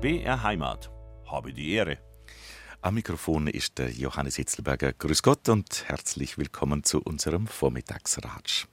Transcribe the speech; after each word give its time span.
BR 0.00 0.42
Heimat. 0.42 0.90
Habe 1.26 1.52
die 1.52 1.72
Ehre. 1.72 1.98
Am 2.80 2.94
Mikrofon 2.94 3.48
ist 3.48 3.76
der 3.76 3.90
Johannes 3.90 4.36
Hitzelberger. 4.36 4.94
Grüß 4.94 5.22
Gott 5.22 5.46
und 5.50 5.84
herzlich 5.88 6.38
willkommen 6.38 6.84
zu 6.84 7.02
unserem 7.02 7.46
Vormittagsratsch. 7.46 8.66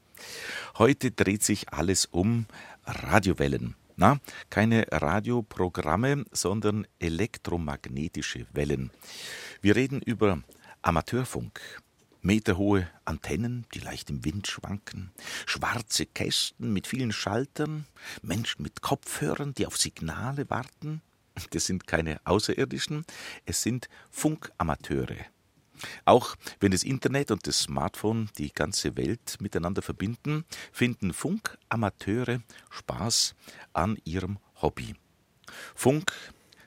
Heute 0.77 1.11
dreht 1.11 1.43
sich 1.43 1.73
alles 1.73 2.05
um 2.05 2.45
Radiowellen. 2.85 3.75
Na, 3.97 4.21
keine 4.49 4.85
Radioprogramme, 4.89 6.23
sondern 6.31 6.87
elektromagnetische 6.97 8.47
Wellen. 8.53 8.91
Wir 9.59 9.75
reden 9.75 10.01
über 10.01 10.41
Amateurfunk, 10.81 11.59
meterhohe 12.21 12.87
Antennen, 13.03 13.65
die 13.73 13.79
leicht 13.79 14.09
im 14.09 14.23
Wind 14.23 14.47
schwanken, 14.47 15.11
schwarze 15.45 16.05
Kästen 16.05 16.71
mit 16.71 16.87
vielen 16.87 17.11
Schaltern, 17.11 17.85
Menschen 18.21 18.63
mit 18.63 18.81
Kopfhörern, 18.81 19.53
die 19.55 19.65
auf 19.65 19.77
Signale 19.77 20.49
warten. 20.49 21.01
Das 21.51 21.65
sind 21.65 21.87
keine 21.87 22.19
Außerirdischen, 22.25 23.05
es 23.45 23.61
sind 23.61 23.89
Funkamateure. 24.09 25.25
Auch 26.05 26.35
wenn 26.59 26.71
das 26.71 26.83
Internet 26.83 27.31
und 27.31 27.45
das 27.45 27.59
Smartphone 27.59 28.29
die 28.37 28.51
ganze 28.51 28.97
Welt 28.97 29.37
miteinander 29.39 29.81
verbinden, 29.81 30.45
finden 30.71 31.13
Funkamateure 31.13 32.41
Spaß 32.69 33.35
an 33.73 33.97
ihrem 34.03 34.39
Hobby. 34.61 34.95
Funk, 35.75 36.11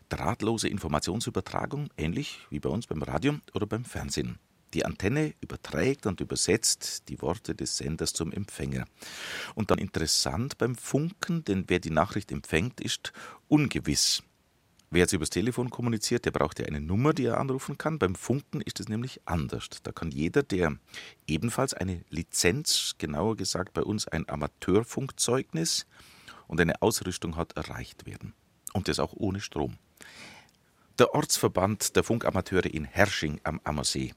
drahtlose 0.09 0.69
Informationsübertragung, 0.69 1.89
ähnlich 1.97 2.47
wie 2.51 2.61
bei 2.61 2.71
uns 2.71 2.87
beim 2.87 3.03
Radio 3.03 3.39
oder 3.55 3.67
beim 3.67 3.85
Fernsehen. 3.85 4.39
Die 4.75 4.85
Antenne 4.85 5.35
überträgt 5.41 6.07
und 6.07 6.21
übersetzt 6.21 7.09
die 7.09 7.21
Worte 7.21 7.57
des 7.57 7.77
Senders 7.77 8.13
zum 8.13 8.33
Empfänger. 8.33 8.85
Und 9.57 9.73
dann 9.73 9.79
interessant 9.79 10.59
beim 10.59 10.77
Funken, 10.77 11.45
denn 11.45 11.65
wer 11.67 11.81
die 11.81 11.91
Nachricht 11.91 12.31
empfängt, 12.31 12.81
ist 12.81 13.13
ungewiss. 13.49 14.23
Wer 14.91 15.01
jetzt 15.01 15.13
übers 15.13 15.31
Telefon 15.31 15.71
kommuniziert, 15.71 16.25
der 16.25 16.33
braucht 16.33 16.59
ja 16.59 16.67
eine 16.67 16.81
Nummer, 16.81 17.13
die 17.13 17.25
er 17.25 17.39
anrufen 17.39 17.79
kann. 17.79 17.99
Beim 17.99 18.17
Funken 18.17 18.61
ist 18.61 18.81
es 18.81 18.89
nämlich 18.89 19.21
anders. 19.25 19.69
Da 19.83 19.93
kann 19.93 20.11
jeder, 20.11 20.43
der 20.43 20.77
ebenfalls 21.27 21.75
eine 21.75 22.05
Lizenz, 22.11 22.97
genauer 22.99 23.37
gesagt 23.37 23.73
bei 23.73 23.83
uns 23.83 24.09
ein 24.09 24.29
Amateurfunkzeugnis 24.29 25.87
und 26.49 26.61
eine 26.61 26.83
Ausrüstung 26.83 27.37
hat, 27.37 27.57
erreicht 27.57 28.05
werden. 28.07 28.35
Und 28.73 28.89
das 28.89 28.99
auch 28.99 29.13
ohne 29.15 29.41
Strom. 29.41 29.79
Der 30.99 31.15
Ortsverband 31.15 31.95
der 31.95 32.03
Funkamateure 32.03 32.67
in 32.67 32.85
Hersching 32.85 33.41
am 33.45 33.61
Ammersee 33.63 34.13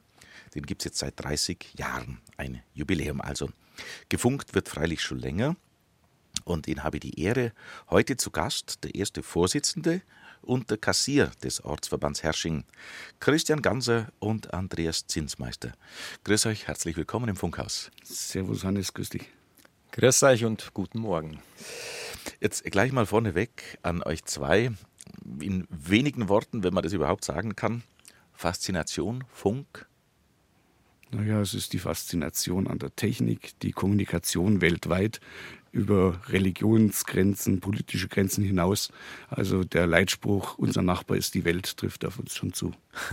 den 0.54 0.66
gibt 0.66 0.82
es 0.82 0.86
jetzt 0.86 1.00
seit 1.00 1.20
30 1.24 1.74
Jahren. 1.78 2.22
Ein 2.38 2.62
Jubiläum 2.74 3.22
also. 3.22 3.50
Gefunkt 4.10 4.54
wird 4.54 4.70
freilich 4.70 5.02
schon 5.02 5.20
länger. 5.20 5.56
Und 6.46 6.68
ihn 6.68 6.84
habe 6.84 7.00
die 7.00 7.20
Ehre, 7.20 7.54
heute 7.90 8.18
zu 8.18 8.32
Gast 8.32 8.84
der 8.84 8.96
erste 8.96 9.24
Vorsitzende 9.24 10.02
und 10.44 10.70
der 10.70 10.78
Kassier 10.78 11.32
des 11.44 11.64
Ortsverbands 11.64 12.24
Hersching, 12.24 12.64
Christian 13.20 13.62
Ganser 13.62 14.12
und 14.20 14.54
Andreas 14.54 15.08
Zinsmeister. 15.08 15.74
Grüß 16.24 16.46
euch, 16.46 16.68
herzlich 16.68 16.96
willkommen 16.98 17.30
im 17.30 17.36
Funkhaus. 17.36 17.92
Servus 18.04 18.64
Hannes, 18.64 18.94
grüß 18.94 19.10
dich. 19.10 19.30
Grüß 19.92 20.24
euch 20.24 20.46
und 20.46 20.74
guten 20.74 21.00
Morgen. 21.00 21.40
Jetzt 22.40 22.64
gleich 22.66 22.92
mal 22.92 23.06
vorneweg 23.06 23.78
an 23.82 24.04
euch 24.04 24.26
zwei, 24.26 24.72
in 25.40 25.68
wenigen 25.70 26.30
Worten, 26.30 26.64
wenn 26.64 26.74
man 26.74 26.84
das 26.84 26.94
überhaupt 26.94 27.26
sagen 27.26 27.56
kann. 27.56 27.84
Faszination, 28.34 29.24
Funk, 29.32 29.88
naja, 31.14 31.42
es 31.42 31.54
ist 31.54 31.74
die 31.74 31.80
Faszination 31.80 32.68
an 32.68 32.80
der 32.80 32.96
Technik, 32.96 33.60
die 33.62 33.72
Kommunikation 33.72 34.62
weltweit 34.62 35.20
über 35.74 36.20
Religionsgrenzen, 36.30 37.60
politische 37.60 38.08
Grenzen 38.08 38.44
hinaus. 38.44 38.90
Also 39.30 39.64
der 39.64 39.88
Leitspruch, 39.88 40.58
unser 40.58 40.84
Nachbar 40.84 41.18
ist 41.18 41.34
die 41.34 41.44
Welt, 41.44 41.76
trifft 41.76 42.06
auf 42.06 42.20
uns 42.20 42.34
schon 42.36 42.54
zu. 42.54 42.72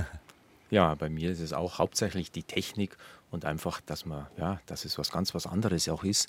Ja, 0.72 0.94
bei 0.94 1.10
mir 1.10 1.32
ist 1.32 1.40
es 1.40 1.52
auch 1.52 1.78
hauptsächlich 1.78 2.30
die 2.30 2.44
Technik 2.44 2.96
und 3.32 3.44
einfach, 3.44 3.80
dass 3.80 4.06
man, 4.06 4.28
ja, 4.38 4.60
dass 4.66 4.84
es 4.84 4.98
was 4.98 5.10
ganz 5.10 5.34
was 5.34 5.48
anderes 5.48 5.88
auch 5.88 6.04
ist. 6.04 6.28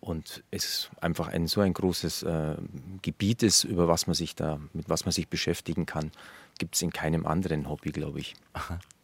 Und 0.00 0.44
es 0.50 0.90
einfach 1.00 1.28
ein 1.28 1.46
so 1.46 1.62
ein 1.62 1.72
großes 1.72 2.24
äh, 2.24 2.56
Gebiet 3.00 3.42
ist, 3.42 3.64
über 3.64 3.88
was 3.88 4.06
man 4.06 4.12
sich 4.12 4.34
da, 4.34 4.60
mit 4.74 4.90
was 4.90 5.06
man 5.06 5.12
sich 5.12 5.28
beschäftigen 5.28 5.86
kann, 5.86 6.10
gibt 6.58 6.74
es 6.74 6.82
in 6.82 6.92
keinem 6.92 7.24
anderen 7.24 7.70
Hobby, 7.70 7.90
glaube 7.90 8.20
ich. 8.20 8.34
Aha. 8.52 8.78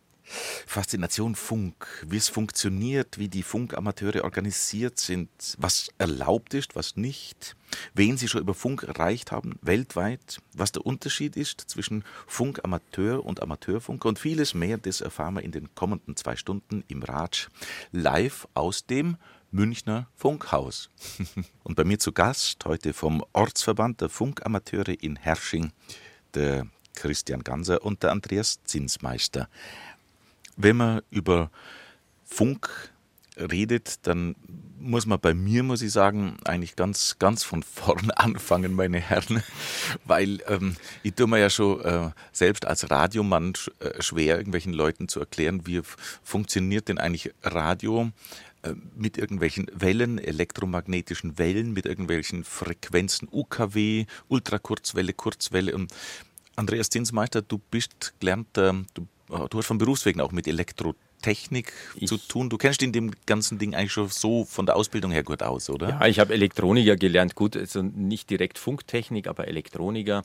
Faszination 0.66 1.34
Funk, 1.34 2.04
wie 2.06 2.16
es 2.16 2.28
funktioniert, 2.28 3.18
wie 3.18 3.28
die 3.28 3.42
Funkamateure 3.42 4.24
organisiert 4.24 4.98
sind, 4.98 5.28
was 5.58 5.88
erlaubt 5.98 6.54
ist, 6.54 6.76
was 6.76 6.96
nicht, 6.96 7.56
wen 7.94 8.16
sie 8.16 8.28
schon 8.28 8.40
über 8.40 8.54
Funk 8.54 8.82
erreicht 8.82 9.32
haben, 9.32 9.58
weltweit, 9.62 10.40
was 10.52 10.72
der 10.72 10.84
Unterschied 10.84 11.36
ist 11.36 11.60
zwischen 11.60 12.04
Funkamateur 12.26 13.24
und 13.24 13.42
Amateurfunk 13.42 14.04
und 14.04 14.18
vieles 14.18 14.54
mehr, 14.54 14.78
das 14.78 15.00
erfahren 15.00 15.34
wir 15.34 15.42
in 15.42 15.52
den 15.52 15.74
kommenden 15.74 16.16
zwei 16.16 16.36
Stunden 16.36 16.84
im 16.88 17.02
Ratsch 17.02 17.48
live 17.92 18.48
aus 18.54 18.86
dem 18.86 19.16
Münchner 19.52 20.08
Funkhaus. 20.14 20.90
Und 21.62 21.76
bei 21.76 21.84
mir 21.84 21.98
zu 21.98 22.12
Gast 22.12 22.64
heute 22.64 22.92
vom 22.92 23.24
Ortsverband 23.32 24.00
der 24.00 24.08
Funkamateure 24.08 25.00
in 25.00 25.16
Hersching, 25.16 25.72
der 26.34 26.66
Christian 26.94 27.44
Ganser 27.44 27.84
und 27.84 28.02
der 28.02 28.10
Andreas 28.10 28.62
Zinsmeister. 28.64 29.48
Wenn 30.56 30.76
man 30.76 31.02
über 31.10 31.50
Funk 32.24 32.92
redet, 33.36 34.06
dann 34.06 34.34
muss 34.78 35.06
man 35.06 35.20
bei 35.20 35.34
mir, 35.34 35.62
muss 35.62 35.82
ich 35.82 35.92
sagen, 35.92 36.36
eigentlich 36.44 36.76
ganz, 36.76 37.18
ganz 37.18 37.42
von 37.44 37.62
vorn 37.62 38.10
anfangen, 38.16 38.74
meine 38.74 39.00
Herren, 39.00 39.42
weil 40.04 40.40
ähm, 40.46 40.76
ich 41.02 41.14
tue 41.14 41.26
mir 41.26 41.38
ja 41.38 41.50
schon 41.50 41.80
äh, 41.82 42.10
selbst 42.32 42.66
als 42.66 42.90
Radiomann 42.90 43.54
äh, 43.80 44.00
schwer, 44.02 44.38
irgendwelchen 44.38 44.72
Leuten 44.72 45.08
zu 45.08 45.20
erklären, 45.20 45.66
wie 45.66 45.82
funktioniert 46.22 46.88
denn 46.88 46.98
eigentlich 46.98 47.32
Radio 47.42 48.10
äh, 48.62 48.74
mit 48.96 49.18
irgendwelchen 49.18 49.66
Wellen, 49.74 50.18
elektromagnetischen 50.18 51.38
Wellen, 51.38 51.72
mit 51.72 51.86
irgendwelchen 51.86 52.44
Frequenzen, 52.44 53.28
UKW, 53.30 54.06
Ultrakurzwelle, 54.28 55.12
Kurzwelle. 55.12 55.74
Und 55.74 55.92
Andreas 56.54 56.90
Zinsmeister, 56.90 57.42
du 57.42 57.58
bist 57.58 58.14
gelernter, 58.20 58.84
du 58.94 59.06
du 59.28 59.58
hast 59.58 59.66
von 59.66 59.78
Berufswegen 59.78 60.20
auch 60.20 60.32
mit 60.32 60.46
Elektrotechnik 60.46 61.72
ich 61.96 62.08
zu 62.08 62.16
tun. 62.16 62.48
Du 62.48 62.58
kennst 62.58 62.82
in 62.82 62.92
dem 62.92 63.12
ganzen 63.26 63.58
Ding 63.58 63.74
eigentlich 63.74 63.92
schon 63.92 64.08
so 64.08 64.44
von 64.44 64.66
der 64.66 64.76
Ausbildung 64.76 65.10
her 65.10 65.22
gut 65.22 65.42
aus, 65.42 65.70
oder? 65.70 65.90
Ja, 65.90 66.06
ich 66.06 66.18
habe 66.18 66.32
Elektroniker 66.32 66.96
gelernt. 66.96 67.34
Gut, 67.34 67.56
also 67.56 67.82
nicht 67.82 68.30
direkt 68.30 68.58
Funktechnik, 68.58 69.26
aber 69.26 69.48
Elektroniker. 69.48 70.24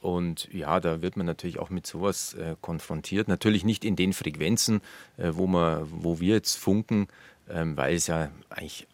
Und 0.00 0.52
ja, 0.52 0.80
da 0.80 1.00
wird 1.00 1.16
man 1.16 1.24
natürlich 1.24 1.58
auch 1.58 1.70
mit 1.70 1.86
sowas 1.86 2.34
äh, 2.34 2.56
konfrontiert. 2.60 3.26
Natürlich 3.26 3.64
nicht 3.64 3.86
in 3.86 3.96
den 3.96 4.12
Frequenzen, 4.12 4.82
äh, 5.16 5.30
wo, 5.32 5.46
man, 5.46 5.86
wo 5.90 6.20
wir 6.20 6.34
jetzt 6.34 6.56
funken, 6.56 7.08
ähm, 7.48 7.74
weil 7.78 7.94
es 7.94 8.06
ja 8.06 8.30
eigentlich 8.50 8.86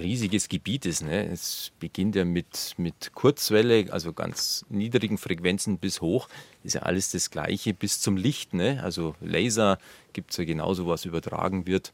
riesiges 0.00 0.48
Gebiet 0.48 0.86
ist. 0.86 1.02
Ne? 1.02 1.26
Es 1.26 1.72
beginnt 1.78 2.16
ja 2.16 2.24
mit, 2.24 2.74
mit 2.78 3.12
Kurzwelle, 3.14 3.92
also 3.92 4.12
ganz 4.12 4.64
niedrigen 4.68 5.18
Frequenzen 5.18 5.78
bis 5.78 6.00
hoch. 6.00 6.28
Ist 6.64 6.74
ja 6.74 6.82
alles 6.82 7.10
das 7.10 7.30
Gleiche 7.30 7.74
bis 7.74 8.00
zum 8.00 8.16
Licht. 8.16 8.54
Ne? 8.54 8.82
Also 8.82 9.14
Laser 9.20 9.78
gibt 10.12 10.32
es 10.32 10.36
ja 10.36 10.44
genauso, 10.44 10.86
was 10.86 11.04
übertragen 11.04 11.66
wird. 11.66 11.92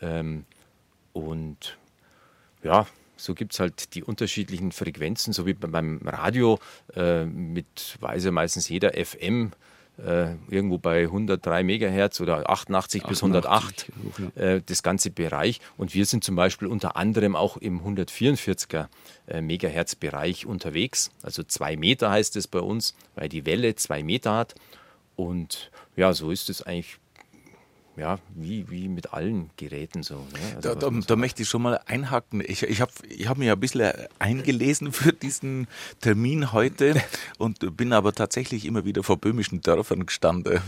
Ähm, 0.00 0.44
und 1.12 1.78
ja, 2.62 2.86
so 3.16 3.34
gibt 3.34 3.54
es 3.54 3.60
halt 3.60 3.94
die 3.94 4.04
unterschiedlichen 4.04 4.72
Frequenzen, 4.72 5.32
so 5.32 5.46
wie 5.46 5.54
beim 5.54 6.00
Radio 6.04 6.58
äh, 6.94 7.24
mit 7.24 7.96
weiß 8.00 8.24
ja 8.24 8.30
meistens 8.30 8.68
jeder 8.68 8.92
FM 8.92 9.52
äh, 9.98 10.34
irgendwo 10.50 10.78
bei 10.78 11.04
103 11.04 11.62
Megahertz 11.62 12.20
oder 12.20 12.48
88 12.50 13.04
bis 13.04 13.22
108, 13.22 13.92
äh, 14.34 14.60
das 14.64 14.82
ganze 14.82 15.10
Bereich. 15.10 15.60
Und 15.76 15.94
wir 15.94 16.06
sind 16.06 16.24
zum 16.24 16.36
Beispiel 16.36 16.68
unter 16.68 16.96
anderem 16.96 17.34
auch 17.34 17.56
im 17.56 17.80
144er 17.80 18.88
äh, 19.26 19.40
Megahertz 19.40 19.94
Bereich 19.94 20.46
unterwegs. 20.46 21.10
Also 21.22 21.42
zwei 21.42 21.76
Meter 21.76 22.10
heißt 22.10 22.36
es 22.36 22.46
bei 22.46 22.60
uns, 22.60 22.94
weil 23.14 23.28
die 23.28 23.46
Welle 23.46 23.74
zwei 23.76 24.02
Meter 24.02 24.34
hat. 24.34 24.54
Und 25.14 25.70
ja, 25.96 26.12
so 26.12 26.30
ist 26.30 26.50
es 26.50 26.62
eigentlich 26.62 26.98
ja, 27.96 28.18
wie, 28.34 28.70
wie 28.70 28.88
mit 28.88 29.12
allen 29.12 29.50
Geräten 29.56 30.02
so. 30.02 30.14
Ne? 30.14 30.56
Also 30.56 30.74
da, 30.74 30.90
da, 30.90 31.00
da 31.06 31.16
möchte 31.16 31.42
ich 31.42 31.48
schon 31.48 31.62
mal 31.62 31.80
einhaken. 31.86 32.42
Ich, 32.46 32.62
ich 32.62 32.80
habe 32.80 32.92
ich 33.08 33.26
hab 33.28 33.38
mir 33.38 33.52
ein 33.52 33.60
bisschen 33.60 33.90
eingelesen 34.18 34.92
für 34.92 35.12
diesen 35.12 35.66
Termin 36.00 36.52
heute 36.52 37.00
und 37.38 37.76
bin 37.76 37.92
aber 37.92 38.12
tatsächlich 38.12 38.66
immer 38.66 38.84
wieder 38.84 39.02
vor 39.02 39.16
böhmischen 39.16 39.62
Dörfern 39.62 40.04
gestanden 40.04 40.60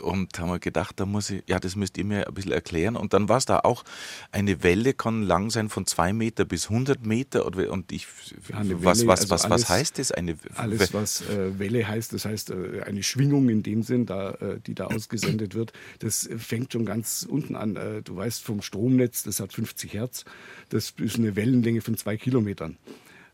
und 0.00 0.38
habe 0.38 0.52
mir 0.52 0.60
gedacht, 0.60 1.00
da 1.00 1.06
muss 1.06 1.30
ich, 1.30 1.42
ja, 1.46 1.58
das 1.58 1.74
müsst 1.74 1.98
ihr 1.98 2.04
mir 2.04 2.28
ein 2.28 2.34
bisschen 2.34 2.52
erklären. 2.52 2.96
Und 2.96 3.12
dann 3.12 3.28
war 3.28 3.38
es 3.38 3.44
da 3.44 3.60
auch, 3.60 3.84
eine 4.30 4.62
Welle 4.62 4.94
kann 4.94 5.22
lang 5.22 5.50
sein 5.50 5.68
von 5.68 5.86
zwei 5.86 6.12
Meter 6.12 6.44
bis 6.44 6.68
100 6.70 7.04
Meter 7.04 7.44
und 7.44 7.90
ich, 7.90 8.06
ja, 8.50 8.58
Welle, 8.60 8.84
was, 8.84 9.06
was, 9.06 9.20
also 9.20 9.30
was, 9.30 9.44
alles, 9.44 9.62
was 9.62 9.68
heißt 9.68 9.98
das? 9.98 10.12
Eine 10.12 10.36
alles, 10.54 10.94
was 10.94 11.22
äh, 11.22 11.58
Welle 11.58 11.86
heißt, 11.86 12.12
das 12.12 12.24
heißt 12.24 12.50
äh, 12.50 12.82
eine 12.86 13.02
Schwingung 13.02 13.48
in 13.48 13.62
dem 13.62 13.82
Sinn, 13.82 14.06
da, 14.06 14.30
äh, 14.32 14.60
die 14.64 14.74
da 14.74 14.86
ausgesendet 14.98 15.54
wird, 15.54 15.72
das 15.98 16.28
fängt 16.38 16.67
fängt 16.68 16.72
schon 16.72 16.84
ganz 16.84 17.26
unten 17.28 17.56
an. 17.56 17.76
Äh, 17.76 18.02
du 18.02 18.16
weißt 18.16 18.44
vom 18.44 18.62
Stromnetz, 18.62 19.22
das 19.22 19.40
hat 19.40 19.52
50 19.52 19.94
Hertz, 19.94 20.24
das 20.68 20.94
ist 20.98 21.16
eine 21.16 21.34
Wellenlänge 21.34 21.80
von 21.80 21.96
zwei 21.96 22.16
Kilometern. 22.16 22.76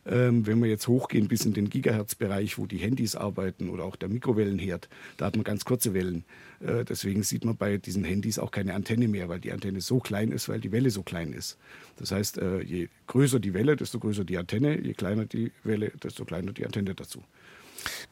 Ähm, 0.06 0.46
wenn 0.46 0.60
wir 0.62 0.68
jetzt 0.68 0.86
hochgehen 0.86 1.28
bis 1.28 1.46
in 1.46 1.54
den 1.54 1.70
Gigahertz-Bereich, 1.70 2.58
wo 2.58 2.66
die 2.66 2.76
Handys 2.76 3.16
arbeiten 3.16 3.70
oder 3.70 3.84
auch 3.84 3.96
der 3.96 4.10
Mikrowellenherd, 4.10 4.90
da 5.16 5.24
hat 5.24 5.36
man 5.36 5.44
ganz 5.44 5.64
kurze 5.64 5.94
Wellen. 5.94 6.24
Äh, 6.60 6.84
deswegen 6.84 7.22
sieht 7.22 7.46
man 7.46 7.56
bei 7.56 7.78
diesen 7.78 8.04
Handys 8.04 8.38
auch 8.38 8.50
keine 8.50 8.74
Antenne 8.74 9.08
mehr, 9.08 9.30
weil 9.30 9.40
die 9.40 9.50
Antenne 9.50 9.80
so 9.80 10.00
klein 10.00 10.30
ist, 10.30 10.48
weil 10.50 10.60
die 10.60 10.72
Welle 10.72 10.90
so 10.90 11.02
klein 11.02 11.32
ist. 11.32 11.56
Das 11.96 12.12
heißt, 12.12 12.36
äh, 12.36 12.60
je 12.60 12.88
größer 13.06 13.40
die 13.40 13.54
Welle, 13.54 13.76
desto 13.76 13.98
größer 13.98 14.24
die 14.24 14.36
Antenne, 14.36 14.78
je 14.78 14.92
kleiner 14.92 15.24
die 15.24 15.52
Welle, 15.64 15.90
desto 16.02 16.26
kleiner 16.26 16.52
die 16.52 16.66
Antenne 16.66 16.94
dazu. 16.94 17.24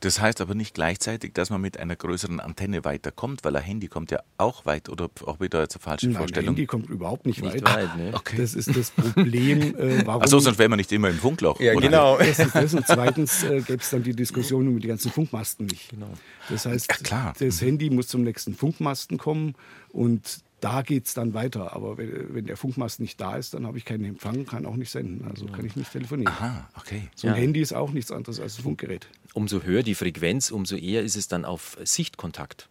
Das 0.01 0.21
heißt 0.21 0.41
aber 0.41 0.55
nicht 0.55 0.75
gleichzeitig, 0.75 1.33
dass 1.35 1.51
man 1.51 1.61
mit 1.61 1.79
einer 1.79 1.97
größeren 1.97 2.41
Antenne 2.41 2.85
weiterkommt, 2.85 3.45
weil 3.45 3.55
ein 3.57 3.63
Handy 3.63 3.89
kommt 3.89 4.11
ja 4.11 4.21
auch 4.39 4.67
weit 4.67 4.89
oder 4.89 5.11
auch 5.27 5.41
wieder 5.41 5.61
jetzt 5.61 5.77
eine 5.77 5.83
falsche 5.83 6.07
Nein, 6.09 6.17
Vorstellung. 6.17 6.49
Ein 6.49 6.57
Handy 6.57 6.67
kommt 6.67 6.89
überhaupt 6.91 7.27
nicht, 7.27 7.43
Nicht 7.43 7.65
weit. 7.65 7.75
weit, 7.91 7.97
ne? 7.97 8.11
Okay. 8.15 8.37
Das 8.39 8.55
ist 8.55 8.77
das 8.77 8.91
Problem, 8.91 9.77
äh, 9.79 10.07
warum. 10.07 10.23
Achso, 10.23 10.39
sonst 10.39 10.59
wäre 10.59 10.69
man 10.69 10.79
nicht 10.79 10.93
immer 10.93 11.09
im 11.11 11.19
Funkloch. 11.19 11.61
Ja, 11.61 11.73
oder? 11.73 11.81
genau. 11.81 12.19
Das 12.19 12.39
ist 12.39 12.55
das. 12.55 12.75
Und 12.75 12.87
zweitens 12.87 13.43
äh, 13.45 13.61
gäbe 13.61 13.83
es 13.83 13.91
dann 13.91 14.03
die 14.03 14.15
Diskussion 14.15 14.69
über 14.69 14.81
die 14.81 14.89
ganzen 14.89 15.11
Funkmasten 15.11 15.67
nicht. 15.67 15.91
Genau. 15.91 16.11
Das 16.49 16.67
heißt, 16.67 16.87
Ja, 16.91 16.97
klar. 16.97 17.35
das 17.39 17.61
Handy 17.61 17.91
muss 17.91 18.09
zum 18.09 18.23
nächsten 18.23 18.55
Funkmasten 18.55 19.19
kommen 19.19 19.55
und 19.91 20.41
da 20.63 20.83
geht 20.83 21.07
es 21.07 21.15
dann 21.15 21.35
weiter. 21.35 21.75
Aber 21.75 21.99
wenn, 21.99 22.35
wenn 22.35 22.47
der 22.47 22.57
Funkmast 22.57 23.01
nicht 23.01 23.21
da 23.21 23.37
ist, 23.37 23.53
dann 23.55 23.67
habe 23.67 23.77
ich 23.79 23.85
keinen 23.85 24.05
Empfang, 24.05 24.47
kann 24.47 24.65
auch 24.65 24.77
nicht 24.77 24.91
senden. 24.91 25.27
Also 25.29 25.47
kann 25.47 25.67
ich 25.67 25.77
nicht 25.77 25.93
telefonieren. 25.93 26.33
Aha, 26.33 26.69
okay. 26.79 27.03
So 27.15 27.27
ein 27.29 27.35
Ja. 27.35 27.41
Handy 27.41 27.61
ist 27.61 27.73
auch 27.75 27.91
nichts 27.91 28.11
anderes 28.11 28.41
als 28.41 28.59
ein 28.59 28.63
Funkgerät. 28.63 29.07
umso 29.35 29.63
höher 29.63 29.83
die 29.83 29.95
Frequenz, 29.95 30.51
umso 30.51 30.77
eher 30.77 31.03
ist 31.03 31.17
es 31.17 31.27
dann 31.29 31.45
auf 31.45 31.77
Sichtkontakt. 31.85 32.69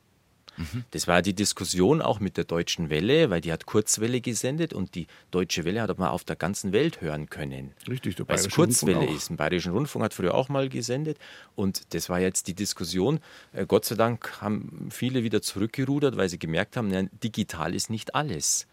Das 0.91 1.07
war 1.07 1.21
die 1.21 1.33
Diskussion 1.33 2.01
auch 2.01 2.19
mit 2.19 2.37
der 2.37 2.43
Deutschen 2.43 2.89
Welle, 2.89 3.29
weil 3.29 3.41
die 3.41 3.51
hat 3.51 3.65
Kurzwelle 3.65 4.21
gesendet 4.21 4.73
und 4.73 4.95
die 4.95 5.07
Deutsche 5.31 5.65
Welle 5.65 5.81
hat 5.81 5.97
man 5.97 6.09
auf 6.09 6.23
der 6.23 6.35
ganzen 6.35 6.71
Welt 6.71 7.01
hören 7.01 7.29
können. 7.29 7.71
Richtig, 7.87 8.15
der 8.15 8.27
weil 8.27 8.35
es 8.35 8.49
Kurzwelle 8.49 8.97
Rundfunk 8.97 9.17
ist. 9.17 9.29
Ein 9.29 9.37
Bayerischen 9.37 9.71
Rundfunk 9.71 10.05
hat 10.05 10.13
früher 10.13 10.33
auch 10.33 10.49
mal 10.49 10.69
gesendet 10.69 11.17
und 11.55 11.93
das 11.93 12.09
war 12.09 12.19
jetzt 12.19 12.47
die 12.47 12.53
Diskussion. 12.53 13.19
Äh, 13.53 13.65
Gott 13.65 13.85
sei 13.85 13.95
Dank 13.95 14.41
haben 14.41 14.89
viele 14.91 15.23
wieder 15.23 15.41
zurückgerudert, 15.41 16.17
weil 16.17 16.29
sie 16.29 16.39
gemerkt 16.39 16.77
haben, 16.77 16.91
ja, 16.91 17.03
digital 17.23 17.73
ist 17.73 17.89
nicht 17.89 18.15
alles. 18.15 18.67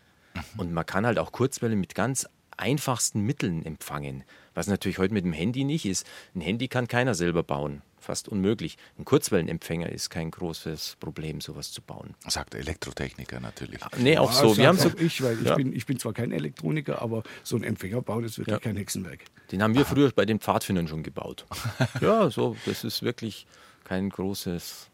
Und 0.57 0.73
man 0.73 0.87
kann 0.87 1.07
halt 1.07 1.19
auch 1.19 1.33
Kurzwelle 1.33 1.75
mit 1.75 1.95
ganz 1.95 2.29
einfachsten 2.57 3.23
Mitteln 3.23 3.65
empfangen, 3.65 4.25
was 4.59 4.67
natürlich 4.67 4.99
heute 4.99 5.15
mit 5.15 5.25
dem 5.25 5.33
Handy 5.33 5.63
nicht 5.63 5.87
ist. 5.87 6.05
Ein 6.35 6.41
Handy 6.41 6.67
kann 6.67 6.89
keiner 6.89 7.15
selber 7.15 7.45
bauen, 7.45 7.81
fast 8.01 8.29
unmöglich. 8.29 8.77
Ein 8.99 9.05
Kurzwellenempfänger 9.05 9.89
ist 9.89 10.11
kein 10.11 10.33
großes 10.33 10.97
Problem, 10.99 11.41
sowas 11.41 11.71
zu 11.71 11.81
bauen. 11.81 12.15
Sagt 12.27 12.55
der 12.55 12.61
Elektrotechniker 12.61 13.39
natürlich. 13.39 13.81
Nee, 13.99 14.19
auch 14.19 14.33
Ja, 14.33 14.41
so. 14.49 14.57
Wir 14.57 14.67
haben 14.67 14.77
so 14.77 14.91
ich, 14.99 15.23
weil 15.23 15.39
ich, 15.41 15.47
Ja. 15.47 15.55
bin, 15.55 15.73
ich 15.73 15.87
bin 15.87 16.01
zwar 16.01 16.13
kein 16.13 16.33
Elektroniker, 16.33 17.01
aber 17.01 17.23
so 17.45 17.55
ein 17.55 17.63
Empfänger 17.63 18.03
bauen 18.03 18.25
ist 18.25 18.37
wirklich 18.39 18.55
Ja. 18.55 18.59
kein 18.59 18.77
Hexenwerk. 18.77 19.21
Den 19.53 19.63
haben 19.63 19.75
wir 19.77 19.85
früher 19.87 20.11
bei 20.11 20.27
den 20.27 20.41
Pfadfindern 20.41 20.89
schon 20.89 21.05
gebaut. 21.05 21.47
ja, 22.01 22.29
so, 22.29 22.57
das 22.67 22.83
ist 22.83 23.03
wirklich 23.05 23.47
kein 23.85 24.11
großes. 24.11 24.89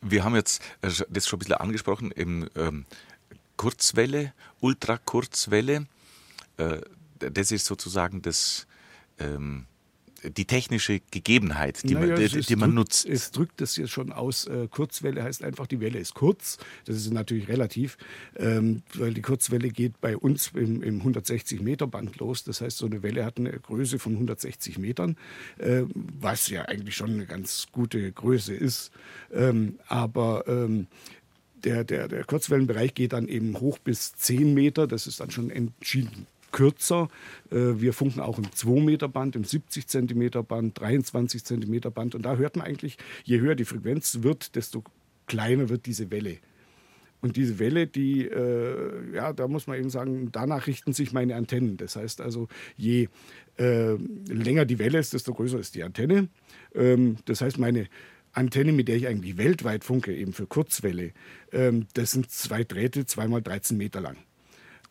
Wir 0.00 0.22
haben 0.22 0.36
jetzt 0.36 0.62
äh, 0.82 0.90
das 1.10 1.26
schon 1.26 1.38
ein 1.38 1.40
bisschen 1.40 1.54
angesprochen, 1.56 2.12
eben, 2.14 2.46
ähm, 2.54 2.86
Kurzwelle, 3.56 4.32
Ultrakurzwelle. 4.60 5.86
Äh, 6.58 6.80
das 7.18 7.50
ist 7.50 7.66
sozusagen 7.66 8.22
das, 8.22 8.66
ähm, 9.18 9.66
die 10.22 10.46
technische 10.46 11.00
Gegebenheit, 11.10 11.82
die 11.84 11.94
Naja, 11.94 12.16
man, 12.16 12.28
die, 12.28 12.40
die 12.40 12.56
man 12.56 12.70
drückt, 12.70 12.74
nutzt. 12.74 13.06
Es 13.06 13.30
drückt 13.30 13.60
das 13.60 13.76
jetzt 13.76 13.90
schon 13.90 14.12
aus. 14.12 14.46
Äh, 14.46 14.66
Kurzwelle 14.68 15.22
heißt 15.22 15.44
einfach, 15.44 15.66
die 15.66 15.80
Welle 15.80 15.98
ist 15.98 16.14
kurz. 16.14 16.58
Das 16.86 16.96
ist 16.96 17.12
natürlich 17.12 17.48
relativ, 17.48 17.98
ähm, 18.36 18.82
weil 18.94 19.14
die 19.14 19.22
Kurzwelle 19.22 19.68
geht 19.68 20.00
bei 20.00 20.16
uns 20.16 20.50
im, 20.54 20.82
im 20.82 20.98
160 20.98 21.60
Meter 21.60 21.86
Band 21.86 22.18
los. 22.18 22.42
Das 22.42 22.60
heißt, 22.60 22.78
so 22.78 22.86
eine 22.86 23.02
Welle 23.02 23.24
hat 23.24 23.38
eine 23.38 23.52
Größe 23.52 23.98
von 23.98 24.14
160 24.14 24.78
Metern, 24.78 25.16
äh, 25.58 25.82
was 25.94 26.48
ja 26.48 26.62
eigentlich 26.62 26.96
schon 26.96 27.10
eine 27.10 27.26
ganz 27.26 27.66
gute 27.70 28.10
Größe 28.10 28.54
ist. 28.54 28.90
Ähm, 29.32 29.78
aber 29.86 30.44
ähm, 30.48 30.88
der, 31.62 31.84
der, 31.84 32.08
der 32.08 32.24
Kurzwellenbereich 32.24 32.94
geht 32.94 33.12
dann 33.12 33.28
eben 33.28 33.58
hoch 33.60 33.78
bis 33.78 34.12
10 34.14 34.52
Meter. 34.52 34.88
Das 34.88 35.06
ist 35.06 35.20
dann 35.20 35.30
schon 35.30 35.50
entschieden 35.50 36.26
kürzer. 36.52 37.08
Äh, 37.50 37.80
Wir 37.80 37.92
funken 37.92 38.20
auch 38.20 38.38
im 38.38 38.52
2 38.52 38.80
Meter 38.80 39.08
Band, 39.08 39.36
im 39.36 39.44
70 39.44 39.86
Zentimeter 39.86 40.42
Band, 40.42 40.80
23 40.80 41.44
Zentimeter 41.44 41.90
Band. 41.90 42.14
Und 42.14 42.22
da 42.22 42.36
hört 42.36 42.56
man 42.56 42.66
eigentlich, 42.66 42.98
je 43.24 43.40
höher 43.40 43.54
die 43.54 43.64
Frequenz 43.64 44.18
wird, 44.22 44.54
desto 44.56 44.82
kleiner 45.26 45.68
wird 45.68 45.86
diese 45.86 46.10
Welle. 46.10 46.38
Und 47.20 47.36
diese 47.36 47.58
Welle, 47.58 47.86
die, 47.86 48.26
äh, 48.26 49.14
ja, 49.14 49.32
da 49.32 49.48
muss 49.48 49.66
man 49.66 49.78
eben 49.78 49.90
sagen, 49.90 50.30
danach 50.30 50.66
richten 50.66 50.92
sich 50.92 51.12
meine 51.12 51.34
Antennen. 51.34 51.76
Das 51.76 51.96
heißt 51.96 52.20
also, 52.20 52.48
je 52.76 53.08
äh, 53.58 53.94
länger 53.94 54.64
die 54.64 54.78
Welle 54.78 54.98
ist, 54.98 55.14
desto 55.14 55.34
größer 55.34 55.58
ist 55.58 55.74
die 55.74 55.82
Antenne. 55.82 56.28
Ähm, 56.74 57.16
das 57.24 57.40
heißt, 57.40 57.58
meine 57.58 57.88
Antenne, 58.32 58.72
mit 58.72 58.86
der 58.86 58.96
ich 58.96 59.08
eigentlich 59.08 59.36
weltweit 59.36 59.82
funke, 59.82 60.14
eben 60.14 60.32
für 60.32 60.46
Kurzwelle, 60.46 61.12
ähm, 61.52 61.86
das 61.94 62.12
sind 62.12 62.30
zwei 62.30 62.62
Drähte, 62.62 63.04
zweimal 63.04 63.42
13 63.42 63.76
Meter 63.76 64.00
lang. 64.00 64.16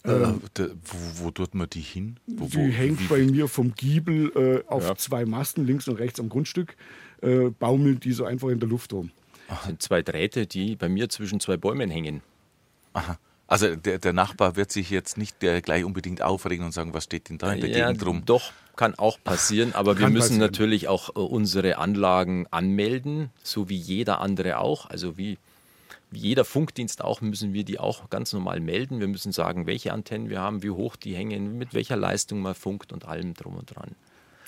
Äh, 0.07 0.33
da, 0.53 0.67
wo, 0.83 1.25
wo 1.25 1.31
tut 1.31 1.53
man 1.55 1.69
die 1.69 1.81
hin? 1.81 2.19
Wo, 2.27 2.45
Die 2.45 2.55
wo, 2.55 2.61
hängt 2.61 2.99
wie- 3.01 3.07
bei 3.07 3.23
mir 3.23 3.47
vom 3.47 3.73
Giebel 3.75 4.31
äh, 4.65 4.67
auf 4.71 4.83
Ja. 4.83 4.95
zwei 4.95 5.25
Masten, 5.25 5.65
links 5.65 5.87
und 5.87 5.95
rechts 5.97 6.19
am 6.19 6.29
Grundstück, 6.29 6.75
äh, 7.21 7.49
baumeln 7.49 7.99
die 7.99 8.13
so 8.13 8.25
einfach 8.25 8.49
in 8.49 8.59
der 8.59 8.69
Luft 8.69 8.93
rum. 8.93 9.11
Das 9.49 9.63
sind 9.65 9.81
zwei 9.81 10.01
Drähte, 10.01 10.45
die 10.47 10.75
bei 10.75 10.89
mir 10.89 11.09
zwischen 11.09 11.39
zwei 11.39 11.57
Bäumen 11.57 11.89
hängen. 11.89 12.21
Aha. 12.93 13.17
Also 13.49 13.75
der, 13.77 13.97
der 13.99 14.11
Nachbar 14.11 14.57
wird 14.57 14.71
sich 14.73 14.89
jetzt 14.89 15.17
nicht 15.17 15.39
gleich 15.39 15.85
unbedingt 15.85 16.21
aufregen 16.21 16.65
und 16.65 16.73
sagen, 16.73 16.93
was 16.93 17.05
steht 17.05 17.29
denn 17.29 17.37
da 17.37 17.53
in 17.53 17.61
der 17.61 17.69
Ja, 17.69 17.87
Gegend 17.87 18.05
rum? 18.05 18.23
doch, 18.25 18.51
kann 18.75 18.93
auch 18.95 19.17
passieren, 19.23 19.73
aber 19.73 19.97
wir 19.97 20.09
müssen 20.09 20.19
passieren. 20.19 20.39
natürlich 20.41 20.87
auch 20.89 21.15
äh, 21.15 21.19
unsere 21.19 21.77
Anlagen 21.77 22.45
anmelden, 22.51 23.29
so 23.43 23.69
wie 23.69 23.77
jeder 23.77 24.19
andere 24.19 24.59
auch. 24.59 24.89
Also 24.89 25.17
wie 25.17 25.37
jeder 26.11 26.45
Funkdienst 26.45 27.03
auch, 27.03 27.21
müssen 27.21 27.53
wir 27.53 27.63
die 27.63 27.79
auch 27.79 28.09
ganz 28.09 28.33
normal 28.33 28.59
melden. 28.59 28.99
Wir 28.99 29.07
müssen 29.07 29.31
sagen, 29.31 29.67
welche 29.67 29.93
Antennen 29.93 30.29
wir 30.29 30.41
haben, 30.41 30.63
wie 30.63 30.69
hoch 30.69 30.95
die 30.95 31.15
hängen, 31.15 31.57
mit 31.57 31.73
welcher 31.73 31.97
Leistung 31.97 32.39
man 32.39 32.55
funkt 32.55 32.93
und 32.93 33.05
allem 33.05 33.33
drum 33.33 33.55
und 33.55 33.75
dran. 33.75 33.95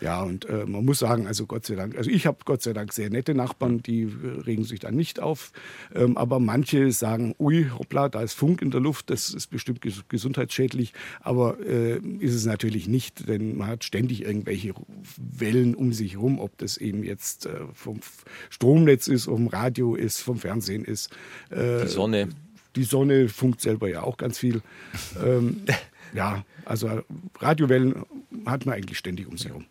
Ja, 0.02 0.22
und 0.22 0.46
äh, 0.46 0.66
man 0.66 0.86
muss 0.86 1.00
sagen, 1.00 1.28
also 1.28 1.46
Gott 1.46 1.66
sei 1.66 1.76
Dank, 1.76 1.98
also 1.98 2.10
ich 2.10 2.26
habe 2.26 2.38
Gott 2.46 2.62
sei 2.62 2.74
Dank 2.74 2.94
sehr 2.94 3.10
nette 3.10 3.34
Nachbarn, 3.34 3.82
die 3.82 4.04
äh, 4.04 4.42
regen 4.46 4.64
sich 4.64 4.80
dann 4.80 4.96
nicht 4.96 5.20
auf. 5.20 5.52
Ähm, 5.94 6.18
aber 6.18 6.40
manche 6.40 6.92
sagen, 6.92 7.36
ui, 7.40 7.68
hoppla, 7.78 8.10
da 8.10 8.22
ist 8.22 8.34
Funk 8.34 8.62
in 8.62 8.72
der 8.72 8.80
Luft, 8.80 9.10
das 9.10 9.34
ist 9.34 9.48
bestimmt 9.48 9.82
ges 9.82 10.04
gesundheitsschädlich. 10.08 10.94
Aber 11.22 11.60
äh, 11.60 11.98
ist 12.20 12.34
es 12.34 12.46
natürlich 12.46 12.88
nicht, 12.88 13.28
denn 13.28 13.58
man 13.58 13.68
hat 13.68 13.84
ständig 13.84 14.24
irgendwelche 14.24 14.74
Wellen 15.18 15.76
um 15.76 15.92
sich 15.94 16.14
herum, 16.14 16.40
ob 16.40 16.58
das 16.58 16.78
eben 16.78 17.04
jetzt 17.04 17.46
äh, 17.46 17.52
vom 17.74 18.00
Stromnetz 18.50 19.08
ist, 19.08 19.26
vom 19.26 19.48
Radio 19.48 19.96
ist, 19.96 20.22
vom 20.22 20.38
Fernsehen 20.38 20.86
ist. 20.86 21.10
Äh, 21.50 21.82
Die 21.82 21.88
Sonne. 21.88 22.30
Die 22.76 22.84
Sonne 22.84 23.30
funkt 23.30 23.62
selber 23.62 23.90
ja 23.90 24.04
auch 24.04 24.18
ganz 24.18 24.38
viel. 24.38 24.62
ähm, 25.24 25.62
ja, 26.14 26.46
also 26.66 27.02
Radiowellen 27.40 28.04
hat 28.46 28.66
man 28.66 28.76
eigentlich 28.76 28.98
ständig 28.98 29.28
um 29.28 29.38
sich 29.38 29.50
herum. 29.50 29.66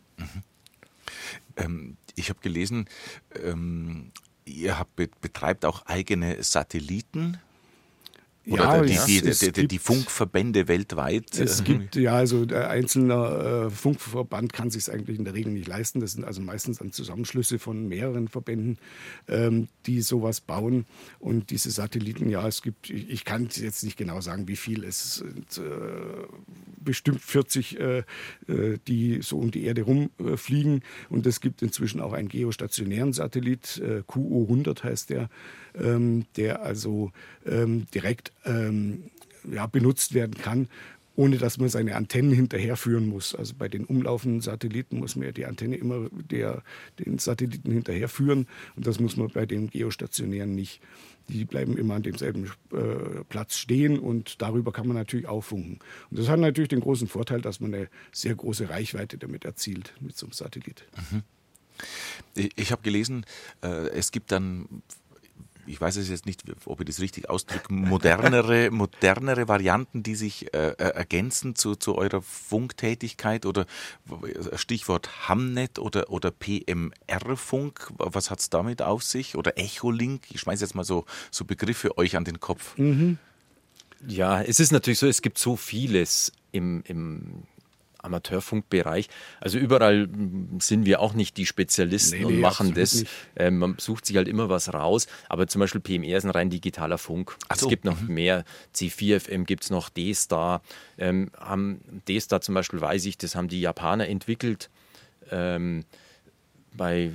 Ähm, 1.57 1.97
ich 2.15 2.31
habe 2.31 2.41
gelesen, 2.41 2.89
ähm, 3.43 4.13
ihr 4.45 4.79
habt, 4.79 4.97
be- 4.97 5.11
betreibt 5.21 5.65
auch 5.65 5.87
eigene 5.87 6.43
Satelliten. 6.43 7.39
Oder 8.49 8.65
Ja, 8.65 8.83
die, 8.83 8.93
es- 8.95 9.05
die, 9.07 9.29
es 9.29 9.39
die, 9.53 9.69
die, 9.69 9.79
Funkverbände 9.79 10.69
weltweit. 10.69 11.39
Es 11.39 11.61
äh, 11.61 11.65
gibt 11.65 11.97
ja 11.97 12.15
also 12.15 12.45
der 12.45 12.71
einzelne 12.71 13.67
äh, 13.67 13.71
Funkverband 13.71 14.53
kann 14.53 14.71
sich 14.71 14.91
eigentlich 14.91 15.19
in 15.19 15.25
der 15.25 15.35
Regel 15.35 15.53
nicht 15.53 15.69
leisten. 15.69 16.01
Das 16.01 16.13
sind 16.13 16.25
also 16.25 16.41
meistens 16.41 16.79
dann 16.79 16.93
Zusammenschlüsse 16.93 17.59
von 17.59 17.89
mehreren 17.89 18.29
Verbänden, 18.29 18.79
ähm, 19.29 19.69
die 19.87 20.01
sowas 20.01 20.41
bauen. 20.41 20.87
Und 21.19 21.51
diese 21.51 21.71
Satelliten, 21.71 22.29
ja, 22.31 22.47
es 22.47 22.63
gibt, 22.63 22.91
ich, 22.91 23.11
ich 23.11 23.25
kann 23.25 23.49
jetzt 23.53 23.85
nicht 23.85 23.97
genau 23.97 24.21
sagen, 24.21 24.49
wie 24.49 24.57
viel 24.57 24.85
es 24.85 25.17
sind. 25.17 25.59
Äh, 25.59 26.27
bestimmt 26.81 27.21
40, 27.21 27.79
äh, 27.79 27.99
äh, 28.49 28.79
die 28.87 29.21
so 29.23 29.39
um 29.39 29.51
die 29.51 29.65
Erde 29.65 29.83
rumfliegen. 29.83 30.49
Fliegen. 30.49 30.83
Und 31.11 31.27
es 31.27 31.41
gibt 31.41 31.63
inzwischen 31.63 32.01
auch 32.01 32.13
einen 32.13 32.29
geostationären 32.29 33.13
Satellit, 33.13 33.79
äh, 33.85 34.03
QO100 34.09 34.83
heißt 34.83 35.11
der, 35.11 35.29
ähm, 35.81 36.27
der 36.37 36.63
also 36.63 37.13
ähm, 37.47 37.87
direkt 37.95 38.33
ähm, 38.45 39.05
ja, 39.51 39.67
benutzt 39.67 40.15
werden 40.15 40.35
kann, 40.35 40.69
ohne 41.19 41.37
dass 41.37 41.59
man 41.59 41.69
seine 41.69 41.97
Antennen 41.97 42.33
hinterherführen 42.33 43.09
muss. 43.09 43.35
Also 43.35 43.55
bei 43.59 43.69
den 43.69 43.85
umlaufenden 43.85 44.41
Satelliten 44.41 44.99
muss 44.99 45.17
man 45.17 45.27
ja 45.27 45.33
die 45.33 45.47
Antenne 45.47 45.75
immer 45.75 46.09
der, 46.13 46.63
den 47.01 47.19
Satelliten 47.19 47.73
hinterherführen 47.73 48.47
und 48.77 48.87
das 48.87 49.01
muss 49.01 49.17
man 49.17 49.29
bei 49.29 49.45
den 49.45 49.69
geostationären 49.69 50.55
nicht. 50.55 50.81
Die 51.29 51.45
bleiben 51.45 51.77
immer 51.77 51.95
an 51.95 52.05
demselben 52.05 52.47
äh, 52.73 53.25
Platz 53.29 53.57
stehen 53.57 53.99
und 53.99 54.41
darüber 54.41 54.73
kann 54.73 54.87
man 54.87 54.97
natürlich 54.97 55.27
auch 55.27 55.43
funken. 55.43 55.81
Und 56.11 56.21
das 56.21 56.29
hat 56.29 56.39
natürlich 56.39 56.69
den 56.69 56.81
großen 56.81 57.09
Vorteil, 57.09 57.41
dass 57.41 57.59
man 57.59 57.75
eine 57.75 57.89
sehr 58.13 58.37
große 58.37 58.71
Reichweite 58.71 59.19
damit 59.19 59.45
erzielt 59.45 59.95
mit 60.01 60.17
so 60.17 60.27
einem 60.27 60.33
Satellit. 60.33 60.87
Ich, 62.35 62.51
ich 62.57 62.73
habe 62.73 62.83
gelesen, 62.83 63.27
äh, 63.63 63.89
es 63.89 64.13
gibt 64.13 64.31
dann 64.31 64.83
ich 65.69 65.81
weiß 65.81 65.97
es 65.97 66.09
jetzt 66.09 66.27
nicht, 66.27 66.43
ob 66.65 66.81
ich 66.81 66.87
das 66.87 67.01
richtig 67.01 67.29
ausdrücke, 67.29 67.73
modernere, 67.73 68.71
modernere 68.73 69.49
Varianten, 69.49 70.03
die 70.03 70.15
sich 70.15 70.53
äh, 70.55 70.71
äh 70.71 70.89
ergänzen 70.99 71.55
zu, 71.55 71.77
zu 71.77 71.97
eurer 71.97 72.23
Funktätigkeit 72.23 73.47
oder 73.47 73.67
Stichwort 74.55 75.29
Hamnet 75.29 75.79
oder, 75.79 76.11
oder 76.11 76.31
PMR-Funk, 76.31 77.93
was 77.99 78.31
hat 78.31 78.41
es 78.41 78.51
damit 78.51 78.83
auf 78.83 79.03
sich? 79.03 79.37
Oder 79.37 79.59
Echolink? 79.59 80.23
Ich 80.31 80.41
schmeiße 80.41 80.65
jetzt 80.65 80.75
mal 80.75 80.85
so, 80.85 81.05
so 81.31 81.45
Begriffe 81.45 81.97
euch 81.99 82.17
an 82.17 82.25
den 82.25 82.41
Kopf. 82.41 82.77
Mhm. 82.79 83.19
Ja, 84.07 84.41
es 84.43 84.61
ist 84.61 84.73
natürlich 84.73 84.99
so, 84.99 85.07
es 85.07 85.23
gibt 85.23 85.39
so 85.39 85.57
vieles 85.57 86.33
im, 86.53 86.83
im 86.87 87.43
Amateurfunkbereich. 87.99 89.09
Also 89.41 89.59
überall 89.59 90.09
sind 90.59 90.87
wir 90.87 91.01
auch 91.01 91.15
nicht 91.15 91.37
die 91.37 91.47
Spezialisten 91.47 92.19
nee, 92.19 92.25
und 92.25 92.35
nee, 92.35 92.41
machen 92.41 92.75
das. 92.75 93.05
Ähm, 93.37 93.59
man 93.59 93.77
sucht 93.79 94.07
sich 94.07 94.17
halt 94.17 94.29
immer 94.29 94.49
was 94.49 94.73
raus. 94.73 95.07
Aber 95.29 95.47
zum 95.47 95.61
Beispiel 95.61 95.81
PMR 95.81 96.19
ist 96.19 96.25
ein 96.25 96.31
rein 96.31 96.51
digitaler 96.51 96.99
Funk. 96.99 97.37
So. 97.55 97.67
Es 97.67 97.69
gibt 97.69 97.85
noch 97.85 98.01
mhm. 98.01 98.15
mehr. 98.15 98.45
C4FM 98.75 99.45
gibt 99.45 99.65
es 99.65 99.71
noch, 99.71 99.89
D-Star. 99.89 100.63
Ähm, 100.97 101.31
D-Star 102.07 102.41
zum 102.41 102.55
Beispiel 102.55 102.81
weiß 102.81 103.05
ich, 103.07 103.19
das 103.19 103.35
haben 103.35 103.49
die 103.49 103.61
Japaner 103.61 104.09
entwickelt. 104.09 104.71
Ähm, 105.31 105.85
bei 106.73 107.13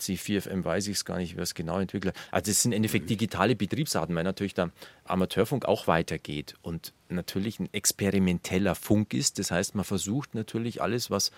C4FM 0.00 0.64
weiß 0.64 0.88
ich 0.88 0.96
es 0.96 1.04
gar 1.04 1.18
nicht, 1.18 1.36
wer 1.36 1.42
es 1.42 1.54
genau 1.54 1.78
entwickelt. 1.78 2.14
Also 2.30 2.50
das 2.50 2.62
sind 2.62 2.72
im 2.72 2.76
Endeffekt 2.76 3.10
digitale 3.10 3.54
Betriebsarten, 3.54 4.14
weil 4.14 4.24
natürlich 4.24 4.54
der 4.54 4.70
Amateurfunk 5.04 5.66
auch 5.66 5.86
weitergeht 5.86 6.54
und 6.62 6.92
natürlich 7.08 7.60
ein 7.60 7.68
experimenteller 7.72 8.74
Funk 8.74 9.14
ist. 9.14 9.38
Das 9.38 9.50
heißt, 9.50 9.74
man 9.74 9.84
versucht 9.84 10.34
natürlich 10.34 10.82
alles, 10.82 11.10
was, 11.10 11.28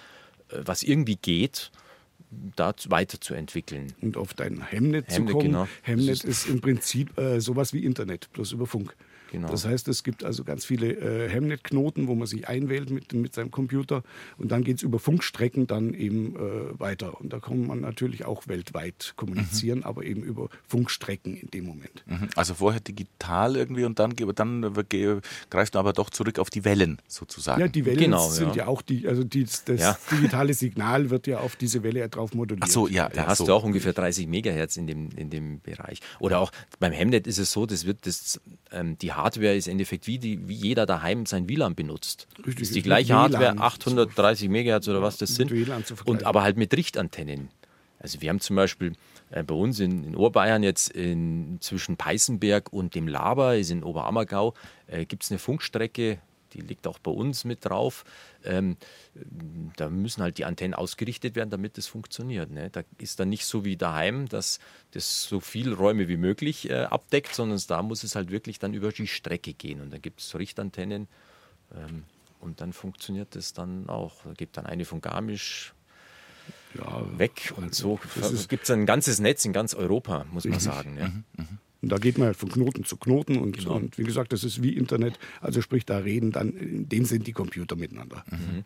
äh, 0.48 0.60
was 0.64 0.82
irgendwie 0.82 1.16
geht, 1.16 1.70
da 2.56 2.74
weiterzuentwickeln. 2.88 3.92
Und 4.00 4.16
auf 4.16 4.34
dein 4.34 4.62
Hemnet, 4.62 5.08
Hemnet 5.08 5.10
zu 5.10 5.24
kommen. 5.24 5.46
Genau. 5.46 5.68
Hemnet 5.82 6.24
ist 6.24 6.46
im 6.46 6.60
Prinzip 6.60 7.18
äh, 7.18 7.40
sowas 7.40 7.72
wie 7.72 7.84
Internet, 7.84 8.32
bloß 8.32 8.52
über 8.52 8.66
Funk. 8.66 8.96
Genau. 9.32 9.48
Das 9.48 9.64
heißt, 9.64 9.88
es 9.88 10.04
gibt 10.04 10.24
also 10.24 10.44
ganz 10.44 10.66
viele 10.66 10.92
äh, 10.92 11.26
Hemnet-Knoten, 11.26 12.06
wo 12.06 12.14
man 12.14 12.26
sich 12.26 12.48
einwählt 12.48 12.90
mit, 12.90 13.14
mit 13.14 13.34
seinem 13.34 13.50
Computer 13.50 14.02
und 14.36 14.52
dann 14.52 14.62
geht 14.62 14.76
es 14.76 14.82
über 14.82 14.98
Funkstrecken 14.98 15.66
dann 15.66 15.94
eben 15.94 16.36
äh, 16.36 16.78
weiter. 16.78 17.18
Und 17.18 17.32
da 17.32 17.40
kann 17.40 17.66
man 17.66 17.80
natürlich 17.80 18.26
auch 18.26 18.46
weltweit 18.46 19.14
kommunizieren, 19.16 19.78
mhm. 19.78 19.84
aber 19.84 20.04
eben 20.04 20.22
über 20.22 20.50
Funkstrecken 20.68 21.34
in 21.34 21.50
dem 21.50 21.64
Moment. 21.64 22.04
Mhm. 22.04 22.28
Also 22.36 22.52
vorher 22.52 22.80
digital 22.80 23.56
irgendwie 23.56 23.84
und 23.84 23.98
dann, 23.98 24.10
dann 24.10 24.62
greifst 25.48 25.74
du 25.74 25.78
aber 25.78 25.94
doch 25.94 26.10
zurück 26.10 26.38
auf 26.38 26.50
die 26.50 26.66
Wellen 26.66 26.98
sozusagen. 27.08 27.62
Ja, 27.62 27.68
die 27.68 27.86
Wellen 27.86 27.98
genau, 27.98 28.28
sind 28.28 28.54
ja. 28.54 28.64
ja. 28.64 28.66
auch 28.66 28.82
die, 28.82 29.08
also 29.08 29.24
die, 29.24 29.44
das 29.44 29.80
ja. 29.80 29.96
digitale 30.10 30.52
Signal 30.52 31.08
wird 31.08 31.26
ja 31.26 31.38
auf 31.38 31.56
diese 31.56 31.82
Welle 31.82 32.06
drauf 32.10 32.34
moduliert. 32.34 32.64
Ach 32.66 32.70
so, 32.70 32.86
ja. 32.86 33.08
Da 33.08 33.22
ja, 33.22 33.26
hast 33.28 33.38
so. 33.38 33.46
du 33.46 33.54
auch 33.54 33.64
ungefähr 33.64 33.94
30 33.94 34.26
Megahertz 34.26 34.76
in 34.76 34.86
dem, 34.86 35.08
in 35.16 35.30
dem 35.30 35.60
Bereich. 35.62 36.00
Oder 36.20 36.38
auch 36.40 36.52
beim 36.80 36.92
Hemnet 36.92 37.26
ist 37.26 37.38
es 37.38 37.50
so, 37.50 37.64
das 37.64 37.86
wird 37.86 38.06
das, 38.06 38.38
ähm, 38.70 38.98
die 38.98 39.12
Hardware 39.12 39.21
ist 39.26 39.66
im 39.66 39.72
Endeffekt 39.72 40.06
wie, 40.06 40.18
die, 40.18 40.48
wie 40.48 40.54
jeder 40.54 40.86
daheim 40.86 41.26
sein 41.26 41.48
WLAN 41.48 41.74
benutzt. 41.74 42.28
Richtig, 42.46 42.62
ist 42.62 42.74
die 42.74 42.82
gleiche 42.82 43.14
Hardware, 43.14 43.58
830 43.58 44.48
Megahertz 44.48 44.88
oder 44.88 45.02
was 45.02 45.18
das 45.18 45.34
sind. 45.34 45.52
Und 46.04 46.24
aber 46.24 46.42
halt 46.42 46.56
mit 46.56 46.76
Richtantennen. 46.76 47.48
Also 47.98 48.20
wir 48.20 48.30
haben 48.30 48.40
zum 48.40 48.56
Beispiel 48.56 48.94
äh, 49.30 49.42
bei 49.44 49.54
uns 49.54 49.80
in, 49.80 50.04
in 50.04 50.16
Oberbayern 50.16 50.62
jetzt 50.62 50.90
in, 50.90 51.58
zwischen 51.60 51.96
Peißenberg 51.96 52.72
und 52.72 52.94
dem 52.94 53.06
Laber, 53.06 53.56
ist 53.56 53.70
in 53.70 53.84
Oberammergau, 53.84 54.54
äh, 54.88 55.06
gibt 55.06 55.22
es 55.22 55.30
eine 55.30 55.38
Funkstrecke, 55.38 56.18
die 56.52 56.60
liegt 56.60 56.86
auch 56.86 56.98
bei 56.98 57.10
uns 57.10 57.44
mit 57.44 57.64
drauf. 57.64 58.04
Ähm, 58.44 58.76
da 59.76 59.88
müssen 59.88 60.22
halt 60.22 60.38
die 60.38 60.44
Antennen 60.44 60.74
ausgerichtet 60.74 61.34
werden, 61.34 61.50
damit 61.50 61.78
das 61.78 61.86
funktioniert. 61.86 62.50
Ne? 62.50 62.70
Da 62.70 62.82
ist 62.98 63.20
dann 63.20 63.28
nicht 63.28 63.46
so 63.46 63.64
wie 63.64 63.76
daheim, 63.76 64.28
dass 64.28 64.58
das 64.92 65.24
so 65.24 65.40
viele 65.40 65.74
Räume 65.74 66.08
wie 66.08 66.16
möglich 66.16 66.70
äh, 66.70 66.84
abdeckt, 66.84 67.34
sondern 67.34 67.60
da 67.68 67.82
muss 67.82 68.04
es 68.04 68.14
halt 68.14 68.30
wirklich 68.30 68.58
dann 68.58 68.74
über 68.74 68.90
die 68.90 69.06
Strecke 69.06 69.54
gehen. 69.54 69.80
Und 69.80 69.92
dann 69.92 70.02
gibt 70.02 70.20
es 70.20 70.38
Richtantennen 70.38 71.08
ähm, 71.74 72.04
und 72.40 72.60
dann 72.60 72.72
funktioniert 72.72 73.34
das 73.34 73.52
dann 73.52 73.88
auch. 73.88 74.24
Da 74.24 74.32
gibt 74.32 74.56
dann 74.56 74.66
eine 74.66 74.84
von 74.84 75.00
Garmisch 75.00 75.74
ja, 76.74 77.18
weg 77.18 77.52
und 77.56 77.74
so. 77.74 78.00
Es 78.16 78.48
gibt 78.48 78.70
ein 78.70 78.86
ganzes 78.86 79.20
Netz 79.20 79.44
in 79.44 79.52
ganz 79.52 79.74
Europa, 79.74 80.24
muss 80.30 80.44
man 80.44 80.58
sagen. 80.60 80.96
Ja. 80.98 81.08
Mhm, 81.08 81.24
mh. 81.36 81.46
Und 81.82 81.90
da 81.90 81.98
geht 81.98 82.16
man 82.16 82.26
halt 82.26 82.36
von 82.36 82.50
Knoten 82.50 82.84
zu 82.84 82.96
Knoten 82.96 83.38
und, 83.38 83.58
genau. 83.58 83.74
und 83.74 83.98
wie 83.98 84.04
gesagt, 84.04 84.32
das 84.32 84.44
ist 84.44 84.62
wie 84.62 84.76
Internet. 84.76 85.18
Also 85.40 85.60
sprich, 85.60 85.84
da 85.84 85.98
reden 85.98 86.30
dann, 86.30 86.56
in 86.56 86.88
dem 86.88 87.04
sind 87.04 87.26
die 87.26 87.32
Computer 87.32 87.76
miteinander. 87.76 88.24
Mhm. 88.30 88.64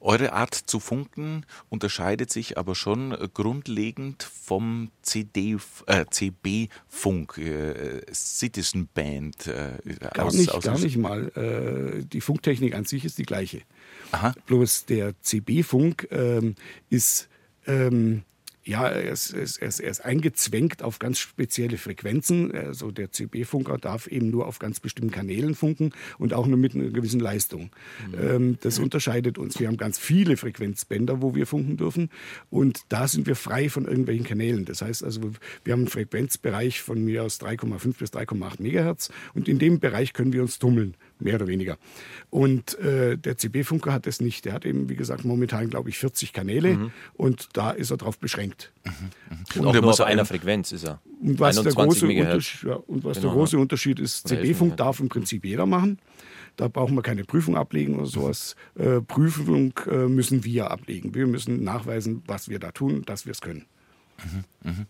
Eure 0.00 0.34
Art 0.34 0.54
zu 0.54 0.80
funken 0.80 1.46
unterscheidet 1.70 2.30
sich 2.30 2.58
aber 2.58 2.74
schon 2.74 3.16
grundlegend 3.32 4.22
vom 4.22 4.90
CD, 5.00 5.56
äh, 5.86 6.04
CB-Funk, 6.10 7.38
äh, 7.38 8.02
Citizen 8.12 8.88
Band. 8.92 9.46
Äh, 9.46 9.78
gar, 10.12 10.26
aus, 10.26 10.34
nicht, 10.34 10.52
aus 10.52 10.64
gar 10.64 10.78
nicht 10.78 10.98
mal. 10.98 11.28
Äh, 11.28 12.04
die 12.04 12.20
Funktechnik 12.20 12.74
an 12.74 12.84
sich 12.84 13.06
ist 13.06 13.16
die 13.16 13.22
gleiche. 13.22 13.62
Aha. 14.12 14.34
Bloß 14.44 14.84
der 14.84 15.18
CB-Funk 15.22 16.08
ähm, 16.10 16.54
ist 16.90 17.28
ähm, 17.66 18.24
ja, 18.64 18.88
er 18.88 19.12
ist, 19.12 19.32
er, 19.32 19.42
ist, 19.42 19.80
er 19.80 19.90
ist 19.90 20.04
eingezwängt 20.04 20.82
auf 20.82 20.98
ganz 20.98 21.18
spezielle 21.18 21.76
Frequenzen. 21.76 22.54
Also 22.54 22.90
der 22.90 23.12
CB-Funker 23.12 23.78
darf 23.78 24.06
eben 24.06 24.30
nur 24.30 24.46
auf 24.46 24.58
ganz 24.58 24.80
bestimmten 24.80 25.10
Kanälen 25.10 25.54
funken 25.54 25.92
und 26.18 26.32
auch 26.32 26.46
nur 26.46 26.56
mit 26.56 26.74
einer 26.74 26.88
gewissen 26.88 27.20
Leistung. 27.20 27.70
Mhm. 28.08 28.14
Ähm, 28.20 28.58
das 28.62 28.78
unterscheidet 28.78 29.36
uns. 29.36 29.60
Wir 29.60 29.68
haben 29.68 29.76
ganz 29.76 29.98
viele 29.98 30.36
Frequenzbänder, 30.36 31.20
wo 31.20 31.34
wir 31.34 31.46
funken 31.46 31.76
dürfen 31.76 32.10
und 32.50 32.80
da 32.88 33.06
sind 33.06 33.26
wir 33.26 33.36
frei 33.36 33.68
von 33.68 33.84
irgendwelchen 33.84 34.24
Kanälen. 34.24 34.64
Das 34.64 34.80
heißt 34.80 35.04
also, 35.04 35.20
wir 35.64 35.72
haben 35.72 35.80
einen 35.80 35.88
Frequenzbereich 35.88 36.80
von 36.80 37.04
mir 37.04 37.22
aus 37.22 37.40
3,5 37.40 37.98
bis 37.98 38.12
3,8 38.12 38.62
Megahertz 38.62 39.10
und 39.34 39.48
in 39.48 39.58
dem 39.58 39.78
Bereich 39.78 40.14
können 40.14 40.32
wir 40.32 40.42
uns 40.42 40.58
tummeln 40.58 40.94
mehr 41.18 41.36
oder 41.36 41.46
weniger. 41.46 41.78
Und 42.30 42.78
äh, 42.78 43.16
der 43.16 43.36
CB-Funker 43.36 43.92
hat 43.92 44.06
das 44.06 44.20
nicht. 44.20 44.44
Der 44.44 44.52
hat 44.52 44.64
eben, 44.64 44.88
wie 44.88 44.96
gesagt, 44.96 45.24
momentan, 45.24 45.70
glaube 45.70 45.88
ich, 45.88 45.98
40 45.98 46.32
Kanäle 46.32 46.76
mhm. 46.76 46.92
und 47.14 47.48
da 47.52 47.70
ist 47.70 47.90
er 47.90 47.96
drauf 47.96 48.18
beschränkt. 48.18 48.72
Mhm. 48.84 48.90
Mhm. 48.92 49.10
Und, 49.30 49.60
und 49.60 49.66
auch 49.66 49.82
nur 49.82 49.90
auf 49.90 50.00
einer 50.00 50.24
Frequenz 50.24 50.72
ist 50.72 50.84
er. 50.84 51.00
Und 51.20 51.40
was 51.40 51.60
der 51.62 51.72
große, 51.72 52.06
Unterschied, 52.06 52.68
ja, 52.68 52.74
und 52.74 53.04
was 53.04 53.16
genau. 53.16 53.28
der 53.28 53.36
große 53.36 53.58
Unterschied 53.58 54.00
ist, 54.00 54.28
CB-Funk 54.28 54.76
darf 54.76 55.00
im 55.00 55.08
Prinzip 55.08 55.44
jeder 55.44 55.66
machen. 55.66 55.98
Da 56.56 56.68
brauchen 56.68 56.94
wir 56.94 57.02
keine 57.02 57.24
Prüfung 57.24 57.56
ablegen 57.56 57.96
oder 57.96 58.06
sowas. 58.06 58.54
Äh, 58.76 59.00
Prüfung 59.00 59.72
äh, 59.90 60.06
müssen 60.06 60.44
wir 60.44 60.70
ablegen. 60.70 61.14
Wir 61.14 61.26
müssen 61.26 61.64
nachweisen, 61.64 62.22
was 62.26 62.48
wir 62.48 62.60
da 62.60 62.70
tun, 62.70 63.02
dass 63.06 63.26
wir 63.26 63.32
es 63.32 63.40
können. 63.40 63.66
Mhm. 64.22 64.70
Mhm. 64.70 64.86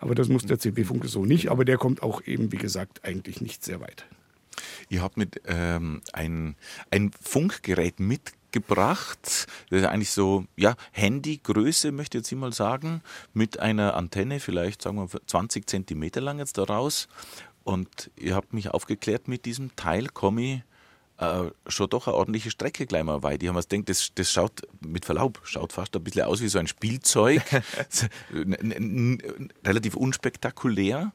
Aber 0.00 0.14
das 0.14 0.28
muss 0.28 0.44
der 0.46 0.58
CB-Funke 0.58 1.08
so 1.08 1.24
nicht. 1.24 1.50
Aber 1.50 1.64
der 1.64 1.76
kommt 1.76 2.02
auch 2.02 2.22
eben, 2.26 2.52
wie 2.52 2.56
gesagt, 2.56 3.04
eigentlich 3.04 3.40
nicht 3.40 3.64
sehr 3.64 3.80
weit. 3.80 4.06
Ihr 4.88 5.02
habt 5.02 5.16
mit 5.16 5.40
ähm, 5.46 6.02
ein, 6.12 6.56
ein 6.90 7.10
Funkgerät 7.20 8.00
mitgebracht, 8.00 9.46
das 9.70 9.80
ist 9.80 9.84
eigentlich 9.84 10.10
so, 10.10 10.44
ja, 10.56 10.74
Handygröße, 10.92 11.92
möchte 11.92 12.18
ich 12.18 12.30
jetzt 12.30 12.38
mal 12.38 12.52
sagen, 12.52 13.02
mit 13.34 13.60
einer 13.60 13.94
Antenne, 13.94 14.40
vielleicht 14.40 14.82
sagen 14.82 14.96
wir 14.98 15.20
20 15.26 15.68
Zentimeter 15.68 16.20
lang 16.20 16.38
jetzt 16.38 16.58
daraus. 16.58 17.08
Und 17.64 18.10
ihr 18.16 18.34
habt 18.34 18.54
mich 18.54 18.70
aufgeklärt, 18.70 19.28
mit 19.28 19.44
diesem 19.44 19.76
Teil 19.76 20.08
komme 20.08 20.42
ich 20.42 20.62
äh, 21.18 21.50
schon 21.66 21.90
doch 21.90 22.06
eine 22.06 22.16
ordentliche 22.16 22.50
Strecke 22.50 22.86
gleich 22.86 23.02
mal 23.02 23.22
weit. 23.22 23.42
Ich 23.42 23.48
habe 23.48 23.58
mir 23.58 23.64
gedacht, 23.64 23.88
das, 23.88 24.12
das 24.14 24.32
schaut 24.32 24.62
mit 24.80 25.04
Verlaub, 25.04 25.40
schaut 25.42 25.72
fast 25.72 25.94
ein 25.96 26.04
bisschen 26.04 26.22
aus 26.22 26.40
wie 26.40 26.48
so 26.48 26.58
ein 26.58 26.68
Spielzeug. 26.68 27.42
Relativ 29.66 29.96
unspektakulär. 29.96 31.12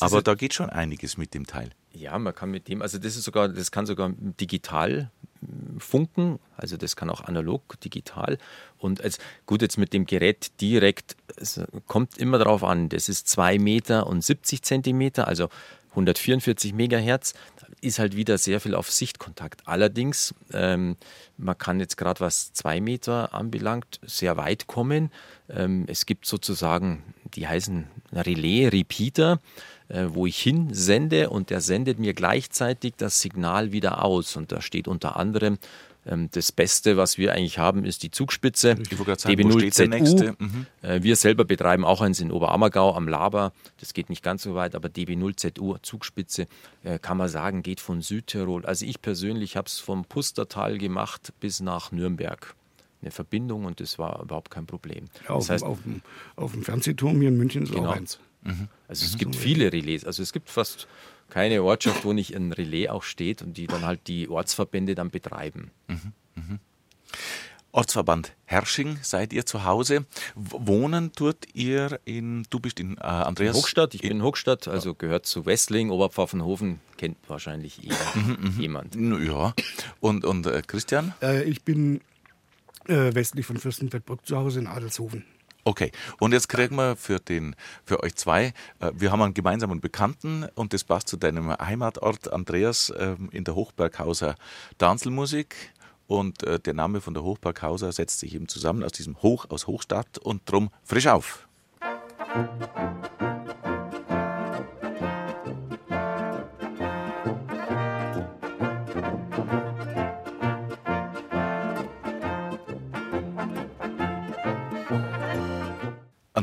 Aber 0.00 0.22
da 0.22 0.34
geht 0.34 0.54
schon 0.54 0.70
einiges 0.70 1.16
mit 1.16 1.34
dem 1.34 1.46
Teil. 1.46 1.70
Ja, 1.92 2.18
man 2.18 2.34
kann 2.34 2.50
mit 2.50 2.68
dem, 2.68 2.82
also 2.82 2.98
das 2.98 3.16
ist 3.16 3.24
sogar, 3.24 3.48
das 3.48 3.70
kann 3.70 3.86
sogar 3.86 4.10
digital 4.18 5.10
hm, 5.40 5.80
funken, 5.80 6.38
also 6.56 6.76
das 6.76 6.94
kann 6.96 7.08
auch 7.08 7.22
analog, 7.22 7.80
digital. 7.80 8.38
Und 8.78 9.00
als, 9.02 9.18
gut, 9.46 9.62
jetzt 9.62 9.78
mit 9.78 9.92
dem 9.92 10.04
Gerät 10.04 10.60
direkt, 10.60 11.16
es 11.36 11.60
kommt 11.86 12.18
immer 12.18 12.38
darauf 12.38 12.64
an, 12.64 12.88
das 12.88 13.08
ist 13.08 13.28
2 13.28 13.58
Meter 13.58 14.06
und 14.06 14.22
70 14.22 14.62
Zentimeter, 14.62 15.26
also 15.26 15.48
144 15.90 16.74
Megahertz, 16.74 17.32
ist 17.80 17.98
halt 17.98 18.16
wieder 18.16 18.36
sehr 18.36 18.60
viel 18.60 18.74
auf 18.74 18.90
Sichtkontakt. 18.90 19.62
Allerdings, 19.66 20.34
ähm, 20.52 20.96
man 21.36 21.56
kann 21.56 21.80
jetzt 21.80 21.96
gerade 21.96 22.20
was 22.20 22.52
2 22.52 22.80
Meter 22.80 23.34
anbelangt, 23.34 24.00
sehr 24.02 24.36
weit 24.36 24.66
kommen. 24.66 25.10
Ähm, 25.48 25.84
es 25.86 26.06
gibt 26.06 26.26
sozusagen, 26.26 27.14
die 27.34 27.46
heißen 27.46 27.86
Relais, 28.12 28.68
Repeater 28.72 29.34
äh, 29.34 29.75
wo 29.88 30.26
ich 30.26 30.38
hinsende 30.38 31.30
und 31.30 31.50
der 31.50 31.60
sendet 31.60 31.98
mir 31.98 32.12
gleichzeitig 32.12 32.94
das 32.96 33.20
Signal 33.20 33.70
wieder 33.70 34.04
aus. 34.04 34.36
Und 34.36 34.50
da 34.50 34.60
steht 34.60 34.88
unter 34.88 35.16
anderem, 35.16 35.58
ähm, 36.06 36.28
das 36.32 36.52
Beste, 36.52 36.96
was 36.96 37.18
wir 37.18 37.32
eigentlich 37.32 37.58
haben, 37.58 37.84
ist 37.84 38.02
die 38.02 38.10
Zugspitze. 38.10 38.72
DB0ZU. 38.72 40.34
Mhm. 40.38 40.66
Äh, 40.82 41.02
wir 41.02 41.16
selber 41.16 41.44
betreiben 41.44 41.84
auch 41.84 42.00
eins 42.00 42.20
in 42.20 42.30
Oberammergau 42.30 42.94
am 42.94 43.08
Laber. 43.08 43.52
Das 43.80 43.92
geht 43.92 44.08
nicht 44.08 44.22
ganz 44.22 44.42
so 44.42 44.54
weit, 44.54 44.74
aber 44.74 44.88
DB0ZU 44.88 45.82
Zugspitze 45.82 46.46
äh, 46.84 46.98
kann 46.98 47.16
man 47.16 47.28
sagen, 47.28 47.62
geht 47.62 47.80
von 47.80 48.02
Südtirol. 48.02 48.64
Also 48.64 48.86
ich 48.86 49.02
persönlich 49.02 49.56
habe 49.56 49.66
es 49.66 49.78
vom 49.78 50.04
Pustertal 50.04 50.78
gemacht 50.78 51.32
bis 51.40 51.60
nach 51.60 51.92
Nürnberg 51.92 52.54
eine 53.02 53.10
Verbindung 53.10 53.66
und 53.66 53.80
das 53.80 53.98
war 53.98 54.22
überhaupt 54.22 54.50
kein 54.50 54.66
Problem. 54.66 55.04
Ja, 55.28 55.34
das 55.34 55.50
heißt, 55.50 55.64
auf, 55.64 55.82
dem, 55.82 56.00
auf 56.34 56.52
dem 56.52 56.62
Fernsehturm 56.62 57.20
hier 57.20 57.28
in 57.28 57.36
München 57.36 57.64
ist 57.64 57.72
genau, 57.72 57.90
auch 57.90 57.96
eins. 57.96 58.18
Mhm. 58.46 58.68
Also 58.88 59.04
es 59.04 59.18
gibt 59.18 59.36
viele 59.36 59.72
Relais. 59.72 60.04
Also 60.04 60.22
es 60.22 60.32
gibt 60.32 60.50
fast 60.50 60.86
keine 61.28 61.62
Ortschaft, 61.62 62.04
wo 62.04 62.12
nicht 62.12 62.34
ein 62.34 62.52
Relais 62.52 62.88
auch 62.88 63.02
steht 63.02 63.42
und 63.42 63.56
die 63.56 63.66
dann 63.66 63.84
halt 63.84 64.06
die 64.06 64.28
Ortsverbände 64.28 64.94
dann 64.94 65.10
betreiben. 65.10 65.70
Mhm. 65.88 66.12
Mhm. 66.34 66.58
Ortsverband 67.72 68.32
Hersching 68.46 68.98
seid 69.02 69.34
ihr 69.34 69.44
zu 69.44 69.64
Hause. 69.64 70.06
Wohnen 70.34 71.12
tut 71.12 71.36
ihr 71.52 72.00
in, 72.06 72.46
du 72.48 72.58
bist 72.58 72.80
in 72.80 72.96
äh, 72.96 73.00
Andreas? 73.02 73.54
In 73.54 73.62
Hochstadt, 73.62 73.94
ich 73.94 74.00
bin 74.00 74.12
in 74.12 74.22
Hochstadt, 74.22 74.66
also 74.66 74.94
gehört 74.94 75.26
zu 75.26 75.44
Wessling, 75.44 75.90
Oberpfaffenhofen, 75.90 76.80
kennt 76.96 77.18
wahrscheinlich 77.28 77.76
jeder, 77.76 77.96
mhm, 78.14 78.38
mhm. 78.40 78.60
jemand. 78.60 78.96
Ja, 78.96 79.52
und, 80.00 80.24
und 80.24 80.46
äh, 80.46 80.62
Christian? 80.66 81.12
Äh, 81.20 81.42
ich 81.42 81.64
bin 81.64 82.00
äh, 82.86 83.14
westlich 83.14 83.44
von 83.44 83.58
Fürstenfeldbruck 83.58 84.24
zu 84.26 84.38
Hause 84.38 84.60
in 84.60 84.68
Adelshofen. 84.68 85.24
Okay, 85.66 85.90
und 86.20 86.30
jetzt 86.30 86.48
kriegen 86.48 86.76
wir 86.76 86.94
für, 86.94 87.18
den, 87.18 87.56
für 87.84 88.00
euch 88.04 88.14
zwei, 88.14 88.54
äh, 88.78 88.92
wir 88.94 89.10
haben 89.10 89.20
einen 89.20 89.34
gemeinsamen 89.34 89.80
Bekannten 89.80 90.46
und 90.54 90.72
das 90.72 90.84
passt 90.84 91.08
zu 91.08 91.16
deinem 91.16 91.50
Heimatort, 91.50 92.32
Andreas, 92.32 92.90
äh, 92.90 93.16
in 93.32 93.42
der 93.42 93.56
Hochberghauser 93.56 94.36
Danzelmusik. 94.78 95.56
Und 96.06 96.44
äh, 96.44 96.60
der 96.60 96.72
Name 96.72 97.00
von 97.00 97.14
der 97.14 97.24
Hochberghauser 97.24 97.90
setzt 97.90 98.20
sich 98.20 98.36
eben 98.36 98.46
zusammen 98.46 98.84
aus 98.84 98.92
diesem 98.92 99.20
Hoch, 99.22 99.46
aus 99.48 99.66
Hochstadt 99.66 100.18
und 100.18 100.42
drum 100.48 100.70
frisch 100.84 101.08
auf. 101.08 101.48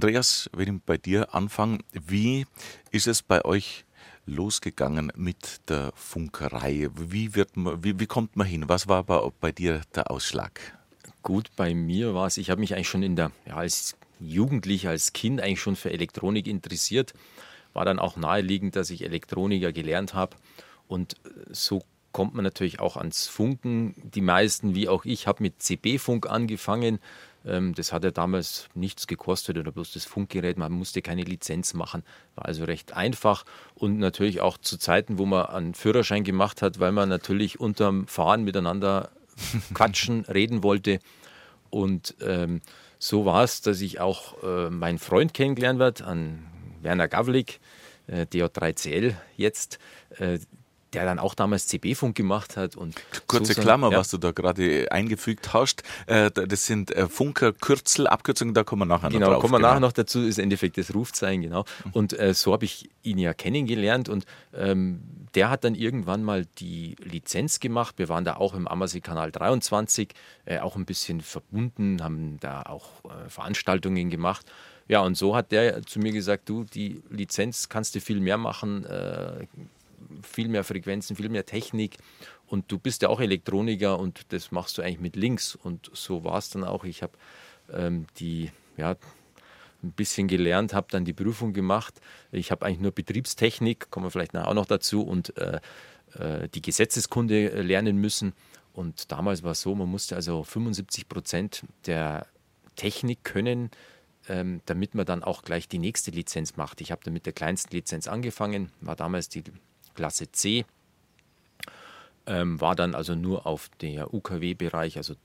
Andreas, 0.03 0.50
wenn 0.51 0.75
ich 0.75 0.81
bei 0.86 0.98
dir 0.98 1.33
anfange, 1.33 1.79
wie 1.93 2.45
ist 2.91 3.07
es 3.07 3.22
bei 3.22 3.45
euch 3.45 3.86
losgegangen 4.25 5.13
mit 5.15 5.69
der 5.69 5.93
Funkerei? 5.95 6.89
Wie, 6.93 7.36
wird 7.36 7.55
man, 7.55 7.86
wie, 7.86 7.98
wie 7.98 8.05
kommt 8.05 8.36
man 8.36 8.45
hin? 8.45 8.67
Was 8.67 8.89
war 8.89 9.05
bei, 9.05 9.25
bei 9.39 9.53
dir 9.53 9.79
der 9.95 10.12
Ausschlag? 10.12 10.60
Gut, 11.22 11.51
bei 11.55 11.74
mir 11.74 12.13
war 12.13 12.27
es, 12.27 12.36
ich 12.36 12.50
habe 12.50 12.60
mich 12.60 12.75
eigentlich 12.75 12.89
schon 12.89 13.01
in 13.01 13.15
der, 13.15 13.31
ja, 13.45 13.55
als 13.55 13.95
Jugendlicher, 14.19 14.89
als 14.89 15.13
Kind 15.13 15.39
eigentlich 15.39 15.62
schon 15.62 15.77
für 15.77 15.91
Elektronik 15.91 16.48
interessiert. 16.48 17.13
War 17.72 17.86
dann 17.86 17.98
auch 17.98 18.17
naheliegend, 18.17 18.75
dass 18.75 18.89
ich 18.89 19.05
Elektroniker 19.05 19.72
gelernt 19.72 20.13
habe. 20.13 20.36
Und 20.89 21.15
so 21.50 21.81
kommt 22.12 22.33
man 22.33 22.43
natürlich 22.43 22.81
auch 22.81 22.98
ans 22.98 23.27
Funken. 23.27 23.95
Die 24.03 24.19
meisten, 24.19 24.75
wie 24.75 24.89
auch 24.89 25.05
ich, 25.05 25.27
habe 25.27 25.43
mit 25.43 25.62
CB-Funk 25.62 26.29
angefangen. 26.29 27.00
Ähm, 27.45 27.73
das 27.75 27.91
hat 27.91 28.03
ja 28.03 28.12
damals 28.12 28.69
nichts 28.73 29.07
gekostet 29.07 29.57
oder 29.57 29.71
bloß 29.71 29.93
das 29.93 30.05
Funkgerät. 30.05 30.57
Man 30.57 30.71
musste 30.71 31.01
keine 31.01 31.23
Lizenz 31.23 31.73
machen. 31.73 32.03
War 32.35 32.45
also 32.45 32.63
recht 32.65 32.93
einfach 32.93 33.43
und 33.75 34.00
natürlich 34.00 34.41
auch 34.41 34.57
zu 34.57 34.77
Zeiten, 34.77 35.17
wo 35.17 35.25
man 35.25 35.45
einen 35.47 35.73
Führerschein 35.73 36.23
gemacht 36.23 36.62
hat, 36.62 36.79
weil 36.79 36.91
man 36.91 37.09
natürlich 37.09 37.59
unterm 37.59 38.07
Fahren 38.07 38.43
miteinander 38.43 39.12
quatschen, 39.73 40.25
reden 40.25 40.63
wollte. 40.63 41.00
Und 41.69 42.15
ähm, 42.21 42.62
so 43.00 43.25
war 43.25 43.43
es, 43.43 43.62
dass 43.62 43.81
ich 43.81 44.00
auch 44.00 44.43
äh, 44.43 44.69
meinen 44.69 45.00
Freund 45.00 45.33
kennengelernt 45.33 45.79
werde, 45.79 46.05
an 46.05 46.45
Werner 46.81 47.07
Gavlik, 47.07 47.59
äh, 48.07 48.25
DJ3CL 48.25 49.15
jetzt. 49.35 49.79
Äh, 50.17 50.39
der 50.93 51.05
dann 51.05 51.19
auch 51.19 51.35
damals 51.35 51.67
CB-Funk 51.67 52.15
gemacht 52.15 52.57
hat. 52.57 52.75
Und 52.75 52.95
Kurze 53.27 53.53
so 53.53 53.62
Klammer, 53.62 53.91
ja. 53.91 53.97
was 53.97 54.09
du 54.09 54.17
da 54.17 54.31
gerade 54.31 54.91
eingefügt 54.91 55.53
hast. 55.53 55.83
Äh, 56.07 56.31
das 56.31 56.65
sind 56.65 56.91
äh, 56.91 57.07
Funker-Kürzel, 57.07 58.07
Abkürzungen, 58.07 58.53
da 58.53 58.63
kommen 58.63 58.81
wir 58.81 58.85
nachher 58.85 59.09
genau, 59.09 59.27
noch 59.27 59.33
drauf. 59.33 59.41
Kommen 59.41 59.53
wir 59.53 59.57
genau, 59.57 59.62
kommen 59.62 59.63
wir 59.63 59.67
nachher 59.67 59.79
noch 59.79 59.91
dazu, 59.91 60.21
ist 60.21 60.38
im 60.38 60.43
Endeffekt 60.43 60.77
das 60.77 60.93
Rufzeichen, 60.93 61.41
genau. 61.41 61.65
Mhm. 61.85 61.91
Und 61.93 62.19
äh, 62.19 62.33
so 62.33 62.53
habe 62.53 62.65
ich 62.65 62.89
ihn 63.03 63.17
ja 63.17 63.33
kennengelernt 63.33 64.09
und 64.09 64.25
ähm, 64.53 65.01
der 65.35 65.50
hat 65.50 65.63
dann 65.63 65.75
irgendwann 65.75 66.23
mal 66.23 66.45
die 66.59 66.95
Lizenz 67.03 67.59
gemacht. 67.59 67.95
Wir 67.97 68.09
waren 68.09 68.23
da 68.23 68.35
auch 68.35 68.53
im 68.53 68.67
Ammersee-Kanal 68.67 69.31
23, 69.31 70.09
äh, 70.45 70.59
auch 70.59 70.75
ein 70.75 70.85
bisschen 70.85 71.21
verbunden, 71.21 72.03
haben 72.03 72.38
da 72.39 72.63
auch 72.63 73.03
äh, 73.06 73.29
Veranstaltungen 73.29 74.10
gemacht. 74.10 74.45
Ja, 74.88 75.01
und 75.01 75.15
so 75.15 75.36
hat 75.36 75.51
der 75.51 75.84
zu 75.84 75.99
mir 75.99 76.12
gesagt, 76.12 76.49
du, 76.49 76.65
die 76.65 77.01
Lizenz 77.10 77.69
kannst 77.69 77.95
du 77.95 78.01
viel 78.01 78.19
mehr 78.19 78.38
machen, 78.38 78.86
äh, 78.86 79.47
viel 80.21 80.47
mehr 80.47 80.63
Frequenzen, 80.63 81.15
viel 81.15 81.30
mehr 81.30 81.45
Technik. 81.45 81.97
Und 82.45 82.71
du 82.71 82.78
bist 82.78 83.02
ja 83.02 83.10
auch 83.10 83.19
Elektroniker 83.19 83.99
und 83.99 84.32
das 84.34 84.52
machst 84.52 84.78
du 84.78 84.82
eigentlich 84.82 84.99
mit 84.99 85.15
links. 85.15 85.56
Und 85.56 85.89
so 85.93 86.23
war 86.23 86.38
es 86.38 86.49
dann 86.49 86.63
auch. 86.63 86.84
Ich 86.84 87.02
habe 87.02 87.13
ähm, 87.71 88.06
die, 88.17 88.52
ja, 88.78 88.95
ein 89.84 89.91
bisschen 89.91 90.28
gelernt, 90.28 90.73
habe 90.73 90.88
dann 90.89 91.06
die 91.06 91.13
Prüfung 91.13 91.54
gemacht. 91.54 91.99
Ich 92.32 92.52
habe 92.52 92.65
eigentlich 92.65 92.80
nur 92.80 92.91
Betriebstechnik, 92.91 93.91
kommen 93.91 94.06
wir 94.06 94.12
vielleicht 94.12 94.34
nachher 94.34 94.47
auch 94.47 94.54
noch 94.54 94.65
dazu, 94.65 95.02
und 95.02 95.38
äh, 95.38 95.60
äh, 96.15 96.47
die 96.49 96.62
Gesetzeskunde 96.62 97.52
äh, 97.52 97.62
lernen 97.62 97.97
müssen. 97.97 98.34
Und 98.71 99.12
damals 99.12 99.43
war 99.43 99.52
es 99.52 99.62
so, 99.62 99.76
man 99.76 99.89
musste 99.89 100.15
also 100.15 100.43
75 100.43 101.08
Prozent 101.08 101.63
der 101.86 102.26
Technik 102.76 103.23
können, 103.23 103.69
ähm, 104.28 104.62
damit 104.65 104.95
man 104.95 105.06
dann 105.06 105.23
auch 105.23 105.43
gleich 105.43 105.67
die 105.67 105.80
nächste 105.80 106.12
Lizenz 106.12 106.56
macht. 106.56 106.82
Ich 106.82 106.91
habe 106.91 107.02
dann 107.04 107.13
mit 107.13 107.26
der 107.26 107.34
kleinsten 107.34 107.76
Lizenz 107.76 108.08
angefangen, 108.08 108.71
war 108.82 108.95
damals 108.95 109.30
die 109.30 109.43
Klasse 109.93 110.32
C. 110.32 110.65
Ähm, 112.25 112.62
war 112.62 112.75
dann 112.75 112.95
also 112.95 113.15
nur 113.15 113.45
auf 113.45 113.69
der 113.82 114.13
UKW-Bereich, 114.13 114.97
also 114.97 115.15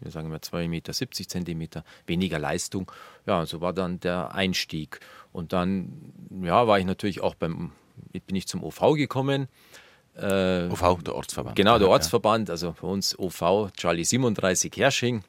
wir 0.00 0.10
sagen 0.10 0.28
mal 0.28 0.38
2,70 0.38 0.68
Meter, 0.68 0.92
Zentimeter, 0.92 1.84
weniger 2.06 2.38
Leistung. 2.38 2.90
Ja, 3.26 3.44
so 3.46 3.60
war 3.60 3.72
dann 3.72 4.00
der 4.00 4.34
Einstieg. 4.34 5.00
Und 5.32 5.52
dann 5.52 6.12
ja, 6.42 6.66
war 6.66 6.78
ich 6.78 6.84
natürlich 6.84 7.20
auch 7.20 7.34
beim, 7.34 7.72
bin 8.12 8.36
ich 8.36 8.46
zum 8.46 8.62
OV 8.62 8.94
gekommen. 8.94 9.48
Äh, 10.14 10.68
OV, 10.68 11.02
der 11.02 11.14
Ortsverband. 11.14 11.56
Genau, 11.56 11.78
der 11.78 11.88
Ortsverband, 11.88 12.50
also 12.50 12.72
für 12.72 12.86
uns 12.86 13.18
OV 13.18 13.70
Charlie 13.76 14.04
37 14.04 14.76
Hersching, 14.76 15.22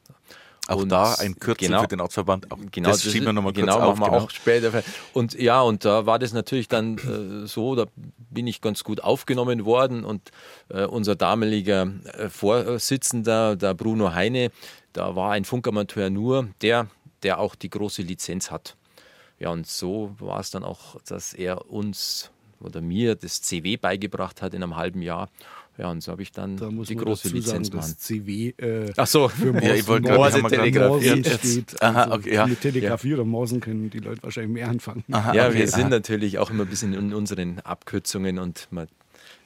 auch 0.70 0.82
und 0.82 0.88
da 0.88 1.14
ein 1.14 1.38
Kürzel 1.38 1.68
genau, 1.68 1.82
für 1.82 1.88
den 1.88 2.00
Ortsverband. 2.00 2.50
Auch 2.50 2.58
genau, 2.70 2.90
das 2.90 3.02
schieben 3.02 3.26
wir 3.26 3.32
nochmal 3.32 3.52
kurz 3.52 3.66
genau, 3.66 3.80
auf. 3.80 3.98
Machen 3.98 4.12
wir 4.12 4.18
genau. 4.18 4.24
auch 4.24 4.30
später. 4.30 4.82
Und 5.12 5.34
ja, 5.34 5.60
und 5.62 5.84
da 5.84 6.06
war 6.06 6.18
das 6.18 6.32
natürlich 6.32 6.68
dann 6.68 6.98
äh, 6.98 7.46
so, 7.46 7.74
da 7.74 7.86
bin 7.96 8.46
ich 8.46 8.60
ganz 8.60 8.84
gut 8.84 9.02
aufgenommen 9.02 9.64
worden 9.64 10.04
und 10.04 10.30
äh, 10.68 10.84
unser 10.84 11.16
damaliger 11.16 11.90
äh, 12.16 12.28
Vorsitzender, 12.28 13.56
der 13.56 13.74
Bruno 13.74 14.12
Heine, 14.14 14.50
da 14.92 15.16
war 15.16 15.32
ein 15.32 15.44
Funkamateur 15.44 16.10
nur, 16.10 16.48
der, 16.62 16.86
der 17.22 17.40
auch 17.40 17.54
die 17.54 17.70
große 17.70 18.02
Lizenz 18.02 18.50
hat. 18.50 18.76
Ja, 19.38 19.50
und 19.50 19.66
so 19.66 20.14
war 20.18 20.38
es 20.40 20.50
dann 20.50 20.64
auch, 20.64 21.00
dass 21.06 21.32
er 21.32 21.70
uns 21.70 22.30
oder 22.60 22.80
mir 22.80 23.14
das 23.14 23.42
CW 23.42 23.76
beigebracht 23.76 24.42
hat 24.42 24.54
in 24.54 24.62
einem 24.62 24.76
halben 24.76 25.02
Jahr. 25.02 25.30
Ja, 25.80 25.90
und 25.90 26.02
so 26.02 26.12
habe 26.12 26.20
ich 26.20 26.30
dann 26.30 26.58
da 26.58 26.68
die 26.68 26.94
große 26.94 27.30
Lizenz 27.30 27.68
sagen, 27.68 27.78
das 27.78 27.96
CW 27.96 28.50
äh, 28.58 28.92
Ach 28.98 29.06
so. 29.06 29.28
für 29.28 29.50
Morsen, 29.52 29.66
ja, 29.66 29.74
ich 29.74 29.88
wollte 29.88 30.12
Morse 30.12 30.42
Telegrafie 30.42 31.24
steht. 31.24 31.82
Aha, 31.82 32.02
also 32.02 32.14
okay, 32.16 32.34
ja. 32.34 32.46
Mit 32.46 32.60
Telegrafie 32.60 33.08
ja. 33.08 33.14
oder 33.14 33.24
Morsen 33.24 33.60
können 33.60 33.88
die 33.88 34.00
Leute 34.00 34.22
wahrscheinlich 34.22 34.52
mehr 34.52 34.68
anfangen. 34.68 35.04
Aha, 35.10 35.32
ja, 35.32 35.48
okay, 35.48 35.56
wir 35.56 35.64
aha. 35.64 35.76
sind 35.78 35.88
natürlich 35.88 36.38
auch 36.38 36.50
immer 36.50 36.64
ein 36.64 36.68
bisschen 36.68 36.92
in 36.92 37.14
unseren 37.14 37.60
Abkürzungen 37.60 38.38
und 38.38 38.68
man 38.70 38.88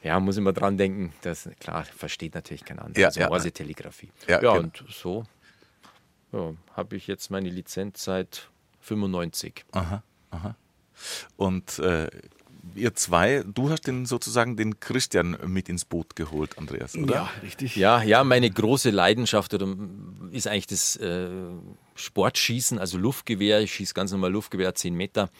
ja, 0.02 0.18
muss 0.18 0.36
immer 0.36 0.52
dran 0.52 0.76
denken, 0.76 1.12
dass, 1.22 1.48
klar, 1.60 1.84
versteht 1.84 2.34
natürlich 2.34 2.64
kein 2.64 2.80
anderer. 2.80 3.00
Ja, 3.00 3.06
also 3.06 3.20
ja. 3.20 3.28
Morse-Telegrafie. 3.28 4.10
Ja, 4.26 4.42
ja 4.42 4.54
genau. 4.54 4.58
und 4.58 4.84
so 4.88 5.24
ja, 6.32 6.52
habe 6.72 6.96
ich 6.96 7.06
jetzt 7.06 7.30
meine 7.30 7.48
Lizenz 7.48 8.02
seit 8.02 8.50
95. 8.80 9.64
Aha, 9.70 10.02
aha. 10.30 10.56
Und 11.36 11.78
äh, 11.78 12.08
ihr 12.76 12.94
zwei, 12.94 13.44
du 13.46 13.70
hast 13.70 13.86
den 13.86 14.06
sozusagen 14.06 14.56
den 14.56 14.80
Christian 14.80 15.36
mit 15.46 15.68
ins 15.68 15.84
Boot 15.84 16.16
geholt, 16.16 16.58
Andreas, 16.58 16.96
oder? 16.96 17.14
Ja, 17.14 17.30
richtig. 17.42 17.76
Ja, 17.76 18.02
ja, 18.02 18.24
meine 18.24 18.50
große 18.50 18.90
Leidenschaft 18.90 19.54
oder, 19.54 19.74
ist 20.30 20.46
eigentlich 20.46 20.66
das 20.66 20.96
äh, 20.96 21.28
Sportschießen, 21.94 22.78
also 22.78 22.98
Luftgewehr. 22.98 23.60
Ich 23.60 23.72
schieße 23.74 23.94
ganz 23.94 24.12
normal 24.12 24.32
Luftgewehr, 24.32 24.74
10 24.74 24.94
Meter. 24.94 25.30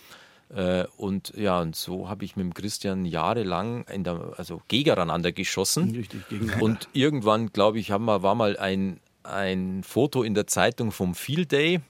Äh, 0.55 0.85
und 0.97 1.33
ja, 1.37 1.61
und 1.61 1.75
so 1.77 2.09
habe 2.09 2.25
ich 2.25 2.37
mit 2.37 2.45
dem 2.45 2.55
Christian 2.55 3.05
jahrelang 3.05 3.85
in 3.85 4.05
der, 4.05 4.35
also 4.37 4.63
gegeneinander 4.69 5.33
geschossen. 5.33 5.91
Richtig, 5.91 6.29
gegeneinander. 6.29 6.65
Und 6.65 6.89
irgendwann, 6.93 7.53
glaube 7.53 7.79
ich, 7.79 7.91
haben 7.91 8.05
wir, 8.05 8.23
war 8.23 8.35
mal 8.35 8.57
ein, 8.57 9.01
ein 9.23 9.83
Foto 9.83 10.23
in 10.23 10.35
der 10.35 10.47
Zeitung 10.47 10.93
vom 10.93 11.15
Field 11.15 11.53
Day 11.53 11.81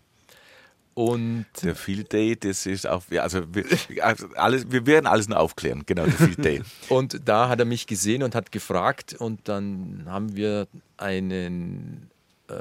und 0.95 1.47
der 1.63 1.75
Field 1.75 2.13
Day, 2.13 2.37
das 2.37 2.67
ist 2.67 2.87
auch, 2.87 3.03
also 3.19 3.43
wir, 3.53 3.65
also 4.05 4.29
alles, 4.37 4.71
wir 4.71 4.87
werden 4.87 5.07
alles 5.07 5.29
noch 5.29 5.39
aufklären, 5.39 5.83
genau, 5.87 6.05
der 6.05 6.13
Field 6.13 6.45
Day. 6.45 6.63
und 6.89 7.21
da 7.25 7.49
hat 7.49 7.59
er 7.59 7.65
mich 7.65 7.87
gesehen 7.87 8.23
und 8.23 8.35
hat 8.35 8.53
gefragt 8.53 9.15
und 9.19 9.49
dann 9.49 10.05
haben 10.07 10.37
wir 10.37 10.69
einen 10.97 12.11
äh, 12.49 12.55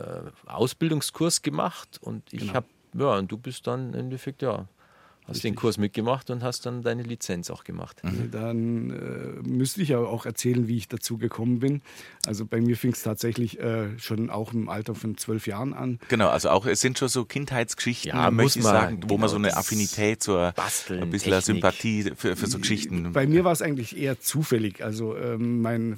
Ausbildungskurs 0.48 1.42
gemacht 1.44 2.00
und 2.02 2.24
ich 2.32 2.40
genau. 2.42 2.54
habe, 2.56 2.68
ja, 2.98 3.18
und 3.18 3.32
du 3.32 3.38
bist 3.38 3.68
dann 3.68 3.94
im 3.94 4.00
Endeffekt, 4.00 4.42
ja, 4.42 4.66
Hast 5.24 5.38
Richtig. 5.38 5.52
den 5.52 5.56
Kurs 5.56 5.78
mitgemacht 5.78 6.30
und 6.30 6.44
hast 6.44 6.66
dann 6.66 6.82
deine 6.82 7.04
Lizenz 7.04 7.50
auch 7.50 7.64
gemacht. 7.64 8.04
Mhm. 8.04 8.32
Dann 8.32 8.90
äh, 8.90 9.48
müsste 9.48 9.82
ich 9.82 9.96
aber 9.96 10.10
auch 10.10 10.26
erzählen, 10.26 10.68
wie 10.68 10.76
ich 10.76 10.90
dazu 10.90 11.18
gekommen 11.18 11.60
bin. 11.60 11.82
Also 12.26 12.46
bei 12.46 12.60
mir 12.60 12.76
fing 12.76 12.92
es 12.92 13.04
tatsächlich 13.04 13.58
äh, 13.60 13.98
schon 14.00 14.30
auch 14.30 14.52
im 14.52 14.68
Alter 14.68 14.96
von 14.96 15.18
zwölf 15.18 15.48
Jahren 15.48 15.74
an. 15.74 16.00
Genau, 16.10 16.28
also 16.28 16.50
auch 16.50 16.66
es 16.66 16.82
sind 16.82 17.00
schon 17.00 17.08
so 17.08 17.24
Kindheitsgeschichten, 17.24 18.10
ja, 18.10 18.32
möchte 18.32 18.60
ich 18.60 18.66
sagen, 18.66 18.98
wo 19.04 19.08
genau, 19.08 19.20
man 19.20 19.30
so 19.30 19.36
eine 19.38 19.56
Affinität, 19.56 20.22
so 20.22 20.34
Basteln, 20.56 21.04
ein 21.04 21.10
bisschen 21.10 21.32
Technik. 21.32 21.46
Sympathie 21.46 22.12
für, 22.18 22.36
für 22.36 22.48
so 22.48 22.60
Geschichten. 22.60 23.14
Bei 23.14 23.26
mir 23.26 23.46
war 23.46 23.54
es 23.54 23.62
eigentlich 23.62 23.98
eher 23.98 24.20
zufällig. 24.20 24.84
Also 24.84 25.16
ähm, 25.16 25.62
mein, 25.62 25.96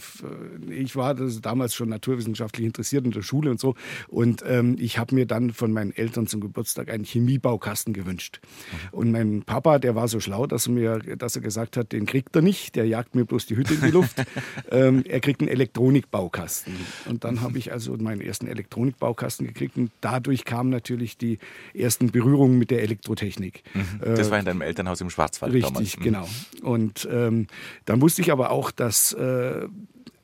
ich 0.70 0.96
war 0.96 1.16
damals 1.16 1.74
schon 1.74 1.90
naturwissenschaftlich 1.90 2.66
interessiert 2.66 3.06
in 3.06 3.12
der 3.12 3.24
Schule 3.24 3.50
und 3.50 3.60
so. 3.60 3.74
Und 4.08 4.44
ähm, 4.48 4.76
ich 4.78 5.00
habe 5.00 5.16
mir 5.16 5.26
dann 5.26 5.52
von 5.52 5.72
meinen 5.72 5.92
Eltern 5.92 6.28
zum 6.28 6.42
Geburtstag 6.42 6.90
einen 6.90 7.06
Chemiebaukasten 7.06 7.94
gewünscht. 7.94 8.40
Mhm. 8.44 9.00
Und 9.00 9.15
mein 9.16 9.44
Papa, 9.44 9.80
der 9.80 9.96
war 9.96 10.08
so 10.08 10.20
schlau, 10.20 10.46
dass 10.46 10.68
er 10.68 10.74
mir, 10.74 11.00
dass 11.00 11.36
er 11.36 11.42
gesagt 11.42 11.78
hat, 11.78 11.94
den 11.94 12.06
kriegt 12.06 12.36
er 12.36 12.42
nicht, 12.42 12.76
der 12.76 12.86
jagt 12.86 13.16
mir 13.16 13.26
bloß 13.26 13.46
die 13.46 13.56
Hütte 13.56 13.76
in 13.76 13.82
die 13.82 13.92
Luft. 13.92 14.22
ähm, 14.72 15.04
er 15.08 15.22
kriegt 15.22 15.40
einen 15.42 15.50
Elektronikbaukasten. 15.50 16.76
Und 17.08 17.24
dann 17.24 17.42
habe 17.42 17.58
ich 17.58 17.72
also 17.72 17.96
meinen 17.98 18.22
ersten 18.22 18.48
Elektronikbaukasten 18.48 19.48
gekriegt 19.48 19.78
und 19.78 19.92
dadurch 20.02 20.44
kamen 20.44 20.70
natürlich 20.70 21.18
die 21.18 21.40
ersten 21.74 22.12
Berührungen 22.12 22.60
mit 22.60 22.72
der 22.72 22.82
Elektrotechnik. 22.84 23.64
Mhm. 23.74 24.16
Das 24.16 24.30
war 24.32 24.40
in 24.40 24.46
deinem 24.46 24.62
Elternhaus 24.62 25.00
im 25.00 25.10
Schwarzwald 25.10 25.54
Richtig, 25.54 25.74
damals. 25.74 25.98
Mhm. 25.98 26.04
genau. 26.04 26.28
Und 26.62 27.08
ähm, 27.10 27.48
dann 27.86 28.02
wusste 28.02 28.22
ich 28.22 28.32
aber 28.32 28.52
auch, 28.52 28.72
dass 28.72 29.14
äh, 29.14 29.68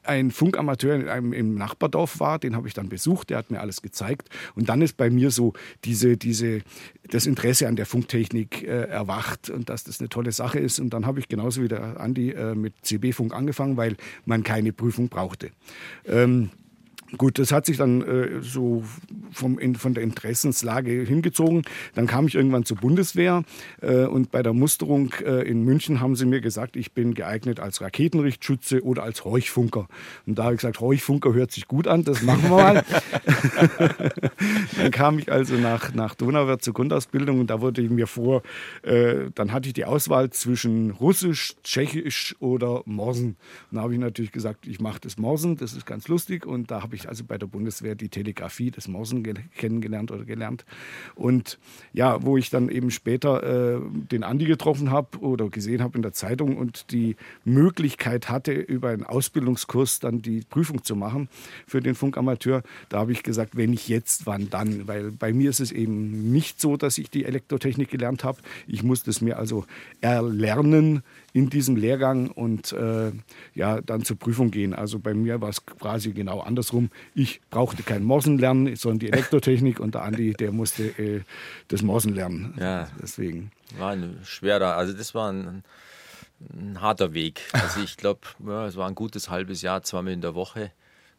ein 0.04 0.32
Funkamateur 0.32 0.96
in 0.96 1.08
einem, 1.08 1.34
im 1.34 1.56
Nachbardorf 1.56 2.20
war, 2.20 2.40
den 2.40 2.56
habe 2.56 2.68
ich 2.68 2.74
dann 2.74 2.90
besucht, 2.90 3.30
der 3.30 3.38
hat 3.38 3.52
mir 3.52 3.60
alles 3.60 3.82
gezeigt. 3.82 4.30
Und 4.56 4.70
dann 4.70 4.82
ist 4.82 4.98
bei 4.98 5.10
mir 5.10 5.32
so 5.32 5.54
diese, 5.84 6.18
diese, 6.18 6.62
das 7.10 7.26
Interesse 7.26 7.68
an 7.68 7.76
der 7.76 7.86
Funktechnik 7.86 8.64
äh, 8.64 8.84
erwacht 8.86 9.50
und 9.50 9.70
dass 9.70 9.84
das 9.84 10.00
eine 10.00 10.10
tolle 10.10 10.32
Sache 10.32 10.60
ist. 10.60 10.80
Und 10.80 10.92
dann 10.92 11.06
habe 11.06 11.20
ich 11.20 11.28
genauso 11.28 11.62
wie 11.62 11.68
der 11.68 12.00
Andi 12.00 12.32
äh, 12.32 12.56
mit 12.56 12.74
CB-Funk 12.82 13.34
angefangen, 13.34 13.78
weil 13.78 13.96
man 14.26 14.44
keine 14.44 14.74
Prüfung 14.74 15.10
brauchte. 15.10 15.52
Ähm, 16.06 16.50
Gut, 17.18 17.40
das 17.40 17.52
hat 17.52 17.66
sich 17.66 17.78
dann 17.78 18.02
äh, 18.02 18.42
so 18.42 18.84
vom, 19.32 19.60
in, 19.60 19.76
von 19.76 19.94
der 19.94 20.04
Interessenslage 20.04 20.92
hingezogen. 21.04 21.64
Dann 21.94 22.08
kam 22.08 22.28
ich 22.28 22.36
irgendwann 22.36 22.64
zur 22.64 22.78
Bundeswehr 22.78 23.44
äh, 23.82 24.06
und 24.06 24.32
bei 24.32 24.42
der 24.42 24.54
Musterung 24.54 25.14
äh, 25.26 25.42
in 25.42 25.64
München 25.64 26.00
haben 26.00 26.16
sie 26.16 26.26
mir 26.26 26.40
gesagt, 26.40 26.78
ich 26.78 26.94
bin 26.94 27.14
geeignet 27.14 27.60
als 27.60 27.82
Raketenrichtschütze 27.82 28.84
oder 28.84 29.04
als 29.04 29.26
Horchfunker. 29.26 29.88
Und 30.26 30.40
da 30.40 30.46
habe 30.46 30.56
ich 30.56 30.62
gesagt, 30.62 30.80
Horchfunker 30.80 31.34
hört 31.34 31.52
sich 31.52 31.68
gut 31.68 31.88
an, 31.88 32.04
das 32.06 32.22
machen 32.22 32.44
wir 32.44 32.50
mal. 32.50 32.86
dann 34.78 34.92
kam 34.92 35.20
ich 35.20 35.32
also 35.32 35.56
nach, 35.56 35.94
nach 35.94 36.16
Donauwörth 36.16 36.64
zur 36.64 36.74
Grundausbildung 36.74 37.42
und 37.42 37.50
da 37.50 37.60
wurde 37.60 37.82
ich 37.82 37.90
mir 37.90 38.08
vor, 38.08 38.42
äh, 38.84 39.32
dann 39.36 39.52
hatte 39.52 39.68
ich 39.68 39.74
die 39.74 39.86
Auswahl 39.86 40.30
zwischen 40.30 40.92
Russisch, 40.92 41.56
Tschechisch 41.64 42.36
oder 42.40 42.84
Morsen. 42.86 43.36
Und 43.70 43.78
da 43.78 43.82
habe 43.82 43.94
ich 43.94 44.00
natürlich 44.00 44.32
gesagt, 44.32 44.66
ich 44.66 44.80
mache 44.80 45.00
das 45.02 45.18
Morsen, 45.18 45.58
das 45.58 45.74
ist 45.74 45.86
ganz 45.86 46.08
lustig 46.08 46.46
und 46.46 46.72
da 46.72 46.82
habe 46.82 46.96
ich 46.96 47.01
ich 47.02 47.10
also 47.10 47.24
bei 47.24 47.38
der 47.38 47.48
Bundeswehr 47.48 47.96
die 47.96 48.10
Telegrafie 48.10 48.72
des 48.72 48.88
Morsen 48.88 49.24
kennengelernt 49.56 50.12
oder 50.12 50.26
gelernt. 50.26 50.66
Und 51.16 51.60
ja, 51.94 52.24
wo 52.24 52.38
ich 52.38 52.50
dann 52.50 52.70
eben 52.70 52.92
später 52.92 53.44
äh, 53.44 53.82
den 54.12 54.24
Andi 54.24 54.46
getroffen 54.46 54.92
habe 54.92 55.20
oder 55.20 55.50
gesehen 55.50 55.82
habe 55.82 55.98
in 55.98 56.02
der 56.02 56.14
Zeitung 56.14 56.58
und 56.58 56.92
die 56.92 57.16
Möglichkeit 57.46 58.30
hatte, 58.30 58.54
über 58.54 58.90
einen 58.90 59.04
Ausbildungskurs 59.04 60.00
dann 60.00 60.22
die 60.22 60.42
Prüfung 60.42 60.84
zu 60.84 60.96
machen 60.96 61.30
für 61.68 61.82
den 61.82 61.96
Funkamateur, 61.96 62.64
da 62.90 63.00
habe 63.00 63.12
ich 63.12 63.24
gesagt, 63.24 63.56
wenn 63.56 63.72
nicht 63.72 63.88
jetzt, 63.88 64.26
wann 64.26 64.50
dann? 64.50 64.88
Weil 64.88 65.12
bei 65.12 65.34
mir 65.34 65.50
ist 65.50 65.60
es 65.60 65.72
eben 65.72 66.32
nicht 66.32 66.62
so, 66.62 66.78
dass 66.78 66.98
ich 66.98 67.10
die 67.10 67.26
Elektrotechnik 67.26 67.90
gelernt 67.90 68.24
habe. 68.24 68.40
Ich 68.68 68.84
musste 68.84 69.10
es 69.10 69.22
mir 69.22 69.38
also 69.38 69.66
erlernen 70.02 71.04
in 71.34 71.50
diesem 71.50 71.76
Lehrgang 71.76 72.30
und 72.30 72.74
äh, 72.74 73.12
ja, 73.54 73.82
dann 73.82 74.04
zur 74.04 74.18
Prüfung 74.18 74.52
gehen. 74.52 74.74
Also 74.74 75.00
bei 75.00 75.14
mir 75.14 75.42
war 75.42 75.50
es 75.50 75.66
quasi 75.66 76.12
genau 76.12 76.40
andersrum. 76.42 76.90
Ich 77.16 77.42
brauchte 77.50 77.84
kein 77.84 78.04
Morsen 78.04 78.38
lernen, 78.38 78.76
sondern 78.76 79.00
die 79.00 79.12
Elektrotechnik 79.12 79.80
und 79.80 79.96
der 79.96 80.04
Andi, 80.04 80.34
der 80.34 80.52
musste 80.52 80.84
äh, 80.84 81.22
das 81.70 81.82
Morsen 81.82 82.14
lernen. 82.14 82.56
Ja, 82.60 82.88
deswegen. 83.02 83.52
War 83.78 83.92
ein 83.92 84.20
schwerer, 84.24 84.76
also 84.76 84.94
das 84.94 85.16
war 85.16 85.32
ein, 85.32 85.64
ein 86.54 86.82
harter 86.82 87.14
Weg. 87.14 87.42
Also 87.54 87.82
ich 87.82 87.98
glaube, 87.98 88.22
ja, 88.46 88.68
es 88.68 88.76
war 88.76 88.88
ein 88.88 88.96
gutes 88.96 89.30
halbes 89.30 89.62
Jahr, 89.62 89.84
zweimal 89.84 90.14
in 90.14 90.22
der 90.22 90.36
Woche 90.36 90.72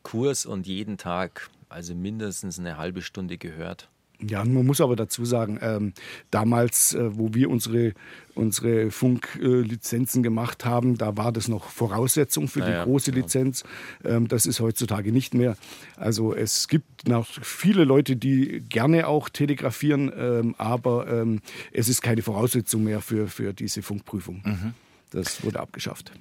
Kurs 0.03 0.47
und 0.47 0.67
jeden 0.67 0.99
Tag, 0.99 1.49
also 1.69 1.95
mindestens 1.95 2.59
eine 2.59 2.77
halbe 2.77 3.03
Stunde 3.03 3.39
gehört. 3.39 3.89
Ja, 4.27 4.45
man 4.45 4.65
muss 4.65 4.81
aber 4.81 4.95
dazu 4.97 5.25
sagen, 5.25 5.59
ähm, 5.61 5.93
damals, 6.31 6.95
äh, 6.95 7.17
wo 7.17 7.35
wir 7.35 7.51
unsere, 7.51 7.93
unsere 8.35 8.91
Funklizenzen 8.91 10.21
äh, 10.21 10.23
gemacht 10.23 10.65
haben, 10.65 10.97
da 10.97 11.17
war 11.17 11.33
das 11.33 11.49
noch 11.49 11.71
Voraussetzung 11.71 12.49
für 12.49 12.61
die 12.61 12.71
ja, 12.71 12.85
große 12.85 13.11
genau. 13.11 13.25
Lizenz. 13.25 13.65
Ähm, 14.05 14.29
das 14.29 14.47
ist 14.47 14.61
heutzutage 14.61 15.13
nicht 15.13 15.35
mehr. 15.35 15.57
Also 15.97 16.35
es 16.35 16.69
gibt 16.69 17.09
noch 17.09 17.27
viele 17.27 17.85
Leute, 17.85 18.17
die 18.17 18.63
gerne 18.69 19.09
auch 19.09 19.29
telegrafieren, 19.29 20.13
ähm, 20.17 20.55
aber 20.57 21.09
ähm, 21.09 21.41
es 21.73 21.89
ist 21.89 22.01
keine 22.03 22.23
Voraussetzung 22.23 22.85
mehr 22.85 23.01
für, 23.01 23.27
für 23.27 23.53
diese 23.53 23.83
Funkprüfung. 23.83 24.43
Mhm. 24.45 24.75
Das 25.11 25.45
wurde 25.45 25.61
abgeschafft. 25.61 26.13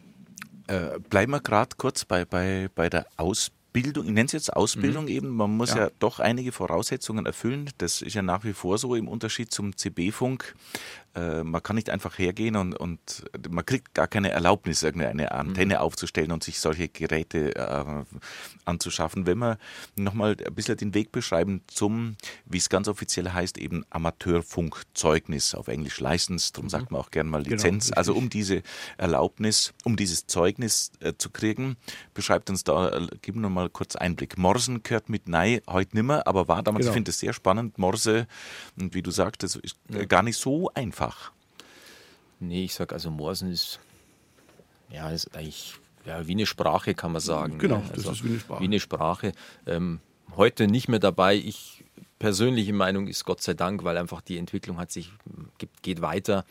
Äh, 0.68 1.00
bleiben 1.10 1.32
wir 1.32 1.40
gerade 1.40 1.76
kurz 1.78 2.06
bei, 2.06 2.26
bei, 2.26 2.70
bei 2.74 2.90
der 2.90 3.06
Ausbildung. 3.18 3.61
Bildung, 3.74 4.06
ich 4.06 4.12
nenne 4.12 4.26
es 4.26 4.34
jetzt 4.34 4.54
Ausbildung 4.54 5.06
mhm. 5.06 5.10
eben, 5.10 5.30
man 5.30 5.52
muss 5.52 5.72
ja. 5.72 5.86
ja. 5.86 5.92
doch 6.00 6.20
einige 6.20 6.52
Voraussetzungen 6.52 7.26
erfüllen. 7.26 7.70
Das 7.78 8.02
ist 8.02 8.14
ja 8.14 8.22
nach 8.22 8.44
wie 8.44 8.54
vor 8.54 8.78
so 8.78 8.96
im 8.96 9.08
Unterschied 9.08 9.52
zum 9.52 9.76
CB-Funk. 9.76 10.56
Äh, 11.14 11.44
man 11.44 11.62
kann 11.62 11.76
nicht 11.76 11.90
einfach 11.90 12.18
hergehen 12.18 12.56
und, 12.56 12.74
und 12.74 13.26
man 13.50 13.66
kriegt 13.66 13.94
gar 13.94 14.08
keine 14.08 14.32
Erlaubnis, 14.32 14.82
irgendeine 14.82 15.32
Antenne 15.32 15.76
mhm. 15.76 15.82
aufzustellen 15.82 16.32
und 16.32 16.44
sich 16.44 16.60
solche 16.60 16.88
Geräte 16.88 17.56
äh, 17.56 18.04
anzuschaffen. 18.64 19.26
Wenn 19.26 19.40
wir 19.40 19.58
nochmal 19.96 20.38
ein 20.46 20.56
bisschen 20.56 20.78
den 20.78 20.94
Weg 20.94 21.12
beschreiben 21.12 21.64
zum, 21.68 22.16
wie 22.46 22.58
es 22.58 22.70
ganz 22.70 22.88
offiziell 22.88 23.30
heißt, 23.30 23.58
eben 23.58 23.84
Amateurfunkzeugnis, 23.90 25.54
auf 25.54 25.68
Englisch 25.68 26.00
License, 26.00 26.54
darum 26.54 26.68
mhm. 26.68 26.70
sagt 26.70 26.92
man 26.92 27.02
auch 27.02 27.12
gerne 27.12 27.30
mal 27.30 27.44
genau, 27.44 27.56
Lizenz. 27.56 27.88
Genau, 27.88 27.98
also 27.98 28.14
um 28.14 28.30
diese 28.30 28.64
Erlaubnis, 28.98 29.74
um 29.84 29.98
dieses 29.98 30.28
Zeugnis 30.28 30.92
äh, 31.02 31.14
zu 31.18 31.30
kriegen, 31.30 31.76
beschreibt 32.14 32.50
uns 32.50 32.64
da, 32.64 32.90
äh, 32.90 33.08
gib 33.22 33.36
mir 33.36 33.50
mal 33.50 33.70
kurz 33.70 33.98
Einblick. 33.98 34.38
Morsen 34.38 34.82
gehört 34.82 35.10
mit 35.10 35.28
Nei 35.28 35.62
heute 35.68 35.98
nimmer, 35.98 36.26
aber 36.26 36.48
war 36.48 36.64
damals, 36.64 36.84
genau. 36.84 36.92
ich 36.92 36.94
finde 36.94 37.12
es 37.12 37.20
sehr 37.20 37.34
spannend, 37.34 37.78
Morse, 37.78 38.28
und 38.80 38.94
wie 38.94 39.02
du 39.02 39.12
sagtest, 39.12 39.58
ist 39.58 39.76
ja. 39.90 40.06
gar 40.06 40.24
nicht 40.24 40.38
so 40.38 40.72
einfach 40.74 41.01
einfach. 41.02 41.32
Nee, 42.40 42.66
ich 42.66 42.74
sage 42.74 42.94
also 42.94 43.12
Morsen 43.12 43.52
ist, 43.52 43.80
ja, 44.90 45.10
ist 45.12 45.36
eigentlich 45.36 45.76
ja, 46.06 46.26
wie 46.28 46.32
eine 46.32 46.46
Sprache, 46.46 46.96
kann 46.96 47.12
man 47.12 47.22
sagen. 47.22 47.60
Genau, 47.60 47.78
ne? 47.78 47.90
also 47.92 48.10
das 48.10 48.18
ist 48.18 48.24
wie 48.24 48.30
eine 48.30 48.40
Sprache. 48.40 48.62
Wie 48.62 48.66
eine 48.66 48.80
Sprache. 48.80 49.32
Ähm, 49.68 50.00
heute 50.36 50.68
nicht 50.68 50.88
mehr 50.88 51.00
dabei. 51.00 51.36
Ich 51.36 51.84
persönliche 52.18 52.74
Meinung 52.74 53.08
ist 53.08 53.26
Gott 53.26 53.42
sei 53.42 53.54
Dank, 53.54 53.84
weil 53.84 53.98
einfach 53.98 54.22
die 54.22 54.38
Entwicklung 54.38 54.78
hat 54.78 54.92
sich, 54.92 55.12
geht 55.82 56.02
weiter. 56.02 56.46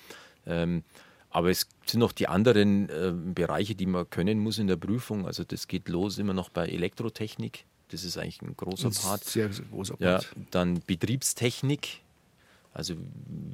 Ähm, 0.46 0.84
aber 1.30 1.50
es 1.50 1.68
sind 1.86 2.00
noch 2.00 2.12
die 2.12 2.28
anderen 2.28 2.88
äh, 2.88 3.12
Bereiche, 3.12 3.74
die 3.74 3.86
man 3.86 4.08
können 4.10 4.38
muss 4.38 4.58
in 4.58 4.66
der 4.66 4.76
Prüfung. 4.76 5.26
Also 5.26 5.44
das 5.44 5.68
geht 5.68 5.88
los 5.88 6.18
immer 6.18 6.34
noch 6.34 6.48
bei 6.48 6.66
Elektrotechnik. 6.66 7.64
Das 7.88 8.04
ist 8.04 8.16
eigentlich 8.16 8.42
ein 8.42 8.56
großer 8.56 8.90
Part. 8.90 9.24
Sehr, 9.24 9.52
sehr 9.52 9.64
großer 9.66 9.96
Part. 9.96 10.24
Ja, 10.24 10.42
dann 10.50 10.80
Betriebstechnik 10.86 12.02
also 12.72 12.94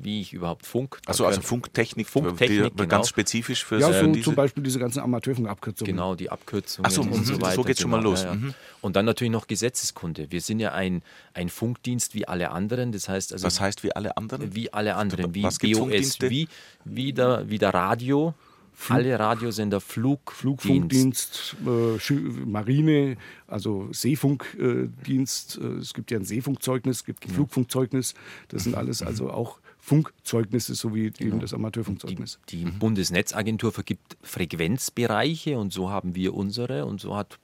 wie 0.02 0.20
ich 0.20 0.34
überhaupt 0.34 0.66
Funk. 0.66 1.00
Also, 1.06 1.24
also 1.24 1.40
Funktechnik, 1.40 2.06
Funktechnik 2.06 2.64
die, 2.64 2.76
genau. 2.76 2.88
ganz 2.88 3.08
spezifisch 3.08 3.64
für 3.64 3.78
Ja, 3.80 3.92
so 3.92 4.06
diese 4.08 4.24
zum 4.24 4.34
Beispiel 4.34 4.62
diese 4.62 4.78
ganzen 4.78 5.00
Amateurfunkabkürzungen. 5.00 5.94
Genau, 5.94 6.14
die 6.14 6.30
Abkürzungen 6.30 6.90
so, 6.90 7.00
und 7.00 7.24
so 7.24 7.40
weiter. 7.40 7.54
So 7.54 7.62
geht 7.62 7.78
schon 7.78 7.90
mal 7.90 7.98
genau, 7.98 8.10
los. 8.10 8.22
Ja, 8.22 8.28
ja. 8.28 8.34
Mhm. 8.34 8.54
Und 8.82 8.94
dann 8.94 9.06
natürlich 9.06 9.32
noch 9.32 9.46
Gesetzeskunde. 9.46 10.30
Wir 10.30 10.42
sind 10.42 10.60
ja 10.60 10.72
ein, 10.72 11.02
ein 11.32 11.48
Funkdienst 11.48 12.14
wie 12.14 12.28
alle 12.28 12.50
anderen. 12.50 12.92
Das 12.92 13.08
heißt 13.08 13.32
also. 13.32 13.46
Was 13.46 13.60
heißt 13.60 13.82
wie 13.84 13.96
alle 13.96 14.16
anderen? 14.18 14.54
Wie 14.54 14.72
alle 14.72 14.96
anderen. 14.96 15.34
Wie 15.34 15.42
Was 15.42 15.58
BOS, 15.58 16.20
wie, 16.20 16.48
wie, 16.84 17.12
der, 17.12 17.48
wie 17.48 17.58
der 17.58 17.72
Radio. 17.72 18.34
Flug, 18.78 18.98
alle 18.98 19.18
Radiosender, 19.18 19.80
Flug, 19.80 20.30
Flugfunkdienst, 20.32 21.56
äh, 21.66 22.12
Marine, 22.44 23.16
also 23.48 23.88
Seefunkdienst. 23.90 25.58
Äh, 25.58 25.66
es 25.78 25.94
gibt 25.94 26.10
ja 26.10 26.18
ein 26.18 26.24
Seefunkzeugnis, 26.24 26.98
es 26.98 27.04
gibt 27.06 27.24
ein 27.24 27.30
ja. 27.30 27.34
Flugfunkzeugnis. 27.36 28.12
Das 28.48 28.64
sind 28.64 28.74
alles 28.74 29.02
also 29.02 29.30
auch 29.30 29.60
Funkzeugnisse, 29.78 30.74
so 30.74 30.94
wie 30.94 31.10
genau. 31.10 31.28
eben 31.28 31.40
das 31.40 31.54
Amateurfunkzeugnis. 31.54 32.38
Die, 32.50 32.64
die. 32.64 32.70
Bundesnetzagentur 32.70 33.72
vergibt 33.72 34.18
Frequenzbereiche 34.22 35.58
und 35.58 35.72
so 35.72 35.90
haben 35.90 36.14
wir 36.14 36.34
unsere 36.34 36.84
und 36.84 37.00
so 37.00 37.16
hat 37.16 37.38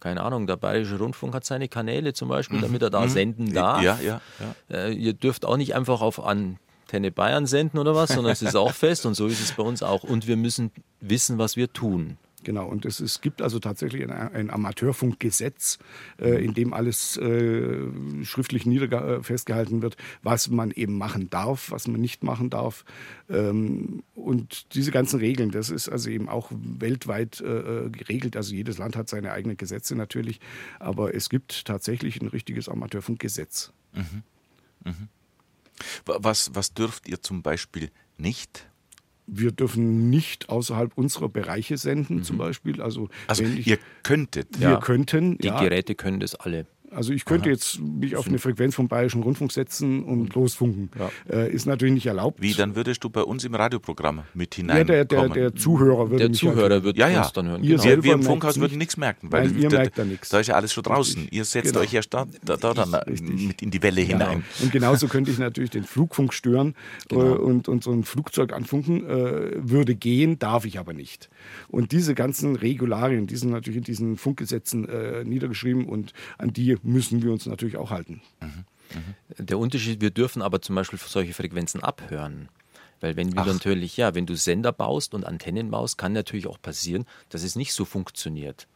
keine 0.00 0.22
Ahnung, 0.22 0.46
der 0.46 0.56
Bayerische 0.56 0.98
Rundfunk 0.98 1.34
hat 1.34 1.44
seine 1.44 1.66
Kanäle 1.66 2.12
zum 2.12 2.28
Beispiel, 2.28 2.58
mhm. 2.58 2.62
damit 2.62 2.82
er 2.82 2.90
da 2.90 3.00
mhm. 3.00 3.08
senden 3.08 3.52
darf. 3.52 3.82
Ja, 3.82 3.98
ja, 4.00 4.20
ja. 4.38 4.76
Äh, 4.76 4.92
ihr 4.92 5.12
dürft 5.12 5.44
auch 5.44 5.56
nicht 5.56 5.74
einfach 5.74 6.02
auf 6.02 6.24
an 6.24 6.58
Antenne 6.88 7.10
Bayern 7.10 7.44
senden 7.44 7.78
oder 7.78 7.94
was, 7.94 8.14
sondern 8.14 8.32
es 8.32 8.40
ist 8.40 8.56
auch 8.56 8.72
fest 8.72 9.04
und 9.04 9.12
so 9.12 9.26
ist 9.26 9.40
es 9.42 9.52
bei 9.52 9.62
uns 9.62 9.82
auch. 9.82 10.04
Und 10.04 10.26
wir 10.26 10.38
müssen 10.38 10.70
wissen, 11.00 11.36
was 11.36 11.54
wir 11.54 11.70
tun. 11.70 12.16
Genau, 12.44 12.66
und 12.66 12.86
es, 12.86 13.00
es 13.00 13.20
gibt 13.20 13.42
also 13.42 13.58
tatsächlich 13.58 14.04
ein, 14.04 14.10
ein 14.10 14.48
Amateurfunkgesetz, 14.48 15.78
äh, 16.18 16.42
in 16.42 16.54
dem 16.54 16.72
alles 16.72 17.18
äh, 17.18 17.78
schriftlich 18.22 18.64
nieder 18.64 19.18
äh, 19.18 19.22
festgehalten 19.22 19.82
wird, 19.82 19.98
was 20.22 20.48
man 20.48 20.70
eben 20.70 20.96
machen 20.96 21.28
darf, 21.28 21.70
was 21.72 21.88
man 21.88 22.00
nicht 22.00 22.22
machen 22.22 22.48
darf. 22.48 22.86
Ähm, 23.28 24.02
und 24.14 24.74
diese 24.74 24.90
ganzen 24.90 25.18
Regeln, 25.18 25.50
das 25.50 25.68
ist 25.68 25.90
also 25.90 26.08
eben 26.08 26.30
auch 26.30 26.50
weltweit 26.52 27.42
äh, 27.42 27.84
äh, 27.86 27.90
geregelt. 27.90 28.34
Also 28.34 28.54
jedes 28.54 28.78
Land 28.78 28.96
hat 28.96 29.10
seine 29.10 29.32
eigenen 29.32 29.58
Gesetze 29.58 29.94
natürlich, 29.94 30.40
aber 30.78 31.14
es 31.14 31.28
gibt 31.28 31.66
tatsächlich 31.66 32.22
ein 32.22 32.28
richtiges 32.28 32.70
Amateurfunkgesetz. 32.70 33.72
Mhm. 33.92 34.22
Mhm. 34.84 35.08
Was, 36.04 36.50
was 36.54 36.74
dürft 36.74 37.08
ihr 37.08 37.22
zum 37.22 37.42
Beispiel 37.42 37.90
nicht? 38.16 38.68
wir 39.30 39.52
dürfen 39.52 40.08
nicht 40.10 40.48
außerhalb 40.48 40.96
unserer 40.96 41.28
Bereiche 41.28 41.76
senden, 41.76 42.16
mhm. 42.16 42.24
zum 42.24 42.38
Beispiel. 42.38 42.80
Also, 42.80 43.08
also 43.26 43.44
ich, 43.44 43.66
ihr 43.66 43.78
könntet. 44.02 44.58
Wir 44.58 44.70
ja. 44.70 44.80
könnten. 44.80 45.36
Die 45.38 45.48
ja. 45.48 45.60
Geräte 45.60 45.94
können 45.94 46.18
das 46.18 46.34
alle. 46.34 46.66
Also 46.90 47.12
ich 47.12 47.24
könnte 47.24 47.46
Aha. 47.46 47.52
jetzt 47.52 47.80
mich 47.80 48.16
auf 48.16 48.26
eine 48.26 48.38
Frequenz 48.38 48.74
vom 48.74 48.88
Bayerischen 48.88 49.22
Rundfunk 49.22 49.52
setzen 49.52 50.04
und 50.04 50.20
mhm. 50.20 50.28
losfunken. 50.34 50.90
Ja. 50.98 51.10
Äh, 51.30 51.52
ist 51.52 51.66
natürlich 51.66 51.94
nicht 51.94 52.06
erlaubt. 52.06 52.40
Wie, 52.40 52.54
dann 52.54 52.76
würdest 52.76 53.04
du 53.04 53.10
bei 53.10 53.22
uns 53.22 53.44
im 53.44 53.54
Radioprogramm 53.54 54.22
mit 54.32 54.54
hinein? 54.54 54.78
Ja, 54.78 54.84
der, 54.84 55.04
der, 55.04 55.28
der 55.28 55.54
Zuhörer 55.54 56.10
würde 56.10 56.28
Der 56.28 56.32
Zuhörer 56.32 56.74
halt, 56.74 56.84
wird 56.84 56.96
ja, 56.96 57.08
ja. 57.08 57.22
uns 57.22 57.32
dann 57.32 57.48
hören. 57.48 57.62
Ihr 57.62 57.76
genau. 57.76 57.84
Wir, 57.84 58.04
wir 58.04 58.12
im 58.14 58.22
Funkhaus 58.22 58.58
würden 58.58 58.78
nichts 58.78 58.96
merken, 58.96 59.30
weil 59.30 59.48
Nein, 59.48 59.58
ihr 59.58 59.68
da, 59.68 59.78
merkt 59.78 59.98
da 59.98 60.04
nichts. 60.04 60.28
Da 60.30 60.40
ist 60.40 60.46
ja 60.46 60.54
alles 60.54 60.72
schon 60.72 60.82
draußen. 60.82 61.22
Richtig. 61.22 61.38
Ihr 61.38 61.44
setzt 61.44 61.72
genau. 61.72 61.80
euch 61.80 61.92
ja 61.92 62.00
da, 62.08 62.26
da, 62.44 62.56
da 62.56 62.74
dann 62.74 62.94
Richtig. 62.94 63.46
mit 63.46 63.62
in 63.62 63.70
die 63.70 63.82
Welle 63.82 64.04
genau. 64.06 64.30
hinein. 64.30 64.44
Und 64.62 64.72
genauso 64.72 65.08
könnte 65.08 65.30
ich 65.30 65.38
natürlich 65.38 65.70
den 65.70 65.84
Flugfunk 65.84 66.32
stören 66.32 66.74
genau. 67.08 67.34
äh, 67.34 67.38
und, 67.38 67.68
und 67.68 67.84
so 67.84 67.92
ein 67.92 68.04
Flugzeug 68.04 68.52
anfunken. 68.52 69.06
Äh, 69.06 69.50
würde 69.56 69.94
gehen, 69.94 70.38
darf 70.38 70.64
ich 70.64 70.78
aber 70.78 70.94
nicht. 70.94 71.28
Und 71.68 71.92
diese 71.92 72.14
ganzen 72.14 72.56
Regularien, 72.56 73.26
die 73.26 73.36
sind 73.36 73.50
natürlich 73.50 73.78
in 73.78 73.84
diesen 73.84 74.16
Funkgesetzen 74.16 74.88
äh, 74.88 75.24
niedergeschrieben 75.24 75.84
und 75.84 76.12
an 76.38 76.52
die 76.52 76.77
müssen 76.82 77.22
wir 77.22 77.32
uns 77.32 77.46
natürlich 77.46 77.76
auch 77.76 77.90
halten. 77.90 78.22
Mhm. 78.40 78.64
Mhm. 78.94 79.46
Der 79.46 79.58
Unterschied, 79.58 80.00
wir 80.00 80.10
dürfen 80.10 80.42
aber 80.42 80.62
zum 80.62 80.74
Beispiel 80.74 80.98
solche 80.98 81.34
Frequenzen 81.34 81.82
abhören. 81.82 82.48
Weil 83.00 83.16
wenn 83.16 83.36
Ach. 83.38 83.46
natürlich, 83.46 83.96
ja, 83.96 84.14
wenn 84.14 84.26
du 84.26 84.34
Sender 84.34 84.72
baust 84.72 85.14
und 85.14 85.24
Antennen 85.24 85.70
baust, 85.70 85.98
kann 85.98 86.12
natürlich 86.12 86.46
auch 86.46 86.60
passieren, 86.60 87.04
dass 87.28 87.42
es 87.42 87.54
nicht 87.54 87.72
so 87.72 87.84
funktioniert. 87.84 88.66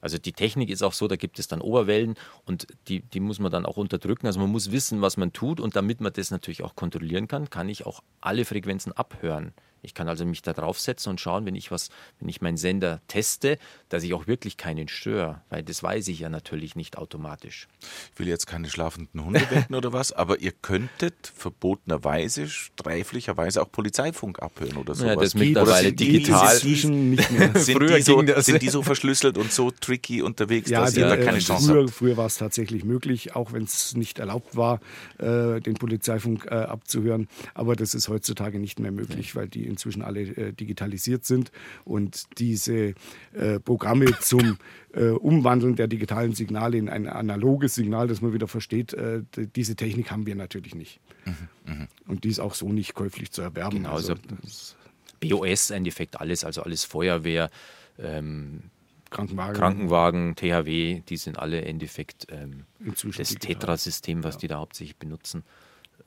Also 0.00 0.18
die 0.18 0.32
Technik 0.32 0.70
ist 0.70 0.82
auch 0.82 0.94
so, 0.94 1.08
da 1.08 1.16
gibt 1.16 1.38
es 1.38 1.46
dann 1.46 1.60
Oberwellen 1.60 2.14
und 2.46 2.66
die, 2.88 3.00
die 3.00 3.20
muss 3.20 3.38
man 3.38 3.52
dann 3.52 3.66
auch 3.66 3.76
unterdrücken. 3.76 4.26
Also 4.26 4.40
man 4.40 4.50
muss 4.50 4.70
wissen, 4.70 5.02
was 5.02 5.16
man 5.16 5.32
tut 5.32 5.60
und 5.60 5.76
damit 5.76 6.00
man 6.00 6.12
das 6.12 6.30
natürlich 6.30 6.62
auch 6.62 6.74
kontrollieren 6.74 7.28
kann, 7.28 7.50
kann 7.50 7.68
ich 7.68 7.86
auch 7.86 8.02
alle 8.20 8.44
Frequenzen 8.44 8.92
abhören. 8.92 9.52
Ich 9.82 9.94
kann 9.94 10.08
also 10.08 10.24
mich 10.24 10.42
da 10.42 10.52
draufsetzen 10.52 11.10
und 11.10 11.20
schauen, 11.20 11.46
wenn 11.46 11.54
ich 11.54 11.70
was, 11.70 11.90
wenn 12.18 12.28
ich 12.28 12.40
meinen 12.40 12.56
Sender 12.56 13.00
teste, 13.08 13.58
dass 13.88 14.02
ich 14.02 14.14
auch 14.14 14.26
wirklich 14.26 14.56
keinen 14.56 14.88
störe, 14.88 15.40
weil 15.48 15.62
das 15.62 15.82
weiß 15.82 16.08
ich 16.08 16.20
ja 16.20 16.28
natürlich 16.28 16.76
nicht 16.76 16.98
automatisch. 16.98 17.68
Ich 18.12 18.18
will 18.18 18.28
jetzt 18.28 18.46
keine 18.46 18.68
schlafenden 18.68 19.24
Hunde 19.24 19.40
wecken 19.50 19.74
oder 19.74 19.92
was, 19.92 20.12
aber 20.12 20.40
ihr 20.40 20.52
könntet 20.52 21.32
verbotenerweise, 21.34 22.48
sträflicherweise 22.48 23.62
auch 23.62 23.70
Polizeifunk 23.70 24.40
abhören 24.40 24.76
oder 24.76 24.94
sowas. 24.94 25.14
Ja, 25.14 25.16
das 25.16 25.34
mittlerweile 25.34 25.92
digital. 25.92 26.56
Sind, 26.56 27.16
die 27.16 28.02
so, 28.02 28.22
sind 28.40 28.62
die 28.62 28.68
so 28.68 28.82
verschlüsselt 28.82 29.38
und 29.38 29.52
so 29.52 29.70
tricky 29.70 30.22
unterwegs, 30.22 30.70
ja, 30.70 30.80
dass 30.80 30.96
ihr 30.96 31.06
da 31.06 31.16
keine 31.16 31.38
äh, 31.38 31.40
Chance 31.40 31.72
früher, 31.72 31.82
habt? 31.82 31.90
Früher 31.90 32.16
war 32.16 32.26
es 32.26 32.36
tatsächlich 32.36 32.84
möglich, 32.84 33.34
auch 33.34 33.52
wenn 33.52 33.64
es 33.64 33.94
nicht 33.94 34.18
erlaubt 34.18 34.56
war, 34.56 34.80
äh, 35.18 35.60
den 35.60 35.74
Polizeifunk 35.74 36.46
äh, 36.46 36.54
abzuhören. 36.54 37.28
Aber 37.54 37.76
das 37.76 37.94
ist 37.94 38.08
heutzutage 38.08 38.58
nicht 38.58 38.78
mehr 38.78 38.92
möglich, 38.92 39.30
ja. 39.30 39.34
weil 39.36 39.48
die 39.48 39.69
inzwischen 39.70 40.02
alle 40.02 40.22
äh, 40.22 40.52
digitalisiert 40.52 41.24
sind. 41.24 41.50
Und 41.84 42.38
diese 42.38 42.94
äh, 43.32 43.60
Programme 43.64 44.06
zum 44.20 44.58
äh, 44.92 45.08
Umwandeln 45.08 45.76
der 45.76 45.88
digitalen 45.88 46.34
Signale 46.34 46.76
in 46.76 46.88
ein 46.88 47.08
analoges 47.08 47.74
Signal, 47.74 48.08
das 48.08 48.20
man 48.20 48.32
wieder 48.32 48.48
versteht, 48.48 48.92
äh, 48.92 49.22
diese 49.56 49.76
Technik 49.76 50.10
haben 50.10 50.26
wir 50.26 50.34
natürlich 50.34 50.74
nicht. 50.74 51.00
Mhm, 51.24 51.72
mh. 51.72 51.88
Und 52.06 52.24
die 52.24 52.28
ist 52.28 52.40
auch 52.40 52.54
so 52.54 52.70
nicht 52.72 52.94
käuflich 52.94 53.30
zu 53.30 53.42
erwerben. 53.42 53.78
Genau, 53.78 53.92
also, 53.92 54.14
also 54.14 54.74
BOS, 55.20 55.70
im 55.70 55.76
Endeffekt 55.78 56.20
alles, 56.20 56.44
also 56.44 56.62
alles 56.62 56.84
Feuerwehr. 56.84 57.50
Ähm, 57.98 58.62
Krankenwagen. 59.10 59.56
Krankenwagen, 59.56 60.36
THW, 60.36 61.02
die 61.08 61.16
sind 61.16 61.38
alle 61.38 61.60
im 61.60 61.66
Endeffekt 61.66 62.28
ähm, 62.30 62.64
das 62.78 63.34
Tetra-System, 63.34 64.22
was 64.22 64.36
ja. 64.36 64.40
die 64.40 64.46
da 64.48 64.58
hauptsächlich 64.58 64.96
benutzen. 64.96 65.42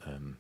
Ähm, 0.08 0.38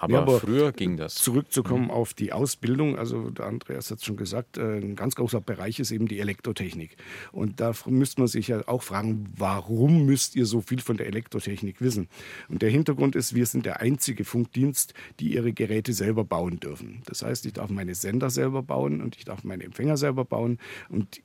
aber, 0.00 0.12
ja, 0.12 0.20
aber 0.20 0.40
früher 0.40 0.72
ging 0.72 0.96
das. 0.96 1.14
Zurückzukommen 1.14 1.84
mhm. 1.84 1.90
auf 1.90 2.14
die 2.14 2.32
Ausbildung, 2.32 2.98
also 2.98 3.30
der 3.30 3.46
Andreas 3.46 3.90
hat 3.90 3.98
es 3.98 4.04
schon 4.04 4.16
gesagt, 4.16 4.56
äh, 4.56 4.78
ein 4.78 4.96
ganz 4.96 5.14
großer 5.14 5.40
Bereich 5.40 5.80
ist 5.80 5.90
eben 5.90 6.08
die 6.08 6.20
Elektrotechnik. 6.20 6.96
Und 7.32 7.60
da 7.60 7.72
müsste 7.86 8.20
man 8.20 8.28
sich 8.28 8.48
ja 8.48 8.66
auch 8.68 8.82
fragen, 8.82 9.26
warum 9.36 10.06
müsst 10.06 10.36
ihr 10.36 10.46
so 10.46 10.60
viel 10.60 10.80
von 10.80 10.96
der 10.96 11.06
Elektrotechnik 11.06 11.80
wissen? 11.80 12.08
Und 12.48 12.62
der 12.62 12.70
Hintergrund 12.70 13.16
ist, 13.16 13.34
wir 13.34 13.46
sind 13.46 13.66
der 13.66 13.80
einzige 13.80 14.24
Funkdienst, 14.24 14.94
die 15.20 15.34
ihre 15.34 15.52
Geräte 15.52 15.92
selber 15.92 16.24
bauen 16.24 16.60
dürfen. 16.60 17.02
Das 17.06 17.22
heißt, 17.22 17.46
ich 17.46 17.52
darf 17.54 17.70
meine 17.70 17.94
Sender 17.94 18.30
selber 18.30 18.62
bauen 18.62 19.00
und 19.00 19.16
ich 19.16 19.24
darf 19.24 19.44
meine 19.44 19.64
Empfänger 19.64 19.96
selber 19.96 20.24
bauen. 20.24 20.58
Und 20.88 21.20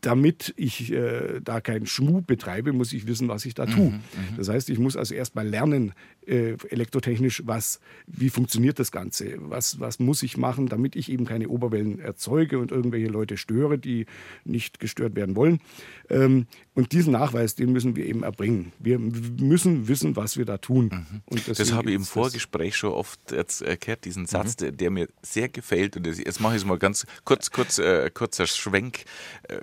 damit 0.00 0.54
ich 0.56 0.92
äh, 0.92 1.40
da 1.42 1.60
keinen 1.60 1.86
Schmuh 1.86 2.22
betreibe, 2.22 2.72
muss 2.72 2.92
ich 2.92 3.06
wissen, 3.06 3.28
was 3.28 3.44
ich 3.44 3.54
da 3.54 3.66
tue. 3.66 3.90
Mhm, 3.90 3.94
mhm. 3.94 4.36
das 4.36 4.48
heißt, 4.48 4.70
ich 4.70 4.78
muss 4.78 4.96
also 4.96 5.14
erstmal 5.14 5.46
lernen, 5.46 5.92
äh, 6.30 6.56
elektrotechnisch, 6.68 7.42
was, 7.44 7.80
wie 8.06 8.30
funktioniert 8.30 8.78
das 8.78 8.92
Ganze, 8.92 9.34
was, 9.38 9.80
was 9.80 9.98
muss 9.98 10.22
ich 10.22 10.36
machen, 10.36 10.68
damit 10.68 10.94
ich 10.94 11.10
eben 11.10 11.26
keine 11.26 11.48
Oberwellen 11.48 11.98
erzeuge 11.98 12.58
und 12.58 12.70
irgendwelche 12.70 13.08
Leute 13.08 13.36
störe, 13.36 13.78
die 13.78 14.06
nicht 14.44 14.78
gestört 14.78 15.16
werden 15.16 15.34
wollen. 15.34 15.60
Ähm, 16.08 16.46
und 16.74 16.92
diesen 16.92 17.12
Nachweis, 17.12 17.56
den 17.56 17.72
müssen 17.72 17.96
wir 17.96 18.06
eben 18.06 18.22
erbringen. 18.22 18.72
Wir 18.78 18.98
müssen 18.98 19.88
wissen, 19.88 20.14
was 20.14 20.36
wir 20.36 20.44
da 20.44 20.58
tun. 20.58 21.22
Mhm. 21.28 21.40
das 21.46 21.72
habe 21.72 21.90
ich 21.90 21.96
im 21.96 22.04
Vorgespräch 22.04 22.76
schon 22.76 22.92
oft 22.92 23.32
erklärt, 23.32 24.04
diesen 24.04 24.26
Satz, 24.26 24.54
mhm. 24.54 24.64
der, 24.64 24.72
der, 24.72 24.90
mir 24.90 25.08
sehr 25.22 25.48
gefällt. 25.48 25.96
Und 25.96 26.06
jetzt 26.06 26.40
mache 26.40 26.54
ich 26.54 26.62
es 26.62 26.66
mal 26.66 26.78
ganz 26.78 27.06
kurz, 27.24 27.50
kurz, 27.50 27.78
äh, 27.78 28.08
kurzer 28.14 28.46
Schwenk. 28.46 29.04
Äh, 29.48 29.58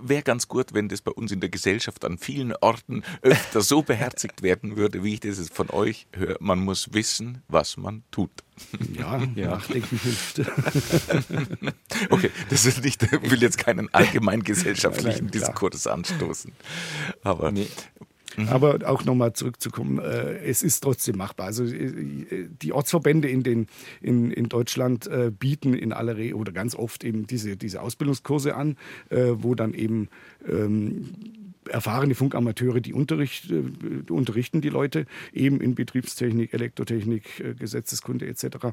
Wäre 0.00 0.22
ganz 0.22 0.46
gut, 0.46 0.72
wenn 0.72 0.88
das 0.88 1.02
bei 1.02 1.10
uns 1.10 1.32
in 1.32 1.40
der 1.40 1.50
Gesellschaft 1.50 2.04
an 2.04 2.16
vielen 2.16 2.54
Orten 2.60 3.02
öfter 3.22 3.60
so 3.60 3.82
beherzigt 3.82 4.42
werden 4.42 4.76
würde, 4.76 5.02
wie 5.02 5.14
ich 5.14 5.20
das 5.20 5.48
von 5.48 5.68
euch. 5.70 6.06
Man 6.40 6.60
muss 6.60 6.92
wissen, 6.92 7.42
was 7.48 7.76
man 7.76 8.02
tut. 8.10 8.30
Ja, 8.94 9.22
ja. 9.34 9.50
nachdenken 9.50 9.98
hilft. 9.98 10.40
okay, 12.10 12.30
das 12.50 12.66
ist 12.66 12.84
nicht, 12.84 13.02
ich 13.02 13.30
will 13.30 13.42
jetzt 13.42 13.58
keinen 13.58 13.92
allgemein 13.94 14.42
gesellschaftlichen 14.42 15.24
Nein, 15.26 15.30
Diskurs 15.30 15.86
anstoßen. 15.86 16.52
Aber 17.22 17.50
nee. 17.50 17.66
Mhm. 18.36 18.48
Aber 18.48 18.78
auch 18.86 19.04
nochmal 19.04 19.32
zurückzukommen, 19.34 19.98
äh, 19.98 20.38
es 20.38 20.62
ist 20.62 20.80
trotzdem 20.80 21.16
machbar. 21.16 21.46
Also 21.46 21.64
äh, 21.64 22.48
die 22.50 22.72
Ortsverbände 22.72 23.28
in, 23.28 23.42
den, 23.42 23.66
in, 24.00 24.30
in 24.30 24.48
Deutschland 24.48 25.06
äh, 25.06 25.30
bieten 25.30 25.74
in 25.74 25.92
aller 25.92 26.16
Regel 26.16 26.34
oder 26.34 26.52
ganz 26.52 26.74
oft 26.74 27.04
eben 27.04 27.26
diese, 27.26 27.56
diese 27.56 27.82
Ausbildungskurse 27.82 28.54
an, 28.54 28.76
äh, 29.10 29.32
wo 29.36 29.54
dann 29.54 29.74
eben 29.74 30.08
ähm, 30.48 31.10
erfahrene 31.72 32.14
Funkamateure, 32.14 32.80
die 32.80 32.92
Unterricht, 32.92 33.50
äh, 33.50 34.10
unterrichten 34.10 34.60
die 34.60 34.68
Leute 34.68 35.06
eben 35.32 35.60
in 35.60 35.74
Betriebstechnik, 35.74 36.52
Elektrotechnik, 36.52 37.40
äh, 37.40 37.54
Gesetzeskunde 37.54 38.26
etc. 38.26 38.68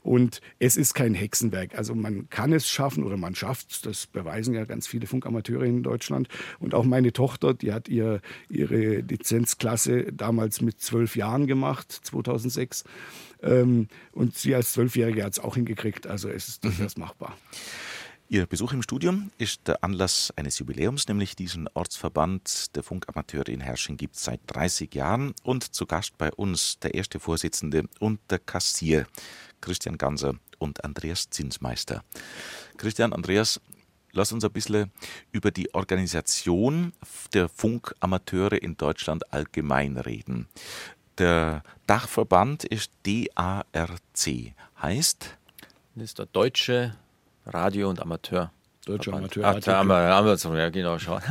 Und 0.00 0.40
es 0.58 0.76
ist 0.76 0.94
kein 0.94 1.14
Hexenwerk. 1.14 1.76
Also 1.76 1.94
man 1.94 2.30
kann 2.30 2.52
es 2.52 2.68
schaffen 2.68 3.04
oder 3.04 3.16
man 3.16 3.34
schafft 3.34 3.72
es. 3.72 3.80
Das 3.82 4.06
beweisen 4.06 4.54
ja 4.54 4.64
ganz 4.64 4.86
viele 4.86 5.06
Funkamateure 5.06 5.64
in 5.64 5.82
Deutschland. 5.82 6.28
Und 6.58 6.74
auch 6.74 6.84
meine 6.84 7.12
Tochter, 7.12 7.54
die 7.54 7.72
hat 7.72 7.88
ihr, 7.88 8.20
ihre 8.48 9.00
Lizenzklasse 9.00 10.12
damals 10.12 10.60
mit 10.60 10.80
zwölf 10.80 11.16
Jahren 11.16 11.46
gemacht, 11.46 11.90
2006. 11.90 12.84
Ähm, 13.42 13.88
und 14.12 14.36
sie 14.36 14.54
als 14.54 14.72
Zwölfjährige 14.72 15.24
hat 15.24 15.32
es 15.32 15.38
auch 15.38 15.56
hingekriegt. 15.56 16.06
Also 16.06 16.28
es 16.28 16.48
ist 16.48 16.64
durchaus 16.64 16.96
mhm. 16.96 17.02
machbar. 17.02 17.36
Ihr 18.30 18.46
Besuch 18.46 18.72
im 18.72 18.82
Studium 18.82 19.30
ist 19.36 19.68
der 19.68 19.84
Anlass 19.84 20.32
eines 20.34 20.58
Jubiläums, 20.58 21.06
nämlich 21.08 21.36
diesen 21.36 21.68
Ortsverband 21.74 22.74
der 22.74 22.82
Funkamateure 22.82 23.48
in 23.48 23.60
Hersching 23.60 23.98
gibt 23.98 24.16
es 24.16 24.24
seit 24.24 24.40
30 24.46 24.94
Jahren 24.94 25.34
und 25.42 25.74
zu 25.74 25.84
Gast 25.84 26.16
bei 26.16 26.32
uns 26.32 26.78
der 26.78 26.94
erste 26.94 27.20
Vorsitzende 27.20 27.84
und 28.00 28.20
der 28.30 28.38
Kassier, 28.38 29.06
Christian 29.60 29.98
Ganser 29.98 30.36
und 30.58 30.82
Andreas 30.84 31.28
Zinsmeister. 31.28 32.02
Christian, 32.78 33.12
Andreas, 33.12 33.60
lass 34.12 34.32
uns 34.32 34.42
ein 34.42 34.52
bisschen 34.52 34.90
über 35.30 35.50
die 35.50 35.74
Organisation 35.74 36.94
der 37.34 37.50
Funkamateure 37.50 38.56
in 38.56 38.78
Deutschland 38.78 39.34
allgemein 39.34 39.98
reden. 39.98 40.48
Der 41.18 41.62
Dachverband 41.86 42.64
ist 42.64 42.90
DARC, 43.06 44.54
heißt? 44.80 45.36
Das 45.94 46.04
ist 46.04 46.18
der 46.18 46.26
Deutsche 46.26 46.96
Radio- 47.46 47.90
und 47.90 48.00
Amateurfunkverband. 48.00 48.64
Deutscher 48.86 49.14
Amateur. 49.14 49.44
Ach, 49.46 49.58
da 49.60 49.78
haben 49.78 49.88
wir, 49.88 49.94
haben 49.94 50.26
wir 50.26 50.36
so, 50.36 50.54
ja 50.54 50.68
genau, 50.68 50.98
schauen. 50.98 51.22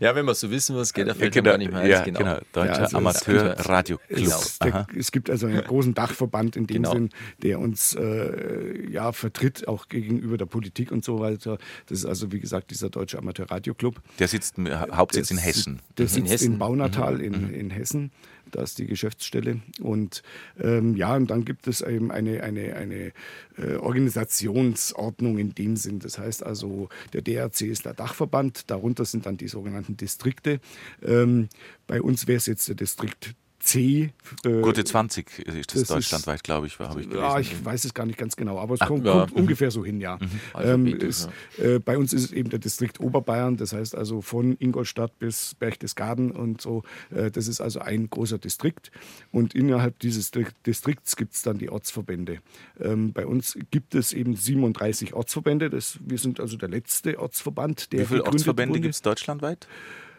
ja, 0.00 0.12
wenn 0.14 0.24
man 0.24 0.34
so 0.34 0.50
wissen 0.50 0.74
muss, 0.74 0.92
geht 0.92 1.06
der 1.06 1.14
fällt 1.14 1.34
genau, 1.34 1.50
gar 1.50 1.58
nicht 1.58 1.70
mehr 1.72 1.86
ja, 1.86 2.02
genau. 2.02 2.18
genau. 2.18 2.38
Deutscher 2.52 2.72
ja, 2.72 2.78
also 2.80 2.96
Amateur-Radio 2.96 3.98
Club. 4.08 4.42
Genau. 4.60 4.86
Es, 4.96 5.12
gibt 5.12 5.30
also 5.30 5.46
einen 5.46 5.62
großen 5.62 5.94
Dachverband 5.94 6.56
in 6.56 6.66
dem 6.66 6.82
genau. 6.82 6.92
Sinn, 6.92 7.10
der 7.42 7.60
uns 7.60 7.94
äh, 7.94 8.90
ja 8.90 9.12
vertritt, 9.12 9.68
auch 9.68 9.88
gegenüber 9.88 10.36
der 10.36 10.46
Politik 10.46 10.90
und 10.90 11.04
so 11.04 11.20
weiter. 11.20 11.58
Das 11.86 11.98
ist 11.98 12.06
also, 12.06 12.32
wie 12.32 12.40
gesagt, 12.40 12.72
dieser 12.72 12.90
Deutsche 12.90 13.18
Amateur-Radio 13.18 13.74
Club. 13.74 14.00
Der 14.18 14.26
sitzt 14.26 14.56
Hauptsitz 14.92 15.30
in 15.30 15.38
Hessen. 15.38 15.80
Der 15.96 16.08
sitzt 16.08 16.18
in, 16.18 16.26
Hessen. 16.26 16.52
in 16.54 16.58
Baunatal 16.58 17.18
mhm. 17.18 17.20
in, 17.22 17.54
in 17.54 17.70
Hessen. 17.70 18.10
Da 18.50 18.62
ist 18.62 18.78
die 18.78 18.86
Geschäftsstelle. 18.86 19.60
Und 19.80 20.22
ähm, 20.60 20.96
ja, 20.96 21.16
und 21.16 21.30
dann 21.30 21.44
gibt 21.44 21.66
es 21.66 21.80
eben 21.80 22.10
eine, 22.10 22.42
eine, 22.42 22.76
eine 22.76 23.12
äh, 23.58 23.76
Organisationsordnung 23.76 25.38
in 25.38 25.54
dem 25.54 25.76
Sinn. 25.76 25.98
Das 25.98 26.18
heißt 26.18 26.44
also, 26.44 26.88
der 27.12 27.22
DRC 27.22 27.62
ist 27.62 27.84
der 27.84 27.94
Dachverband, 27.94 28.70
darunter 28.70 29.04
sind 29.04 29.26
dann 29.26 29.36
die 29.36 29.48
sogenannten 29.48 29.96
Distrikte. 29.96 30.60
Ähm, 31.04 31.48
bei 31.86 32.00
uns 32.00 32.26
wäre 32.26 32.38
es 32.38 32.46
jetzt 32.46 32.68
der 32.68 32.76
Distrikt 32.76 33.34
C. 33.66 34.12
Äh, 34.44 34.60
Gute 34.60 34.84
20 34.84 35.40
ist 35.40 35.74
das, 35.74 35.80
das 35.80 35.88
deutschlandweit, 35.88 36.44
glaube 36.44 36.68
ich, 36.68 36.78
habe 36.78 37.00
ich 37.00 37.08
gelesen. 37.08 37.24
Ja, 37.24 37.40
ich 37.40 37.64
weiß 37.64 37.84
es 37.84 37.94
gar 37.94 38.06
nicht 38.06 38.18
ganz 38.18 38.36
genau, 38.36 38.60
aber 38.60 38.74
es 38.74 38.80
kommt, 38.80 39.04
ja. 39.04 39.12
kommt 39.12 39.32
ungefähr 39.32 39.72
so 39.72 39.84
hin, 39.84 40.00
ja. 40.00 40.18
Mhm. 40.18 40.30
Ähm, 40.62 40.86
ist, 40.86 41.28
äh, 41.58 41.80
bei 41.80 41.98
uns 41.98 42.12
ist 42.12 42.26
es 42.26 42.32
eben 42.32 42.48
der 42.48 42.60
Distrikt 42.60 43.00
Oberbayern, 43.00 43.56
das 43.56 43.72
heißt 43.72 43.96
also 43.96 44.20
von 44.20 44.56
Ingolstadt 44.60 45.18
bis 45.18 45.56
Berchtesgaden 45.56 46.30
und 46.30 46.60
so. 46.60 46.84
Äh, 47.10 47.32
das 47.32 47.48
ist 47.48 47.60
also 47.60 47.80
ein 47.80 48.08
großer 48.08 48.38
Distrikt 48.38 48.92
und 49.32 49.54
innerhalb 49.54 49.98
dieses 49.98 50.30
Distrikts 50.64 51.16
gibt 51.16 51.34
es 51.34 51.42
dann 51.42 51.58
die 51.58 51.68
Ortsverbände. 51.68 52.38
Ähm, 52.80 53.12
bei 53.12 53.26
uns 53.26 53.58
gibt 53.72 53.96
es 53.96 54.12
eben 54.12 54.36
37 54.36 55.12
Ortsverbände. 55.12 55.70
Das, 55.70 55.98
wir 56.06 56.18
sind 56.18 56.38
also 56.38 56.56
der 56.56 56.68
letzte 56.68 57.18
Ortsverband, 57.18 57.92
der 57.92 58.02
Wie 58.02 58.06
viele 58.06 58.24
Ortsverbände 58.24 58.78
gibt 58.78 58.94
es 58.94 59.02
deutschlandweit? 59.02 59.66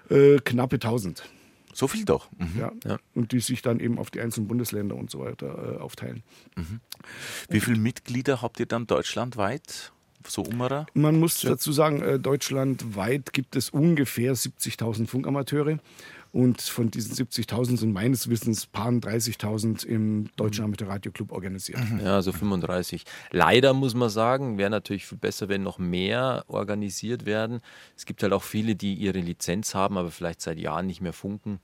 Äh, 0.09 0.37
knappe 0.43 0.75
1000. 0.75 1.23
So 1.77 1.87
viel 1.87 2.05
doch. 2.05 2.31
Mhm. 2.39 2.59
Ja. 2.59 2.71
ja. 2.85 2.97
Und 3.13 3.33
die 3.33 3.39
sich 3.39 3.61
dann 3.61 3.79
eben 3.79 3.99
auf 3.99 4.09
die 4.09 4.19
einzelnen 4.19 4.47
Bundesländer 4.47 4.95
und 4.95 5.11
so 5.11 5.19
weiter 5.19 5.75
äh, 5.75 5.77
aufteilen. 5.77 6.23
Mhm. 6.55 6.79
Wie 7.49 7.59
viele 7.59 7.77
Mitglieder 7.77 8.41
habt 8.41 8.59
ihr 8.59 8.65
dann 8.65 8.87
deutschlandweit? 8.87 9.91
So 10.27 10.41
Ummerer? 10.41 10.87
Man 10.95 11.19
muss 11.19 11.39
dazu 11.41 11.71
sagen, 11.71 12.01
äh, 12.01 12.17
deutschlandweit 12.17 13.31
gibt 13.31 13.55
es 13.55 13.69
ungefähr 13.69 14.35
70.000 14.35 15.05
Funkamateure. 15.05 15.77
Und 16.31 16.61
von 16.61 16.91
diesen 16.91 17.15
70.000 17.15 17.77
sind 17.77 17.93
meines 17.93 18.29
Wissens 18.29 18.65
paar 18.65 18.89
30.000 18.89 19.85
im 19.85 20.29
Deutschen 20.35 20.71
Club 21.13 21.31
organisiert. 21.31 21.79
Mhm. 21.89 22.01
Ja, 22.01 22.15
also 22.15 22.31
35. 22.31 23.03
Leider 23.31 23.73
muss 23.73 23.95
man 23.95 24.09
sagen, 24.09 24.57
wäre 24.57 24.69
natürlich 24.69 25.05
viel 25.05 25.17
besser, 25.17 25.49
wenn 25.49 25.63
noch 25.63 25.79
mehr 25.79 26.45
organisiert 26.47 27.25
werden. 27.25 27.61
Es 27.95 28.05
gibt 28.05 28.23
halt 28.23 28.33
auch 28.33 28.43
viele, 28.43 28.75
die 28.75 28.93
ihre 28.93 29.19
Lizenz 29.19 29.73
haben, 29.73 29.97
aber 29.97 30.11
vielleicht 30.11 30.41
seit 30.41 30.57
Jahren 30.57 30.87
nicht 30.87 31.01
mehr 31.01 31.13
funken 31.13 31.59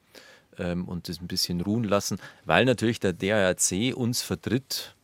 ähm, 0.58 0.86
und 0.86 1.10
das 1.10 1.22
ein 1.22 1.28
bisschen 1.28 1.62
ruhen 1.62 1.84
lassen, 1.84 2.20
weil 2.46 2.66
natürlich 2.66 3.00
der 3.00 3.14
DARC 3.14 3.96
uns 3.96 4.22
vertritt. 4.22 4.96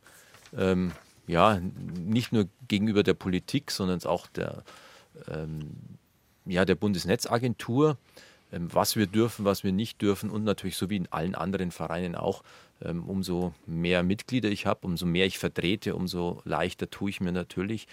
Ähm, 0.57 0.91
ja, 1.27 1.59
nicht 1.93 2.31
nur 2.31 2.47
gegenüber 2.67 3.03
der 3.03 3.13
Politik, 3.13 3.69
sondern 3.69 4.03
auch 4.03 4.25
der, 4.27 4.63
ähm, 5.31 5.75
ja, 6.45 6.65
der 6.65 6.75
Bundesnetzagentur. 6.75 7.97
Ähm, 8.51 8.67
was 8.73 8.95
wir 8.95 9.07
dürfen, 9.07 9.45
was 9.45 9.63
wir 9.63 9.71
nicht 9.71 10.01
dürfen 10.01 10.29
und 10.29 10.43
natürlich 10.43 10.77
so 10.77 10.89
wie 10.89 10.97
in 10.97 11.11
allen 11.11 11.35
anderen 11.35 11.71
Vereinen 11.71 12.15
auch, 12.15 12.43
ähm, 12.81 13.03
umso 13.03 13.53
mehr 13.65 14.03
Mitglieder 14.03 14.49
ich 14.49 14.65
habe, 14.65 14.87
umso 14.87 15.05
mehr 15.05 15.25
ich 15.25 15.37
vertrete, 15.37 15.95
umso 15.95 16.41
leichter 16.45 16.89
tue 16.89 17.09
ich 17.09 17.21
mir 17.21 17.31
natürlich 17.31 17.87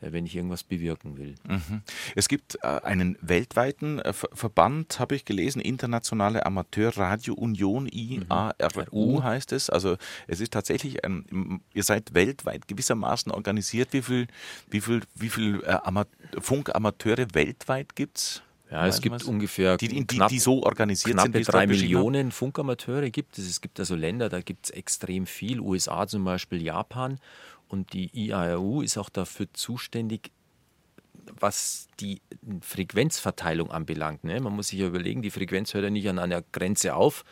äh, 0.00 0.12
wenn 0.12 0.26
ich 0.26 0.34
irgendwas 0.34 0.64
bewirken 0.64 1.16
will. 1.16 1.34
Mhm. 1.46 1.82
Es 2.14 2.28
gibt 2.28 2.58
äh, 2.62 2.66
einen 2.66 3.16
weltweiten 3.20 3.98
äh, 3.98 4.12
Verband, 4.12 4.98
habe 4.98 5.14
ich 5.14 5.24
gelesen, 5.24 5.60
Internationale 5.60 6.46
Amateurradio 6.46 7.34
Union, 7.34 7.86
IARU 7.86 9.18
mhm. 9.18 9.22
heißt 9.22 9.52
es. 9.52 9.70
Also 9.70 9.96
es 10.26 10.40
ist 10.40 10.52
tatsächlich, 10.52 11.04
ein, 11.04 11.60
ihr 11.74 11.84
seid 11.84 12.14
weltweit 12.14 12.66
gewissermaßen 12.68 13.30
organisiert. 13.32 13.92
Wie 13.92 14.02
viel, 14.02 14.26
wie 14.70 14.80
viel, 14.80 15.02
wie 15.14 15.28
viel 15.28 15.62
äh, 15.64 15.78
Funkamateure 16.40 17.34
weltweit 17.34 17.94
gibt 17.94 18.18
es? 18.18 18.42
Ja, 18.70 18.86
es 18.86 19.00
gibt 19.00 19.24
ungefähr 19.24 19.76
die, 19.76 19.88
die, 19.88 20.06
knapp, 20.06 20.28
die, 20.28 20.38
so 20.38 20.62
organisiert 20.62 21.14
knappe 21.14 21.32
sind, 21.32 21.52
drei 21.52 21.66
Millionen 21.66 22.30
Funkamateure 22.30 23.10
gibt 23.10 23.36
es. 23.38 23.48
Es 23.48 23.60
gibt 23.60 23.80
also 23.80 23.96
Länder, 23.96 24.28
da 24.28 24.40
gibt 24.40 24.66
es 24.66 24.70
extrem 24.70 25.26
viel. 25.26 25.58
USA 25.58 26.06
zum 26.06 26.24
Beispiel, 26.24 26.62
Japan. 26.62 27.18
Und 27.68 27.92
die 27.92 28.10
IARU 28.12 28.82
ist 28.82 28.96
auch 28.96 29.08
dafür 29.08 29.46
zuständig, 29.52 30.30
was 31.38 31.88
die 31.98 32.20
Frequenzverteilung 32.60 33.70
anbelangt. 33.70 34.24
Ne? 34.24 34.40
Man 34.40 34.54
muss 34.54 34.68
sich 34.68 34.78
ja 34.78 34.86
überlegen, 34.86 35.22
die 35.22 35.30
Frequenz 35.30 35.74
hört 35.74 35.84
ja 35.84 35.90
nicht 35.90 36.08
an 36.08 36.18
einer 36.18 36.42
Grenze 36.52 36.94
auf. 36.94 37.24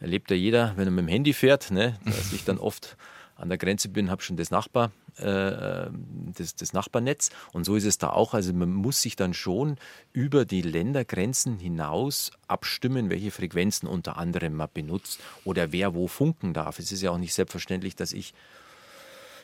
Erlebt 0.00 0.30
ja 0.30 0.36
jeder, 0.36 0.72
wenn 0.76 0.88
er 0.88 0.90
mit 0.90 1.04
dem 1.04 1.08
Handy 1.08 1.32
fährt, 1.32 1.70
ne? 1.70 1.98
dass 2.04 2.32
ich 2.32 2.44
dann 2.44 2.58
oft 2.58 2.96
an 3.36 3.48
der 3.48 3.58
Grenze 3.58 3.88
bin, 3.88 4.10
habe 4.10 4.22
schon 4.22 4.36
das 4.36 4.50
Nachbar, 4.50 4.92
äh, 5.18 5.90
das, 6.36 6.54
das 6.56 6.72
Nachbarnetz. 6.72 7.30
Und 7.52 7.64
so 7.64 7.76
ist 7.76 7.84
es 7.84 7.98
da 7.98 8.10
auch. 8.10 8.34
Also 8.34 8.52
man 8.52 8.72
muss 8.72 9.02
sich 9.02 9.16
dann 9.16 9.34
schon 9.34 9.76
über 10.12 10.44
die 10.44 10.62
Ländergrenzen 10.62 11.58
hinaus 11.58 12.32
abstimmen, 12.48 13.10
welche 13.10 13.30
Frequenzen 13.30 13.86
unter 13.86 14.16
anderem 14.16 14.54
man 14.54 14.68
benutzt 14.72 15.20
oder 15.44 15.72
wer 15.72 15.94
wo 15.94 16.08
funken 16.08 16.52
darf. 16.54 16.78
Es 16.78 16.92
ist 16.92 17.02
ja 17.02 17.10
auch 17.10 17.18
nicht 17.18 17.34
selbstverständlich, 17.34 17.96
dass 17.96 18.12
ich 18.12 18.34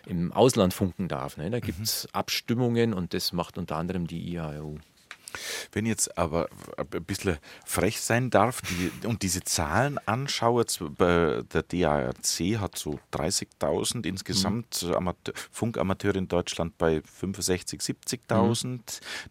im 0.06 0.32
Ausland 0.32 0.74
funken 0.74 1.08
darf. 1.08 1.36
Ne? 1.36 1.50
Da 1.50 1.60
gibt 1.60 1.80
es 1.80 2.04
mhm. 2.04 2.10
Abstimmungen 2.12 2.94
und 2.94 3.14
das 3.14 3.32
macht 3.32 3.58
unter 3.58 3.76
anderem 3.76 4.06
die 4.06 4.32
IAU. 4.32 4.78
Wenn 5.72 5.86
jetzt 5.86 6.16
aber 6.18 6.48
ein 6.76 7.04
bisschen 7.04 7.38
frech 7.64 8.00
sein 8.00 8.30
darf 8.30 8.60
die, 8.62 9.06
und 9.06 9.22
diese 9.22 9.42
Zahlen 9.42 9.98
anschaue, 10.06 10.64
der 10.98 11.44
DARC 11.44 12.60
hat 12.60 12.78
so 12.78 12.98
30.000 13.12 14.06
insgesamt, 14.06 14.82
mhm. 14.82 14.94
Amateur, 14.94 15.34
Funkamateure 15.50 16.16
in 16.16 16.28
Deutschland 16.28 16.76
bei 16.78 16.98
65.000, 17.20 18.28
70.000. 18.28 18.66
Mhm. 18.66 18.80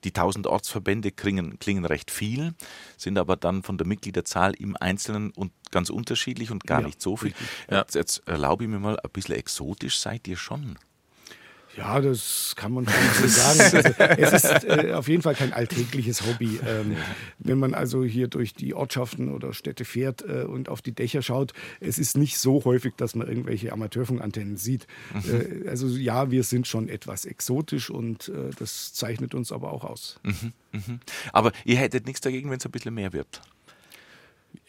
Die 0.03 0.09
1000 0.09 0.47
Ortsverbände 0.47 1.11
klingen, 1.11 1.59
klingen 1.59 1.85
recht 1.85 2.11
viel, 2.11 2.53
sind 2.97 3.17
aber 3.17 3.35
dann 3.35 3.63
von 3.63 3.77
der 3.77 3.87
Mitgliederzahl 3.87 4.53
im 4.53 4.75
Einzelnen 4.77 5.31
und 5.31 5.51
ganz 5.71 5.89
unterschiedlich 5.89 6.51
und 6.51 6.65
gar 6.65 6.81
ja, 6.81 6.87
nicht 6.87 7.01
so 7.01 7.17
viel. 7.17 7.33
Ja. 7.69 7.79
Jetzt, 7.79 7.95
jetzt 7.95 8.27
erlaube 8.27 8.63
ich 8.63 8.69
mir 8.69 8.79
mal, 8.79 8.99
ein 8.99 9.09
bisschen 9.11 9.35
exotisch 9.35 9.99
seid 9.99 10.27
ihr 10.27 10.37
schon. 10.37 10.77
Ja, 11.79 12.01
das 12.01 12.55
kann 12.57 12.73
man 12.73 12.85
schon 12.85 13.21
so 13.21 13.27
sagen. 13.27 13.95
es 14.17 14.33
ist 14.33 14.65
äh, 14.65 14.91
auf 14.93 15.07
jeden 15.07 15.21
Fall 15.21 15.33
kein 15.33 15.53
alltägliches 15.53 16.27
Hobby. 16.27 16.59
Ähm, 16.67 16.97
wenn 17.37 17.57
man 17.57 17.73
also 17.73 18.03
hier 18.03 18.27
durch 18.27 18.53
die 18.53 18.73
Ortschaften 18.73 19.33
oder 19.33 19.53
Städte 19.53 19.85
fährt 19.85 20.21
äh, 20.27 20.43
und 20.43 20.67
auf 20.67 20.81
die 20.81 20.91
Dächer 20.91 21.21
schaut, 21.21 21.53
es 21.79 21.97
ist 21.97 22.17
nicht 22.17 22.37
so 22.37 22.65
häufig, 22.65 22.95
dass 22.97 23.15
man 23.15 23.29
irgendwelche 23.29 23.71
Amateurfunkantennen 23.71 24.57
sieht. 24.57 24.87
Mhm. 25.13 25.63
Äh, 25.65 25.69
also 25.69 25.87
ja, 25.87 26.31
wir 26.31 26.43
sind 26.43 26.67
schon 26.67 26.89
etwas 26.89 27.23
exotisch 27.23 27.89
und 27.89 28.27
äh, 28.27 28.49
das 28.59 28.93
zeichnet 28.93 29.33
uns 29.33 29.53
aber 29.53 29.71
auch 29.71 29.85
aus. 29.85 30.19
Mhm, 30.23 30.53
mh. 30.73 30.99
Aber 31.31 31.53
ihr 31.63 31.77
hättet 31.77 32.07
nichts 32.07 32.19
dagegen, 32.19 32.49
wenn 32.49 32.57
es 32.57 32.65
ein 32.65 32.71
bisschen 32.71 32.93
mehr 32.93 33.13
wird. 33.13 33.41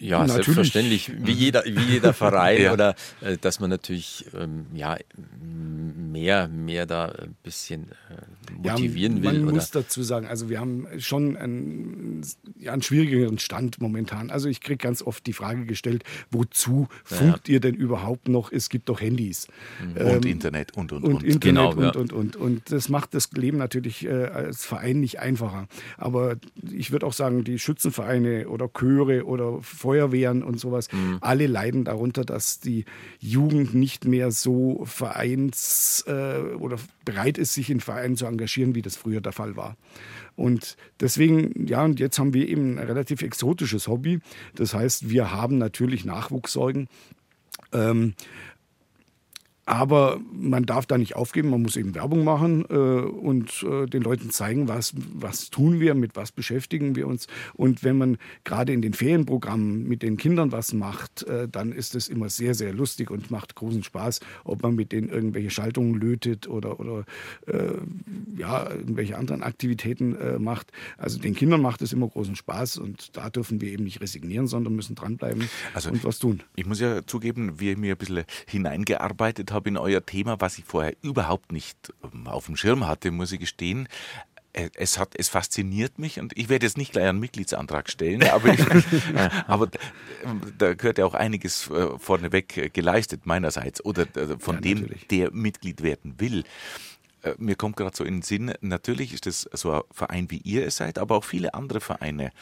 Ja, 0.00 0.20
natürlich. 0.20 0.46
selbstverständlich, 0.46 1.12
wie 1.18 1.32
jeder, 1.32 1.62
wie 1.66 1.92
jeder 1.92 2.14
Verein 2.14 2.62
ja. 2.62 2.72
oder 2.72 2.94
äh, 3.20 3.36
dass 3.36 3.60
man 3.60 3.68
natürlich 3.68 4.24
ähm, 4.34 4.66
ja, 4.72 4.96
mehr, 6.10 6.48
mehr 6.48 6.86
da 6.86 7.06
ein 7.06 7.36
bisschen 7.42 7.90
äh, 8.08 8.14
motivieren 8.56 9.18
ja, 9.18 9.24
man 9.24 9.34
will. 9.34 9.44
Man 9.44 9.54
muss 9.54 9.70
dazu 9.70 10.02
sagen, 10.02 10.26
also 10.26 10.48
wir 10.48 10.58
haben 10.58 10.86
schon 10.98 11.36
einen, 11.36 12.22
ja, 12.58 12.72
einen 12.72 12.80
schwierigeren 12.80 13.38
Stand 13.38 13.80
momentan. 13.80 14.30
Also 14.30 14.48
ich 14.48 14.62
kriege 14.62 14.78
ganz 14.78 15.02
oft 15.02 15.26
die 15.26 15.34
Frage 15.34 15.66
gestellt, 15.66 16.04
wozu 16.30 16.88
funkt 17.04 17.50
ihr 17.50 17.60
denn 17.60 17.74
überhaupt 17.74 18.28
noch? 18.28 18.50
Es 18.50 18.70
gibt 18.70 18.88
doch 18.88 19.02
Handys. 19.02 19.48
Mhm. 19.82 19.96
Ähm, 19.96 20.16
und 20.16 20.24
Internet 20.24 20.76
und, 20.76 20.92
und, 20.92 21.04
und. 21.04 21.14
Und 21.14 21.24
Internet 21.24 21.42
genau, 21.42 21.70
und, 21.72 21.96
und, 21.96 22.12
und, 22.12 22.36
und. 22.36 22.72
Das 22.72 22.88
macht 22.88 23.12
das 23.12 23.30
Leben 23.32 23.58
natürlich 23.58 24.06
äh, 24.06 24.24
als 24.24 24.64
Verein 24.64 25.00
nicht 25.00 25.20
einfacher. 25.20 25.68
Aber 25.98 26.36
ich 26.70 26.90
würde 26.90 27.06
auch 27.06 27.12
sagen, 27.12 27.44
die 27.44 27.58
Schützenvereine 27.58 28.48
oder 28.48 28.68
Chöre 28.68 29.26
oder 29.26 29.60
Feuerwehren 29.76 30.42
und 30.42 30.60
sowas, 30.60 30.88
mhm. 30.92 31.18
alle 31.20 31.46
leiden 31.46 31.84
darunter, 31.84 32.24
dass 32.24 32.60
die 32.60 32.84
Jugend 33.18 33.74
nicht 33.74 34.04
mehr 34.04 34.30
so 34.30 34.84
vereins 34.84 36.04
äh, 36.06 36.38
oder 36.58 36.76
bereit 37.04 37.38
ist, 37.38 37.54
sich 37.54 37.70
in 37.70 37.80
Vereinen 37.80 38.16
zu 38.16 38.26
engagieren, 38.26 38.74
wie 38.74 38.82
das 38.82 38.96
früher 38.96 39.20
der 39.20 39.32
Fall 39.32 39.56
war. 39.56 39.76
Und 40.36 40.76
deswegen, 41.00 41.66
ja, 41.66 41.84
und 41.84 42.00
jetzt 42.00 42.18
haben 42.18 42.32
wir 42.34 42.48
eben 42.48 42.78
ein 42.78 42.86
relativ 42.86 43.22
exotisches 43.22 43.88
Hobby. 43.88 44.20
Das 44.54 44.74
heißt, 44.74 45.10
wir 45.10 45.32
haben 45.32 45.58
natürlich 45.58 46.04
Nachwuchssorgen. 46.04 46.88
Ähm, 47.72 48.14
aber 49.70 50.18
man 50.32 50.66
darf 50.66 50.86
da 50.86 50.98
nicht 50.98 51.14
aufgeben, 51.14 51.50
man 51.50 51.62
muss 51.62 51.76
eben 51.76 51.94
Werbung 51.94 52.24
machen 52.24 52.64
äh, 52.68 52.74
und 52.74 53.62
äh, 53.62 53.86
den 53.86 54.02
Leuten 54.02 54.30
zeigen, 54.30 54.66
was, 54.66 54.94
was 55.14 55.48
tun 55.50 55.78
wir, 55.78 55.94
mit 55.94 56.16
was 56.16 56.32
beschäftigen 56.32 56.96
wir 56.96 57.06
uns. 57.06 57.28
Und 57.54 57.84
wenn 57.84 57.96
man 57.96 58.18
gerade 58.42 58.72
in 58.72 58.82
den 58.82 58.94
Ferienprogrammen 58.94 59.86
mit 59.86 60.02
den 60.02 60.16
Kindern 60.16 60.50
was 60.50 60.72
macht, 60.72 61.22
äh, 61.22 61.46
dann 61.46 61.70
ist 61.70 61.94
es 61.94 62.08
immer 62.08 62.30
sehr, 62.30 62.54
sehr 62.54 62.72
lustig 62.72 63.12
und 63.12 63.30
macht 63.30 63.54
großen 63.54 63.84
Spaß, 63.84 64.18
ob 64.42 64.60
man 64.64 64.74
mit 64.74 64.90
denen 64.90 65.08
irgendwelche 65.08 65.50
Schaltungen 65.50 65.94
lötet 65.94 66.48
oder, 66.48 66.80
oder 66.80 67.04
äh, 67.46 67.70
ja, 68.36 68.68
irgendwelche 68.70 69.16
anderen 69.16 69.44
Aktivitäten 69.44 70.16
äh, 70.16 70.40
macht. 70.40 70.72
Also 70.98 71.20
den 71.20 71.36
Kindern 71.36 71.62
macht 71.62 71.80
es 71.80 71.92
immer 71.92 72.08
großen 72.08 72.34
Spaß 72.34 72.78
und 72.78 73.16
da 73.16 73.30
dürfen 73.30 73.60
wir 73.60 73.70
eben 73.70 73.84
nicht 73.84 74.00
resignieren, 74.00 74.48
sondern 74.48 74.74
müssen 74.74 74.96
dranbleiben 74.96 75.48
also 75.74 75.90
und 75.90 76.02
was 76.02 76.18
tun. 76.18 76.42
Ich 76.56 76.66
muss 76.66 76.80
ja 76.80 77.06
zugeben, 77.06 77.60
wie 77.60 77.70
ich 77.70 77.76
mir 77.76 77.94
ein 77.94 77.98
bisschen 77.98 78.24
hineingearbeitet 78.48 79.52
habe, 79.52 79.59
habe 79.60 79.68
in 79.68 79.76
euer 79.76 80.04
Thema, 80.04 80.40
was 80.40 80.58
ich 80.58 80.64
vorher 80.64 80.94
überhaupt 81.02 81.52
nicht 81.52 81.92
ähm, 82.02 82.26
auf 82.26 82.46
dem 82.46 82.56
Schirm 82.56 82.86
hatte, 82.86 83.10
muss 83.10 83.32
ich 83.32 83.40
gestehen. 83.40 83.88
Äh, 84.52 84.70
es, 84.74 84.98
hat, 84.98 85.14
es 85.16 85.28
fasziniert 85.28 85.98
mich 85.98 86.18
und 86.18 86.36
ich 86.36 86.48
werde 86.48 86.66
jetzt 86.66 86.78
nicht 86.78 86.92
gleich 86.92 87.06
einen 87.06 87.20
Mitgliedsantrag 87.20 87.90
stellen, 87.90 88.24
aber, 88.24 88.54
ich, 88.54 88.60
aber 89.46 89.68
da 90.58 90.74
gehört 90.74 90.98
ja 90.98 91.04
auch 91.04 91.14
einiges 91.14 91.70
äh, 91.70 91.98
vorneweg 91.98 92.56
äh, 92.56 92.68
geleistet 92.70 93.26
meinerseits 93.26 93.84
oder 93.84 94.06
von 94.38 94.56
ja, 94.56 94.60
dem, 94.62 94.88
der 95.10 95.30
Mitglied 95.32 95.82
werden 95.82 96.14
will 96.18 96.44
mir 97.36 97.54
kommt 97.54 97.76
gerade 97.76 97.94
so 97.94 98.02
in 98.02 98.14
den 98.14 98.22
Sinn, 98.22 98.54
natürlich 98.62 99.12
ist 99.12 99.26
es 99.26 99.42
so 99.52 99.72
ein 99.72 99.82
Verein, 99.90 100.30
wie 100.30 100.38
ihr 100.38 100.66
es 100.66 100.76
seid, 100.76 100.98
aber 100.98 101.16
auch 101.16 101.24
viele 101.24 101.52
andere 101.52 101.82
Vereine. 101.82 102.32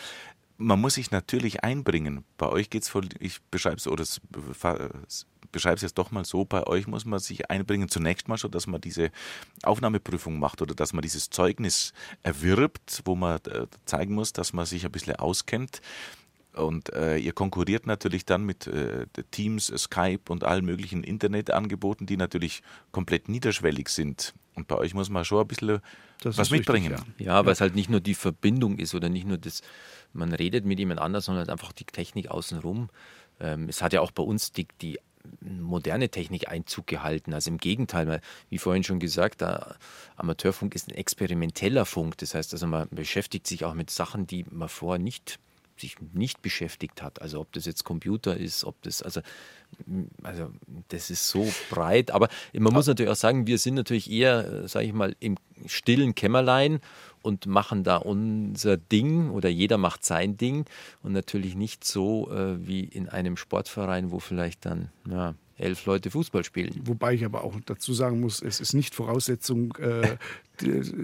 Man 0.57 0.81
muss 0.81 0.95
sich 0.95 1.11
natürlich 1.11 1.64
einbringen. 1.64 2.25
Bei 2.37 2.47
euch 2.47 2.71
geht 2.71 2.85
es 2.85 2.89
voll, 2.89 3.09
ich 3.19 3.43
beschreibe 3.51 3.79
es 3.79 3.89
oder 3.89 4.05
beschreibe 5.53 5.77
es 5.77 5.83
jetzt 5.83 5.99
doch 5.99 6.11
mal 6.11 6.25
so, 6.25 6.45
bei 6.45 6.67
euch 6.67 6.87
muss 6.87 7.05
man 7.05 7.19
sich 7.19 7.51
einbringen, 7.51 7.89
zunächst 7.89 8.29
mal 8.29 8.39
schon, 8.39 8.51
dass 8.51 8.67
man 8.67 8.81
diese 8.81 9.11
Aufnahmeprüfung 9.63 10.39
macht 10.39 10.63
oder 10.63 10.75
dass 10.75 10.93
man 10.93 11.03
dieses 11.03 11.31
Zeugnis 11.31 11.93
erwirbt, 12.23 13.03
wo 13.05 13.15
man 13.15 13.39
äh, 13.47 13.67
zeigen 13.85 14.15
muss, 14.15 14.33
dass 14.33 14.53
man 14.53 14.67
sich 14.67 14.85
ein 14.85 14.93
bisschen 14.93 15.17
auskennt. 15.17 15.81
Und 16.55 16.93
äh, 16.93 17.19
ihr 17.19 17.33
konkurriert 17.33 17.87
natürlich 17.87 18.25
dann 18.25 18.43
mit 18.45 18.67
äh, 18.67 19.07
Teams, 19.31 19.73
Skype 19.77 20.23
und 20.29 20.45
allen 20.45 20.65
möglichen 20.65 21.05
Internetangeboten, 21.05 22.07
die 22.07 22.17
natürlich 22.17 22.63
komplett 22.91 23.29
niederschwellig 23.29 23.89
sind. 23.89 24.35
Und 24.55 24.67
bei 24.67 24.77
euch 24.77 24.93
muss 24.93 25.09
man 25.09 25.25
schon 25.25 25.41
ein 25.41 25.47
bisschen 25.47 25.81
das 26.21 26.37
was 26.37 26.51
mitbringen. 26.51 26.93
Richtig, 26.93 27.21
ja. 27.21 27.39
ja, 27.39 27.47
weil 27.47 27.53
es 27.53 27.61
halt 27.61 27.77
nicht 27.77 27.91
nur 27.91 28.01
die 28.01 28.15
Verbindung 28.15 28.79
ist 28.79 28.95
oder 28.95 29.09
nicht 29.09 29.27
nur 29.27 29.39
das, 29.39 29.63
man 30.13 30.33
redet 30.33 30.65
mit 30.65 30.81
jemand 30.81 31.01
anders, 31.01 31.27
sondern 31.27 31.43
halt 31.43 31.51
einfach 31.51 31.73
die 31.73 31.85
Technik 31.85 32.29
außenrum. 32.29 32.91
Ähm, 33.41 33.69
es 33.69 33.83
hat 33.83 33.93
ja 33.93 34.01
auch 34.01 34.11
bei 34.11 34.25
uns 34.25 34.51
die, 34.51 34.67
die 34.83 34.99
moderne 35.41 36.09
Technik 36.09 36.49
Einzug 36.49 36.87
gehalten. 36.87 37.35
Also 37.35 37.51
im 37.51 37.59
Gegenteil, 37.59 38.20
wie 38.49 38.59
vorhin 38.59 38.85
schon 38.85 39.01
gesagt, 39.01 39.41
der 39.41 39.76
Amateurfunk 40.16 40.74
ist 40.74 40.89
ein 40.89 40.95
experimenteller 40.95 41.85
Funk. 41.85 42.18
Das 42.18 42.35
heißt, 42.35 42.53
also 42.53 42.66
man 42.66 42.89
beschäftigt 42.91 43.47
sich 43.47 43.64
auch 43.64 43.74
mit 43.74 43.91
Sachen, 43.91 44.26
die 44.26 44.45
man 44.51 44.68
vorher 44.68 44.99
nicht 44.99 45.39
sich 45.81 45.97
nicht 46.12 46.43
beschäftigt 46.43 47.03
hat. 47.03 47.22
Also 47.22 47.41
ob 47.41 47.53
das 47.53 47.64
jetzt 47.64 47.85
Computer 47.85 48.37
ist, 48.37 48.64
ob 48.64 48.81
das, 48.83 49.03
also, 49.03 49.20
also 50.22 50.51
das 50.89 51.11
ist 51.11 51.29
so 51.29 51.49
breit. 51.70 52.11
Aber 52.11 52.29
man 52.53 52.72
muss 52.72 52.87
natürlich 52.87 53.11
auch 53.12 53.16
sagen, 53.16 53.47
wir 53.47 53.59
sind 53.59 53.74
natürlich 53.74 54.11
eher, 54.11 54.68
sage 54.68 54.87
ich 54.87 54.93
mal, 54.93 55.14
im 55.20 55.37
stillen 55.66 56.14
Kämmerlein 56.14 56.81
und 57.23 57.47
machen 57.47 57.85
da 57.85 57.97
unser 57.97 58.77
Ding 58.77 59.31
oder 59.31 59.49
jeder 59.49 59.79
macht 59.79 60.05
sein 60.05 60.37
Ding 60.37 60.64
und 61.03 61.12
natürlich 61.12 61.55
nicht 61.55 61.85
so 61.85 62.31
äh, 62.31 62.66
wie 62.66 62.85
in 62.85 63.09
einem 63.09 63.37
Sportverein, 63.37 64.11
wo 64.11 64.19
vielleicht 64.19 64.66
dann 64.66 64.91
ja, 65.09 65.35
elf 65.57 65.85
Leute 65.87 66.11
Fußball 66.11 66.45
spielen. 66.45 66.81
Wobei 66.85 67.14
ich 67.14 67.25
aber 67.25 67.45
auch 67.45 67.55
dazu 67.66 67.93
sagen 67.93 68.21
muss, 68.21 68.41
es 68.43 68.61
ist 68.61 68.75
nicht 68.75 68.95
Voraussetzung, 68.95 69.77
äh, 69.77 70.16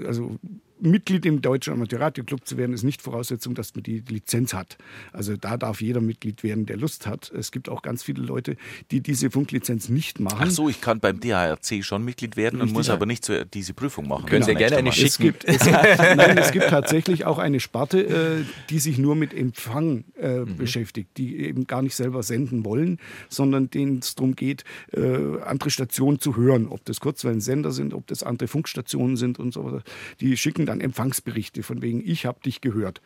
also 0.06 0.38
Mitglied 0.84 1.24
im 1.24 1.40
Deutschen 1.40 1.72
Amateurradioclub 1.72 2.46
zu 2.46 2.56
werden, 2.56 2.72
ist 2.72 2.82
nicht 2.82 3.00
Voraussetzung, 3.00 3.54
dass 3.54 3.74
man 3.74 3.82
die 3.82 4.02
Lizenz 4.08 4.54
hat. 4.54 4.76
Also 5.12 5.36
da 5.36 5.56
darf 5.56 5.80
jeder 5.80 6.00
Mitglied 6.00 6.42
werden, 6.42 6.66
der 6.66 6.76
Lust 6.76 7.06
hat. 7.06 7.32
Es 7.32 7.52
gibt 7.52 7.68
auch 7.68 7.82
ganz 7.82 8.02
viele 8.02 8.22
Leute, 8.22 8.56
die 8.90 9.00
diese 9.00 9.30
Funklizenz 9.30 9.88
nicht 9.88 10.20
machen. 10.20 10.38
Ach 10.40 10.50
so, 10.50 10.68
ich 10.68 10.80
kann 10.80 11.00
beim 11.00 11.20
DHRC 11.20 11.82
schon 11.84 12.04
Mitglied 12.04 12.36
werden 12.36 12.60
und 12.60 12.72
muss 12.72 12.90
aber 12.90 13.06
nicht 13.06 13.24
so 13.24 13.44
diese 13.44 13.72
Prüfung 13.72 14.08
machen. 14.08 14.26
Können 14.26 14.42
Sie 14.42 14.54
gerne 14.54 14.76
eine 14.76 14.92
schicken. 14.92 15.06
Es 15.06 15.18
gibt, 15.18 15.44
es 15.46 15.64
nein, 15.64 16.36
es 16.38 16.52
gibt 16.52 16.68
tatsächlich 16.68 17.24
auch 17.24 17.38
eine 17.38 17.60
Sparte, 17.60 18.04
äh, 18.06 18.44
die 18.70 18.78
sich 18.78 18.98
nur 18.98 19.14
mit 19.14 19.32
Empfang 19.32 20.04
äh, 20.16 20.40
mhm. 20.40 20.56
beschäftigt, 20.56 21.16
die 21.16 21.38
eben 21.38 21.66
gar 21.66 21.82
nicht 21.82 21.94
selber 21.94 22.22
senden 22.22 22.64
wollen, 22.64 22.98
sondern 23.28 23.70
denen 23.70 24.00
es 24.00 24.14
darum 24.16 24.34
geht, 24.34 24.64
äh, 24.92 25.40
andere 25.44 25.70
Stationen 25.70 26.18
zu 26.18 26.36
hören. 26.36 26.68
Ob 26.68 26.84
das 26.84 27.00
Kurzwellensender 27.00 27.70
sind, 27.70 27.94
ob 27.94 28.06
das 28.06 28.22
andere 28.22 28.48
Funkstationen 28.48 29.16
sind 29.16 29.38
und 29.44 29.52
so. 29.54 29.80
Die 30.20 30.36
schicken 30.36 30.66
dann 30.66 30.80
Empfangsberichte 30.80 31.62
von 31.62 31.82
wegen, 31.82 32.02
ich 32.04 32.26
habe 32.26 32.40
dich 32.40 32.60
gehört. 32.60 33.00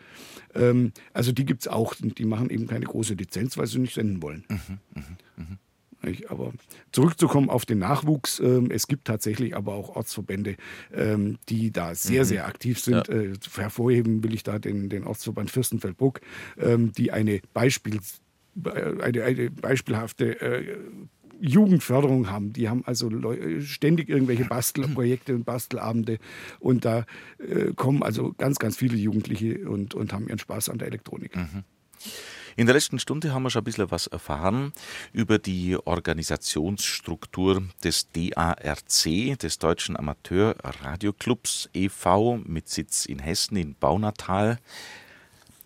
Ähm, 0.54 0.92
also 1.12 1.32
die 1.32 1.44
gibt 1.44 1.62
es 1.62 1.68
auch. 1.68 1.94
Die 1.98 2.24
machen 2.24 2.50
eben 2.50 2.66
keine 2.66 2.86
große 2.86 3.14
Lizenz, 3.14 3.56
weil 3.58 3.66
sie 3.66 3.78
nicht 3.78 3.94
senden 3.94 4.22
wollen. 4.22 4.44
Mhm, 4.48 4.78
mh, 4.94 5.02
mh. 5.36 5.58
Aber 6.28 6.52
zurückzukommen 6.92 7.50
auf 7.50 7.66
den 7.66 7.80
Nachwuchs, 7.80 8.38
ähm, 8.38 8.70
es 8.70 8.86
gibt 8.86 9.06
tatsächlich 9.06 9.56
aber 9.56 9.74
auch 9.74 9.96
Ortsverbände, 9.96 10.56
ähm, 10.94 11.38
die 11.48 11.72
da 11.72 11.94
sehr, 11.94 12.22
mhm. 12.22 12.28
sehr 12.28 12.46
aktiv 12.46 12.78
sind. 12.78 13.08
Ja. 13.08 13.14
Äh, 13.14 13.34
hervorheben 13.56 14.22
will 14.22 14.32
ich 14.32 14.44
da 14.44 14.58
den, 14.60 14.88
den 14.88 15.04
Ortsverband 15.04 15.50
Fürstenfeldbruck, 15.50 16.20
ähm, 16.56 16.92
die 16.92 17.10
eine, 17.10 17.40
Beispiel, 17.52 17.98
äh, 18.64 19.02
eine, 19.02 19.24
eine 19.24 19.50
beispielhafte 19.50 20.40
äh, 20.40 20.76
Jugendförderung 21.40 22.30
haben. 22.30 22.52
Die 22.52 22.68
haben 22.68 22.84
also 22.84 23.10
ständig 23.60 24.08
irgendwelche 24.08 24.44
Bastelprojekte 24.44 25.34
und 25.34 25.44
Bastelabende 25.44 26.18
und 26.60 26.84
da 26.84 27.04
äh, 27.38 27.72
kommen 27.74 28.02
also 28.02 28.34
ganz, 28.36 28.58
ganz 28.58 28.76
viele 28.76 28.96
Jugendliche 28.96 29.68
und, 29.68 29.94
und 29.94 30.12
haben 30.12 30.28
ihren 30.28 30.38
Spaß 30.38 30.68
an 30.68 30.78
der 30.78 30.88
Elektronik. 30.88 31.36
Mhm. 31.36 31.64
In 32.56 32.66
der 32.66 32.74
letzten 32.74 32.98
Stunde 32.98 33.32
haben 33.32 33.44
wir 33.44 33.50
schon 33.50 33.62
ein 33.62 33.64
bisschen 33.64 33.92
was 33.92 34.08
erfahren 34.08 34.72
über 35.12 35.38
die 35.38 35.76
Organisationsstruktur 35.76 37.62
des 37.84 38.08
DARC, 38.10 39.38
des 39.38 39.58
Deutschen 39.60 39.96
Amateur-Radioclubs 39.96 41.70
e.V. 41.72 42.38
mit 42.38 42.68
Sitz 42.68 43.06
in 43.06 43.20
Hessen 43.20 43.56
in 43.56 43.76
Baunatal. 43.76 44.58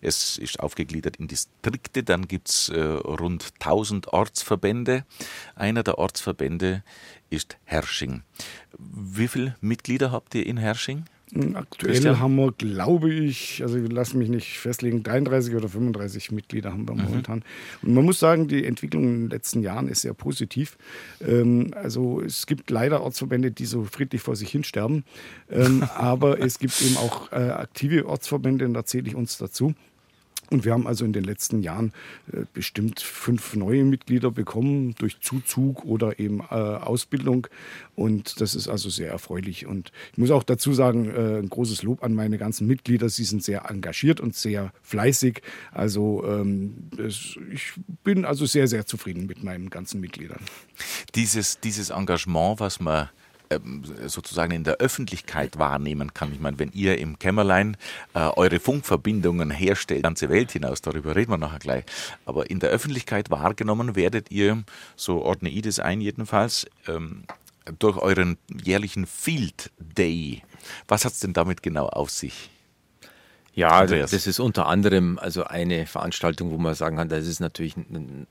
Es 0.02 0.36
ist 0.36 0.60
aufgegliedert 0.60 1.16
in 1.16 1.28
Distrikte, 1.28 2.02
dann 2.02 2.28
gibt 2.28 2.48
es 2.48 2.68
äh, 2.68 2.80
rund 2.80 3.52
1000 3.60 4.08
Ortsverbände. 4.08 5.04
Einer 5.54 5.82
der 5.82 5.98
Ortsverbände 5.98 6.82
ist 7.30 7.56
Hersching. 7.64 8.22
Wie 8.78 9.28
viele 9.28 9.56
Mitglieder 9.60 10.10
habt 10.10 10.34
ihr 10.34 10.44
in 10.44 10.56
Hersching? 10.56 11.04
Aktuell 11.54 11.92
Christian? 11.92 12.20
haben 12.20 12.36
wir, 12.36 12.52
glaube 12.52 13.10
ich, 13.10 13.62
also 13.62 13.78
lass 13.78 14.12
mich 14.12 14.28
nicht 14.28 14.58
festlegen, 14.58 15.02
33 15.02 15.54
oder 15.54 15.66
35 15.66 16.30
Mitglieder 16.30 16.72
haben 16.72 16.86
wir 16.86 16.94
mhm. 16.94 17.04
momentan. 17.04 17.42
Und 17.82 17.94
man 17.94 18.04
muss 18.04 18.18
sagen, 18.18 18.48
die 18.48 18.66
Entwicklung 18.66 19.04
in 19.04 19.20
den 19.22 19.30
letzten 19.30 19.62
Jahren 19.62 19.88
ist 19.88 20.02
sehr 20.02 20.12
positiv. 20.12 20.76
Ähm, 21.26 21.72
also 21.74 22.20
es 22.20 22.46
gibt 22.46 22.68
leider 22.70 23.02
Ortsverbände, 23.02 23.50
die 23.50 23.64
so 23.64 23.84
friedlich 23.84 24.20
vor 24.20 24.36
sich 24.36 24.50
hin 24.50 24.62
sterben. 24.62 25.04
Ähm, 25.50 25.82
aber 25.94 26.38
es 26.38 26.58
gibt 26.58 26.78
eben 26.82 26.98
auch 26.98 27.32
äh, 27.32 27.36
aktive 27.36 28.06
Ortsverbände, 28.06 28.66
und 28.66 28.74
da 28.74 28.84
zähle 28.84 29.08
ich 29.08 29.14
uns 29.14 29.38
dazu. 29.38 29.74
Und 30.52 30.66
wir 30.66 30.72
haben 30.72 30.86
also 30.86 31.04
in 31.06 31.14
den 31.14 31.24
letzten 31.24 31.62
Jahren 31.62 31.92
äh, 32.30 32.42
bestimmt 32.52 33.00
fünf 33.00 33.56
neue 33.56 33.84
Mitglieder 33.84 34.30
bekommen 34.30 34.94
durch 34.98 35.18
Zuzug 35.20 35.84
oder 35.86 36.18
eben 36.18 36.40
äh, 36.40 36.54
Ausbildung. 36.54 37.46
Und 37.94 38.40
das 38.40 38.54
ist 38.54 38.68
also 38.68 38.90
sehr 38.90 39.10
erfreulich. 39.10 39.66
Und 39.66 39.92
ich 40.12 40.18
muss 40.18 40.30
auch 40.30 40.42
dazu 40.42 40.74
sagen, 40.74 41.08
äh, 41.08 41.38
ein 41.38 41.48
großes 41.48 41.82
Lob 41.82 42.04
an 42.04 42.14
meine 42.14 42.36
ganzen 42.36 42.66
Mitglieder. 42.66 43.08
Sie 43.08 43.24
sind 43.24 43.42
sehr 43.42 43.70
engagiert 43.70 44.20
und 44.20 44.36
sehr 44.36 44.72
fleißig. 44.82 45.40
Also 45.72 46.22
ähm, 46.26 46.90
ich 47.50 47.72
bin 48.04 48.26
also 48.26 48.44
sehr, 48.44 48.68
sehr 48.68 48.84
zufrieden 48.84 49.26
mit 49.26 49.42
meinen 49.42 49.70
ganzen 49.70 50.00
Mitgliedern. 50.00 50.40
Dieses, 51.14 51.60
dieses 51.60 51.88
Engagement, 51.90 52.60
was 52.60 52.78
man 52.78 53.08
sozusagen 54.06 54.52
in 54.52 54.64
der 54.64 54.76
Öffentlichkeit 54.76 55.58
wahrnehmen 55.58 56.14
kann. 56.14 56.32
Ich 56.32 56.40
meine, 56.40 56.58
wenn 56.58 56.72
ihr 56.72 56.98
im 56.98 57.18
Kämmerlein 57.18 57.76
äh, 58.14 58.20
eure 58.20 58.60
Funkverbindungen 58.60 59.50
herstellt, 59.50 60.02
ganze 60.02 60.28
Welt 60.28 60.52
hinaus, 60.52 60.82
darüber 60.82 61.16
reden 61.16 61.32
wir 61.32 61.38
nachher 61.38 61.58
gleich, 61.58 61.84
aber 62.24 62.50
in 62.50 62.60
der 62.60 62.70
Öffentlichkeit 62.70 63.30
wahrgenommen 63.30 63.96
werdet 63.96 64.30
ihr, 64.30 64.62
so 64.96 65.22
ordne 65.22 65.48
ich 65.50 65.62
das 65.62 65.78
ein 65.78 66.00
jedenfalls, 66.00 66.66
ähm, 66.86 67.24
durch 67.78 67.96
euren 67.98 68.38
jährlichen 68.62 69.06
Field 69.06 69.70
Day. 69.78 70.42
Was 70.88 71.04
hat 71.04 71.12
es 71.12 71.20
denn 71.20 71.32
damit 71.32 71.62
genau 71.62 71.86
auf 71.86 72.10
sich? 72.10 72.50
Ja, 73.54 73.80
Andreas. 73.80 74.10
das 74.10 74.26
ist 74.26 74.40
unter 74.40 74.66
anderem 74.66 75.18
also 75.18 75.44
eine 75.44 75.86
Veranstaltung, 75.86 76.50
wo 76.50 76.58
man 76.58 76.74
sagen 76.74 76.96
kann, 76.96 77.08
das 77.08 77.26
ist 77.26 77.40
natürlich 77.40 77.76
ein, 77.76 78.26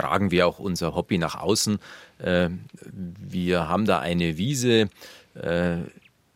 tragen 0.00 0.30
wir 0.30 0.46
auch 0.46 0.58
unser 0.58 0.94
Hobby 0.94 1.18
nach 1.18 1.34
außen. 1.34 1.78
Äh, 2.18 2.48
wir 2.92 3.68
haben 3.68 3.84
da 3.84 3.98
eine 3.98 4.38
Wiese 4.38 4.88
äh, 5.34 5.76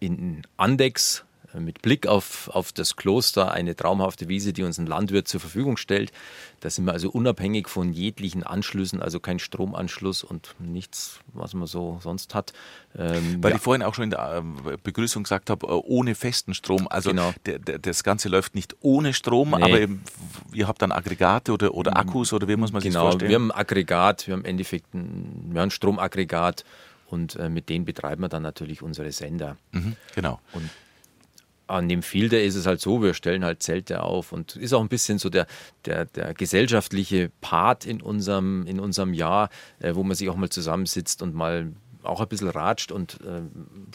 in 0.01 0.43
Andex, 0.57 1.25
mit 1.61 1.83
Blick 1.83 2.07
auf, 2.07 2.49
auf 2.53 2.73
das 2.73 2.97
Kloster 2.97 3.53
eine 3.53 3.77
traumhafte 3.77 4.29
Wiese, 4.29 4.53
die 4.53 4.63
uns 4.63 4.79
ein 4.79 4.87
Landwirt 4.87 5.29
zur 5.29 5.41
Verfügung 5.41 5.77
stellt. 5.77 6.13
Da 6.61 6.71
sind 6.71 6.85
wir 6.85 6.93
also 6.93 7.11
unabhängig 7.11 7.69
von 7.69 7.93
jeglichen 7.93 8.43
Anschlüssen, 8.43 9.03
also 9.03 9.21
kein 9.21 9.39
Stromanschluss 9.39 10.25
und 10.25 10.55
nichts, 10.59 11.21
was 11.33 11.55
man 11.55 11.67
so 11.67 11.99
sonst 12.03 12.35
hat. 12.35 12.53
Ähm, 12.97 13.43
Weil 13.43 13.51
ja. 13.51 13.57
ich 13.57 13.63
vorhin 13.63 13.83
auch 13.83 13.95
schon 13.95 14.05
in 14.05 14.11
der 14.11 14.43
äh, 14.67 14.77
Begrüßung 14.83 15.25
gesagt 15.25 15.51
habe, 15.51 15.67
äh, 15.67 15.71
ohne 15.71 16.15
festen 16.15 16.55
Strom. 16.55 16.89
Also 16.89 17.11
genau. 17.11 17.33
der, 17.47 17.59
der, 17.59 17.79
das 17.79 18.05
Ganze 18.05 18.29
läuft 18.29 18.55
nicht 18.55 18.77
ohne 18.81 19.13
Strom, 19.13 19.51
nee. 19.51 19.63
aber 19.63 19.95
ihr 20.53 20.69
habt 20.69 20.81
dann 20.81 20.93
Aggregate 20.93 21.53
oder, 21.53 21.75
oder 21.75 21.97
Akkus 21.97 22.33
oder 22.33 22.49
wie 22.49 22.57
muss 22.57 22.73
man 22.73 22.83
genau, 22.83 22.93
sich 22.93 23.01
vorstellen? 23.01 23.31
Genau, 23.31 23.31
wir 23.31 23.35
haben 23.37 23.51
ein 23.53 23.61
Aggregat, 23.61 24.27
wir 24.27 24.33
haben 24.35 24.41
im 24.41 24.47
Endeffekt 24.47 24.95
ein, 24.95 25.51
wir 25.51 25.61
haben 25.61 25.69
ein 25.69 25.71
Stromaggregat 25.71 26.65
und 27.09 27.37
äh, 27.37 27.49
mit 27.49 27.69
denen 27.69 27.85
betreiben 27.85 28.23
wir 28.23 28.29
dann 28.29 28.43
natürlich 28.43 28.83
unsere 28.83 29.13
Sender. 29.13 29.57
Mhm, 29.73 29.97
genau. 30.15 30.41
Und 30.53 30.71
an 31.67 31.89
dem 31.89 32.03
Fielder 32.03 32.43
ist 32.43 32.55
es 32.55 32.67
halt 32.67 32.81
so, 32.81 33.03
wir 33.03 33.15
stellen 33.15 33.45
halt 33.45 33.63
Zelte 33.63 34.03
auf 34.03 34.33
und 34.33 34.57
ist 34.57 34.73
auch 34.73 34.81
ein 34.81 34.89
bisschen 34.89 35.19
so 35.19 35.31
der, 35.31 35.47
der, 35.87 36.05
der 36.05 36.35
gesellschaftliche 36.35 37.31
Part 37.41 37.87
in 37.87 38.03
unserem, 38.03 38.67
in 38.67 38.81
unserem 38.81 39.15
Jahr, 39.15 39.49
äh, 39.79 39.95
wo 39.95 40.03
man 40.03 40.15
sich 40.17 40.29
auch 40.29 40.37
mal 40.37 40.51
zusammensitzt 40.51 41.23
und 41.23 41.35
mal 41.35 41.73
auch 42.03 42.21
ein 42.21 42.29
bisschen 42.29 42.51
ratscht 42.51 42.93
und 42.93 43.21
äh, 43.23 43.43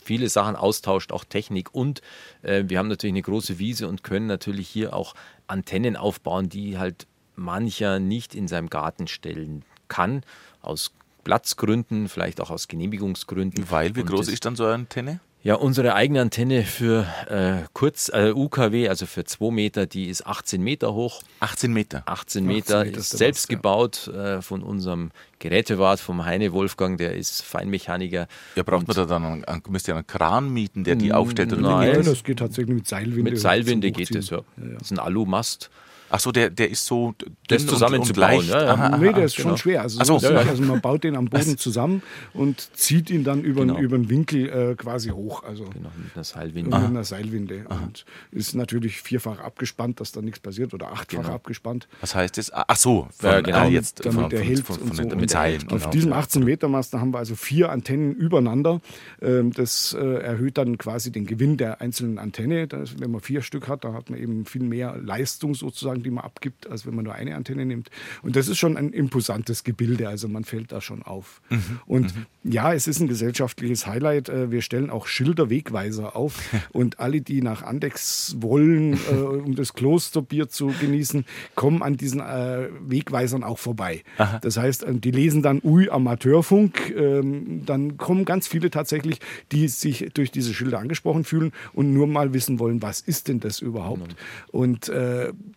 viele 0.03 0.29
Sachen 0.29 0.55
austauscht, 0.55 1.11
auch 1.11 1.23
Technik. 1.23 1.73
Und 1.73 2.01
äh, 2.41 2.63
wir 2.67 2.79
haben 2.79 2.87
natürlich 2.87 3.13
eine 3.13 3.21
große 3.21 3.59
Wiese 3.59 3.87
und 3.87 4.03
können 4.03 4.25
natürlich 4.25 4.67
hier 4.67 4.95
auch 4.95 5.13
Antennen 5.47 5.95
aufbauen, 5.95 6.49
die 6.49 6.77
halt 6.77 7.07
mancher 7.35 7.99
nicht 7.99 8.35
in 8.35 8.47
seinem 8.47 8.69
Garten 8.69 9.07
stellen 9.07 9.63
kann, 9.87 10.23
aus 10.61 10.93
Platzgründen, 11.23 12.09
vielleicht 12.09 12.41
auch 12.41 12.49
aus 12.49 12.67
Genehmigungsgründen. 12.67 13.69
Weil, 13.69 13.95
wie 13.95 14.03
groß 14.03 14.27
ist 14.29 14.45
dann 14.45 14.55
so 14.55 14.65
eine 14.65 14.73
Antenne? 14.73 15.19
Ja, 15.41 15.55
unsere 15.55 15.95
eigene 15.95 16.19
Antenne 16.19 16.63
für 16.63 17.07
äh, 17.29 17.65
Kurz, 17.71 18.11
äh, 18.13 18.33
UKW, 18.35 18.89
also 18.89 19.05
für 19.05 19.23
2 19.23 19.51
Meter, 19.51 19.85
die 19.85 20.09
ist 20.09 20.27
18 20.27 20.61
Meter 20.61 20.93
hoch. 20.93 21.21
18 21.39 21.71
Meter? 21.71 22.03
18 22.07 22.45
Meter, 22.45 22.79
18 22.79 22.87
Meter 22.87 22.99
ist 22.99 23.09
selbst 23.11 23.43
was, 23.43 23.47
gebaut 23.47 24.07
äh, 24.09 24.41
von 24.41 24.61
unserem 24.61 25.11
Gerätewart, 25.39 26.01
vom 26.01 26.25
Heine 26.25 26.51
Wolfgang, 26.51 26.97
der 26.97 27.15
ist 27.15 27.41
Feinmechaniker. 27.41 28.27
Ja, 28.55 28.63
braucht 28.63 28.85
man 28.87 28.97
da 28.97 29.05
dann, 29.05 29.45
einen, 29.45 29.63
müsst 29.69 29.87
ihr 29.87 29.95
einen 29.95 30.05
Kran 30.05 30.49
mieten, 30.49 30.83
der 30.83 30.95
die 30.95 31.13
aufstellt? 31.13 31.53
Oder 31.53 31.61
Nein, 31.61 32.03
das 32.03 32.21
geht 32.25 32.39
tatsächlich 32.39 32.75
mit 32.75 32.87
Seilwinde. 32.87 33.31
Mit 33.31 33.39
Seilwinde 33.39 33.91
geht 33.91 34.13
es, 34.13 34.29
ja. 34.29 34.39
ja, 34.57 34.63
ja. 34.65 34.73
Das 34.73 34.83
ist 34.83 34.91
ein 34.91 34.99
Alumast. 34.99 35.69
Ach 36.09 36.19
so, 36.19 36.31
der, 36.31 36.49
der 36.49 36.69
ist 36.69 36.85
so 36.85 37.13
der 37.49 37.57
ist 37.57 37.69
zusammenzubauen. 37.69 38.45
Ja, 38.45 38.63
ja. 38.63 38.73
Aha, 38.73 38.97
nee, 38.97 39.13
der 39.13 39.25
ist 39.25 39.35
genau. 39.35 39.49
schon 39.49 39.57
schwer. 39.57 39.81
Also, 39.83 40.03
so, 40.03 40.27
ja, 40.27 40.39
also, 40.39 40.63
man 40.63 40.81
baut 40.81 41.03
den 41.03 41.15
am 41.15 41.25
Boden 41.25 41.57
zusammen 41.57 42.01
und 42.33 42.69
zieht 42.75 43.09
ihn 43.09 43.23
dann 43.23 43.43
über, 43.43 43.61
genau. 43.61 43.79
über 43.79 43.97
den 43.97 44.09
Winkel 44.09 44.49
äh, 44.49 44.75
quasi 44.75 45.09
hoch. 45.09 45.43
Also 45.43 45.65
genau, 45.65 45.91
mit 46.01 46.15
einer 46.15 46.23
Seilwinde. 46.23 46.69
Mit 46.69 46.85
einer 46.85 47.03
Seilwinde. 47.03 47.65
Und 47.69 48.05
ist 48.31 48.55
natürlich 48.55 49.01
vierfach 49.01 49.39
abgespannt, 49.39 49.99
dass 49.99 50.11
da 50.11 50.21
nichts 50.21 50.39
passiert 50.39 50.73
oder 50.73 50.91
achtfach 50.91 51.23
genau. 51.23 51.35
abgespannt. 51.35 51.87
Was 52.01 52.15
heißt 52.15 52.37
das? 52.37 52.51
Ach 52.53 52.75
so, 52.75 53.07
von, 53.17 53.29
ja, 53.29 53.41
genau. 53.41 53.65
Äh, 53.65 53.69
jetzt 53.69 54.05
damit 54.05 54.21
von, 54.21 54.29
der 54.29 54.41
hält 54.41 54.65
von, 54.65 54.77
von, 54.77 54.89
und 54.89 55.11
so. 55.11 55.17
Mit 55.17 55.29
Seilen. 55.29 55.61
Auf 55.69 55.79
genau. 55.79 55.89
diesem 55.89 56.13
18 56.13 56.43
Meter 56.43 56.67
Master 56.67 56.99
haben 56.99 57.13
wir 57.13 57.19
also 57.19 57.35
vier 57.35 57.71
Antennen 57.71 58.13
übereinander. 58.13 58.81
Ähm, 59.21 59.51
das 59.53 59.93
äh, 59.93 60.05
erhöht 60.05 60.57
dann 60.57 60.77
quasi 60.77 61.11
den 61.11 61.25
Gewinn 61.25 61.57
der 61.57 61.81
einzelnen 61.81 62.17
Antenne. 62.19 62.67
Das, 62.67 62.99
wenn 62.99 63.11
man 63.11 63.21
vier 63.21 63.41
Stück 63.41 63.67
hat, 63.67 63.83
dann 63.83 63.93
hat 63.93 64.09
man 64.09 64.19
eben 64.19 64.45
viel 64.45 64.63
mehr 64.63 64.97
Leistung 64.97 65.55
sozusagen, 65.55 65.98
die 66.03 66.11
man 66.11 66.23
abgibt. 66.23 66.67
Als 66.69 66.85
wenn 66.85 66.95
man 66.95 67.05
nur 67.05 67.15
eine 67.15 67.35
Antenne 67.35 67.65
nimmt. 67.65 67.89
Und 68.21 68.35
das 68.35 68.47
ist 68.47 68.57
schon 68.57 68.77
ein 68.77 68.91
imposantes 68.93 69.63
Gebilde, 69.63 70.07
also 70.07 70.27
man 70.27 70.43
fällt 70.43 70.71
da 70.71 70.81
schon 70.81 71.03
auf. 71.03 71.41
Mhm. 71.49 71.79
Und 71.85 72.15
mhm. 72.15 72.25
ja, 72.43 72.73
es 72.73 72.87
ist 72.87 72.99
ein 72.99 73.07
gesellschaftliches 73.07 73.87
Highlight. 73.87 74.29
Äh, 74.29 74.51
wir 74.51 74.61
stellen 74.61 74.89
auch 74.89 75.07
Schilder, 75.07 75.49
Wegweiser 75.49 76.15
auf 76.15 76.39
und 76.73 76.99
alle, 76.99 77.21
die 77.21 77.41
nach 77.41 77.63
Andex 77.63 78.35
wollen, 78.39 78.93
äh, 78.93 79.13
um 79.13 79.55
das 79.55 79.73
Klosterbier 79.73 80.49
zu 80.49 80.73
genießen, 80.79 81.25
kommen 81.55 81.81
an 81.81 81.97
diesen 81.97 82.19
äh, 82.19 82.69
Wegweisern 82.81 83.43
auch 83.43 83.59
vorbei. 83.59 84.03
Aha. 84.17 84.39
Das 84.39 84.57
heißt, 84.57 84.85
die 84.87 85.11
lesen 85.11 85.41
dann 85.41 85.61
Ui 85.63 85.89
Amateurfunk. 85.89 86.93
Ähm, 86.95 87.65
dann 87.65 87.97
kommen 87.97 88.25
ganz 88.25 88.47
viele 88.47 88.69
tatsächlich, 88.69 89.19
die 89.51 89.67
sich 89.67 90.09
durch 90.13 90.31
diese 90.31 90.53
Schilder 90.53 90.79
angesprochen 90.79 91.23
fühlen 91.23 91.51
und 91.73 91.93
nur 91.93 92.07
mal 92.07 92.33
wissen 92.33 92.59
wollen, 92.59 92.81
was 92.81 93.01
ist 93.01 93.27
denn 93.27 93.39
das 93.39 93.59
überhaupt? 93.59 94.07
Mhm. 94.07 94.15
Und 94.51 94.91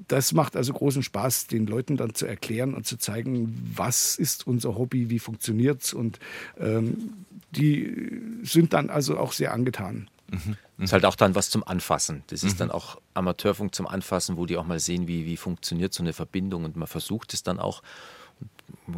das 0.09 0.32
macht 0.33 0.57
also 0.57 0.73
großen 0.73 1.03
Spaß. 1.03 1.47
Den 1.47 1.67
Leuten 1.67 1.97
dann 1.97 2.15
zu 2.15 2.27
erklären 2.27 2.75
und 2.75 2.87
zu 2.87 2.97
zeigen, 2.97 3.73
was 3.75 4.17
ist 4.17 4.47
unser 4.47 4.77
Hobby, 4.77 5.11
wie 5.11 5.19
funktioniert 5.19 5.83
es. 5.83 5.93
Und 5.93 6.19
ähm, 6.59 7.25
die 7.51 8.21
sind 8.43 8.73
dann 8.73 8.91
also 8.91 9.19
auch 9.19 9.33
sehr 9.33 9.53
angetan. 9.53 10.09
Mhm. 10.31 10.57
Das 10.79 10.87
ist 10.87 10.93
halt 10.93 11.05
auch 11.05 11.17
dann 11.17 11.35
was 11.35 11.51
zum 11.51 11.67
Anfassen. 11.67 12.25
Das 12.29 12.43
ist 12.43 12.55
mhm. 12.55 12.59
dann 12.59 12.71
auch 12.71 13.01
Amateurfunk 13.15 13.75
zum 13.75 13.87
Anfassen, 13.87 14.37
wo 14.37 14.47
die 14.47 14.57
auch 14.57 14.67
mal 14.67 14.81
sehen, 14.81 15.07
wie, 15.07 15.27
wie 15.27 15.37
funktioniert 15.37 15.93
so 15.93 16.03
eine 16.03 16.13
Verbindung 16.13 16.65
und 16.65 16.77
man 16.77 16.89
versucht 16.89 17.35
es 17.35 17.43
dann 17.43 17.59
auch 17.59 17.83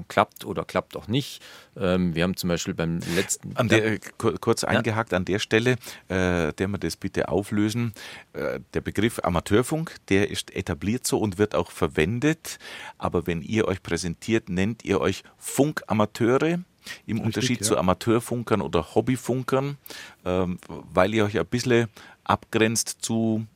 klappt 0.09 0.45
oder 0.45 0.65
klappt 0.65 0.97
auch 0.97 1.09
nicht. 1.09 1.43
Ähm, 1.77 2.15
wir 2.15 2.23
haben 2.25 2.37
zum 2.37 2.49
Beispiel 2.49 2.75
beim 2.75 3.01
letzten. 3.15 3.57
An 3.57 3.69
der, 3.69 3.99
kurz 4.19 4.63
ja. 4.63 4.69
eingehakt 4.69 5.15
an 5.15 5.25
der 5.25 5.39
Stelle, 5.39 5.73
äh, 6.09 6.53
der 6.53 6.69
wir 6.69 6.79
das 6.79 6.97
bitte 6.97 7.29
auflösen. 7.29 7.93
Äh, 8.33 8.61
der 8.75 8.81
Begriff 8.81 9.21
Amateurfunk, 9.23 9.97
der 10.09 10.31
ist 10.31 10.55
etabliert 10.55 11.07
so 11.07 11.19
und 11.19 11.39
wird 11.39 11.55
auch 11.55 11.71
verwendet. 11.71 12.59
Aber 12.99 13.27
wenn 13.27 13.43
ihr 13.43 13.69
euch 13.69 13.83
präsentiert, 13.83 14.49
nennt 14.49 14.85
ihr 14.85 15.01
euch 15.01 15.23
Funkamateure. 15.39 16.61
Im 17.07 17.17
Richtig, 17.17 17.25
Unterschied 17.25 17.61
ja. 17.61 17.67
zu 17.67 17.79
Amateurfunkern 17.79 18.61
oder 18.61 18.95
Hobbyfunkern, 18.95 19.79
ähm, 20.27 20.59
weil 20.69 21.15
ihr 21.15 21.25
euch 21.25 21.39
ein 21.39 21.47
bisschen 21.47 21.89
abgrenzt 22.25 22.99
zu 23.01 23.47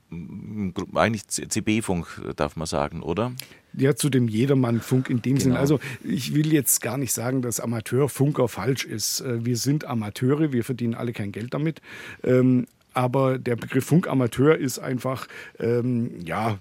eigentlich 0.94 1.28
CB-Funk, 1.28 2.32
darf 2.36 2.56
man 2.56 2.66
sagen, 2.66 3.02
oder? 3.02 3.32
Ja, 3.74 3.94
zu 3.94 4.08
dem 4.10 4.28
Jedermann-Funk 4.28 5.10
in 5.10 5.22
dem 5.22 5.34
genau. 5.34 5.44
Sinn. 5.44 5.56
Also 5.56 5.78
ich 6.02 6.34
will 6.34 6.52
jetzt 6.52 6.80
gar 6.82 6.98
nicht 6.98 7.12
sagen, 7.12 7.42
dass 7.42 7.60
Amateurfunker 7.60 8.48
falsch 8.48 8.84
ist. 8.84 9.20
Äh, 9.20 9.44
wir 9.44 9.56
sind 9.56 9.84
Amateure, 9.84 10.52
wir 10.52 10.64
verdienen 10.64 10.94
alle 10.94 11.12
kein 11.12 11.32
Geld 11.32 11.54
damit. 11.54 11.80
Ähm, 12.24 12.66
aber 12.94 13.38
der 13.38 13.56
Begriff 13.56 13.84
Funkamateur 13.84 14.58
ist 14.58 14.78
einfach, 14.78 15.28
ähm, 15.60 16.10
ja, 16.24 16.58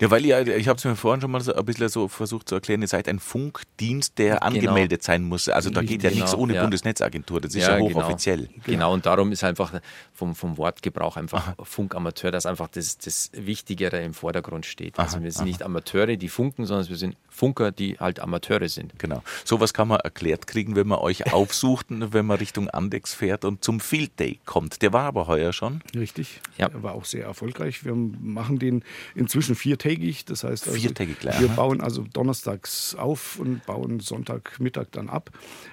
ja, 0.00 0.10
weil 0.10 0.24
ihr, 0.24 0.56
ich 0.56 0.68
habe 0.68 0.78
es 0.78 0.84
mir 0.84 0.96
vorhin 0.96 1.20
schon 1.20 1.30
mal 1.30 1.40
so 1.40 1.54
ein 1.54 1.64
bisschen 1.64 1.88
so 1.88 2.08
versucht 2.08 2.48
zu 2.48 2.54
erklären, 2.54 2.82
ihr 2.82 2.88
seid 2.88 3.08
ein 3.08 3.18
Funkdienst, 3.18 4.18
der 4.18 4.34
genau. 4.34 4.46
angemeldet 4.46 5.02
sein 5.02 5.24
muss. 5.24 5.48
Also 5.48 5.70
da 5.70 5.82
geht 5.82 6.02
ja 6.02 6.10
genau, 6.10 6.22
nichts 6.22 6.34
ohne 6.34 6.54
ja. 6.54 6.62
Bundesnetzagentur, 6.62 7.40
das 7.40 7.54
ist 7.54 7.62
ja, 7.62 7.70
ja 7.70 7.76
genau. 7.78 8.00
hochoffiziell. 8.00 8.46
Genau. 8.46 8.62
genau. 8.64 8.92
und 8.92 9.06
darum 9.06 9.32
ist 9.32 9.44
einfach 9.44 9.80
vom, 10.12 10.34
vom 10.34 10.56
Wortgebrauch 10.58 11.16
einfach 11.16 11.48
aha. 11.48 11.64
Funkamateur, 11.64 12.30
dass 12.30 12.46
einfach 12.46 12.68
das, 12.68 12.98
das 12.98 13.30
Wichtigere 13.34 14.02
im 14.02 14.14
Vordergrund 14.14 14.66
steht. 14.66 14.98
Also 14.98 15.16
aha, 15.16 15.24
wir 15.24 15.32
sind 15.32 15.42
aha. 15.42 15.46
nicht 15.46 15.62
Amateure, 15.62 16.16
die 16.16 16.28
funken, 16.28 16.66
sondern 16.66 16.88
wir 16.88 16.96
sind 16.96 17.16
Funker, 17.28 17.72
die 17.72 17.98
halt 17.98 18.20
Amateure 18.20 18.68
sind. 18.68 18.98
Genau. 18.98 19.22
Sowas 19.44 19.72
kann 19.72 19.88
man 19.88 20.00
erklärt 20.00 20.46
kriegen, 20.46 20.76
wenn 20.76 20.86
man 20.86 20.98
euch 20.98 21.32
aufsucht, 21.32 21.86
wenn 21.88 22.26
man 22.26 22.38
Richtung 22.38 22.68
Andex 22.68 23.14
fährt 23.14 23.44
und 23.44 23.64
zum 23.64 23.80
Field 23.80 24.18
Day 24.18 24.38
kommt. 24.44 24.82
Der 24.82 24.92
war 24.92 25.04
aber 25.04 25.26
heuer 25.26 25.52
schon. 25.52 25.82
Richtig. 25.94 26.40
Ja. 26.58 26.68
Der 26.68 26.82
war 26.82 26.94
auch 26.94 27.04
sehr 27.04 27.24
erfolgreich. 27.24 27.84
Wir 27.84 27.94
machen 27.94 28.58
den 28.58 28.84
inzwischen 29.14 29.54
viertägig. 29.72 30.24
Das 30.26 30.44
heißt, 30.44 30.68
also, 30.68 30.78
viertägig, 30.78 31.18
klar. 31.18 31.40
wir 31.40 31.48
bauen 31.48 31.80
also 31.80 32.04
donnerstags 32.12 32.94
auf 32.94 33.38
und 33.38 33.64
bauen 33.66 34.00
Sonntagmittag 34.00 34.86
dann 34.92 35.08
ab. 35.08 35.30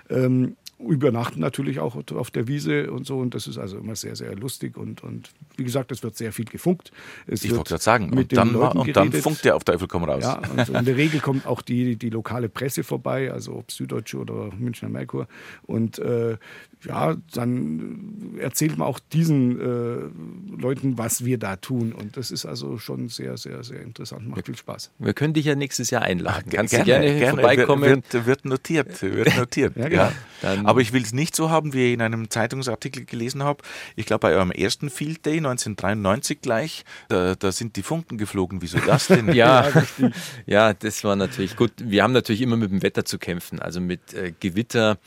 Ähm, 0.10 0.56
übernachten 0.80 1.42
natürlich 1.42 1.80
auch 1.80 1.98
auf 2.14 2.32
der 2.32 2.48
Wiese 2.48 2.92
und 2.92 3.06
so. 3.06 3.20
Und 3.20 3.36
das 3.36 3.48
ist 3.48 3.58
also 3.58 3.78
immer 3.78 3.96
sehr, 3.96 4.16
sehr 4.16 4.36
lustig. 4.36 4.78
Und, 4.78 5.04
und 5.04 5.30
wie 5.58 5.64
gesagt, 5.64 5.92
es 5.92 6.04
wird 6.04 6.16
sehr 6.16 6.32
viel 6.32 6.46
gefunkt. 6.46 6.92
Es 7.28 7.44
ich 7.44 7.52
wollte 7.52 7.70
gerade 7.70 7.84
sagen, 7.84 8.10
mit 8.10 8.32
und, 8.32 8.34
dann, 8.34 8.56
und 8.56 8.96
dann 8.96 9.12
funkt 9.12 9.44
der 9.44 9.56
auf 9.56 9.64
Teufel 9.64 9.88
komm 9.88 10.06
raus. 10.06 10.24
Ja, 10.24 10.42
also 10.56 10.74
in 10.74 10.86
der 10.86 10.96
Regel 10.96 11.20
kommt 11.20 11.46
auch 11.46 11.62
die, 11.62 11.98
die 11.98 12.10
lokale 12.10 12.48
Presse 12.50 12.84
vorbei, 12.84 13.32
also 13.32 13.56
ob 13.56 13.72
Süddeutsche 13.72 14.18
oder 14.20 14.50
Münchner 14.58 14.90
Merkur. 14.90 15.28
Und 15.64 16.00
äh, 16.00 16.38
ja, 16.86 17.16
dann 17.34 18.38
erzählt 18.40 18.78
man 18.78 18.88
auch 18.88 19.00
diesen 19.00 19.60
äh, 19.60 20.62
Leuten, 20.62 20.98
was 20.98 21.26
wir 21.26 21.38
da 21.38 21.58
tun. 21.58 21.92
Und 21.92 22.16
das 22.16 22.32
ist 22.32 22.46
also 22.46 22.78
schon 22.78 23.10
sehr, 23.10 23.36
sehr, 23.38 23.64
sehr 23.64 23.82
interessant. 23.82 24.30
Macht 24.30 24.46
viel 24.46 24.56
Spaß. 24.56 24.92
Wir 24.98 25.14
können 25.14 25.34
dich 25.34 25.46
ja 25.46 25.56
nächstes 25.56 25.90
Jahr 25.90 26.04
einladen. 26.04 26.46
Ach, 26.48 26.52
Kannst 26.54 26.72
gerne, 26.72 26.86
du 26.86 26.92
gerne, 26.92 27.20
gerne 27.20 27.42
vorbeikommen? 27.42 28.04
Wird, 28.12 28.26
wird, 28.26 28.46
notiert. 28.46 29.02
Wird 29.02 29.38
notiert. 29.38 29.76
ja, 29.76 29.90
genau. 29.90 30.04
ja. 30.42 30.69
Aber 30.70 30.82
ich 30.82 30.94
will 30.94 31.02
es 31.02 31.14
nicht 31.14 31.36
so 31.36 31.50
haben, 31.50 31.74
wie 31.74 31.88
ich 31.88 31.94
in 31.94 32.02
einem 32.02 32.30
Zeitungsartikel 32.30 33.06
gelesen 33.06 33.44
habe. 33.44 33.64
Ich 33.96 34.06
glaube, 34.06 34.22
bei 34.22 34.34
eurem 34.34 34.52
ersten 34.52 34.90
Field 34.90 35.26
Day 35.26 35.38
1993 35.38 36.42
gleich, 36.42 36.86
da, 37.08 37.36
da 37.36 37.52
sind 37.52 37.76
die 37.76 37.84
Funken 37.84 38.18
geflogen. 38.18 38.62
Wieso 38.62 38.78
das 38.80 39.08
denn? 39.08 39.34
ja, 39.34 39.68
ja, 40.46 40.74
das 40.74 41.04
war 41.04 41.16
natürlich 41.16 41.56
gut. 41.56 41.72
Wir 41.78 42.04
haben 42.04 42.14
natürlich 42.14 42.42
immer 42.42 42.58
mit 42.58 42.72
dem 42.72 42.84
Wetter 42.84 43.04
zu 43.04 43.18
kämpfen. 43.18 43.60
Also 43.60 43.82
mit 43.82 44.14
äh, 44.14 44.34
Gewitter 44.40 45.00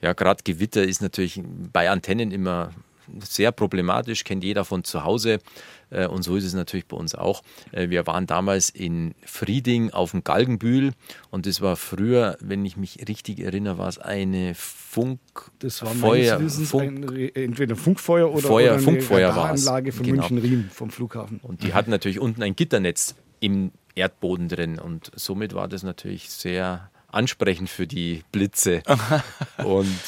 ja, 0.00 0.12
gerade 0.12 0.42
Gewitter 0.44 0.84
ist 0.84 1.02
natürlich 1.02 1.42
bei 1.72 1.90
Antennen 1.90 2.30
immer 2.30 2.70
sehr 3.20 3.52
problematisch, 3.52 4.24
kennt 4.24 4.44
jeder 4.44 4.64
von 4.64 4.84
zu 4.84 5.04
Hause. 5.04 5.38
Äh, 5.90 6.06
und 6.06 6.22
so 6.22 6.36
ist 6.36 6.44
es 6.44 6.54
natürlich 6.54 6.86
bei 6.86 6.96
uns 6.96 7.14
auch. 7.14 7.42
Äh, 7.72 7.90
wir 7.90 8.06
waren 8.06 8.26
damals 8.26 8.70
in 8.70 9.14
Frieding 9.24 9.90
auf 9.90 10.10
dem 10.12 10.24
Galgenbühl 10.24 10.92
und 11.30 11.46
das 11.46 11.60
war 11.60 11.76
früher, 11.76 12.36
wenn 12.40 12.64
ich 12.64 12.76
mich 12.76 13.08
richtig 13.08 13.40
erinnere, 13.40 13.78
war 13.78 13.88
es 13.88 13.98
eine 13.98 14.54
Funk. 14.54 15.20
Das 15.60 15.82
war 15.82 15.90
Feuer, 15.90 16.40
Funk, 16.40 17.10
ein, 17.10 17.30
entweder 17.34 17.76
Funkfeuer 17.76 18.30
oder, 18.30 18.46
Feuer, 18.46 18.74
oder 18.74 18.82
Funkfeuer 18.82 19.34
Anlage 19.34 19.92
von 19.92 20.04
genau. 20.04 20.28
München-Riem 20.28 20.70
vom 20.70 20.90
Flughafen. 20.90 21.40
Und 21.42 21.62
die 21.62 21.74
hatten 21.74 21.90
natürlich 21.90 22.20
unten 22.20 22.42
ein 22.42 22.56
Gitternetz 22.56 23.14
im 23.40 23.72
Erdboden 23.94 24.48
drin 24.48 24.78
und 24.78 25.10
somit 25.16 25.54
war 25.54 25.68
das 25.68 25.82
natürlich 25.82 26.30
sehr 26.30 26.90
ansprechend 27.10 27.70
für 27.70 27.86
die 27.86 28.22
Blitze. 28.32 28.82
und 29.64 29.98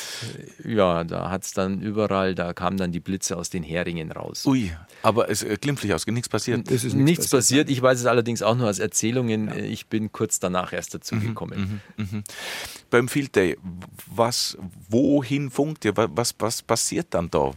ja, 0.64 1.04
da 1.04 1.30
hat 1.30 1.44
es 1.44 1.52
dann 1.52 1.80
überall, 1.80 2.34
da 2.34 2.52
kamen 2.52 2.76
dann 2.76 2.92
die 2.92 3.00
Blitze 3.00 3.36
aus 3.36 3.50
den 3.50 3.62
Heringen 3.62 4.12
raus. 4.12 4.46
Ui, 4.46 4.70
aber 5.02 5.30
es 5.30 5.42
äh, 5.42 5.56
glimpflich 5.60 5.94
aus, 5.94 6.06
nichts 6.06 6.28
passiert. 6.28 6.70
Es 6.70 6.84
ist 6.84 6.94
nichts, 6.94 7.20
nichts 7.20 7.28
passiert. 7.28 7.70
Ich 7.70 7.80
weiß 7.80 7.98
es 8.00 8.06
allerdings 8.06 8.42
auch 8.42 8.54
nur 8.54 8.66
als 8.66 8.78
Erzählungen. 8.78 9.48
Ja. 9.48 9.56
Ich 9.56 9.86
bin 9.86 10.12
kurz 10.12 10.40
danach 10.40 10.72
erst 10.72 10.94
dazu 10.94 11.14
mhm, 11.14 11.20
gekommen. 11.28 11.80
Mhm, 11.96 12.04
mhm. 12.04 12.24
Beim 12.90 13.08
Field 13.08 13.34
Day, 13.34 13.56
was, 14.06 14.58
wohin 14.88 15.50
funkt 15.50 15.84
ihr? 15.84 15.96
Was, 15.96 16.34
was 16.38 16.62
passiert 16.62 17.08
dann 17.10 17.30
da? 17.30 17.52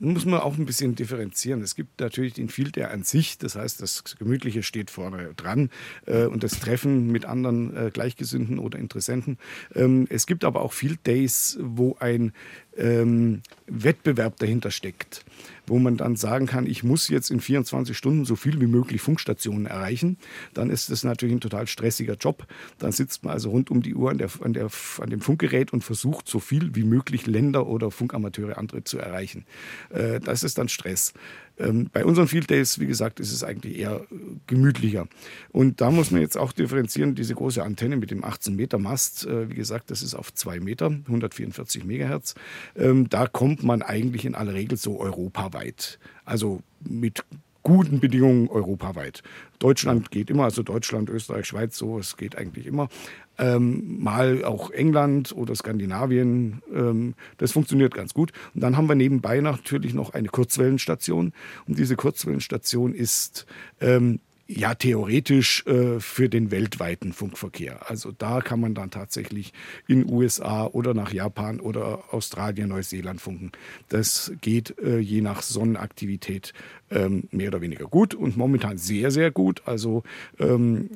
Muss 0.00 0.24
man 0.24 0.40
auch 0.40 0.56
ein 0.56 0.64
bisschen 0.64 0.94
differenzieren. 0.94 1.60
Es 1.60 1.74
gibt 1.74 2.00
natürlich 2.00 2.32
den 2.32 2.48
Field 2.48 2.76
Day 2.76 2.84
an 2.84 3.02
sich, 3.02 3.38
das 3.38 3.54
heißt, 3.54 3.82
das 3.82 4.16
Gemütliche 4.18 4.62
steht 4.62 4.90
vorne 4.90 5.34
dran 5.36 5.70
äh, 6.06 6.24
und 6.24 6.42
das 6.42 6.58
Treffen 6.58 7.08
mit 7.08 7.26
anderen 7.26 7.76
äh, 7.76 7.90
Gleichgesinnten 7.92 8.58
oder 8.58 8.78
Interessenten. 8.78 9.38
Ähm, 9.74 10.06
es 10.08 10.26
gibt 10.26 10.44
aber 10.44 10.62
auch 10.62 10.72
Field 10.72 11.06
Days, 11.06 11.58
wo 11.60 11.96
ein 12.00 12.32
ähm, 12.76 13.42
Wettbewerb 13.66 14.38
dahinter 14.38 14.70
steckt, 14.70 15.24
wo 15.70 15.78
man 15.78 15.96
dann 15.96 16.16
sagen 16.16 16.46
kann, 16.46 16.66
ich 16.66 16.82
muss 16.82 17.08
jetzt 17.08 17.30
in 17.30 17.40
24 17.40 17.96
Stunden 17.96 18.24
so 18.24 18.34
viel 18.34 18.60
wie 18.60 18.66
möglich 18.66 19.00
Funkstationen 19.00 19.66
erreichen, 19.66 20.18
dann 20.52 20.68
ist 20.68 20.90
das 20.90 21.04
natürlich 21.04 21.36
ein 21.36 21.40
total 21.40 21.66
stressiger 21.68 22.14
Job. 22.14 22.46
Dann 22.78 22.92
sitzt 22.92 23.24
man 23.24 23.32
also 23.32 23.50
rund 23.50 23.70
um 23.70 23.80
die 23.80 23.94
Uhr 23.94 24.10
an, 24.10 24.18
der, 24.18 24.30
an, 24.42 24.52
der, 24.52 24.68
an 24.98 25.10
dem 25.10 25.20
Funkgerät 25.20 25.72
und 25.72 25.84
versucht 25.84 26.28
so 26.28 26.40
viel 26.40 26.74
wie 26.74 26.82
möglich 26.82 27.26
Länder 27.26 27.68
oder 27.68 27.90
Funkamateure 27.90 28.58
andere 28.58 28.82
zu 28.82 28.98
erreichen. 28.98 29.46
Äh, 29.90 30.18
das 30.18 30.42
ist 30.42 30.58
dann 30.58 30.68
Stress. 30.68 31.14
Ähm, 31.60 31.90
bei 31.92 32.04
unseren 32.04 32.26
Field 32.26 32.50
Days, 32.50 32.78
wie 32.80 32.86
gesagt, 32.86 33.20
ist 33.20 33.32
es 33.32 33.44
eigentlich 33.44 33.78
eher 33.78 34.06
gemütlicher. 34.50 35.06
Und 35.50 35.80
da 35.80 35.90
muss 35.90 36.10
man 36.10 36.20
jetzt 36.20 36.36
auch 36.36 36.52
differenzieren, 36.52 37.14
diese 37.14 37.34
große 37.34 37.62
Antenne 37.62 37.96
mit 37.96 38.10
dem 38.10 38.24
18 38.24 38.54
Meter 38.54 38.78
Mast, 38.78 39.26
äh, 39.26 39.48
wie 39.48 39.54
gesagt, 39.54 39.90
das 39.90 40.02
ist 40.02 40.14
auf 40.14 40.34
2 40.34 40.60
Meter, 40.60 40.86
144 40.86 41.84
Megahertz. 41.84 42.34
Ähm, 42.76 43.08
da 43.08 43.26
kommt 43.26 43.62
man 43.62 43.80
eigentlich 43.80 44.26
in 44.26 44.34
aller 44.34 44.52
Regel 44.52 44.76
so 44.76 45.00
europaweit. 45.00 45.98
Also 46.24 46.60
mit 46.80 47.24
guten 47.62 48.00
Bedingungen 48.00 48.48
europaweit. 48.48 49.22
Deutschland 49.58 50.10
geht 50.10 50.30
immer, 50.30 50.44
also 50.44 50.62
Deutschland, 50.62 51.10
Österreich, 51.10 51.46
Schweiz, 51.46 51.76
so, 51.76 51.98
es 51.98 52.16
geht 52.16 52.36
eigentlich 52.36 52.66
immer. 52.66 52.88
Ähm, 53.38 54.02
mal 54.02 54.44
auch 54.44 54.70
England 54.70 55.32
oder 55.32 55.54
Skandinavien, 55.54 56.62
ähm, 56.74 57.14
das 57.38 57.52
funktioniert 57.52 57.94
ganz 57.94 58.14
gut. 58.14 58.32
Und 58.54 58.62
dann 58.62 58.76
haben 58.76 58.88
wir 58.88 58.94
nebenbei 58.94 59.40
natürlich 59.40 59.94
noch 59.94 60.14
eine 60.14 60.28
Kurzwellenstation. 60.28 61.32
Und 61.66 61.78
diese 61.78 61.96
Kurzwellenstation 61.96 62.94
ist 62.94 63.46
ähm, 63.80 64.20
ja 64.50 64.74
theoretisch 64.74 65.64
äh, 65.66 66.00
für 66.00 66.28
den 66.28 66.50
weltweiten 66.50 67.12
Funkverkehr. 67.12 67.88
Also 67.88 68.12
da 68.12 68.40
kann 68.40 68.60
man 68.60 68.74
dann 68.74 68.90
tatsächlich 68.90 69.52
in 69.86 70.10
USA 70.10 70.66
oder 70.66 70.94
nach 70.94 71.12
Japan 71.12 71.60
oder 71.60 72.12
Australien, 72.12 72.68
Neuseeland 72.68 73.20
funken. 73.20 73.52
Das 73.88 74.32
geht 74.40 74.76
äh, 74.78 74.98
je 74.98 75.20
nach 75.20 75.42
Sonnenaktivität 75.42 76.52
ähm, 76.90 77.24
mehr 77.30 77.48
oder 77.48 77.60
weniger 77.60 77.86
gut 77.86 78.14
und 78.14 78.36
momentan 78.36 78.76
sehr, 78.76 79.10
sehr 79.10 79.30
gut. 79.30 79.62
Also 79.66 80.02
ähm, 80.38 80.90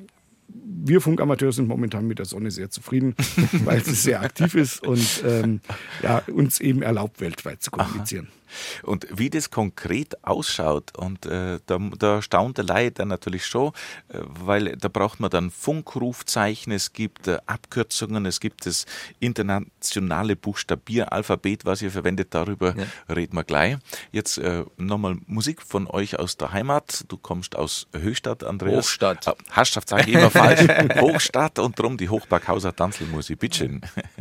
wir 0.48 1.00
Funkamateure 1.00 1.52
sind 1.52 1.68
momentan 1.68 2.06
mit 2.06 2.18
der 2.18 2.26
Sonne 2.26 2.50
sehr 2.50 2.70
zufrieden, 2.70 3.14
weil 3.64 3.84
sie 3.84 3.94
sehr 3.94 4.22
aktiv 4.22 4.54
ist 4.54 4.84
und 4.86 5.24
ähm, 5.26 5.60
ja, 6.02 6.22
uns 6.32 6.60
eben 6.60 6.82
erlaubt, 6.82 7.20
weltweit 7.20 7.62
zu 7.62 7.70
kommunizieren. 7.70 8.28
Aha. 8.30 8.43
Und 8.82 9.06
wie 9.10 9.30
das 9.30 9.50
konkret 9.50 10.24
ausschaut, 10.24 10.96
und 10.96 11.26
äh, 11.26 11.58
da, 11.66 11.78
da 11.98 12.22
staunt 12.22 12.58
der 12.58 12.64
Laie 12.64 12.90
dann 12.90 13.08
natürlich 13.08 13.46
schon, 13.46 13.72
äh, 14.08 14.18
weil 14.22 14.76
da 14.76 14.88
braucht 14.88 15.20
man 15.20 15.30
dann 15.30 15.50
Funkrufzeichen, 15.50 16.72
es 16.72 16.92
gibt 16.92 17.28
äh, 17.28 17.38
Abkürzungen, 17.46 18.26
es 18.26 18.40
gibt 18.40 18.66
das 18.66 18.86
internationale 19.20 20.36
Buchstabieralphabet, 20.36 21.64
was 21.64 21.82
ihr 21.82 21.90
verwendet, 21.90 22.28
darüber 22.30 22.74
ja. 22.76 23.14
reden 23.14 23.36
wir 23.36 23.44
gleich. 23.44 23.76
Jetzt 24.12 24.38
äh, 24.38 24.64
nochmal 24.76 25.16
Musik 25.26 25.62
von 25.62 25.86
euch 25.86 26.18
aus 26.18 26.36
der 26.36 26.52
Heimat. 26.52 27.04
Du 27.08 27.16
kommst 27.16 27.56
aus 27.56 27.86
Höchstadt, 27.92 28.44
Andreas. 28.44 28.86
Hochstadt. 28.86 29.28
Ah, 29.28 29.36
Hasstadt 29.50 29.88
sage 29.88 30.10
ich 30.10 30.16
immer 30.16 30.30
falsch. 30.30 30.66
Hochstadt 31.00 31.58
und 31.58 31.78
drum 31.78 31.96
die 31.96 32.08
Hochberghauser 32.08 32.74
Tanzelmusik. 32.74 33.38
Bitte 33.38 33.80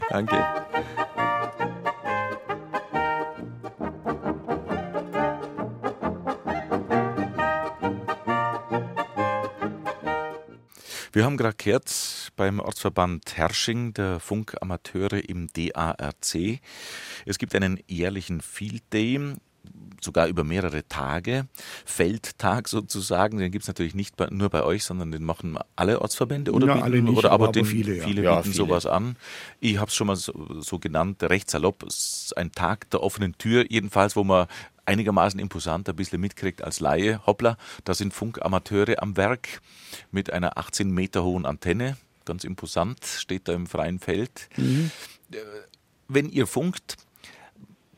Danke. 0.10 0.46
Wir 11.14 11.26
haben 11.26 11.38
gerade 11.38 11.56
gehört 11.56 12.32
beim 12.38 12.60
Ortsverband 12.60 13.38
Hersching 13.38 13.94
der 13.94 14.20
Funkamateure 14.20 15.30
im 15.30 15.48
DARC. 15.54 16.60
Es 17.28 17.38
gibt 17.38 17.54
einen 17.54 17.80
jährlichen 17.88 18.42
Field 18.42 18.82
Day 18.92 19.36
sogar 20.02 20.28
über 20.28 20.44
mehrere 20.44 20.88
Tage, 20.88 21.48
Feldtag 21.86 22.68
sozusagen. 22.68 23.38
Den 23.38 23.52
gibt 23.52 23.62
es 23.62 23.68
natürlich 23.68 23.94
nicht 23.94 24.18
bei, 24.18 24.28
nur 24.32 24.50
bei 24.50 24.64
euch, 24.64 24.84
sondern 24.84 25.12
den 25.12 25.24
machen 25.24 25.58
alle 25.76 26.02
Ortsverbände 26.02 26.52
oder, 26.52 26.66
ja, 26.66 26.74
bieten, 26.74 26.84
alle 26.84 27.02
nicht, 27.04 27.16
oder 27.16 27.32
aber, 27.32 27.46
aber 27.46 27.54
den, 27.54 27.66
viele, 27.66 27.98
ja. 27.98 28.04
viele 28.04 28.24
ja, 28.24 28.36
bieten 28.38 28.52
viele. 28.52 28.56
sowas 28.56 28.88
an. 28.88 29.16
Ich 29.60 29.78
habe 29.78 29.90
es 29.90 29.96
schon 29.96 30.08
mal 30.08 30.16
so, 30.16 30.62
so 30.62 30.80
genannt, 30.80 31.22
recht 31.22 31.50
salopp, 31.50 31.86
ein 32.36 32.52
Tag 32.52 32.90
der 32.90 33.04
offenen 33.04 33.38
Tür, 33.38 33.66
jedenfalls, 33.70 34.16
wo 34.16 34.24
man 34.24 34.48
einigermaßen 34.86 35.40
imposant 35.40 35.88
ein 35.90 35.96
bisschen 35.96 36.22
mitkriegt 36.22 36.64
als 36.64 36.80
Laie. 36.80 37.26
Hoppla, 37.26 37.58
da 37.84 37.94
sind 37.94 38.14
Funkamateure 38.14 39.02
am 39.02 39.18
Werk 39.18 39.62
mit 40.12 40.32
einer 40.32 40.58
18 40.58 40.90
Meter 40.90 41.24
hohen 41.24 41.46
Antenne. 41.46 41.98
Ganz 42.26 42.44
imposant, 42.44 43.06
steht 43.06 43.48
da 43.48 43.54
im 43.54 43.68
freien 43.68 44.00
Feld. 44.00 44.50
Mhm. 44.58 44.92
Äh, 45.32 45.38
wenn 46.08 46.30
ihr 46.30 46.48
funkt, 46.48 46.98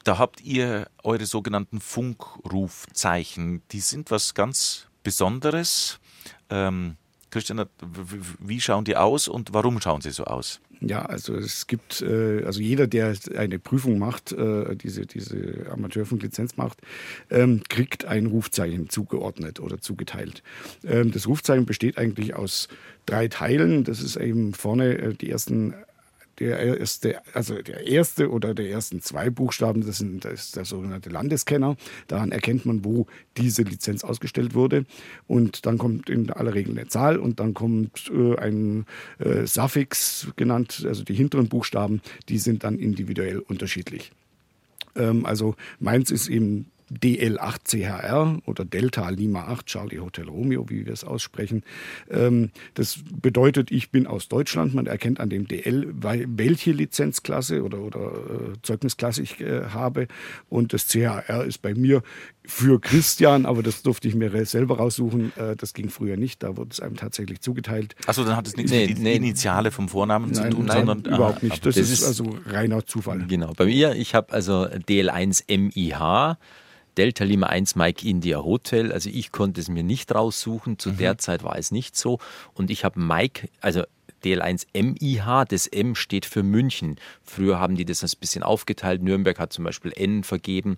da 0.03 0.17
habt 0.17 0.41
ihr 0.41 0.87
eure 1.03 1.25
sogenannten 1.25 1.81
Funkrufzeichen. 1.81 3.63
Die 3.71 3.79
sind 3.79 4.11
was 4.11 4.33
ganz 4.33 4.87
Besonderes. 5.03 5.99
Ähm, 6.49 6.97
Christian, 7.31 7.65
wie 8.39 8.61
schauen 8.61 8.85
die 8.85 8.95
aus 8.95 9.27
und 9.27 9.53
warum 9.53 9.81
schauen 9.81 10.01
sie 10.01 10.11
so 10.11 10.23
aus? 10.25 10.61
Ja, 10.87 11.03
also 11.03 11.33
es 11.35 11.65
gibt, 11.65 12.03
äh, 12.03 12.43
also 12.45 12.61
jeder, 12.61 12.85
der 12.85 13.15
eine 13.35 13.57
Prüfung 13.57 13.97
macht, 13.97 14.31
äh, 14.33 14.75
diese, 14.75 15.07
diese 15.07 15.65
Amateurfunklizenz 15.71 16.57
macht, 16.57 16.79
ähm, 17.31 17.63
kriegt 17.69 18.05
ein 18.05 18.27
Rufzeichen 18.27 18.87
zugeordnet 18.89 19.59
oder 19.59 19.79
zugeteilt. 19.79 20.43
Ähm, 20.85 21.11
das 21.11 21.27
Rufzeichen 21.27 21.65
besteht 21.65 21.97
eigentlich 21.97 22.35
aus 22.35 22.67
drei 23.07 23.27
Teilen. 23.29 23.83
Das 23.83 23.99
ist 23.99 24.15
eben 24.15 24.53
vorne 24.53 24.95
äh, 24.99 25.13
die 25.15 25.31
ersten 25.31 25.73
der 26.39 26.59
erste, 26.59 27.21
also 27.33 27.61
der 27.61 27.87
erste 27.87 28.29
oder 28.29 28.53
der 28.53 28.69
ersten 28.69 29.01
zwei 29.01 29.29
Buchstaben, 29.29 29.85
das, 29.85 29.97
sind, 29.99 30.25
das 30.25 30.45
ist 30.45 30.55
der 30.55 30.65
sogenannte 30.65 31.09
Landeskenner. 31.09 31.77
Daran 32.07 32.31
erkennt 32.31 32.65
man, 32.65 32.83
wo 32.83 33.07
diese 33.37 33.63
Lizenz 33.63 34.03
ausgestellt 34.03 34.53
wurde. 34.53 34.85
Und 35.27 35.65
dann 35.65 35.77
kommt 35.77 36.09
in 36.09 36.29
aller 36.31 36.53
Regel 36.53 36.77
eine 36.77 36.87
Zahl 36.87 37.17
und 37.17 37.39
dann 37.39 37.53
kommt 37.53 38.11
äh, 38.13 38.37
ein 38.37 38.85
äh, 39.19 39.45
Suffix 39.45 40.27
genannt, 40.35 40.83
also 40.87 41.03
die 41.03 41.13
hinteren 41.13 41.47
Buchstaben, 41.47 42.01
die 42.29 42.37
sind 42.37 42.63
dann 42.63 42.79
individuell 42.79 43.39
unterschiedlich. 43.39 44.11
Ähm, 44.95 45.25
also 45.25 45.55
meins 45.79 46.11
ist 46.11 46.27
eben 46.27 46.71
DL8CHR 46.91 48.41
oder 48.45 48.65
Delta 48.65 49.09
Lima 49.09 49.47
8 49.47 49.65
Charlie 49.65 49.99
Hotel 49.99 50.29
Romeo, 50.29 50.69
wie 50.69 50.85
wir 50.85 50.93
es 50.93 51.03
aussprechen. 51.03 51.63
Ähm, 52.09 52.51
das 52.75 52.99
bedeutet, 53.21 53.71
ich 53.71 53.91
bin 53.91 54.07
aus 54.07 54.27
Deutschland. 54.27 54.73
Man 54.75 54.85
erkennt 54.85 55.19
an 55.19 55.29
dem 55.29 55.47
DL, 55.47 55.93
welche 55.95 56.71
Lizenzklasse 56.71 57.63
oder, 57.63 57.79
oder 57.79 57.99
äh, 57.99 58.61
Zeugnisklasse 58.61 59.21
ich 59.21 59.41
äh, 59.41 59.65
habe. 59.69 60.07
Und 60.49 60.73
das 60.73 60.87
CHR 60.87 61.43
ist 61.45 61.61
bei 61.61 61.73
mir 61.73 62.03
für 62.45 62.79
Christian, 62.79 63.45
aber 63.45 63.63
das 63.63 63.81
durfte 63.81 64.07
ich 64.07 64.15
mir 64.15 64.45
selber 64.45 64.77
raussuchen. 64.77 65.33
Äh, 65.37 65.55
das 65.55 65.73
ging 65.73 65.89
früher 65.89 66.17
nicht. 66.17 66.43
Da 66.43 66.57
wurde 66.57 66.69
es 66.71 66.79
einem 66.79 66.95
tatsächlich 66.95 67.41
zugeteilt. 67.41 67.95
Achso, 68.05 68.23
dann 68.23 68.35
hat 68.35 68.47
es 68.47 68.55
nichts 68.55 68.71
nee, 68.71 68.87
mit 68.87 68.99
nee. 68.99 69.15
Initiale 69.15 69.71
vom 69.71 69.89
Vornamen 69.89 70.31
nein, 70.31 70.51
zu 70.51 70.57
tun, 70.57 70.65
nein, 70.65 70.85
sondern 70.85 71.13
überhaupt 71.13 71.43
nicht. 71.43 71.65
Das, 71.65 71.75
das 71.75 71.89
ist, 71.89 72.01
ist 72.01 72.03
also 72.03 72.37
reiner 72.45 72.85
Zufall. 72.85 73.25
Genau. 73.27 73.53
Bei 73.55 73.65
mir, 73.65 73.95
ich 73.95 74.13
habe 74.13 74.31
also 74.33 74.65
DL1 74.65 75.45
MIH. 75.47 76.37
Delta 76.97 77.23
Lima 77.23 77.47
1 77.47 77.75
Mike 77.75 78.07
India 78.07 78.43
Hotel. 78.43 78.91
Also 78.91 79.09
ich 79.09 79.31
konnte 79.31 79.61
es 79.61 79.69
mir 79.69 79.83
nicht 79.83 80.13
raussuchen. 80.13 80.79
Zu 80.79 80.91
mhm. 80.91 80.97
der 80.97 81.17
Zeit 81.17 81.43
war 81.43 81.57
es 81.57 81.71
nicht 81.71 81.95
so. 81.95 82.19
Und 82.53 82.71
ich 82.71 82.83
habe 82.83 82.99
Mike, 82.99 83.49
also 83.61 83.83
DL1 84.25 84.65
MIH. 84.73 85.45
Das 85.47 85.67
M 85.67 85.95
steht 85.95 86.25
für 86.25 86.43
München. 86.43 86.97
Früher 87.23 87.59
haben 87.59 87.75
die 87.75 87.85
das 87.85 88.03
ein 88.03 88.09
bisschen 88.19 88.43
aufgeteilt. 88.43 89.01
Nürnberg 89.01 89.39
hat 89.39 89.53
zum 89.53 89.63
Beispiel 89.63 89.93
N 89.95 90.23
vergeben. 90.23 90.77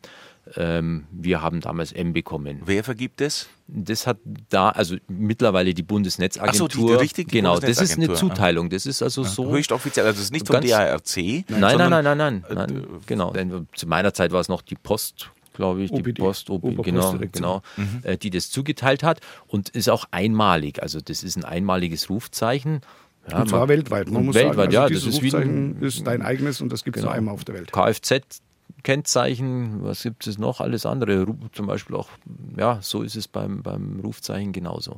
Ähm, 0.56 1.08
wir 1.12 1.42
haben 1.42 1.62
damals 1.62 1.92
M 1.92 2.14
bekommen. 2.14 2.62
Wer 2.66 2.84
vergibt 2.84 3.22
es? 3.22 3.50
Das 3.68 4.08
hat 4.08 4.18
da, 4.50 4.70
also 4.70 4.96
mittlerweile 5.08 5.74
die 5.74 5.84
Bundesnetzagentur. 5.84 6.68
Ach 6.70 6.74
so, 6.74 6.82
die, 6.82 6.88
die 6.88 6.94
richtige 6.94 7.30
genau, 7.30 7.60
das 7.60 7.82
ist 7.82 7.98
eine 7.98 8.14
Zuteilung. 8.14 8.70
Das 8.70 8.86
ist 8.86 9.02
also 9.02 9.24
so. 9.24 9.52
Höchst 9.52 9.72
offiziell, 9.72 10.06
also 10.06 10.18
das 10.18 10.26
ist 10.26 10.32
nicht 10.32 10.48
vom 10.48 10.62
DARC. 10.62 11.18
Nein, 11.18 11.44
nein, 11.50 11.72
sondern- 11.72 11.90
nein, 11.90 12.18
nein, 12.18 12.44
nein, 12.48 12.56
nein. 12.56 12.88
Genau. 13.06 13.32
Denn 13.32 13.68
zu 13.76 13.88
meiner 13.88 14.14
Zeit 14.14 14.32
war 14.32 14.40
es 14.40 14.48
noch 14.48 14.62
die 14.62 14.76
Post, 14.76 15.32
glaube 15.58 15.84
ich, 15.84 15.92
die 15.92 16.00
OPD, 16.00 16.22
Post, 16.22 16.50
OP, 16.50 16.62
genau, 16.84 17.18
genau, 17.32 17.62
äh, 18.04 18.18
die 18.18 18.30
das 18.30 18.50
zugeteilt 18.50 19.04
hat 19.04 19.20
und 19.48 19.68
ist 19.70 19.90
auch 19.90 20.06
einmalig. 20.12 20.82
Also 20.82 21.02
das 21.02 21.22
ist 21.24 21.36
ein 21.36 21.44
einmaliges 21.44 22.10
Rufzeichen. 22.10 22.80
Ja, 23.30 23.42
Und 23.42 23.50
zwar 23.50 23.60
man- 23.60 23.70
weltweit. 23.70 24.10
Man 24.10 24.26
muss 24.26 24.36
weltweit, 24.36 24.56
sagen, 24.56 24.72
ja, 24.72 24.82
also 24.84 24.94
das 24.94 25.04
dieses 25.04 25.16
ist 25.18 25.22
wie 25.24 25.28
Rufzeichen 25.28 25.78
ein, 25.80 25.84
ist 25.84 26.08
dein 26.08 26.22
eigenes 26.22 26.62
und 26.62 26.72
das 26.72 26.86
gibt 26.86 26.96
es 26.96 27.02
Genau. 27.02 27.12
nur 27.12 27.18
einmal 27.18 27.34
auf 27.34 27.44
der 27.44 27.56
Welt. 27.56 27.72
Kfz. 27.74 28.42
Kennzeichen, 28.84 29.84
was 29.84 30.04
gibt 30.04 30.28
es 30.28 30.38
noch? 30.38 30.62
Alles 30.62 30.86
andere. 30.86 31.26
Zum 31.52 31.68
Beispiel 31.68 31.96
auch, 31.96 32.10
ja, 32.58 32.80
so 32.82 33.02
ist 33.02 33.16
es 33.16 33.28
beim, 33.28 33.62
beim 33.62 34.00
Rufzeichen 34.00 34.54
genauso. 34.54 34.98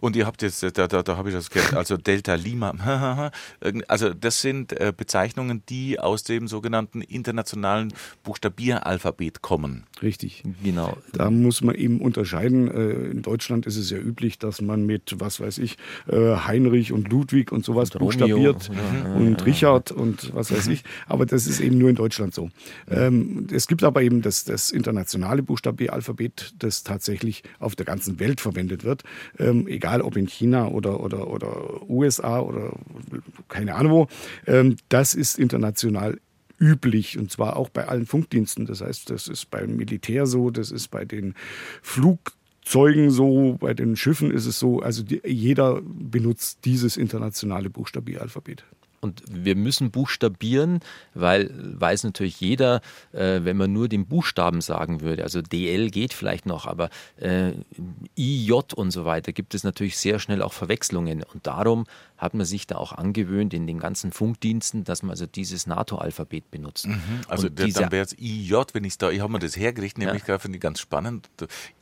Und 0.00 0.14
ihr 0.16 0.26
habt 0.26 0.42
jetzt, 0.42 0.62
da, 0.62 0.86
da, 0.86 1.02
da 1.02 1.16
habe 1.16 1.30
ich 1.30 1.34
das 1.34 1.50
gehört, 1.50 1.74
also 1.74 1.96
Delta 1.96 2.34
Lima. 2.34 3.30
Also 3.88 4.14
das 4.14 4.40
sind 4.40 4.72
äh, 4.72 4.92
Bezeichnungen, 4.96 5.62
die 5.68 5.98
aus 5.98 6.22
dem 6.22 6.48
sogenannten 6.48 7.00
internationalen 7.02 7.92
Buchstabieralphabet 8.22 9.42
kommen. 9.42 9.84
Richtig. 10.02 10.42
Genau. 10.62 10.96
Da 11.12 11.30
muss 11.30 11.62
man 11.62 11.74
eben 11.74 12.00
unterscheiden. 12.00 12.68
Äh, 12.68 13.10
In 13.10 13.22
Deutschland 13.22 13.66
ist 13.66 13.76
es 13.76 13.90
ja 13.90 13.98
üblich, 13.98 14.38
dass 14.38 14.60
man 14.60 14.84
mit, 14.84 15.16
was 15.18 15.40
weiß 15.40 15.58
ich, 15.58 15.76
äh, 16.08 16.36
Heinrich 16.36 16.92
und 16.92 17.08
Ludwig 17.08 17.52
und 17.52 17.64
sowas 17.64 17.90
Und 17.90 18.00
Romeo, 18.00 18.52
buchstabiert 18.52 18.70
ja, 19.04 19.12
und 19.14 19.44
Richard 19.46 19.90
und 19.90 20.34
was 20.34 20.52
weiß 20.52 20.68
ich. 20.68 20.84
Aber 21.06 21.26
das 21.26 21.46
ist 21.46 21.60
eben 21.60 21.78
nur 21.78 21.90
in 21.90 21.96
Deutschland 21.96 22.34
so. 22.34 22.50
Ähm, 22.88 23.07
Es 23.52 23.66
gibt 23.66 23.84
aber 23.84 24.02
eben 24.02 24.22
das, 24.22 24.44
das 24.44 24.70
internationale 24.70 25.42
Buchstabieralphabet, 25.42 26.54
das 26.58 26.82
tatsächlich 26.82 27.42
auf 27.58 27.76
der 27.76 27.86
ganzen 27.86 28.18
Welt 28.20 28.40
verwendet 28.40 28.84
wird. 28.84 29.02
Ähm, 29.38 29.66
Egal 29.68 30.02
ob 30.02 30.16
in 30.16 30.26
China 30.26 30.68
oder, 30.68 31.00
oder, 31.00 31.28
oder 31.28 31.88
USA 31.88 32.40
oder 32.40 32.72
keine 33.48 33.74
Ahnung 33.74 33.92
wo. 33.92 34.08
Ähm, 34.46 34.76
Das 34.88 35.14
ist 35.14 35.38
international 35.38 36.18
üblich 36.58 37.18
und 37.18 37.30
zwar 37.30 37.56
auch 37.56 37.68
bei 37.68 37.86
allen 37.86 38.06
Funkdiensten. 38.06 38.66
Das 38.66 38.80
heißt, 38.80 39.10
das 39.10 39.28
ist 39.28 39.50
beim 39.50 39.76
Militär 39.76 40.26
so, 40.26 40.50
das 40.50 40.70
ist 40.70 40.88
bei 40.88 41.04
den 41.04 41.34
Flugzeugen 41.82 43.10
so, 43.10 43.56
bei 43.60 43.74
den 43.74 43.96
Schiffen 43.96 44.30
ist 44.30 44.46
es 44.46 44.58
so. 44.58 44.80
Also 44.80 45.02
die, 45.02 45.20
jeder 45.24 45.80
benutzt 45.82 46.64
dieses 46.64 46.96
internationale 46.96 47.70
Buchstabieralphabet. 47.70 48.64
Und 49.00 49.22
wir 49.30 49.56
müssen 49.56 49.90
buchstabieren, 49.90 50.80
weil 51.14 51.50
weiß 51.54 52.04
natürlich 52.04 52.40
jeder, 52.40 52.80
äh, 53.12 53.40
wenn 53.42 53.56
man 53.56 53.72
nur 53.72 53.88
den 53.88 54.06
Buchstaben 54.06 54.60
sagen 54.60 55.00
würde, 55.00 55.22
also 55.22 55.40
DL 55.42 55.90
geht 55.90 56.12
vielleicht 56.12 56.46
noch, 56.46 56.66
aber 56.66 56.90
äh, 57.16 57.52
IJ 58.16 58.52
und 58.74 58.90
so 58.90 59.04
weiter, 59.04 59.32
gibt 59.32 59.54
es 59.54 59.64
natürlich 59.64 59.96
sehr 59.98 60.18
schnell 60.18 60.42
auch 60.42 60.52
Verwechslungen. 60.52 61.22
Und 61.22 61.46
darum 61.46 61.84
hat 62.18 62.34
man 62.34 62.46
sich 62.46 62.66
da 62.66 62.76
auch 62.76 62.92
angewöhnt 62.92 63.54
in 63.54 63.66
den 63.66 63.78
ganzen 63.78 64.12
Funkdiensten, 64.12 64.84
dass 64.84 65.02
man 65.02 65.10
also 65.10 65.26
dieses 65.26 65.66
NATO-Alphabet 65.66 66.50
benutzt. 66.50 66.88
Also 67.28 67.48
und 67.48 67.58
der, 67.58 67.68
dann 67.68 67.92
wäre 67.92 68.04
es 68.04 68.12
IJ, 68.18 68.54
wenn 68.72 68.84
ich 68.84 68.98
da, 68.98 69.10
ich 69.10 69.20
habe 69.20 69.32
mir 69.32 69.38
das 69.38 69.56
hergerichtet, 69.56 70.04
nämlich 70.04 70.24
gerade 70.24 70.40
finde 70.40 70.56
ich 70.56 70.62
ganz 70.62 70.80
spannend. 70.80 71.28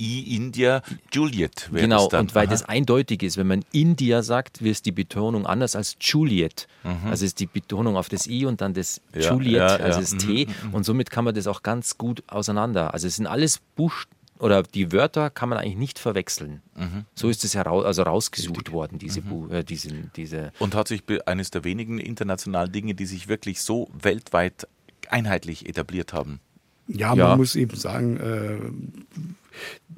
I 0.00 0.36
India 0.36 0.82
Juliet 1.12 1.72
wäre 1.72 1.82
Genau, 1.82 2.08
und 2.08 2.34
weil 2.34 2.46
Aha. 2.46 2.52
das 2.52 2.62
eindeutig 2.62 3.22
ist, 3.22 3.36
wenn 3.36 3.46
man 3.46 3.64
India 3.72 4.22
sagt, 4.22 4.60
ist 4.62 4.86
die 4.86 4.92
Betonung 4.92 5.46
anders 5.46 5.76
als 5.76 5.96
Juliet. 6.00 6.68
Also 7.04 7.24
ist 7.24 7.40
die 7.40 7.46
Betonung 7.46 7.96
auf 7.96 8.08
das 8.08 8.26
I 8.26 8.46
und 8.46 8.60
dann 8.60 8.74
das 8.74 9.00
Mhm. 9.14 9.20
Ja, 9.20 9.32
Juliet, 9.32 9.56
ja, 9.56 9.66
also 9.66 10.00
ja. 10.00 10.00
das 10.00 10.10
T. 10.16 10.46
Und 10.72 10.84
somit 10.84 11.10
kann 11.10 11.24
man 11.24 11.34
das 11.34 11.46
auch 11.46 11.62
ganz 11.62 11.98
gut 11.98 12.22
auseinander. 12.26 12.94
Also 12.94 13.06
es 13.06 13.16
sind 13.16 13.26
alles 13.26 13.60
Buch 13.76 13.92
oder 14.38 14.62
die 14.62 14.92
Wörter 14.92 15.30
kann 15.30 15.48
man 15.48 15.58
eigentlich 15.58 15.76
nicht 15.76 15.98
verwechseln. 15.98 16.62
Mhm. 16.76 17.04
So 17.14 17.28
ist 17.28 17.44
es 17.44 17.54
heraus, 17.54 17.84
also 17.84 18.02
rausgesucht 18.02 18.72
worden, 18.72 18.98
diese, 18.98 19.22
Bu 19.22 19.48
äh, 19.48 19.64
diese, 19.64 19.90
diese 20.16 20.52
Und 20.58 20.74
hat 20.74 20.88
sich 20.88 21.02
eines 21.26 21.50
der 21.50 21.64
wenigen 21.64 21.98
internationalen 21.98 22.70
Dinge, 22.72 22.94
die 22.94 23.06
sich 23.06 23.28
wirklich 23.28 23.60
so 23.60 23.88
weltweit 23.98 24.66
einheitlich 25.08 25.68
etabliert 25.68 26.12
haben. 26.12 26.40
Ja, 26.88 27.14
Ja. 27.14 27.28
man 27.28 27.38
muss 27.38 27.56
eben 27.56 27.76
sagen, 27.76 28.16
äh, 28.18 28.58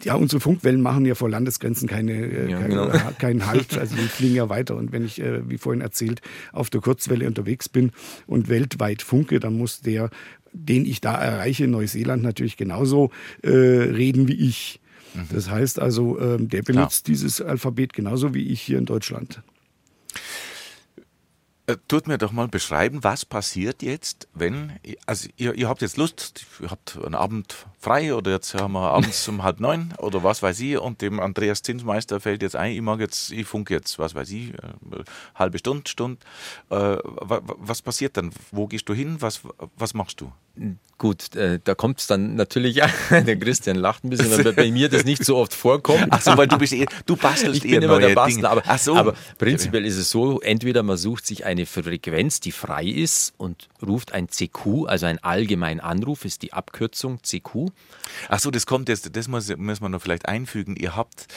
ja, 0.05 0.15
unsere 0.15 0.41
Funkwellen 0.41 0.81
machen 0.81 1.05
ja 1.05 1.15
vor 1.15 1.29
Landesgrenzen 1.29 1.89
keine, 1.89 2.13
äh, 2.13 2.51
Ja, 2.51 2.59
keine, 2.61 2.69
genau. 2.69 2.91
keinen 3.19 3.47
Halt. 3.47 3.77
Also 3.77 3.97
die 3.97 4.03
fliegen 4.03 4.37
ja 4.37 4.49
weiter. 4.49 4.77
Und 4.77 4.93
wenn 4.93 5.05
ich, 5.05 5.21
äh, 5.21 5.49
wie 5.49 5.59
vorhin 5.59 5.81
erzählt, 5.81 6.21
auf 6.53 6.71
der 6.71 6.81
Kurzwelle 6.81 7.27
unterwegs 7.27 7.69
bin 7.69 7.91
und 8.27 8.49
weltweit 8.49 9.03
funke, 9.03 9.41
dann 9.41 9.55
muss 9.59 9.81
der, 9.81 10.11
den 10.67 10.85
ich 10.87 11.01
da 11.01 11.15
erreiche, 11.17 11.65
in 11.65 11.71
Neuseeland 11.71 12.23
natürlich 12.23 12.57
genauso 12.57 13.11
äh, 13.43 13.49
reden 13.51 14.29
wie 14.29 14.35
ich. 14.49 14.81
Das 15.33 15.49
heißt 15.51 15.79
also, 15.81 16.21
ähm, 16.21 16.49
der 16.49 16.63
benutzt 16.63 17.09
dieses 17.09 17.41
Alphabet 17.41 17.93
genauso 17.93 18.35
wie 18.35 18.49
ich 18.49 18.61
hier 18.61 18.79
in 18.79 18.85
Deutschland. 18.85 19.43
Äh, 21.67 21.77
Tut 21.87 22.07
mir 22.09 22.17
doch 22.19 22.33
mal 22.33 22.49
beschreiben, 22.49 23.05
was 23.05 23.25
passiert 23.27 23.83
jetzt, 23.83 24.29
wenn, 24.33 24.73
also 25.07 25.29
ihr, 25.37 25.55
ihr 25.55 25.69
habt 25.69 25.83
jetzt 25.83 25.97
Lust, 25.99 26.47
ihr 26.63 26.71
habt 26.71 26.99
einen 27.05 27.15
Abend 27.15 27.67
frei 27.79 28.15
oder 28.15 28.31
jetzt 28.33 28.55
haben 28.55 28.73
wir 28.73 28.91
abends 28.91 29.27
um 29.29 29.43
halb 29.43 29.61
neun 29.61 29.93
oder 29.99 30.23
was 30.23 30.43
weiß 30.43 30.61
ich 30.61 30.79
und 30.79 31.03
dem 31.03 31.21
Andreas 31.21 31.63
Zinsmeister 31.63 32.21
fällt 32.21 32.43
jetzt 32.43 32.57
ein, 32.57 32.73
ich 32.73 32.81
mag 32.81 33.01
jetzt, 33.01 33.33
ich 33.33 33.47
funke 33.47 33.75
jetzt, 33.75 33.99
was 33.99 34.15
weiß 34.15 34.31
ich, 34.31 34.55
äh, 34.55 34.59
halbe 35.35 35.59
Stunde, 35.59 35.89
Stunde. 35.89 36.19
Äh, 36.71 36.75
wa- 36.77 37.43
wa- 37.47 37.57
was 37.59 37.83
passiert 37.83 38.17
dann? 38.17 38.31
Wo 38.51 38.67
gehst 38.67 38.89
du 38.89 38.95
hin? 38.95 39.17
Was, 39.21 39.41
was 39.77 39.93
machst 39.95 40.21
du? 40.23 40.33
Gut, 40.99 41.37
äh, 41.37 41.61
da 41.63 41.77
kommt 41.77 42.01
es 42.01 42.09
dann 42.09 42.35
natürlich, 42.35 42.81
der 43.11 43.39
Christian 43.39 43.77
lacht 43.77 44.03
ein 44.03 44.11
bisschen, 44.11 44.45
weil 44.45 44.53
bei 44.53 44.71
mir 44.73 44.89
das 44.89 45.05
nicht 45.05 45.25
so 45.25 45.37
oft 45.37 45.55
vorkommt. 45.55 46.09
Ach 46.11 46.21
so, 46.21 46.37
weil 46.37 46.49
du 46.49 46.59
bist 46.59 46.73
eh, 46.73 46.87
du 47.07 47.15
bastelst 47.15 47.65
Ich 47.65 47.71
eher 47.71 47.81
bin 47.81 47.89
immer 47.89 48.01
der 48.01 48.17
Bastler, 48.17 48.51
aber, 48.51 48.63
Ach 48.67 48.79
so. 48.81 48.97
aber 48.97 49.15
prinzipiell 49.39 49.87
ist 49.87 49.97
es 49.97 50.11
so, 50.11 50.41
entweder 50.41 50.83
man 50.83 50.97
sucht 50.97 51.25
sich 51.25 51.47
eine 51.47 51.67
Frequenz, 51.67 52.41
die 52.41 52.51
frei 52.51 52.85
ist 52.85 53.33
und 53.37 53.69
ruft 53.81 54.11
ein 54.13 54.29
CQ, 54.29 54.89
also 54.89 55.07
ein 55.07 55.23
allgemeinen 55.23 55.79
Anruf, 55.79 56.25
ist 56.25 56.43
die 56.43 56.53
Abkürzung 56.53 57.23
CQ. 57.23 57.71
Ach 58.29 58.41
so, 58.41 58.51
das 58.51 58.67
kommt 58.67 58.89
jetzt, 58.89 59.15
das 59.15 59.29
muss, 59.29 59.57
muss 59.57 59.81
man 59.81 59.93
noch 59.93 60.03
vielleicht 60.03 60.27
einfügen. 60.27 60.75
Ihr 60.75 60.97
habt 60.97 61.29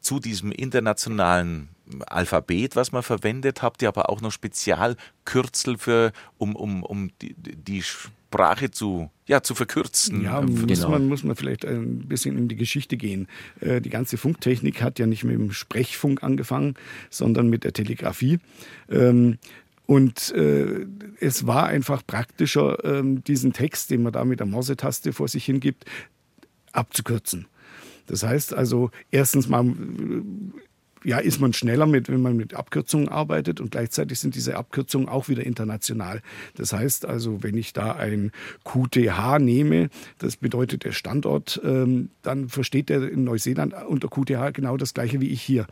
zu 0.00 0.20
diesem 0.20 0.52
internationalen 0.52 1.68
Alphabet, 2.06 2.76
was 2.76 2.92
man 2.92 3.02
verwendet, 3.02 3.62
habt 3.62 3.82
ihr 3.82 3.88
aber 3.88 4.10
auch 4.10 4.20
noch 4.20 4.30
Spezialkürzel 4.32 5.78
für, 5.78 6.12
um, 6.38 6.54
um, 6.54 6.82
um 6.82 7.10
die, 7.22 7.34
die 7.34 7.82
Sprache 7.82 8.70
zu, 8.70 9.10
ja, 9.26 9.42
zu 9.42 9.54
verkürzen. 9.54 10.22
Ja, 10.22 10.40
Äh, 10.40 10.42
muss, 10.46 10.66
Genau. 10.66 10.90
man, 10.90 11.08
muss 11.08 11.24
man 11.24 11.34
vielleicht 11.34 11.64
ein 11.64 12.06
bisschen 12.06 12.36
in 12.38 12.48
die 12.48 12.56
Geschichte 12.56 12.96
gehen. 12.96 13.26
Äh, 13.60 13.80
Die 13.80 13.90
ganze 13.90 14.18
Funktechnik 14.18 14.82
hat 14.82 14.98
ja 14.98 15.06
nicht 15.06 15.24
mit 15.24 15.34
dem 15.34 15.50
Sprechfunk 15.52 16.22
angefangen, 16.22 16.74
sondern 17.10 17.48
mit 17.48 17.64
der 17.64 17.72
Telegrafie. 17.72 18.38
Ähm, 18.88 19.38
Und 19.86 20.30
äh, 20.36 20.86
es 21.18 21.48
war 21.48 21.66
einfach 21.66 22.06
praktischer, 22.06 22.84
ähm, 22.84 23.24
diesen 23.24 23.52
Text, 23.52 23.90
den 23.90 24.04
man 24.04 24.12
da 24.12 24.24
mit 24.24 24.38
der 24.38 24.46
Morsetaste 24.46 25.12
vor 25.12 25.26
sich 25.26 25.44
hingibt, 25.46 25.84
abzukürzen. 26.70 27.46
Das 28.10 28.22
heißt 28.22 28.54
also, 28.54 28.90
erstens 29.10 29.48
mal 29.48 29.66
äh, 29.66 30.22
ja, 31.02 31.18
ist 31.18 31.40
man 31.40 31.52
schneller, 31.52 31.86
mit, 31.86 32.08
wenn 32.08 32.20
man 32.20 32.36
mit 32.36 32.54
Abkürzungen 32.54 33.08
arbeitet 33.08 33.60
und 33.60 33.70
gleichzeitig 33.70 34.18
sind 34.18 34.34
diese 34.34 34.56
Abkürzungen 34.56 35.08
auch 35.08 35.28
wieder 35.28 35.44
international. 35.44 36.20
Das 36.56 36.72
heißt 36.72 37.06
also, 37.06 37.42
wenn 37.42 37.56
ich 37.56 37.72
da 37.72 37.92
ein 37.92 38.32
QTH 38.64 39.38
nehme, 39.38 39.88
das 40.18 40.36
bedeutet 40.36 40.84
der 40.84 40.92
Standort, 40.92 41.60
ähm, 41.64 42.10
dann 42.22 42.48
versteht 42.48 42.90
der 42.90 43.10
in 43.10 43.24
Neuseeland 43.24 43.74
unter 43.88 44.08
QTH 44.08 44.52
genau 44.52 44.76
das 44.76 44.92
gleiche 44.92 45.20
wie 45.20 45.28
ich 45.28 45.42
hier. 45.42 45.66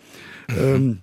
Ähm, 0.48 1.00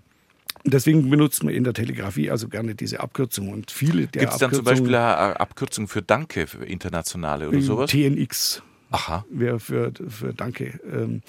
Deswegen 0.67 1.11
benutzt 1.11 1.43
man 1.43 1.53
in 1.53 1.63
der 1.63 1.73
Telegrafie 1.73 2.31
also 2.31 2.47
gerne 2.47 2.73
diese 2.73 2.99
Abkürzungen. 2.99 3.53
Und 3.53 3.69
viele 3.69 4.07
der 4.07 4.21
Gibt 4.21 4.33
es 4.33 4.39
dann 4.39 4.51
zum 4.51 4.65
Beispiel 4.65 4.95
eine 4.95 5.15
eine 5.15 5.39
Abkürzung 5.39 5.88
für 5.88 6.01
Danke, 6.01 6.47
für 6.47 6.65
internationale 6.65 7.49
oder 7.49 7.61
sowas? 7.61 7.91
TNX 7.91 8.63
Aha. 8.91 9.25
wäre 9.29 9.59
für, 9.59 9.91
für 10.07 10.33
Danke. 10.33 10.79
Ähm, 10.91 11.21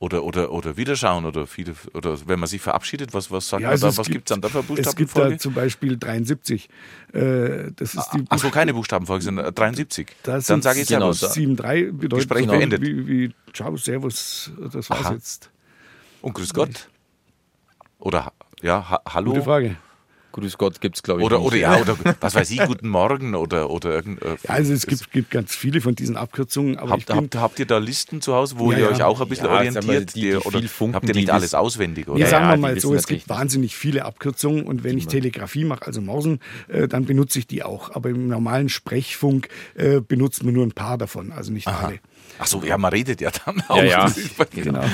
Oder, 0.00 0.22
oder, 0.24 0.52
oder 0.52 0.76
Wiederschauen 0.76 1.24
oder 1.24 1.46
viele, 1.46 1.74
oder 1.94 2.18
wenn 2.28 2.38
man 2.38 2.46
sich 2.48 2.60
verabschiedet, 2.60 3.14
was, 3.14 3.30
was 3.30 3.48
sagt 3.48 3.62
Ja, 3.62 3.68
man 3.68 3.72
also 3.72 3.86
da? 3.86 3.90
es 3.92 3.98
Was 3.98 4.06
gibt 4.08 4.28
es 4.28 4.34
dann 4.34 4.40
da 4.42 4.48
für 4.50 4.58
Es 4.58 4.64
gibt 4.66 4.76
da 4.76 4.82
Buchstabenfolge? 4.94 5.38
zum 5.38 5.54
Beispiel 5.54 5.96
73. 5.96 6.68
Äh, 7.12 7.70
das 7.74 7.94
ist 7.94 8.10
die 8.12 8.24
Achso, 8.28 8.50
keine 8.50 8.74
Buchstabenfolge, 8.74 9.24
sondern 9.24 9.54
73. 9.54 10.08
Das 10.24 10.46
dann 10.46 10.60
sage 10.60 10.80
ich 10.82 10.88
genau 10.88 11.12
Servus. 11.12 11.34
so. 11.34 11.40
7-3 11.40 11.92
bedeutet 11.92 12.28
Gespräch 12.28 12.42
genau 12.46 12.58
beendet. 12.58 12.82
wie, 12.82 13.06
wie 13.06 13.34
Ciao, 13.54 13.76
Servus, 13.78 14.50
das 14.72 14.90
war's 14.90 15.06
Aha. 15.06 15.12
jetzt. 15.14 15.50
Und 16.20 16.34
grüß 16.34 16.52
Gott. 16.52 16.88
Oder 17.98 18.32
ja, 18.62 18.90
ha 18.90 19.00
hallo. 19.08 19.32
Gute 19.32 19.44
Frage. 19.44 19.76
Grüß 20.34 20.58
Gott 20.58 20.80
gibt 20.80 20.96
es, 20.96 21.02
glaube 21.04 21.20
ich. 21.20 21.26
Oder, 21.26 21.38
nicht. 21.38 21.46
oder 21.46 21.56
ja, 21.56 21.76
oder 21.80 21.96
was 22.20 22.34
weiß 22.34 22.50
ich, 22.50 22.60
guten 22.64 22.88
Morgen 22.88 23.36
oder, 23.36 23.70
oder 23.70 23.90
irgend. 23.92 24.20
äh, 24.20 24.30
Ja, 24.42 24.50
also 24.50 24.72
es 24.72 24.84
gibt, 24.86 25.12
gibt 25.12 25.30
ganz 25.30 25.54
viele 25.54 25.80
von 25.80 25.94
diesen 25.94 26.16
Abkürzungen, 26.16 26.76
aber 26.76 26.88
ich 26.88 26.92
Habt, 26.92 27.06
bin, 27.06 27.16
habt, 27.16 27.34
habt 27.36 27.58
ihr 27.60 27.66
da 27.66 27.78
Listen 27.78 28.20
zu 28.20 28.34
Hause, 28.34 28.56
wo 28.58 28.72
Ja, 28.72 28.78
ihr 28.78 28.88
euch 28.88 29.02
auch 29.04 29.20
ein 29.20 29.28
bisschen 29.28 29.46
orientiert? 29.46 30.14
die- 30.14 30.20
Die- 30.20 30.30
die 30.30 30.36
oder 30.36 30.58
viel 30.58 30.68
funken, 30.68 30.96
habt 30.96 31.08
ihr 31.08 31.14
nicht 31.14 31.30
alles 31.30 31.54
auswendig? 31.54 32.08
Oder? 32.08 32.18
Ja, 32.18 32.26
sagen 32.26 32.48
wir 32.48 32.56
mal 32.56 32.80
so, 32.80 32.94
es 32.94 33.06
gibt 33.06 33.28
wahnsinnig 33.28 33.76
viele 33.76 34.04
Abkürzungen 34.04 34.64
und 34.64 34.82
wenn 34.82 34.98
ich 34.98 35.06
Telegrafie 35.06 35.64
mache, 35.64 35.86
also 35.86 36.00
Morsen, 36.00 36.40
äh, 36.68 36.88
dann 36.88 37.04
benutze 37.04 37.38
ich 37.38 37.46
die 37.46 37.62
auch. 37.62 37.94
Aber 37.94 38.08
im 38.10 38.26
normalen 38.26 38.68
Sprechfunk 38.68 39.48
äh, 39.76 40.00
benutzt 40.00 40.42
man 40.42 40.52
nur 40.54 40.64
ein 40.66 40.72
paar 40.72 40.98
davon, 40.98 41.30
also 41.30 41.52
nicht 41.52 41.68
alle. 41.68 42.00
Ach 42.38 42.46
so, 42.46 42.62
ja, 42.64 42.76
man 42.78 42.90
redet 42.92 43.20
ja 43.20 43.30
dann 43.44 43.60
auch. 43.68 43.76
Ja, 43.76 44.08
ja. 44.08 44.12
Genau. 44.50 44.82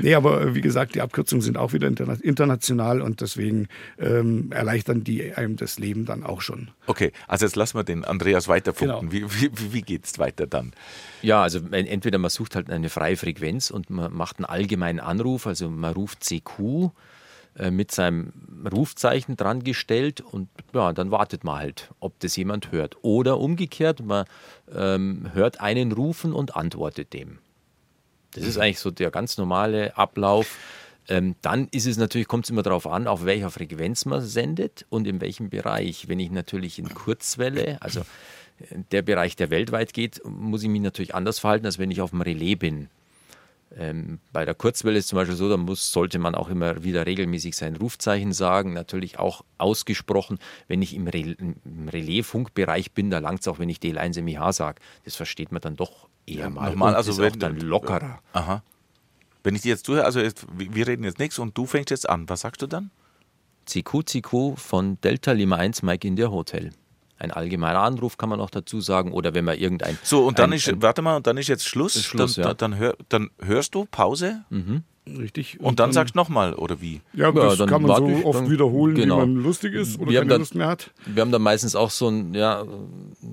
nee, 0.00 0.14
aber 0.14 0.40
äh, 0.42 0.54
wie 0.54 0.60
gesagt, 0.60 0.94
die 0.94 1.00
Abkürzungen 1.00 1.42
sind 1.42 1.56
auch 1.56 1.72
wieder 1.72 1.88
interna 1.88 2.14
international 2.22 3.00
und 3.00 3.20
deswegen 3.20 3.68
ähm, 3.98 4.50
erleichtern 4.52 5.04
die 5.04 5.32
einem 5.34 5.56
das 5.56 5.78
Leben 5.78 6.04
dann 6.04 6.24
auch 6.24 6.40
schon. 6.42 6.70
Okay, 6.86 7.12
also 7.28 7.46
jetzt 7.46 7.56
lassen 7.56 7.78
wir 7.78 7.84
den 7.84 8.04
Andreas 8.04 8.48
weiterfunken. 8.48 9.10
Genau. 9.10 9.30
Wie, 9.32 9.50
wie, 9.58 9.72
wie 9.72 9.82
geht 9.82 10.04
es 10.06 10.18
weiter 10.18 10.46
dann? 10.46 10.72
Ja, 11.22 11.42
also 11.42 11.58
en- 11.70 11.86
entweder 11.86 12.18
man 12.18 12.30
sucht 12.30 12.54
halt 12.54 12.70
eine 12.70 12.88
freie 12.90 13.16
Frequenz 13.16 13.70
und 13.70 13.90
man 13.90 14.12
macht 14.12 14.38
einen 14.38 14.46
allgemeinen 14.46 15.00
Anruf, 15.00 15.46
also 15.46 15.70
man 15.70 15.92
ruft 15.94 16.24
CQ 16.24 16.90
äh, 17.56 17.70
mit 17.70 17.90
seinem 17.90 18.32
Rufzeichen 18.72 19.36
dran 19.36 19.64
gestellt 19.64 20.20
und 20.20 20.48
ja, 20.72 20.92
dann 20.92 21.10
wartet 21.10 21.44
man 21.44 21.58
halt, 21.58 21.90
ob 22.00 22.18
das 22.20 22.36
jemand 22.36 22.72
hört. 22.72 22.96
Oder 23.02 23.38
umgekehrt, 23.38 24.04
man 24.04 24.24
ähm, 24.72 25.30
hört 25.32 25.60
einen 25.60 25.92
rufen 25.92 26.32
und 26.32 26.56
antwortet 26.56 27.12
dem. 27.12 27.38
Das 28.32 28.44
ist 28.44 28.58
eigentlich 28.58 28.78
so 28.78 28.90
der 28.90 29.10
ganz 29.10 29.38
normale 29.38 29.96
Ablauf. 29.96 30.56
Ähm, 31.08 31.34
dann 31.42 31.66
ist 31.72 31.86
es 31.86 31.96
natürlich, 31.96 32.28
kommt 32.28 32.44
es 32.44 32.50
immer 32.50 32.62
darauf 32.62 32.86
an, 32.86 33.08
auf 33.08 33.24
welcher 33.24 33.50
Frequenz 33.50 34.04
man 34.04 34.20
sendet 34.22 34.86
und 34.88 35.08
in 35.08 35.20
welchem 35.20 35.50
Bereich. 35.50 36.06
Wenn 36.06 36.20
ich 36.20 36.30
natürlich 36.30 36.78
in 36.78 36.94
Kurzwelle, 36.94 37.78
also 37.80 38.00
äh, 38.00 38.78
der 38.92 39.02
Bereich, 39.02 39.34
der 39.34 39.50
weltweit 39.50 39.92
geht, 39.92 40.20
muss 40.24 40.62
ich 40.62 40.68
mich 40.68 40.82
natürlich 40.82 41.14
anders 41.14 41.40
verhalten, 41.40 41.66
als 41.66 41.78
wenn 41.78 41.90
ich 41.90 42.00
auf 42.00 42.10
dem 42.10 42.20
Relais 42.20 42.56
bin. 42.56 42.90
Ähm, 43.76 44.18
bei 44.32 44.44
der 44.44 44.54
Kurzwelle 44.54 44.98
ist 44.98 45.08
zum 45.08 45.16
Beispiel 45.16 45.36
so, 45.36 45.48
da 45.48 45.56
muss, 45.56 45.92
sollte 45.92 46.18
man 46.18 46.34
auch 46.34 46.48
immer 46.48 46.82
wieder 46.82 47.06
regelmäßig 47.06 47.54
sein 47.56 47.76
Rufzeichen 47.76 48.32
sagen, 48.32 48.72
natürlich 48.72 49.18
auch 49.18 49.44
ausgesprochen. 49.58 50.38
Wenn 50.66 50.82
ich 50.82 50.94
im, 50.94 51.06
Rel 51.06 51.36
im 51.38 51.88
Relais-Funkbereich 51.88 52.92
bin, 52.92 53.10
da 53.10 53.18
langt 53.18 53.40
es 53.40 53.48
auch, 53.48 53.58
wenn 53.60 53.68
ich 53.68 53.78
DL1 53.78 54.22
MIH 54.22 54.52
sage. 54.52 54.82
Das 55.04 55.14
versteht 55.14 55.52
man 55.52 55.60
dann 55.60 55.76
doch 55.76 56.08
eher 56.26 56.50
mal. 56.50 56.70
Nochmal, 56.70 56.90
und 56.90 56.96
also 56.96 57.12
ist 57.12 57.18
wenn 57.18 57.32
auch 57.32 57.36
dann 57.36 57.60
lockerer. 57.60 58.20
Aha. 58.32 58.62
Wenn 59.44 59.54
ich 59.54 59.62
dir 59.62 59.70
jetzt 59.70 59.86
zuhöre, 59.86 60.04
also 60.04 60.20
jetzt, 60.20 60.46
wir 60.52 60.74
wir 60.74 60.86
reden 60.86 61.04
jetzt 61.04 61.18
nichts 61.18 61.38
und 61.38 61.56
du 61.56 61.64
fängst 61.64 61.90
jetzt 61.90 62.08
an. 62.08 62.28
Was 62.28 62.40
sagst 62.40 62.62
du 62.62 62.66
dann? 62.66 62.90
CQ, 63.66 64.04
CQ 64.04 64.56
von 64.56 65.00
Delta 65.00 65.32
Lima 65.32 65.56
1 65.56 65.82
Mike 65.82 66.06
in 66.06 66.16
der 66.16 66.32
Hotel. 66.32 66.72
Ein 67.20 67.32
allgemeiner 67.32 67.80
Anruf 67.80 68.16
kann 68.16 68.30
man 68.30 68.40
auch 68.40 68.48
dazu 68.48 68.80
sagen 68.80 69.12
oder 69.12 69.34
wenn 69.34 69.44
man 69.44 69.58
irgendein. 69.58 69.98
So, 70.02 70.26
und 70.26 70.38
dann 70.38 70.50
ein, 70.50 70.56
ist, 70.56 70.68
ein, 70.68 70.80
warte 70.80 71.02
mal, 71.02 71.16
und 71.16 71.26
dann 71.26 71.36
ist 71.36 71.48
jetzt 71.48 71.68
Schluss. 71.68 71.94
Ist 71.94 72.06
Schluss, 72.06 72.36
dann, 72.36 72.44
ja. 72.44 72.54
dann, 72.54 72.78
hör, 72.78 72.96
dann 73.10 73.30
hörst 73.40 73.74
du 73.74 73.84
Pause 73.84 74.42
Richtig? 75.08 75.58
und 75.60 75.80
dann 75.80 75.92
sagst 75.92 76.14
du 76.14 76.18
nochmal, 76.18 76.54
oder 76.54 76.80
wie? 76.80 77.00
Ja, 77.14 77.26
Ja, 77.28 77.32
das 77.32 77.56
dann 77.58 77.68
kann 77.68 77.82
man 77.82 77.96
so 77.96 78.08
ich, 78.08 78.24
oft 78.24 78.38
dann- 78.40 78.50
wiederholen, 78.50 78.94
genau. 78.94 79.16
wie 79.16 79.20
man 79.20 79.36
lustig 79.36 79.74
ist 79.74 79.98
oder 79.98 80.10
Wir 80.10 80.18
haben 80.18 80.24
keine 80.28 80.34
dann- 80.34 80.40
Lust 80.42 80.54
mehr 80.54 80.68
hat. 80.68 80.90
Wir 81.06 81.22
haben 81.22 81.32
dann 81.32 81.42
meistens 81.42 81.74
auch 81.74 81.90
so 81.90 82.08
einen, 82.08 82.34
ja, 82.34 82.64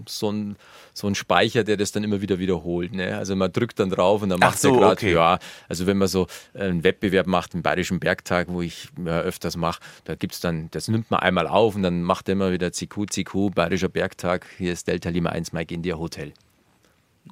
so 0.07 0.29
einen, 0.29 0.55
so 0.93 1.05
einen 1.07 1.15
Speicher, 1.15 1.63
der 1.63 1.77
das 1.77 1.91
dann 1.91 2.03
immer 2.03 2.21
wieder 2.21 2.39
wiederholt. 2.39 2.93
Ne? 2.93 3.15
Also 3.17 3.35
man 3.35 3.51
drückt 3.51 3.79
dann 3.79 3.89
drauf 3.89 4.23
und 4.23 4.29
dann 4.29 4.39
Ach 4.41 4.47
macht 4.51 4.59
so, 4.59 4.69
er 4.73 4.79
gerade, 4.79 4.91
okay. 4.93 5.13
ja, 5.13 5.39
also 5.69 5.85
wenn 5.85 5.97
man 5.97 6.07
so 6.07 6.25
einen 6.55 6.83
Wettbewerb 6.83 7.27
macht, 7.27 7.53
den 7.53 7.61
Bayerischen 7.61 7.99
Bergtag, 7.99 8.47
wo 8.49 8.61
ich 8.61 8.87
ja, 9.05 9.19
öfters 9.19 9.57
mache, 9.57 9.79
da 10.05 10.15
gibt's 10.15 10.39
dann, 10.39 10.69
das 10.71 10.87
nimmt 10.87 11.11
man 11.11 11.19
einmal 11.19 11.47
auf 11.47 11.75
und 11.75 11.83
dann 11.83 12.01
macht 12.01 12.27
er 12.29 12.33
immer 12.33 12.51
wieder 12.51 12.71
CQ, 12.71 13.05
CQ, 13.11 13.51
Bayerischer 13.53 13.89
Bergtag, 13.89 14.47
hier 14.57 14.71
ist 14.73 14.87
Delta 14.87 15.09
Lima 15.09 15.29
1 15.29 15.53
Mike 15.53 15.73
India 15.73 15.97
Hotel. 15.97 16.33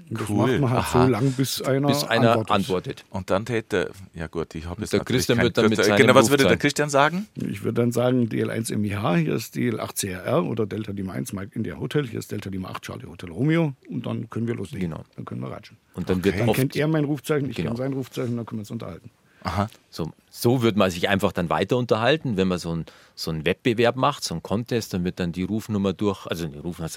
Und 0.10 0.20
das 0.22 0.30
Cool. 0.30 0.38
macht 0.38 0.60
man 0.62 0.70
halt 0.72 0.80
Aha. 0.82 1.04
so 1.06 1.12
lang, 1.12 1.32
bis 1.32 1.62
einer, 1.62 1.88
Bis 1.88 2.04
einer 2.04 2.30
antwortet. 2.32 2.52
antwortet. 2.52 3.06
Und 3.10 3.30
dann 3.30 3.46
täte, 3.46 3.92
ja 4.14 4.28
gut, 4.28 4.56
ich 4.56 4.66
habe 4.66 4.82
jetzt 4.82 4.94
der 4.94 5.00
Christian 5.02 5.40
wird 5.42 5.58
dann 5.58 5.70
mit 5.70 5.84
seinem 5.84 5.98
Genau, 5.98 6.16
was 6.16 6.30
würde 6.30 6.46
der 6.46 6.58
Christian 6.58 6.90
sagen? 6.90 7.28
Ich 7.36 7.64
würde 7.64 7.82
dann 7.82 7.92
sagen 7.92 8.28
DL1 8.30 8.76
MIH, 8.78 9.16
hier 9.18 9.36
ist 9.36 9.56
DL8 9.56 9.96
CRR 10.00 10.44
oder 10.46 10.66
Delta 10.66 10.92
Lima 10.92 11.14
1 11.14 11.34
Mike 11.34 11.52
India 11.56 11.78
Hotel, 11.80 12.08
hier 12.08 12.20
ist 12.20 12.32
Delta 12.32 12.50
Lima 12.50 12.70
8 12.70 12.84
Charlie 12.84 13.06
Hotel 13.08 13.32
Romeo 13.32 13.74
und 13.90 14.06
dann 14.06 14.30
können 14.30 14.48
wir 14.48 14.56
loslegen. 14.56 14.90
Genau. 14.92 15.04
Dann 15.16 15.26
können 15.26 15.42
wir 15.42 15.52
ratschen. 15.52 15.78
Und 15.94 16.10
dann 16.10 16.18
Okay. 16.18 16.26
wird 16.26 16.40
Dann 16.40 16.50
oft 16.50 16.60
kennt 16.60 16.76
er 16.76 16.88
mein 16.88 17.04
Rufzeichen, 17.06 17.50
ich 17.50 17.56
Genau. 17.56 17.70
kenne 17.70 17.78
sein 17.78 17.94
Rufzeichen, 17.94 18.36
dann 18.38 18.46
können 18.46 18.60
wir 18.60 18.62
uns 18.64 18.72
unterhalten. 18.72 19.10
Aha. 19.44 19.70
So, 19.92 20.12
so 20.38 20.62
wird 20.62 20.76
man 20.76 20.92
sich 20.92 21.08
einfach 21.08 21.32
dann 21.32 21.50
weiter 21.50 21.78
unterhalten, 21.78 22.36
wenn 22.36 22.50
man 22.50 22.60
so, 22.60 22.76
ein, 22.76 22.86
so 23.16 23.32
einen 23.32 23.46
Wettbewerb 23.46 23.96
macht, 23.96 24.22
so 24.26 24.34
einen 24.34 24.44
Contest, 24.44 24.94
dann 24.94 25.06
wird 25.06 25.22
dann 25.22 25.32
die 25.32 25.44
Rufnummer 25.44 25.94
durch, 25.94 26.28
also 26.28 26.46
die 26.48 26.58
Rufnummer 26.58 26.90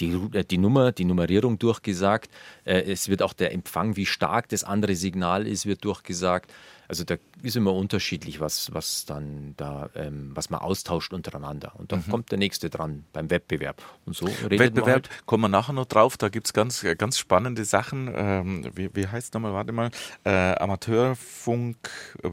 die, 0.00 0.12
äh, 0.32 0.44
die 0.44 0.58
Nummer, 0.58 0.90
die 0.90 1.04
Nummerierung 1.04 1.56
durchgesagt. 1.60 2.32
Äh, 2.64 2.82
es 2.90 3.08
wird 3.08 3.22
auch 3.22 3.32
der 3.32 3.52
Empfang, 3.52 3.94
wie 3.94 4.06
stark 4.06 4.48
das 4.48 4.64
andere 4.64 4.96
Signal 4.96 5.46
ist, 5.46 5.66
wird 5.66 5.84
durchgesagt. 5.84 6.52
Also 6.90 7.04
da 7.04 7.14
ist 7.42 7.54
immer 7.54 7.72
unterschiedlich, 7.72 8.40
was, 8.40 8.74
was 8.74 9.04
dann 9.04 9.54
da, 9.56 9.90
ähm, 9.94 10.32
was 10.34 10.50
man 10.50 10.60
austauscht 10.60 11.12
untereinander. 11.12 11.72
Und 11.76 11.92
dann 11.92 12.04
kommt 12.10 12.32
der 12.32 12.38
nächste 12.38 12.68
dran 12.68 13.04
beim 13.12 13.30
Wettbewerb. 13.30 13.80
Und 14.06 14.16
so 14.16 14.26
redet 14.26 14.50
man 14.50 14.58
Wettbewerb, 14.58 15.08
halt. 15.08 15.26
kommen 15.26 15.44
wir 15.44 15.48
nachher 15.48 15.72
noch 15.72 15.84
drauf, 15.84 16.16
da 16.16 16.28
gibt 16.28 16.48
es 16.48 16.52
ganz, 16.52 16.84
ganz 16.98 17.16
spannende 17.16 17.64
Sachen. 17.64 18.12
Ähm, 18.12 18.68
wie 18.74 18.90
wie 18.92 19.06
heißt 19.06 19.28
es 19.28 19.32
nochmal, 19.32 19.52
warte 19.52 19.70
mal, 19.70 19.92
äh, 20.24 20.56
Amateurfunk, 20.56 21.76
äh, 22.24 22.28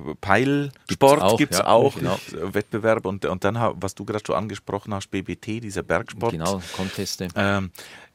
Peilsport 0.88 1.22
auch, 1.22 1.38
gibt 1.38 1.54
es 1.54 1.60
ja, 1.60 1.68
auch, 1.68 1.96
genau. 1.96 2.20
Wettbewerb 2.32 3.06
und, 3.06 3.26
und 3.26 3.44
dann, 3.44 3.56
was 3.80 3.96
du 3.96 4.06
gerade 4.06 4.24
schon 4.26 4.36
angesprochen 4.36 4.94
hast, 4.94 5.10
BBT, 5.10 5.64
dieser 5.64 5.84
Bergsport. 5.84 6.32
Genau, 6.32 6.62
Conteste. 6.76 7.28
Ähm, 7.36 7.72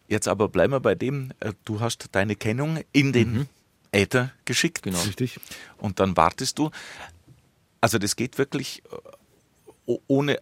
jetzt 0.08 0.28
aber 0.28 0.48
bleiben 0.48 0.72
wir 0.72 0.80
bei 0.80 0.94
dem, 0.94 1.32
äh, 1.40 1.52
du 1.64 1.80
hast 1.80 2.08
deine 2.12 2.36
Kennung 2.36 2.80
in 2.92 3.12
den 3.12 3.48
Äther 3.92 4.32
geschickt. 4.44 4.82
Genau. 4.82 5.00
Richtig? 5.02 5.38
Und 5.78 6.00
dann 6.00 6.16
wartest 6.16 6.58
du. 6.58 6.70
Also 7.80 7.98
das 7.98 8.16
geht 8.16 8.38
wirklich 8.38 8.82
äh, 9.86 9.96
ohne, 10.06 10.38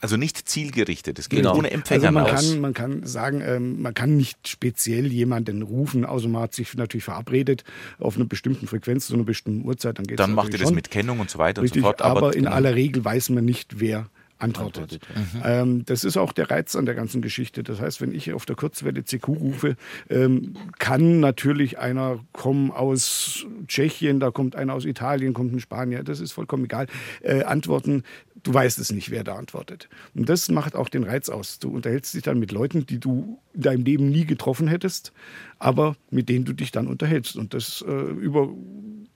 also 0.00 0.16
nicht 0.16 0.48
zielgerichtet, 0.48 1.18
es 1.18 1.28
geht 1.28 1.40
Genau. 1.40 1.56
ohne 1.56 1.70
Empfänger 1.70 2.08
Also 2.08 2.12
man 2.18 2.24
aus. 2.24 2.50
kann, 2.50 2.60
man 2.60 2.74
kann 2.74 3.06
sagen, 3.06 3.42
ähm, 3.44 3.82
man 3.82 3.92
kann 3.94 4.16
nicht 4.16 4.48
speziell 4.48 5.06
jemanden 5.12 5.62
rufen, 5.62 6.04
außer 6.04 6.28
man 6.28 6.42
hat 6.42 6.54
sich 6.54 6.74
natürlich 6.74 7.04
verabredet 7.04 7.64
auf 7.98 8.16
einer 8.16 8.24
bestimmten 8.24 8.66
Frequenz 8.66 9.06
zu 9.08 9.14
einer 9.14 9.24
bestimmten 9.24 9.66
Uhrzeit, 9.66 9.98
dann 9.98 10.06
geht 10.06 10.18
Dann 10.18 10.32
macht 10.34 10.52
ihr 10.52 10.58
das 10.58 10.70
mit 10.72 10.90
Kennung 10.90 11.20
und 11.20 11.28
so 11.30 11.38
weiter 11.38 11.62
Richtig, 11.62 11.82
und 11.82 11.82
so 11.82 11.88
fort. 11.88 12.02
aber, 12.02 12.34
in 12.34 12.44
genau. 12.44 12.54
aller 12.56 12.74
Regel 12.74 13.04
weiß 13.04 13.28
man 13.30 13.44
nicht, 13.44 13.78
wer 13.80 14.08
antwortet. 14.40 15.00
Antwortet, 15.14 15.42
Ähm, 15.44 15.84
das 15.86 16.04
ist 16.04 16.16
auch 16.16 16.32
der 16.32 16.50
Reiz 16.50 16.76
an 16.76 16.86
der 16.86 16.94
ganzen 16.94 17.22
Geschichte. 17.22 17.62
Das 17.62 17.80
heißt, 17.80 18.00
wenn 18.00 18.12
ich 18.12 18.32
auf 18.32 18.46
der 18.46 18.56
Kurzwelle 18.56 19.04
CQ 19.04 19.28
rufe, 19.28 19.76
ähm, 20.08 20.54
kann 20.78 21.20
natürlich 21.20 21.78
einer 21.78 22.20
kommen 22.32 22.70
aus 22.70 23.46
Tschechien, 23.66 24.20
da 24.20 24.30
kommt 24.30 24.56
einer 24.56 24.74
aus 24.74 24.84
Italien, 24.84 25.34
kommt 25.34 25.52
ein 25.52 25.60
Spanier, 25.60 26.02
das 26.02 26.20
ist 26.20 26.32
vollkommen 26.32 26.64
egal, 26.64 26.86
äh, 27.22 27.42
antworten. 27.42 28.04
Du 28.42 28.54
weißt 28.54 28.78
es 28.78 28.90
nicht, 28.90 29.10
wer 29.10 29.22
da 29.22 29.36
antwortet. 29.36 29.88
Und 30.14 30.28
das 30.28 30.48
macht 30.50 30.74
auch 30.74 30.88
den 30.88 31.04
Reiz 31.04 31.28
aus. 31.28 31.58
Du 31.58 31.68
unterhältst 31.70 32.14
dich 32.14 32.22
dann 32.22 32.38
mit 32.38 32.52
Leuten, 32.52 32.86
die 32.86 32.98
du 32.98 33.38
in 33.52 33.62
deinem 33.62 33.84
Leben 33.84 34.10
nie 34.10 34.24
getroffen 34.24 34.66
hättest, 34.66 35.12
aber 35.58 35.96
mit 36.10 36.28
denen 36.30 36.46
du 36.46 36.54
dich 36.54 36.70
dann 36.70 36.86
unterhältst. 36.86 37.36
Und 37.36 37.52
das 37.52 37.84
äh, 37.86 37.92
über 37.92 38.48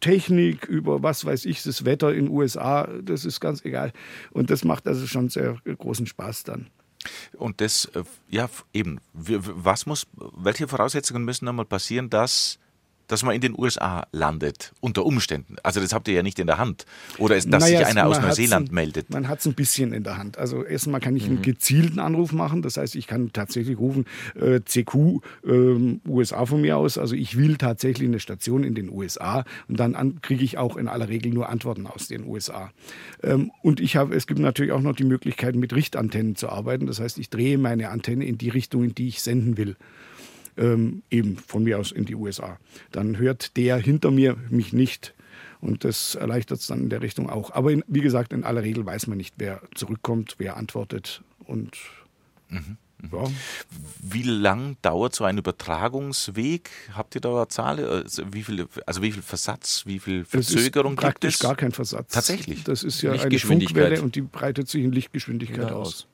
Technik, 0.05 0.67
über 0.67 1.03
was 1.03 1.25
weiß 1.25 1.47
ich, 1.47 1.63
das 1.63 1.87
Wetter 1.87 2.13
in 2.13 2.27
den 2.27 2.35
USA, 2.35 2.87
das 3.03 3.25
ist 3.25 3.41
ganz 3.41 3.65
egal. 3.65 3.91
Und 4.33 4.51
das 4.51 4.63
macht 4.63 4.87
also 4.87 5.07
schon 5.07 5.31
sehr 5.31 5.57
großen 5.65 6.07
Spaß 6.07 6.45
dann. 6.45 6.67
Und 7.39 7.63
das, 7.63 7.87
äh, 7.95 8.05
ja, 8.29 8.51
eben, 8.75 9.01
was 9.15 9.87
muss, 9.87 10.07
welche 10.37 10.69
Voraussetzungen 10.69 11.25
müssen 11.25 11.49
einmal 11.49 11.65
passieren, 11.65 12.11
dass, 12.11 12.59
dass 13.09 13.23
man 13.23 13.35
in 13.35 13.41
den 13.41 13.55
USA 13.59 14.07
landet, 14.13 14.73
unter 14.81 15.05
Umständen? 15.05 15.57
Also 15.63 15.81
das 15.81 15.93
habt 15.93 16.09
ihr 16.09 16.15
ja 16.15 16.23
nicht 16.23 16.39
in 16.39 16.47
der 16.47 16.59
Hand. 16.59 16.87
Oder 17.19 17.37
ist, 17.37 17.53
dass 17.53 17.63
Naja, 17.65 17.79
sich 17.79 17.87
einer 17.87 18.07
aus 18.07 18.21
Neuseeland 18.21 18.71
ein- 18.71 18.75
meldet? 18.75 19.11
Man 19.11 19.29
hat 19.29 19.41
es 19.41 19.47
ein 19.47 19.55
bisschen 19.55 19.93
in 19.93 20.05
der 20.05 20.17
Hand. 20.17 20.39
Also 20.39 20.65
erstmal 20.65 21.01
kann 21.01 21.13
Mhm. 21.15 21.19
ich 21.19 21.25
einen 21.27 21.43
gezielten 21.43 21.99
Anruf 21.99 22.33
machen. 22.33 22.63
Das 22.63 22.77
heißt, 22.77 22.95
ich 22.97 23.07
kann 23.07 23.33
tatsächlich 23.33 23.79
rufen, 23.79 24.07
äh, 24.41 24.61
CQ, 24.65 25.21
ähm, 25.47 26.01
USA 26.09 26.47
von 26.47 26.61
mir 26.61 26.77
aus. 26.77 26.99
Also 26.99 27.15
ich 27.15 27.37
will 27.37 27.57
tatsächlich 27.57 28.09
eine 28.09 28.21
Station 28.21 28.65
in 28.65 28.75
den 28.75 28.89
USA 28.91 29.45
und 29.69 29.79
dann 29.81 29.95
an- 29.95 30.21
kriege 30.23 30.45
ich 30.45 30.59
auch 30.59 30.77
in 30.77 30.89
aller 30.89 31.09
Regel 31.09 31.33
nur 31.33 31.49
Antworten 31.49 31.87
aus 31.87 32.09
den 32.09 32.25
USA. 32.27 32.71
Ähm, 33.23 33.51
und 33.63 33.81
ich 33.81 33.97
habe, 33.97 34.15
es 34.15 34.27
gibt 34.27 34.41
natürlich 34.41 34.73
auch 34.73 34.81
noch 34.81 34.95
die 34.97 35.05
Möglichkeit, 35.05 35.55
mit 35.57 35.75
Richtantennen 35.75 36.37
zu 36.37 36.49
arbeiten. 36.49 36.87
Das 36.87 37.01
heißt, 37.01 37.19
ich 37.19 37.31
drehe 37.31 37.59
meine 37.59 37.91
Antenne 37.91 38.25
in 38.25 38.39
die 38.39 38.49
Richtung, 38.49 38.85
in 38.85 38.95
die 38.95 39.09
ich 39.09 39.23
senden 39.23 39.57
will. 39.57 39.77
Ähm, 40.57 41.03
eben 41.11 41.37
von 41.37 41.65
mir 41.65 41.79
aus 41.79 41.93
in 41.93 42.05
die 42.05 42.15
USA. 42.15 42.59
Dann 42.93 43.19
hört 43.19 43.57
der 43.57 43.77
hinter 43.77 44.11
mir 44.11 44.37
mich 44.51 44.73
nicht. 44.73 45.15
Und 45.61 45.85
das 45.85 46.15
erleichtert 46.15 46.61
es 46.61 46.67
dann 46.67 46.81
in 46.81 46.91
der 46.91 47.01
Richtung 47.01 47.31
auch. 47.31 47.51
Aber 47.53 47.73
in, 47.73 47.83
wie 47.87 48.03
gesagt, 48.03 48.33
in 48.33 48.45
aller 48.45 48.63
Regel 48.63 48.85
weiß 48.85 49.07
man 49.07 49.17
nicht, 49.17 49.35
wer 49.39 49.63
zurückkommt, 49.75 50.35
wer 50.39 50.57
antwortet. 50.57 51.23
Und 51.47 51.79
Ja. 53.13 53.25
Wie 54.01 54.23
lang 54.23 54.77
dauert 54.83 55.15
so 55.15 55.25
ein 55.25 55.39
Übertragungsweg? 55.39 56.71
Habt 56.95 57.15
ihr 57.15 57.21
da 57.21 57.37
eine 57.37 57.49
Zahl? 57.49 57.85
Also 57.85 58.23
wie 58.33 58.43
viel, 58.43 58.67
also 58.87 59.03
wie 59.03 59.13
viel 59.13 59.23
Versatz, 59.23 59.85
wie 59.87 59.99
viel 59.99 60.25
Verzögerung 60.25 60.93
es 60.93 60.99
ist 60.99 61.03
praktisch 61.03 61.39
gar 61.39 61.57
kein 61.57 61.73
Versatz. 61.73 62.13
Tatsächlich. 62.13 62.65
Das 62.65 62.83
ist 62.83 63.03
ja 63.03 63.13
eine 63.13 63.39
Funkwelle 63.39 64.01
und 64.01 64.15
die 64.15 64.23
breitet 64.23 64.69
sich 64.69 64.83
in 64.83 64.93
Lichtgeschwindigkeit 64.93 65.71
ja, 65.71 65.75
aus. 65.75 66.07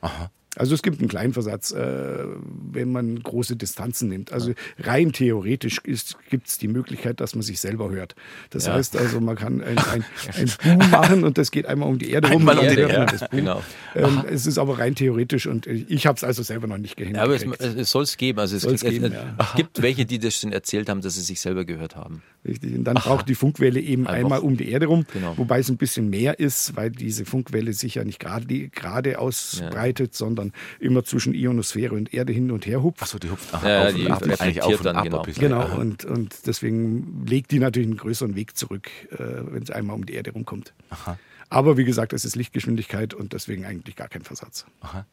Aha. 0.00 0.30
Also 0.56 0.74
es 0.74 0.82
gibt 0.82 1.00
einen 1.00 1.08
kleinen 1.08 1.32
Versatz, 1.32 1.72
äh, 1.72 2.24
wenn 2.72 2.92
man 2.92 3.22
große 3.22 3.56
Distanzen 3.56 4.08
nimmt. 4.08 4.32
Also 4.32 4.52
rein 4.78 5.12
theoretisch 5.12 5.82
gibt 5.82 6.46
es 6.46 6.58
die 6.58 6.68
Möglichkeit, 6.68 7.20
dass 7.20 7.34
man 7.34 7.42
sich 7.42 7.60
selber 7.60 7.90
hört. 7.90 8.14
Das 8.50 8.66
ja. 8.66 8.74
heißt 8.74 8.96
also, 8.96 9.20
man 9.20 9.36
kann 9.36 9.60
ein, 9.60 9.78
ein, 9.78 10.04
ein 10.34 10.50
Boom 10.62 10.90
machen 10.90 11.24
und 11.24 11.38
das 11.38 11.50
geht 11.50 11.66
einmal 11.66 11.88
um 11.88 11.98
die 11.98 12.10
Erde 12.10 12.28
rum. 12.28 12.40
Einmal 12.48 12.58
um 12.58 12.68
die 12.68 12.80
Erde, 12.80 13.16
ja. 13.20 13.26
genau. 13.28 13.62
Ähm, 13.94 14.24
es 14.30 14.46
ist 14.46 14.58
aber 14.58 14.78
rein 14.78 14.94
theoretisch 14.94 15.46
und 15.46 15.66
ich 15.66 16.06
habe 16.06 16.16
es 16.16 16.24
also 16.24 16.42
selber 16.42 16.66
noch 16.66 16.78
nicht 16.78 16.96
gehindert. 16.96 17.20
Ja, 17.20 17.24
aber 17.24 17.34
es, 17.34 17.76
es 17.76 17.90
soll 17.90 18.04
es 18.04 18.16
geben. 18.16 18.38
Also 18.38 18.56
es, 18.56 18.64
es, 18.64 18.80
geben, 18.82 19.12
es 19.38 19.54
gibt 19.56 19.82
welche, 19.82 20.06
die 20.06 20.18
das 20.18 20.36
schon 20.36 20.52
erzählt 20.52 20.88
haben, 20.88 21.00
dass 21.00 21.14
sie 21.14 21.22
sich 21.22 21.40
selber 21.40 21.64
gehört 21.64 21.96
haben. 21.96 22.22
Richtig. 22.46 22.76
Und 22.76 22.84
dann 22.84 22.96
Aha. 22.96 23.08
braucht 23.08 23.28
die 23.28 23.34
Funkwelle 23.34 23.80
eben 23.80 24.06
Einfach. 24.06 24.14
einmal 24.14 24.38
um 24.40 24.56
die 24.56 24.68
Erde 24.68 24.86
rum, 24.86 25.06
genau. 25.12 25.36
wobei 25.38 25.60
es 25.60 25.70
ein 25.70 25.78
bisschen 25.78 26.10
mehr 26.10 26.38
ist, 26.38 26.76
weil 26.76 26.90
diese 26.90 27.24
Funkwelle 27.24 27.72
sich 27.72 27.94
ja 27.94 28.04
nicht 28.04 28.20
gerade, 28.20 28.68
gerade 28.68 29.18
ausbreitet, 29.18 30.14
sondern 30.14 30.43
immer 30.80 31.04
zwischen 31.04 31.34
Ionosphäre 31.34 31.94
und 31.94 32.12
Erde 32.12 32.32
hin 32.32 32.50
und 32.50 32.66
her 32.66 32.82
hupft. 32.82 33.02
Achso, 33.02 33.18
die 33.18 33.30
hupft 33.30 33.52
aha, 33.54 33.68
ja, 33.68 33.86
auf 33.86 33.94
die 33.94 34.04
und 34.04 34.10
ab, 34.12 34.22
eigentlich 34.40 34.62
auf 34.62 34.78
und 34.78 34.84
dann, 34.84 34.96
ab. 34.96 35.26
Genau, 35.34 35.64
genau 35.64 35.78
und, 35.78 36.04
und 36.04 36.46
deswegen 36.46 37.24
legt 37.26 37.50
die 37.50 37.58
natürlich 37.58 37.88
einen 37.88 37.96
größeren 37.96 38.34
Weg 38.34 38.56
zurück, 38.56 38.90
äh, 39.10 39.16
wenn 39.18 39.62
es 39.62 39.70
einmal 39.70 39.96
um 39.96 40.06
die 40.06 40.14
Erde 40.14 40.32
rumkommt. 40.32 40.72
Aha. 40.90 41.18
Aber 41.48 41.76
wie 41.76 41.84
gesagt, 41.84 42.12
es 42.12 42.24
ist 42.24 42.36
Lichtgeschwindigkeit 42.36 43.14
und 43.14 43.32
deswegen 43.32 43.64
eigentlich 43.64 43.96
gar 43.96 44.08
kein 44.08 44.22
Versatz. 44.22 44.66
Aha. 44.80 45.06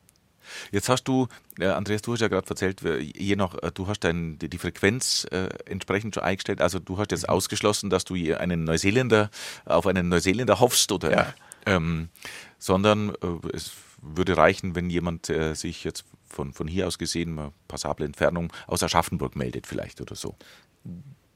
Jetzt 0.72 0.90
hast 0.90 1.04
du, 1.04 1.28
äh, 1.60 1.68
Andreas, 1.68 2.02
du 2.02 2.14
hast 2.14 2.22
ja 2.22 2.28
gerade 2.28 2.50
erzählt, 2.50 2.82
je 2.82 3.36
nach, 3.36 3.56
äh, 3.62 3.72
du 3.74 3.88
hast 3.88 4.00
dein, 4.04 4.38
die 4.40 4.58
Frequenz 4.58 5.26
äh, 5.32 5.50
entsprechend 5.66 6.16
schon 6.16 6.24
eingestellt. 6.24 6.62
Also 6.62 6.80
du 6.80 6.98
hast 6.98 7.12
jetzt 7.12 7.28
mhm. 7.28 7.34
ausgeschlossen, 7.34 7.90
dass 7.90 8.06
du 8.06 8.16
einen 8.16 8.64
Neuseeländer 8.64 9.30
auf 9.66 9.88
einen 9.88 10.10
Neuseeländer 10.10 10.60
hoffst 10.60 10.92
oder 10.92 11.12
ja. 11.12 11.34
ähm, 11.66 12.10
sondern 12.58 13.10
äh, 13.10 13.48
es 13.54 13.72
würde 14.02 14.38
reichen, 14.38 14.76
wenn 14.76 14.90
jemand 14.90 15.30
äh, 15.30 15.54
sich 15.54 15.84
jetzt 15.84 16.06
von, 16.28 16.54
von 16.54 16.68
hier 16.68 16.88
aus 16.88 16.98
gesehen, 16.98 17.38
eine 17.38 17.52
passable 17.68 18.06
Entfernung, 18.06 18.52
aus 18.68 18.84
Aschaffenburg 18.84 19.36
meldet 19.36 19.68
vielleicht 19.68 20.02
oder 20.02 20.16
so. 20.16 20.36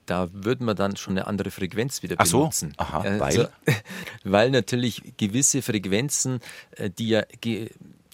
Da 0.06 0.30
würden 0.32 0.66
wir 0.66 0.76
dann 0.76 0.96
schon 0.98 1.14
eine 1.14 1.28
andere 1.28 1.52
Frequenz 1.52 2.04
wieder 2.04 2.16
Ach 2.20 2.26
benutzen. 2.26 2.74
So? 2.78 2.84
Aha, 2.84 3.00
also, 3.02 3.20
weil? 3.20 3.50
weil 4.24 4.52
natürlich 4.52 5.14
gewisse 5.18 5.62
Frequenzen, 5.62 6.40
äh, 6.72 6.90
die 6.90 7.10
ja 7.10 7.24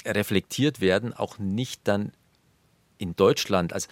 reflektiert 0.06 0.82
werden, 0.82 1.14
auch 1.14 1.38
nicht 1.38 1.82
dann 1.88 2.12
in 3.02 3.16
Deutschland, 3.16 3.74
also 3.74 3.88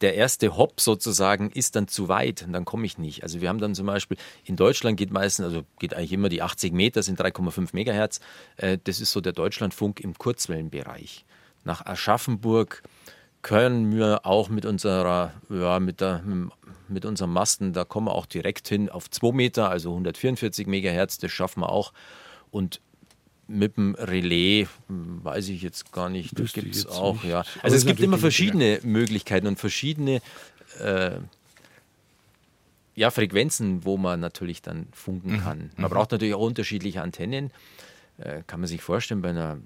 der 0.00 0.14
erste 0.14 0.56
Hop 0.56 0.80
sozusagen 0.80 1.50
ist 1.50 1.76
dann 1.76 1.86
zu 1.86 2.08
weit 2.08 2.42
und 2.42 2.52
dann 2.54 2.64
komme 2.64 2.86
ich 2.86 2.96
nicht. 2.96 3.22
Also 3.22 3.40
wir 3.42 3.48
haben 3.50 3.58
dann 3.58 3.74
zum 3.74 3.86
Beispiel, 3.86 4.16
in 4.44 4.56
Deutschland 4.56 4.96
geht 4.96 5.12
meistens, 5.12 5.44
also 5.44 5.62
geht 5.78 5.94
eigentlich 5.94 6.12
immer 6.12 6.30
die 6.30 6.40
80 6.40 6.72
Meter, 6.72 7.02
sind 7.02 7.20
3,5 7.20 7.70
Megahertz. 7.72 8.20
Äh, 8.56 8.78
das 8.82 9.00
ist 9.00 9.12
so 9.12 9.20
der 9.20 9.32
Deutschlandfunk 9.32 10.00
im 10.00 10.16
Kurzwellenbereich. 10.16 11.26
Nach 11.64 11.84
Aschaffenburg 11.84 12.82
können 13.42 13.94
wir 13.94 14.24
auch 14.24 14.48
mit 14.48 14.64
unserer, 14.64 15.34
ja, 15.50 15.78
mit, 15.78 16.00
der, 16.00 16.22
mit 16.88 17.04
unserem 17.04 17.32
Masten, 17.32 17.72
da 17.72 17.84
kommen 17.84 18.06
wir 18.06 18.14
auch 18.14 18.26
direkt 18.26 18.68
hin 18.68 18.88
auf 18.88 19.10
2 19.10 19.32
Meter, 19.32 19.68
also 19.68 19.90
144 19.90 20.66
Megahertz, 20.66 21.18
das 21.18 21.32
schaffen 21.32 21.60
wir 21.60 21.68
auch. 21.68 21.92
Und 22.50 22.80
mit 23.48 23.76
dem 23.76 23.94
Relais 23.94 24.68
weiß 24.88 25.48
ich 25.48 25.62
jetzt 25.62 25.92
gar 25.92 26.08
nicht. 26.08 26.38
Das 26.38 26.52
gibt 26.52 26.74
es 26.74 26.86
auch, 26.86 27.14
nicht. 27.14 27.24
ja. 27.24 27.44
Also 27.62 27.76
es 27.76 27.84
gibt 27.84 28.00
immer 28.00 28.18
verschiedene 28.18 28.80
Möglichkeiten 28.82 29.46
und 29.46 29.58
verschiedene 29.58 30.22
äh, 30.80 31.18
ja, 32.94 33.10
Frequenzen, 33.10 33.84
wo 33.84 33.96
man 33.96 34.20
natürlich 34.20 34.62
dann 34.62 34.86
funken 34.92 35.32
mhm. 35.32 35.40
kann. 35.40 35.70
Man 35.76 35.90
mhm. 35.90 35.94
braucht 35.94 36.12
natürlich 36.12 36.34
auch 36.34 36.46
unterschiedliche 36.46 37.02
Antennen. 37.02 37.50
Äh, 38.18 38.42
kann 38.46 38.60
man 38.60 38.68
sich 38.68 38.82
vorstellen, 38.82 39.22
bei 39.22 39.30
einer 39.30 39.58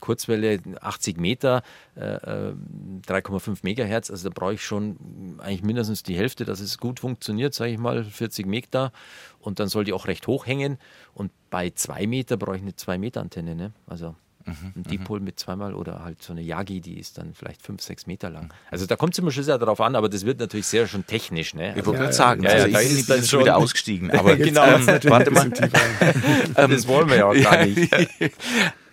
Kurzwelle 0.00 0.60
80 0.80 1.18
Meter, 1.18 1.62
äh, 1.94 2.00
3,5 2.00 3.50
äh, 3.50 3.56
Megahertz, 3.62 4.10
also 4.10 4.28
da 4.28 4.34
brauche 4.34 4.54
ich 4.54 4.64
schon 4.64 5.38
eigentlich 5.38 5.62
mindestens 5.62 6.02
die 6.02 6.16
Hälfte, 6.16 6.44
dass 6.44 6.60
es 6.60 6.78
gut 6.78 7.00
funktioniert, 7.00 7.54
sage 7.54 7.72
ich 7.72 7.78
mal, 7.78 8.04
40 8.04 8.46
Meter 8.46 8.92
und 9.40 9.60
dann 9.60 9.68
soll 9.68 9.84
die 9.84 9.92
auch 9.92 10.06
recht 10.06 10.26
hoch 10.26 10.46
hängen 10.46 10.78
und 11.14 11.32
bei 11.50 11.70
2 11.70 12.06
Meter 12.06 12.36
brauche 12.36 12.56
ich 12.56 12.62
eine 12.62 12.76
2 12.76 12.98
Meter 12.98 13.20
Antenne, 13.20 13.54
ne? 13.54 13.72
also 13.86 14.14
mhm, 14.48 14.52
ein 14.52 14.72
mhm. 14.74 14.82
Dipol 14.84 15.20
mit 15.20 15.38
zweimal 15.38 15.74
oder 15.74 16.02
halt 16.04 16.22
so 16.22 16.32
eine 16.32 16.42
Yagi, 16.42 16.80
die 16.80 16.98
ist 16.98 17.18
dann 17.18 17.34
vielleicht 17.34 17.62
5, 17.62 17.80
6 17.80 18.06
Meter 18.06 18.30
lang. 18.30 18.52
Also 18.70 18.86
da 18.86 18.96
kommt 18.96 19.14
es 19.14 19.18
immer 19.18 19.30
schon 19.30 19.44
sehr 19.44 19.58
darauf 19.58 19.80
an, 19.80 19.94
aber 19.94 20.08
das 20.08 20.24
wird 20.24 20.40
natürlich 20.40 20.66
sehr 20.66 20.86
schon 20.86 21.06
technisch. 21.06 21.54
Ne? 21.54 21.68
Also, 21.68 21.80
ich 21.80 21.86
wollte 21.86 22.00
gerade 22.00 22.12
sagen, 22.12 22.42
ja, 22.42 22.50
also 22.50 22.66
ja, 22.66 22.80
ich 22.80 23.06
bin 23.06 23.24
schon 23.24 23.40
wieder 23.40 23.56
ausgestiegen. 23.56 24.10
Aber 24.18 24.36
genau, 24.36 24.64
ähm, 24.66 24.86
warte 24.86 25.30
mal. 25.30 25.50
das 26.54 26.88
wollen 26.88 27.08
wir 27.08 27.16
ja 27.16 27.26
auch 27.26 27.34
gar 27.34 27.64
nicht. 27.64 27.92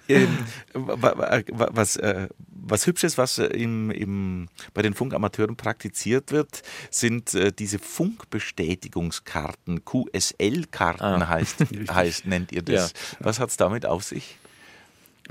Ähm, 0.07 0.37
was, 0.73 1.97
äh, 1.97 2.27
was 2.49 2.87
Hübsches, 2.87 3.17
was 3.17 3.37
äh, 3.37 3.47
im, 3.47 3.91
im, 3.91 4.47
bei 4.73 4.81
den 4.81 4.93
Funkamateuren 4.93 5.55
praktiziert 5.55 6.31
wird, 6.31 6.63
sind 6.89 7.33
äh, 7.33 7.51
diese 7.51 7.79
Funkbestätigungskarten. 7.79 9.83
QSL-Karten 9.85 11.03
ah. 11.03 11.27
heißt, 11.27 11.65
heißt, 11.91 12.27
nennt 12.27 12.51
ihr 12.51 12.61
das. 12.61 12.93
Ja. 12.93 13.17
Was 13.19 13.39
hat 13.39 13.49
es 13.49 13.57
damit 13.57 13.85
auf 13.85 14.03
sich? 14.03 14.37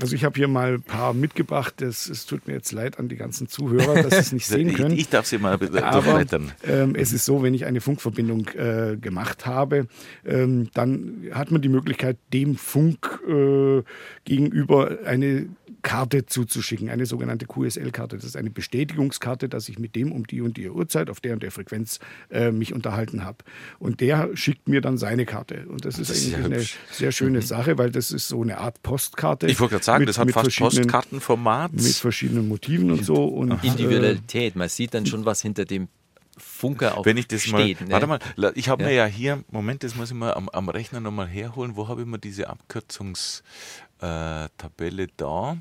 Also 0.01 0.13
ich 0.15 0.25
habe 0.25 0.35
hier 0.35 0.47
mal 0.47 0.73
ein 0.73 0.81
paar 0.81 1.13
mitgebracht. 1.13 1.81
Es, 1.81 2.09
es, 2.09 2.25
tut 2.25 2.47
mir 2.47 2.53
jetzt 2.53 2.71
leid 2.73 2.99
an 2.99 3.07
die 3.07 3.15
ganzen 3.15 3.47
Zuhörer, 3.47 4.03
dass 4.03 4.13
sie 4.13 4.19
es 4.19 4.31
nicht 4.33 4.45
sehen 4.47 4.73
können. 4.73 4.91
ich, 4.91 5.01
ich 5.01 5.09
darf 5.09 5.25
sie 5.25 5.37
mal 5.37 5.57
durchblättern. 5.57 6.51
Ähm, 6.67 6.95
es 6.95 7.13
ist 7.13 7.25
so, 7.25 7.43
wenn 7.43 7.53
ich 7.53 7.65
eine 7.65 7.79
Funkverbindung 7.79 8.47
äh, 8.49 8.97
gemacht 8.97 9.45
habe, 9.45 9.87
ähm, 10.25 10.69
dann 10.73 11.29
hat 11.31 11.51
man 11.51 11.61
die 11.61 11.69
Möglichkeit, 11.69 12.17
dem 12.33 12.55
Funk 12.55 13.21
äh, 13.27 13.83
gegenüber 14.25 14.97
eine 15.05 15.47
Karte 15.85 16.25
zuzuschicken, 16.25 16.89
eine 16.89 17.05
sogenannte 17.05 17.45
QSL-Karte. 17.45 18.15
Das 18.15 18.25
ist 18.25 18.35
eine 18.35 18.49
Bestätigungskarte, 18.49 19.47
dass 19.47 19.69
ich 19.69 19.77
mit 19.77 19.95
dem 19.95 20.11
um 20.11 20.25
die 20.25 20.41
und 20.41 20.57
die 20.57 20.67
Uhrzeit 20.67 21.11
auf 21.11 21.19
der 21.21 21.33
und 21.33 21.43
der 21.43 21.51
Frequenz 21.51 21.99
äh, 22.31 22.51
mich 22.51 22.73
unterhalten 22.73 23.23
habe. 23.23 23.37
Und 23.77 24.01
der 24.01 24.35
schickt 24.35 24.67
mir 24.67 24.81
dann 24.81 24.97
seine 24.97 25.25
Karte. 25.25 25.67
Und 25.67 25.85
das 25.85 25.99
ist 25.99 26.09
das 26.09 26.33
eigentlich 26.33 26.39
ist 26.39 26.45
eine 26.45 26.65
sehr 26.91 27.11
schöne 27.11 27.37
mhm. 27.37 27.43
Sache, 27.43 27.77
weil 27.77 27.91
das 27.91 28.11
ist 28.11 28.27
so 28.27 28.41
eine 28.41 28.57
Art 28.57 28.81
Postkarte. 28.81 29.45
Ich 29.45 29.59
wollte 29.59 29.75
gerade 29.85 29.85
sagen, 29.85 30.01
mit, 30.01 30.09
das 30.09 30.17
hat 30.17 30.31
fast 30.31 30.57
Postkartenformat. 30.57 31.73
Mit 31.73 31.95
verschiedenen 31.95 32.47
Motiven 32.47 32.89
und 32.91 33.05
so. 33.05 33.25
Und, 33.25 33.63
Individualität, 33.63 34.55
man 34.55 34.69
sieht 34.69 34.93
dann 34.93 35.05
schon 35.05 35.25
was 35.25 35.41
hinter 35.41 35.65
dem 35.65 35.89
Funke 36.37 36.95
auf 36.95 37.05
Wenn 37.05 37.17
ich 37.17 37.27
das 37.27 37.43
steht, 37.43 37.81
mal, 37.81 37.87
ne? 37.87 37.93
warte 37.93 38.07
mal, 38.07 38.19
ich 38.55 38.67
habe 38.67 38.81
ja. 38.83 38.89
mir 38.89 38.95
ja 38.95 39.05
hier, 39.05 39.43
Moment, 39.51 39.83
das 39.83 39.95
muss 39.95 40.09
ich 40.09 40.15
mal 40.15 40.33
am, 40.33 40.49
am 40.49 40.67
Rechner 40.67 40.99
nochmal 40.99 41.27
herholen. 41.27 41.77
Wo 41.77 41.87
habe 41.87 42.01
ich 42.01 42.07
mir 42.07 42.19
diese 42.19 42.49
Abkürzungstabelle 42.49 45.03
äh, 45.03 45.07
da? 45.15 45.57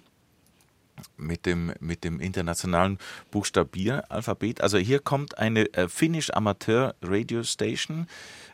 mit 1.16 1.45
dem, 1.45 1.72
mit 1.81 2.05
dem 2.05 2.20
internationalen 2.20 2.99
Buchstabieralphabet. 3.33 4.61
Also 4.61 4.79
hier 4.79 5.01
kommt 5.01 5.39
eine 5.39 5.64
äh, 5.75 5.89
Finnish 5.89 6.31
Amateur 6.31 6.95
Radio 7.03 7.43
Station, 7.43 8.07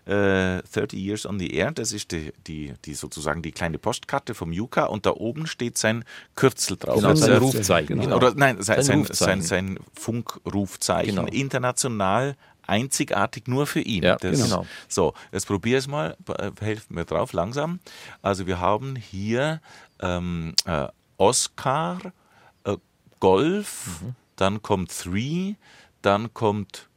äh, 0.06 0.62
30 0.62 0.92
Years 0.94 1.26
on 1.26 1.38
the 1.38 1.52
Air. 1.54 1.72
Das 1.72 1.92
ist 1.92 2.12
die, 2.12 2.32
die, 2.46 2.74
die 2.84 2.94
sozusagen 2.94 3.42
die 3.42 3.52
kleine 3.52 3.78
Postkarte 3.78 4.34
vom 4.34 4.52
Yuka 4.52 4.86
und 4.86 5.06
da 5.06 5.12
oben 5.12 5.46
steht 5.46 5.78
sein 5.78 6.04
Kürzel 6.34 6.76
drauf. 6.76 6.96
Genau, 6.96 7.14
sein 7.14 7.38
Rufzeichen. 7.38 8.00
Genau. 8.00 8.16
Oder 8.16 8.34
nein, 8.34 8.62
sein, 8.62 8.82
sein, 8.82 9.06
sein, 9.10 9.42
sein 9.42 9.78
Funkrufzeichen. 9.94 11.16
Genau. 11.16 11.28
International 11.28 12.36
einzigartig 12.66 13.48
nur 13.48 13.66
für 13.66 13.80
ihn. 13.80 14.04
Ja, 14.04 14.16
das, 14.16 14.42
genau. 14.42 14.64
So, 14.88 15.14
jetzt 15.32 15.46
probier 15.46 15.78
es 15.78 15.88
mal, 15.88 16.16
helft 16.60 16.90
mir 16.90 17.04
drauf 17.04 17.32
langsam. 17.32 17.80
Also 18.22 18.46
wir 18.46 18.60
haben 18.60 18.94
hier 18.94 19.60
ähm, 20.00 20.54
äh, 20.66 20.86
Oscar, 21.16 21.98
Golf, 23.20 24.00
mhm. 24.02 24.14
dann 24.36 24.62
kommt 24.62 24.90
Three, 24.90 25.54
dann 26.02 26.34
kommt 26.34 26.88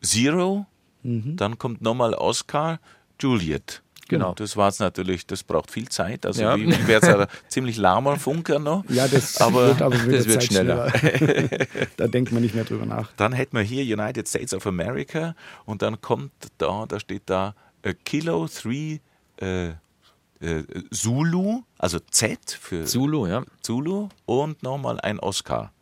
Zero, 0.00 0.66
mhm. 1.06 1.36
dann 1.36 1.58
kommt 1.58 1.82
nochmal 1.82 2.14
Oscar, 2.14 2.80
Juliet. 3.20 3.82
Genau. 4.08 4.34
Das 4.34 4.56
war 4.56 4.68
es 4.68 4.78
natürlich, 4.78 5.26
das 5.26 5.42
braucht 5.42 5.70
viel 5.70 5.88
Zeit. 5.88 6.26
Also 6.26 6.42
ja. 6.42 6.56
ich 6.56 6.86
wäre 6.86 7.04
jetzt 7.04 7.08
ein 7.08 7.26
ziemlich 7.48 7.76
lahmer 7.76 8.16
Funker 8.18 8.58
noch. 8.58 8.84
Ja, 8.88 9.08
das 9.08 9.40
aber 9.40 9.68
wird, 9.68 9.82
aber 9.82 9.96
das 9.96 10.26
wird 10.26 10.44
schneller. 10.44 10.90
schneller. 10.96 11.66
da 11.96 12.06
denkt 12.06 12.32
man 12.32 12.42
nicht 12.42 12.54
mehr 12.54 12.64
drüber 12.64 12.86
nach. 12.86 13.10
Dann 13.16 13.32
hätten 13.32 13.56
wir 13.56 13.64
hier 13.64 13.82
United 13.82 14.28
States 14.28 14.54
of 14.54 14.66
America 14.66 15.34
und 15.64 15.82
dann 15.82 16.00
kommt 16.00 16.32
da, 16.58 16.86
da 16.86 17.00
steht 17.00 17.22
da 17.26 17.54
a 17.84 17.92
Kilo 17.92 18.46
3 18.46 19.00
äh, 19.40 19.68
äh, 19.68 19.74
Zulu, 20.90 21.62
also 21.78 21.98
Z 22.10 22.58
für 22.60 22.84
Zulu, 22.84 23.26
ja. 23.26 23.44
Zulu 23.62 24.08
und 24.24 24.62
nochmal 24.62 25.00
ein 25.00 25.18
Oscar. 25.18 25.72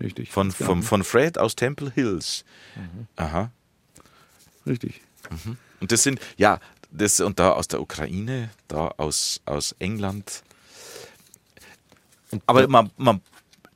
Richtig. 0.00 0.30
Von, 0.30 0.52
von, 0.52 0.82
von 0.82 1.02
Fred 1.02 1.38
aus 1.38 1.56
Temple 1.56 1.90
Hills. 1.92 2.44
Mhm. 2.76 3.06
Aha. 3.16 3.50
Richtig. 4.68 5.00
Mhm. 5.30 5.56
Und 5.80 5.92
das 5.92 6.02
sind, 6.02 6.20
ja, 6.36 6.60
das 6.90 7.20
und 7.20 7.38
da 7.38 7.52
aus 7.52 7.68
der 7.68 7.80
Ukraine, 7.80 8.50
da 8.68 8.88
aus, 8.96 9.40
aus 9.44 9.74
England. 9.78 10.42
Aber 12.46 12.68
man, 12.68 12.90
man 12.96 13.20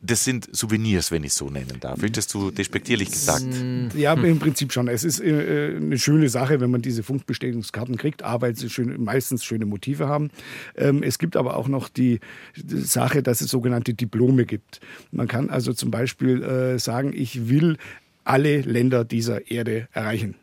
das 0.04 0.24
sind 0.24 0.54
Souvenirs, 0.54 1.12
wenn 1.12 1.22
ich 1.22 1.30
es 1.30 1.36
so 1.36 1.48
nennen 1.48 1.78
darf. 1.78 2.00
Findest 2.00 2.34
du 2.34 2.50
despektierlich 2.50 3.10
gesagt? 3.10 3.46
Ja, 3.94 4.14
im 4.14 4.40
Prinzip 4.40 4.72
schon. 4.72 4.88
Es 4.88 5.04
ist 5.04 5.20
äh, 5.20 5.76
eine 5.76 5.96
schöne 5.96 6.28
Sache, 6.28 6.60
wenn 6.60 6.72
man 6.72 6.82
diese 6.82 7.04
Funkbestätigungskarten 7.04 7.96
kriegt, 7.96 8.24
A, 8.24 8.40
weil 8.40 8.56
sie 8.56 8.68
schön, 8.68 9.02
meistens 9.02 9.44
schöne 9.44 9.64
Motive 9.64 10.08
haben. 10.08 10.30
Ähm, 10.76 11.04
es 11.04 11.18
gibt 11.18 11.36
aber 11.36 11.56
auch 11.56 11.68
noch 11.68 11.88
die, 11.88 12.18
die, 12.56 12.80
Sache, 12.80 13.22
dass 13.22 13.40
es 13.40 13.50
sogenannte 13.50 13.94
Diplome 13.94 14.44
gibt. 14.44 14.80
Man 15.12 15.28
kann 15.28 15.50
also 15.50 15.72
zum 15.72 15.92
Beispiel 15.92 16.42
äh, 16.42 16.78
sagen, 16.80 17.12
ich 17.14 17.48
will 17.48 17.76
alle 18.24 18.60
Länder 18.62 19.04
dieser 19.04 19.52
Erde 19.52 19.88
erreichen. 19.92 20.34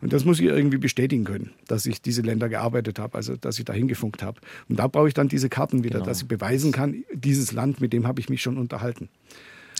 Und 0.00 0.12
das 0.12 0.24
muss 0.24 0.38
ich 0.38 0.46
irgendwie 0.46 0.78
bestätigen 0.78 1.24
können, 1.24 1.50
dass 1.66 1.86
ich 1.86 2.00
diese 2.00 2.22
Länder 2.22 2.48
gearbeitet 2.48 2.98
habe, 2.98 3.16
also 3.16 3.36
dass 3.36 3.58
ich 3.58 3.64
da 3.64 3.72
hingefunkt 3.72 4.22
habe. 4.22 4.40
Und 4.68 4.78
da 4.78 4.86
brauche 4.86 5.08
ich 5.08 5.14
dann 5.14 5.28
diese 5.28 5.48
Karten 5.48 5.84
wieder, 5.84 5.98
genau. 5.98 6.06
dass 6.06 6.22
ich 6.22 6.28
beweisen 6.28 6.72
kann, 6.72 7.04
dieses 7.12 7.52
Land, 7.52 7.80
mit 7.80 7.92
dem 7.92 8.06
habe 8.06 8.20
ich 8.20 8.28
mich 8.28 8.42
schon 8.42 8.58
unterhalten. 8.58 9.08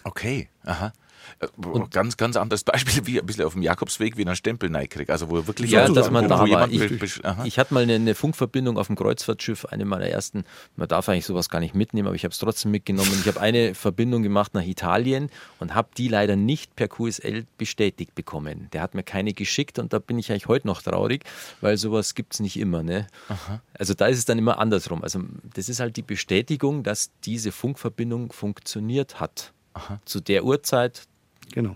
Okay, 0.04 0.48
aha. 0.64 0.92
Äh, 1.41 1.47
und 1.66 1.91
ganz, 1.91 2.16
ganz 2.16 2.37
anderes 2.37 2.64
Beispiel, 2.64 3.07
wie 3.07 3.20
ein 3.20 3.26
bisschen 3.26 3.45
auf 3.45 3.53
dem 3.55 3.62
Jakobsweg, 3.62 4.16
wie 4.16 4.26
ein 4.26 4.37
Stempel 4.37 4.70
kriegt. 4.89 5.11
Also, 5.11 5.31
wo 5.31 5.47
wirklich 5.47 5.70
ja, 5.70 5.89
dass 5.89 6.11
man 6.11 6.29
da 6.29 6.41
war. 6.41 6.70
Ich, 6.70 7.22
ich, 7.45 7.59
hatte 7.59 7.74
mal 7.74 7.83
eine, 7.83 7.95
eine, 7.95 8.14
Funkverbindung 8.14 8.79
auf 8.79 8.89
dem 8.89 8.97
Kreuzfahrtschiff, 8.97 9.66
eine 9.66 9.85
meiner 9.85 10.07
ersten. 10.07 10.45
Man 10.76 10.89
darf 10.89 11.09
eigentlich 11.09 11.26
sowas 11.26 11.49
gar 11.49 11.61
nicht 11.61 11.74
mitnehmen, 11.74 12.09
aber 12.09 12.16
ich 12.16 12.24
habe 12.24 12.33
es 12.33 12.39
trotzdem 12.39 12.70
mitgenommen. 12.70 13.11
Ich 13.20 13.29
habe 13.29 13.41
eine 13.41 13.74
Verbindung 13.74 14.22
gemacht 14.22 14.55
nach 14.55 14.64
Italien 14.64 15.31
und 15.59 15.74
habe 15.74 15.89
die 15.97 16.09
leider 16.09 16.37
nicht 16.37 16.76
per 16.76 16.89
QSL 16.89 17.47
bestätigt 17.57 18.14
bekommen. 18.14 18.68
Der 18.72 18.83
hat 18.83 18.95
mir 18.95 19.03
keine 19.03 19.33
geschickt 19.33 19.79
und 19.79 19.93
da 19.93 19.99
bin 19.99 20.18
ich 20.18 20.31
eigentlich 20.31 20.49
heute 20.49 20.66
noch 20.66 20.83
traurig, 20.83 21.24
weil 21.61 21.76
sowas 21.76 22.14
gibt 22.14 22.35
es 22.35 22.41
nicht 22.41 22.59
immer. 22.59 22.83
Ne? 22.83 23.07
Also, 23.74 23.95
da 23.95 24.07
ist 24.07 24.18
es 24.18 24.24
dann 24.24 24.39
immer 24.39 24.59
andersrum. 24.59 25.03
Also, 25.03 25.20
das 25.55 25.68
ist 25.68 25.81
halt 25.81 25.97
die 25.97 26.03
Bestätigung, 26.03 26.83
dass 26.83 27.11
diese 27.24 27.53
Funkverbindung 27.53 28.33
funktioniert 28.33 29.20
hat. 29.20 29.53
Aha. 29.74 30.01
Zu 30.05 30.20
der 30.20 30.45
Uhrzeit, 30.45 31.07
Genau. 31.53 31.74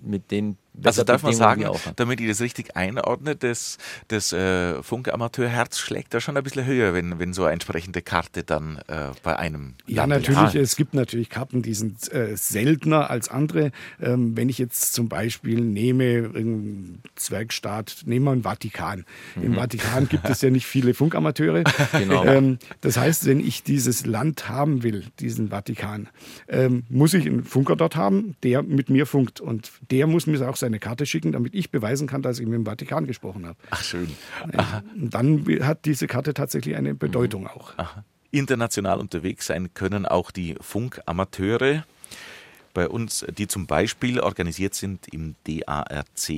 Mit 0.00 0.30
den 0.30 0.56
also 0.82 1.04
darf 1.04 1.22
man 1.22 1.34
sagen, 1.34 1.66
damit 1.96 2.20
ich 2.20 2.28
das 2.28 2.40
richtig 2.40 2.76
einordne, 2.76 3.36
das, 3.36 3.78
das 4.08 4.32
äh, 4.32 4.82
Funkamateurherz 4.82 5.78
schlägt 5.78 6.14
da 6.14 6.20
schon 6.20 6.36
ein 6.36 6.42
bisschen 6.42 6.66
höher, 6.66 6.94
wenn, 6.94 7.18
wenn 7.18 7.32
so 7.32 7.44
eine 7.44 7.52
entsprechende 7.52 8.02
Karte 8.02 8.42
dann 8.42 8.78
äh, 8.88 9.10
bei 9.22 9.36
einem. 9.36 9.74
Ja, 9.86 10.06
natürlich. 10.06 10.54
Es 10.54 10.76
gibt 10.76 10.94
natürlich 10.94 11.30
Karten, 11.30 11.62
die 11.62 11.74
sind 11.74 12.12
äh, 12.12 12.36
seltener 12.36 13.10
als 13.10 13.28
andere. 13.28 13.70
Ähm, 14.00 14.36
wenn 14.36 14.48
ich 14.48 14.58
jetzt 14.58 14.94
zum 14.94 15.08
Beispiel 15.08 15.60
nehme, 15.60 16.04
irgendeinen 16.04 17.02
Zwergstaat, 17.14 18.02
nehmen 18.06 18.24
wir 18.24 18.32
einen 18.32 18.42
Vatikan. 18.42 19.04
Mhm. 19.36 19.42
Im 19.42 19.54
Vatikan 19.54 20.08
gibt 20.08 20.28
es 20.28 20.42
ja 20.42 20.50
nicht 20.50 20.66
viele 20.66 20.94
Funkamateure. 20.94 21.64
genau. 21.92 22.24
Ähm, 22.24 22.58
das 22.80 22.96
heißt, 22.96 23.26
wenn 23.26 23.40
ich 23.40 23.62
dieses 23.62 24.06
Land 24.06 24.48
haben 24.48 24.82
will, 24.82 25.04
diesen 25.20 25.50
Vatikan, 25.50 26.08
ähm, 26.48 26.84
muss 26.88 27.14
ich 27.14 27.26
einen 27.26 27.44
Funker 27.44 27.76
dort 27.76 27.96
haben, 27.96 28.36
der 28.42 28.62
mit 28.62 28.90
mir 28.90 29.06
funkt. 29.06 29.40
Und 29.40 29.70
der 29.90 30.06
muss 30.06 30.26
mir 30.26 30.48
auch 30.48 30.56
seine 30.64 30.78
Karte 30.78 31.04
schicken, 31.04 31.32
damit 31.32 31.54
ich 31.54 31.70
beweisen 31.70 32.06
kann, 32.06 32.22
dass 32.22 32.38
ich 32.38 32.46
mit 32.46 32.54
dem 32.54 32.64
Vatikan 32.64 33.06
gesprochen 33.06 33.46
habe. 33.46 33.58
Ach, 33.70 33.84
schön. 33.84 34.08
Aha. 34.56 34.82
Dann 34.96 35.44
hat 35.60 35.84
diese 35.84 36.06
Karte 36.06 36.32
tatsächlich 36.32 36.74
eine 36.76 36.94
Bedeutung 36.94 37.42
mhm. 37.42 37.48
auch. 37.48 37.76
Aha. 37.76 38.04
International 38.30 38.98
unterwegs 38.98 39.46
sein 39.46 39.74
können 39.74 40.06
auch 40.06 40.30
die 40.30 40.56
Funkamateure 40.60 41.84
bei 42.72 42.88
uns, 42.88 43.24
die 43.36 43.46
zum 43.46 43.66
Beispiel 43.66 44.18
organisiert 44.18 44.74
sind 44.74 45.06
im 45.12 45.36
DARC, 45.46 46.30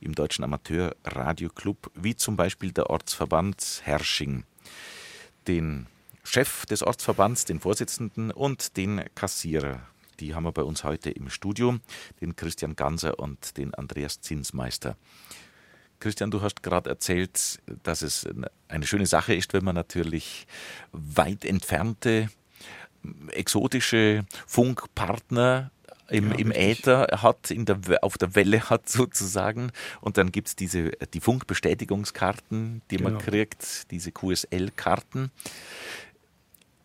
im 0.00 0.14
Deutschen 0.14 0.44
Amateur 0.44 0.94
Radio 1.04 1.48
Club, 1.48 1.90
wie 1.94 2.14
zum 2.14 2.36
Beispiel 2.36 2.70
der 2.70 2.90
Ortsverband 2.90 3.80
Hersching. 3.84 4.44
Den 5.48 5.86
Chef 6.22 6.66
des 6.66 6.82
Ortsverbands, 6.84 7.46
den 7.46 7.58
Vorsitzenden 7.58 8.30
und 8.30 8.76
den 8.76 9.02
Kassierer 9.16 9.80
die 10.22 10.34
haben 10.36 10.44
wir 10.44 10.52
bei 10.52 10.62
uns 10.62 10.84
heute 10.84 11.10
im 11.10 11.28
Studio, 11.30 11.78
den 12.20 12.36
Christian 12.36 12.76
Ganser 12.76 13.18
und 13.18 13.56
den 13.58 13.74
Andreas 13.74 14.20
Zinsmeister. 14.20 14.96
Christian, 15.98 16.30
du 16.30 16.42
hast 16.42 16.62
gerade 16.62 16.90
erzählt, 16.90 17.60
dass 17.82 18.02
es 18.02 18.28
eine 18.68 18.86
schöne 18.86 19.06
Sache 19.06 19.34
ist, 19.34 19.52
wenn 19.52 19.64
man 19.64 19.74
natürlich 19.74 20.46
weit 20.92 21.44
entfernte, 21.44 22.28
exotische 23.32 24.24
Funkpartner 24.46 25.72
im, 26.08 26.30
ja, 26.30 26.38
im 26.38 26.52
Äther 26.52 27.08
hat, 27.22 27.50
in 27.50 27.64
der, 27.64 27.78
auf 28.02 28.16
der 28.16 28.36
Welle 28.36 28.70
hat 28.70 28.88
sozusagen. 28.88 29.72
Und 30.00 30.18
dann 30.18 30.30
gibt 30.30 30.48
es 30.48 30.56
diese, 30.56 30.90
die 31.12 31.20
Funkbestätigungskarten, 31.20 32.82
die 32.90 32.98
genau. 32.98 33.10
man 33.10 33.18
kriegt, 33.18 33.90
diese 33.90 34.12
QSL-Karten 34.12 35.32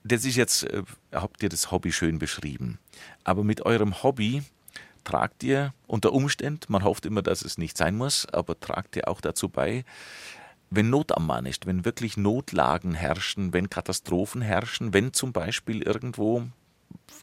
das 0.08 0.26
ist 0.26 0.36
jetzt, 0.36 0.64
äh, 0.64 0.84
habt 1.12 1.44
ihr 1.44 1.50
das 1.50 1.72
Hobby 1.72 1.92
schön 1.92 2.20
beschrieben. 2.20 2.80
Aber 3.24 3.44
mit 3.44 3.66
eurem 3.66 4.04
Hobby 4.04 4.44
tragt 5.04 5.44
ihr 5.44 5.74
unter 5.88 6.12
Umständen, 6.12 6.72
man 6.72 6.84
hofft 6.84 7.06
immer, 7.06 7.22
dass 7.22 7.44
es 7.44 7.58
nicht 7.58 7.78
sein 7.78 7.96
muss, 7.96 8.26
aber 8.26 8.60
tragt 8.60 8.96
ihr 8.96 9.08
auch 9.08 9.22
dazu 9.22 9.48
bei, 9.48 9.86
wenn 10.70 10.90
Not 10.90 11.16
am 11.16 11.28
Mann 11.28 11.46
ist, 11.46 11.66
wenn 11.66 11.86
wirklich 11.86 12.18
Notlagen 12.18 12.94
herrschen, 12.94 13.54
wenn 13.54 13.70
Katastrophen 13.70 14.42
herrschen, 14.42 14.94
wenn 14.94 15.14
zum 15.14 15.32
Beispiel 15.32 15.82
irgendwo 15.82 16.44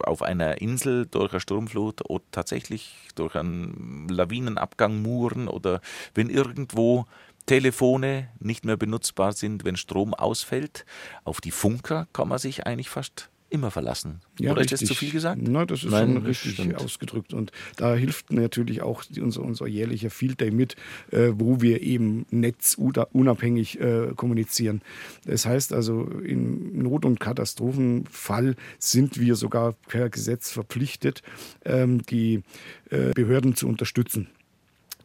auf 0.01 0.22
einer 0.22 0.61
Insel 0.61 1.07
durch 1.07 1.32
eine 1.32 1.41
Sturmflut 1.41 2.09
oder 2.09 2.24
tatsächlich 2.30 3.09
durch 3.14 3.35
einen 3.35 4.09
Lawinenabgang 4.09 5.03
Muren 5.03 5.49
oder 5.49 5.80
wenn 6.14 6.30
irgendwo 6.30 7.07
Telefone 7.47 8.29
nicht 8.41 8.65
mehr 8.65 8.77
benutzbar 8.77 9.33
sind, 9.33 9.65
wenn 9.65 9.77
Strom 9.77 10.15
ausfällt. 10.15 10.85
Auf 11.25 11.41
die 11.41 11.51
Funker 11.51 12.09
kann 12.13 12.29
man 12.29 12.39
sich 12.39 12.67
eigentlich 12.67 12.89
fast 12.89 13.31
immer 13.55 13.71
verlassen. 13.71 14.21
Ja, 14.41 14.51
Oder 14.51 14.63
richtig. 14.63 14.73
ist 14.75 14.83
das 14.83 14.89
zu 14.89 14.95
viel 14.97 15.13
gesagt? 15.13 15.41
Nein, 15.41 15.67
das 15.69 15.85
ist 15.85 15.91
Nein, 15.91 16.15
schon 16.15 16.27
richtig 16.27 16.55
stimmt. 16.55 16.75
ausgedrückt. 16.77 17.33
Und 17.33 17.53
da 17.77 17.95
hilft 17.95 18.33
natürlich 18.33 18.83
auch 18.83 19.05
unser, 19.21 19.43
unser 19.43 19.67
jährlicher 19.69 20.11
Field 20.11 20.41
Day 20.41 20.51
mit, 20.51 20.75
äh, 21.13 21.31
wo 21.35 21.61
wir 21.61 21.81
eben 21.83 22.27
netzunabhängig 22.31 23.81
äh, 23.81 24.09
kommunizieren. 24.17 24.83
Das 25.25 25.47
heißt 25.47 25.73
also, 25.73 26.03
im 26.03 26.83
Not- 26.83 27.05
und 27.05 27.21
Katastrophenfall 27.21 28.57
sind 28.81 29.21
wir 29.21 29.37
sogar 29.37 29.75
per 29.87 30.11
Gesetz 30.11 30.51
verpflichtet, 30.51 31.23
ähm, 31.65 32.03
die 32.03 32.43
äh, 32.91 33.13
Behörden 33.13 33.55
zu 33.55 33.69
unterstützen. 33.69 34.29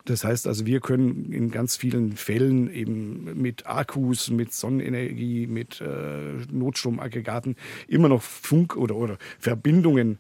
Das 0.10 0.24
heißt 0.24 0.48
also, 0.48 0.66
wir 0.66 0.80
können 0.80 1.32
in 1.32 1.52
ganz 1.52 1.78
vielen 1.78 2.14
Fällen 2.14 2.74
eben 2.74 3.40
mit 3.40 3.68
Akkus, 3.68 4.32
mit 4.32 4.54
Sonnenenergie, 4.54 5.46
mit 5.46 5.82
äh, 5.82 6.46
Notstromaggregaten 6.52 7.56
immer 7.88 8.10
noch 8.10 8.24
Funk 8.24 8.76
oder, 8.76 8.96
oder 8.96 9.20
Verbindungen 9.38 10.18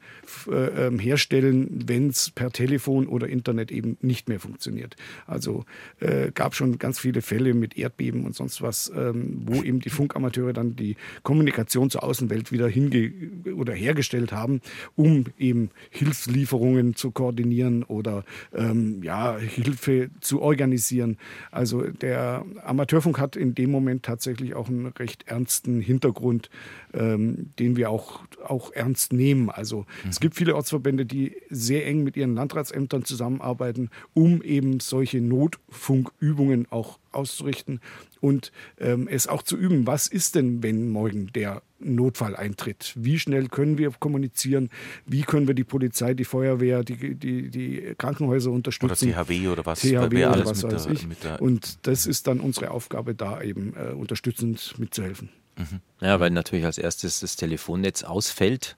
äh, 0.48 0.88
ähm, 0.88 1.00
herstellen, 1.00 1.86
wenn 1.88 2.10
es 2.10 2.30
per 2.30 2.52
Telefon 2.52 3.08
oder 3.08 3.28
Internet 3.28 3.72
eben 3.72 3.98
nicht 4.02 4.30
mehr 4.30 4.40
funktioniert. 4.40 4.96
Also 5.26 5.66
äh, 6.00 6.32
gab 6.32 6.54
schon 6.54 6.78
ganz 6.78 7.00
viele 7.00 7.24
Fälle 7.24 7.56
mit 7.56 7.76
Erdbeben 7.76 8.26
und 8.26 8.36
sonst 8.36 8.62
was, 8.62 8.92
ähm, 8.96 9.42
wo 9.46 9.64
eben 9.64 9.80
die 9.80 9.90
Funkamateure 9.90 10.54
dann 10.54 10.76
die 10.76 10.98
Kommunikation 11.24 11.90
zur 11.90 12.04
Außenwelt 12.04 12.52
wieder 12.52 12.68
hinge 12.68 13.12
oder 13.56 13.74
hergestellt 13.74 14.32
haben, 14.34 14.62
um 14.96 15.26
eben 15.40 15.72
Hilfslieferungen 15.90 16.96
zu 16.96 17.10
koordinieren 17.10 17.82
oder 17.84 18.24
ähm, 18.54 19.02
ja, 19.02 19.36
Hilfe 19.40 19.79
Hilfe 19.80 20.10
zu 20.20 20.42
organisieren. 20.42 21.18
Also 21.52 21.84
der 21.84 22.46
Amateurfunk 22.64 23.20
hat 23.20 23.36
in 23.36 23.56
dem 23.56 23.72
Moment 23.72 24.04
tatsächlich 24.04 24.54
auch 24.54 24.70
einen 24.70 24.88
recht 24.88 25.28
ernsten 25.28 25.82
Hintergrund, 25.82 26.50
ähm, 26.94 27.52
den 27.60 27.76
wir 27.76 27.90
auch, 27.90 28.22
auch 28.46 28.72
ernst 28.72 29.14
nehmen. 29.14 29.50
Also 29.50 29.86
mhm. 30.04 30.10
es 30.10 30.20
gibt 30.20 30.36
viele 30.36 30.56
Ortsverbände, 30.56 31.06
die 31.06 31.36
sehr 31.50 31.86
eng 31.86 32.04
mit 32.04 32.18
ihren 32.18 32.36
Landratsämtern 32.36 33.06
zusammenarbeiten, 33.06 33.90
um 34.14 34.42
eben 34.42 34.80
solche 34.80 35.22
Notfunkübungen 35.22 36.68
auch 36.72 37.00
auszurichten 37.12 37.80
und 38.22 38.52
ähm, 38.80 39.08
es 39.08 39.28
auch 39.28 39.44
zu 39.44 39.58
üben. 39.58 39.88
Was 39.88 40.08
ist 40.08 40.36
denn, 40.36 40.62
wenn 40.62 40.90
morgen 40.90 41.32
der 41.34 41.62
Notfall 41.80 42.36
eintritt? 42.36 42.94
Wie 42.96 43.20
schnell 43.20 43.48
können 43.48 43.78
wir 43.78 43.92
kommunizieren? 43.92 44.70
Wie 45.06 45.22
können 45.22 45.48
wir 45.48 45.56
die 45.56 45.64
Polizei, 45.64 46.14
die 46.14 46.26
Feuerwehr, 46.26 46.84
die, 46.84 47.16
die, 47.16 47.50
die 47.50 47.96
Krankenhäuser 47.98 48.52
unterstützen? 48.52 49.10
Oder 49.10 49.26
THW 49.26 49.48
oder 49.48 49.66
was? 49.66 49.82
THW 49.82 50.26
oder 50.26 50.46
was 50.46 50.64
weiß 50.64 50.84
der, 50.84 50.94
ich. 50.94 51.08
Und 51.40 51.88
das 51.88 52.06
ist 52.06 52.28
dann 52.28 52.40
unsere 52.40 52.72
Aufgabe, 52.72 53.16
da 53.16 53.42
eben 53.42 53.74
äh, 53.76 53.94
unterstützend 53.94 54.76
mitzuhelfen. 54.78 55.30
Mhm. 55.60 55.82
Ja, 56.00 56.20
weil 56.20 56.30
natürlich 56.32 56.66
als 56.66 56.78
erstes 56.78 57.20
das 57.20 57.36
Telefonnetz 57.36 58.04
ausfällt. 58.04 58.78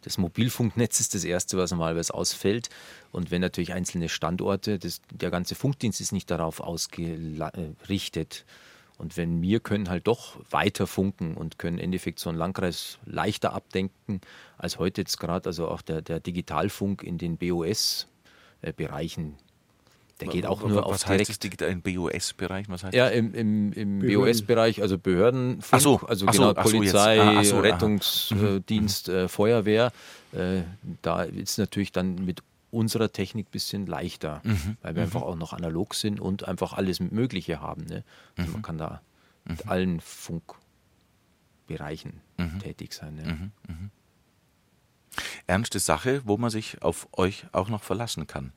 Das 0.00 0.18
Mobilfunknetz 0.18 0.98
ist 1.00 1.14
das 1.14 1.24
Erste, 1.24 1.58
was 1.58 1.72
normalerweise 1.72 2.14
ausfällt. 2.14 2.70
Und 3.12 3.30
wenn 3.30 3.40
natürlich 3.42 3.74
einzelne 3.74 4.08
Standorte, 4.08 4.78
das, 4.78 5.02
der 5.12 5.30
ganze 5.30 5.54
Funkdienst 5.54 6.00
ist 6.00 6.12
nicht 6.12 6.30
darauf 6.30 6.60
ausgerichtet. 6.60 8.46
Und 8.98 9.18
wenn 9.18 9.42
wir 9.42 9.60
können 9.60 9.90
halt 9.90 10.06
doch 10.06 10.38
weiter 10.50 10.86
funken 10.86 11.34
und 11.34 11.58
können 11.58 11.76
im 11.76 11.84
Endeffekt 11.84 12.18
so 12.18 12.30
einen 12.30 12.38
Landkreis 12.38 12.98
leichter 13.04 13.52
abdenken 13.52 14.22
als 14.56 14.78
heute 14.78 15.02
jetzt 15.02 15.18
gerade, 15.18 15.46
also 15.46 15.68
auch 15.68 15.82
der, 15.82 16.00
der 16.00 16.20
Digitalfunk 16.20 17.02
in 17.02 17.18
den 17.18 17.36
BOS-Bereichen 17.36 19.34
Der 20.20 20.28
geht 20.28 20.46
auch 20.46 20.62
nur 20.62 20.76
was 20.76 20.84
auf 20.84 20.92
heißt 20.94 21.08
direkt. 21.10 21.28
das 21.28 21.38
digital 21.38 21.68
im 21.70 21.82
BOS-Bereich? 21.82 22.68
Was 22.70 22.84
heißt 22.84 22.94
Ja, 22.94 23.08
im, 23.08 23.34
im, 23.34 23.72
im. 23.74 23.98
BOS-Bereich, 24.00 24.80
also 24.80 24.96
Behörden, 24.98 25.60
Ach 25.70 25.80
so, 25.80 25.98
also 26.00 26.24
genau, 26.26 26.48
so. 26.48 26.54
Polizei, 26.54 27.20
Ah, 27.20 27.44
so. 27.44 27.60
Rettungsdienst, 27.60 29.08
äh, 29.10 29.28
Feuerwehr. 29.28 29.92
Äh, 30.32 30.62
da 31.02 31.22
ist 31.22 31.58
natürlich 31.58 31.92
dann 31.92 32.24
mit 32.24 32.42
unserer 32.70 33.12
Technik 33.12 33.48
ein 33.48 33.52
bisschen 33.52 33.86
leichter, 33.86 34.40
Mhm. 34.44 34.76
weil 34.82 34.94
wir 34.96 35.02
einfach 35.02 35.20
auch 35.22 35.36
noch 35.36 35.52
analog 35.52 35.94
sind 35.94 36.18
und 36.20 36.48
einfach 36.48 36.72
alles 36.72 36.98
Mögliche 37.00 37.60
haben. 37.60 37.84
Ne? 37.84 38.02
Also 38.36 38.48
Mhm. 38.48 38.52
man 38.54 38.62
kann 38.62 38.78
da 38.78 39.02
mit 39.44 39.68
allen 39.68 40.00
Funkbereichen 40.00 42.20
Mhm. 42.38 42.58
tätig 42.60 42.94
sein. 42.94 43.16
Ne? 43.16 43.50
ernste 45.46 45.78
Sache, 45.78 46.22
wo 46.24 46.36
man 46.36 46.50
sich 46.50 46.82
auf 46.82 47.08
euch 47.12 47.46
auch 47.52 47.68
noch 47.68 47.82
verlassen 47.82 48.26
kann. 48.26 48.52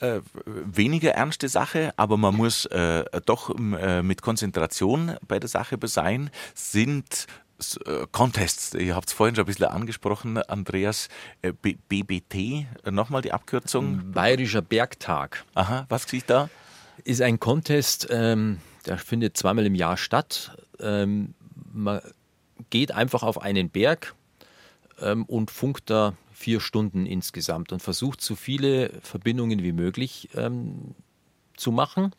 Äh, 0.00 0.20
weniger 0.44 1.10
ernste 1.12 1.48
Sache, 1.48 1.92
aber 1.96 2.16
man 2.16 2.36
muss 2.36 2.66
äh, 2.66 3.04
doch 3.26 3.50
m, 3.50 3.74
äh, 3.74 4.02
mit 4.02 4.22
Konzentration 4.22 5.16
bei 5.26 5.40
der 5.40 5.48
Sache 5.48 5.76
sein, 5.84 6.30
sind 6.54 7.26
äh, 7.84 8.06
Contests. 8.12 8.74
Ihr 8.74 8.94
habt 8.94 9.08
es 9.08 9.12
vorhin 9.12 9.34
schon 9.34 9.44
ein 9.44 9.46
bisschen 9.46 9.66
angesprochen, 9.66 10.38
Andreas. 10.38 11.08
Äh, 11.42 11.52
B 11.52 11.76
BBT, 11.88 12.34
äh, 12.34 12.90
nochmal 12.90 13.22
die 13.22 13.32
Abkürzung. 13.32 14.12
Bayerischer 14.12 14.62
Bergtag. 14.62 15.44
Aha, 15.54 15.86
was 15.88 16.06
kriegt 16.06 16.30
da? 16.30 16.48
ist 17.04 17.22
ein 17.22 17.40
Contest, 17.40 18.08
ähm, 18.10 18.58
der 18.86 18.98
findet 18.98 19.36
zweimal 19.36 19.66
im 19.66 19.74
Jahr 19.74 19.96
statt. 19.96 20.56
Ähm, 20.80 21.34
man 21.72 22.00
geht 22.70 22.92
einfach 22.92 23.22
auf 23.22 23.40
einen 23.40 23.70
Berg 23.70 24.14
ähm, 25.00 25.24
und 25.24 25.50
funkt 25.50 25.90
da 25.90 26.14
vier 26.38 26.60
Stunden 26.60 27.04
insgesamt 27.04 27.72
und 27.72 27.82
versucht 27.82 28.20
so 28.20 28.36
viele 28.36 28.90
Verbindungen 29.02 29.62
wie 29.62 29.72
möglich 29.72 30.28
ähm, 30.34 30.94
zu 31.56 31.72
machen. 31.72 32.12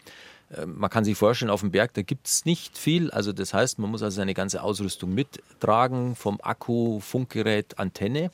Ähm, 0.55 0.77
Man 0.77 0.89
kann 0.89 1.05
sich 1.05 1.17
vorstellen, 1.17 1.49
auf 1.49 1.61
dem 1.61 1.71
Berg, 1.71 1.93
da 1.93 2.01
gibt 2.01 2.27
es 2.27 2.43
nicht 2.43 2.77
viel. 2.77 3.09
Also 3.11 3.31
das 3.31 3.53
heißt, 3.53 3.79
man 3.79 3.89
muss 3.89 4.03
also 4.03 4.17
seine 4.17 4.33
ganze 4.33 4.61
Ausrüstung 4.61 5.13
mittragen, 5.13 6.15
vom 6.15 6.39
Akku, 6.41 6.99
Funkgerät, 6.99 7.79
Antenne. 7.79 8.29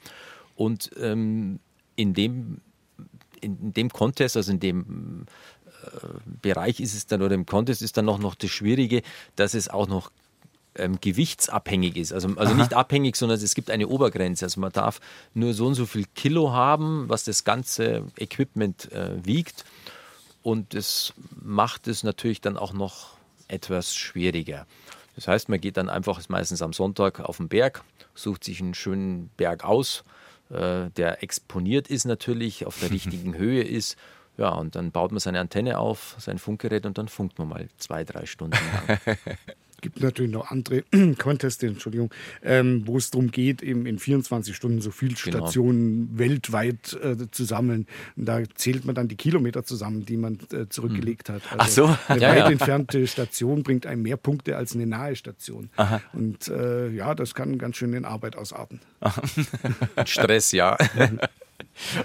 Und 0.55 0.89
ähm, 0.99 1.59
in, 1.95 2.15
dem, 2.15 2.61
in 3.41 3.71
dem 3.73 3.89
Contest, 3.89 4.37
also 4.37 4.51
in 4.51 4.59
dem 4.59 5.25
Bereich 6.41 6.79
ist 6.79 6.95
es 6.95 7.05
dann, 7.05 7.21
oder 7.21 7.35
im 7.35 7.45
Contest 7.45 7.83
ist 7.83 7.95
dann 7.95 8.05
noch, 8.05 8.17
noch 8.17 8.33
das 8.33 8.49
Schwierige, 8.49 9.03
dass 9.35 9.53
es 9.53 9.69
auch 9.69 9.87
noch 9.87 10.11
ähm, 10.77 10.99
gewichtsabhängig 11.01 11.97
ist. 11.97 12.13
Also, 12.13 12.29
also 12.35 12.53
nicht 12.53 12.73
abhängig, 12.73 13.15
sondern 13.15 13.39
es 13.39 13.55
gibt 13.55 13.69
eine 13.69 13.87
Obergrenze. 13.87 14.45
Also 14.45 14.59
man 14.59 14.71
darf 14.71 14.99
nur 15.33 15.53
so 15.53 15.67
und 15.67 15.75
so 15.75 15.85
viel 15.85 16.05
Kilo 16.15 16.51
haben, 16.51 17.09
was 17.09 17.23
das 17.23 17.43
ganze 17.43 18.03
Equipment 18.17 18.91
äh, 18.91 19.23
wiegt. 19.25 19.65
Und 20.43 20.73
das 20.73 21.13
macht 21.41 21.87
es 21.87 22.03
natürlich 22.03 22.41
dann 22.41 22.57
auch 22.57 22.73
noch 22.73 23.17
etwas 23.47 23.95
schwieriger. 23.95 24.67
Das 25.15 25.27
heißt, 25.27 25.49
man 25.49 25.61
geht 25.61 25.77
dann 25.77 25.89
einfach 25.89 26.21
meistens 26.29 26.61
am 26.61 26.73
Sonntag 26.73 27.19
auf 27.21 27.37
den 27.37 27.47
Berg, 27.47 27.83
sucht 28.13 28.43
sich 28.43 28.59
einen 28.61 28.73
schönen 28.73 29.29
Berg 29.37 29.63
aus, 29.63 30.03
äh, 30.49 30.89
der 30.91 31.23
exponiert 31.23 31.87
ist 31.87 32.05
natürlich, 32.05 32.65
auf 32.65 32.79
der 32.79 32.91
richtigen 32.91 33.35
Höhe 33.35 33.63
ist. 33.63 33.97
Ja, 34.37 34.49
und 34.49 34.75
dann 34.75 34.91
baut 34.91 35.11
man 35.11 35.19
seine 35.19 35.39
Antenne 35.39 35.79
auf, 35.79 36.15
sein 36.19 36.37
Funkgerät 36.37 36.85
und 36.85 36.97
dann 36.97 37.07
funkt 37.07 37.39
man 37.39 37.47
mal 37.47 37.69
zwei, 37.77 38.03
drei 38.03 38.25
Stunden 38.25 38.57
lang. 38.87 39.17
gibt 39.81 40.01
natürlich 40.01 40.31
noch 40.31 40.51
andere 40.51 40.83
Contests, 41.17 41.61
Entschuldigung, 41.63 42.11
ähm, 42.43 42.83
wo 42.85 42.97
es 42.97 43.11
darum 43.11 43.31
geht, 43.31 43.61
eben 43.61 43.85
in 43.85 43.99
24 43.99 44.55
Stunden 44.55 44.81
so 44.81 44.91
viele 44.91 45.15
Genau. 45.15 45.37
Stationen 45.37 46.17
weltweit 46.17 46.93
äh, 47.01 47.15
zu 47.31 47.43
sammeln. 47.45 47.87
Und 48.15 48.25
da 48.25 48.41
zählt 48.55 48.85
man 48.85 48.95
dann 48.95 49.07
die 49.07 49.15
Kilometer 49.15 49.63
zusammen, 49.63 50.05
die 50.05 50.17
man 50.17 50.39
äh, 50.51 50.67
zurückgelegt 50.69 51.29
hat. 51.29 51.41
Also 51.57 51.85
Ach 51.87 51.97
so. 52.07 52.13
Eine 52.13 52.21
Ja, 52.25 52.29
weit 52.29 52.37
ja. 52.37 52.49
entfernte 52.51 53.07
Station 53.07 53.63
bringt 53.63 53.85
einem 53.85 54.01
mehr 54.01 54.17
Punkte 54.17 54.57
als 54.57 54.73
eine 54.75 54.85
nahe 54.87 55.15
Station. 55.15 55.69
Und 56.13 56.47
äh, 56.47 56.89
ja, 56.89 57.13
das 57.15 57.33
kann 57.35 57.57
ganz 57.57 57.77
schön 57.77 57.93
in 57.93 58.05
Arbeit 58.05 58.35
ausarten. 58.35 58.79
Stress, 60.05 60.51
ja. 60.51 60.77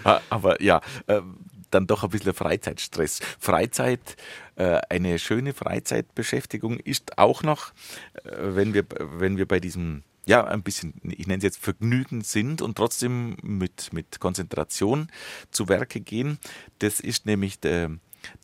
Ah, 0.04 0.20
Aber 0.30 0.60
ja, 0.62 0.80
äh, 1.06 1.20
dann 1.70 1.86
doch 1.86 2.02
ein 2.02 2.10
bisschen 2.10 2.34
Freizeitstress. 2.34 3.20
Freizeit, 3.38 4.16
eine 4.88 5.18
schöne 5.18 5.52
Freizeitbeschäftigung 5.54 6.78
ist 6.78 7.18
auch 7.18 7.42
noch, 7.42 7.72
äh, 8.24 8.30
wenn 8.40 8.74
wir, 8.74 8.84
wenn 8.98 9.36
wir 9.36 9.46
bei 9.46 9.60
diesem, 9.60 10.02
ja, 10.26 10.44
ein 10.44 10.62
bisschen, 10.62 10.94
ich 11.02 11.26
nenne 11.26 11.38
es 11.38 11.44
jetzt 11.44 11.58
Vergnügen 11.58 12.22
sind 12.22 12.62
und 12.62 12.76
trotzdem 12.76 13.36
mit, 13.42 13.92
mit 13.92 14.20
Konzentration 14.20 15.08
zu 15.50 15.68
Werke 15.68 16.00
gehen. 16.00 16.38
Das 16.78 17.00
ist 17.00 17.26
nämlich 17.26 17.60
der, 17.60 17.90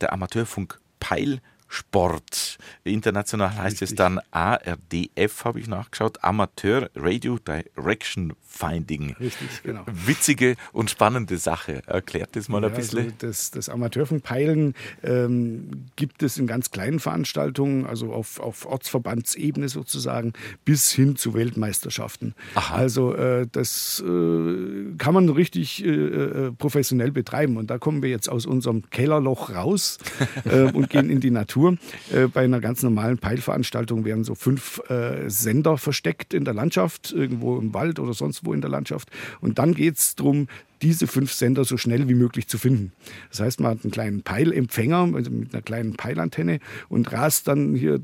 der 0.01 0.13
Amateurfunk 0.13 0.81
Peil. 1.01 1.41
Sport. 1.69 2.59
International 2.85 3.57
heißt 3.57 3.83
es 3.83 3.91
Richtig. 3.91 3.97
dann 3.97 4.21
ARDF, 4.31 5.45
habe 5.45 5.59
ich 5.59 5.67
nachgeschaut. 5.67 6.23
Amateur 6.23 6.91
Radio 6.95 7.39
Direction 7.39 8.35
Finding. 8.57 9.15
Richtig, 9.21 9.63
genau. 9.63 9.83
Witzige 9.87 10.57
und 10.73 10.91
spannende 10.91 11.39
Sache. 11.39 11.83
Erklärt 11.87 12.37
das 12.37 12.49
mal 12.49 12.65
ein 12.65 12.71
Ja, 12.71 12.77
bisschen. 12.77 12.99
Also 13.05 13.15
das, 13.19 13.51
das 13.51 13.69
Amateurfunkpeilen 13.69 14.75
ähm, 15.03 15.87
gibt 15.97 16.23
es 16.23 16.39
in 16.39 16.47
ganz 16.47 16.71
kleinen 16.71 16.99
Veranstaltungen, 17.01 17.87
also 17.87 18.13
auf, 18.13 18.41
auf 18.41 18.67
Ortsverbandsebene 18.67 19.69
sozusagen, 19.69 20.33
bis 20.65 20.93
hin 20.93 21.17
zu 21.17 21.35
Weltmeisterschaften. 21.35 22.35
Also 22.73 23.15
äh, 23.15 23.47
das 23.51 24.03
äh, 24.07 24.97
kann 24.99 25.15
man 25.15 25.29
richtig 25.29 25.85
äh, 25.85 25.89
äh, 25.89 26.53
professionell 26.53 27.13
betreiben. 27.13 27.57
Und 27.57 27.71
da 27.71 27.79
kommen 27.79 28.03
wir 28.03 28.11
jetzt 28.11 28.29
aus 28.29 28.47
unserem 28.47 28.89
Kellerloch 28.91 29.51
raus 29.51 29.99
äh, 30.45 30.63
und 30.63 30.89
gehen 30.91 31.11
in 31.11 31.21
die 31.21 31.31
Natur. 31.31 31.77
Äh, 32.13 32.29
bei 32.29 32.45
einer 32.45 32.61
ganz 32.61 32.83
normalen 32.83 33.19
Peilveranstaltung 33.19 34.05
werden 34.05 34.25
so 34.25 34.35
fünf 34.35 34.81
äh, 34.89 35.29
Sender 35.29 35.77
versteckt 35.77 36.33
in 36.33 36.45
der 36.45 36.55
Landschaft, 36.55 37.13
irgendwo 37.13 37.59
im 37.59 37.75
Wald 37.75 37.99
oder 37.99 38.15
sonst 38.15 38.46
wo 38.47 38.53
in 38.53 38.61
der 38.61 38.71
Landschaft. 38.71 39.11
Und 39.41 39.59
dann 39.59 39.75
geht 39.75 39.99
es 39.99 40.15
darum, 40.15 40.49
diese 40.83 41.07
fünf 41.07 41.33
Sender 41.33 41.65
so 41.65 41.77
schnell 41.77 42.09
wie 42.09 42.15
möglich 42.15 42.49
zu 42.49 42.59
finden. 42.59 42.93
Das 43.31 43.41
heißt, 43.41 43.61
man 43.61 43.73
hat 43.73 43.85
einen 43.85 43.91
kleinen 43.91 44.23
Peilempfänger 44.23 45.07
mit 45.07 45.27
einer 45.55 45.63
kleinen 45.63 45.97
Peilantenne 45.97 46.61
und 46.89 47.11
rast 47.13 47.49
dann 47.49 47.75
hier, 47.75 47.99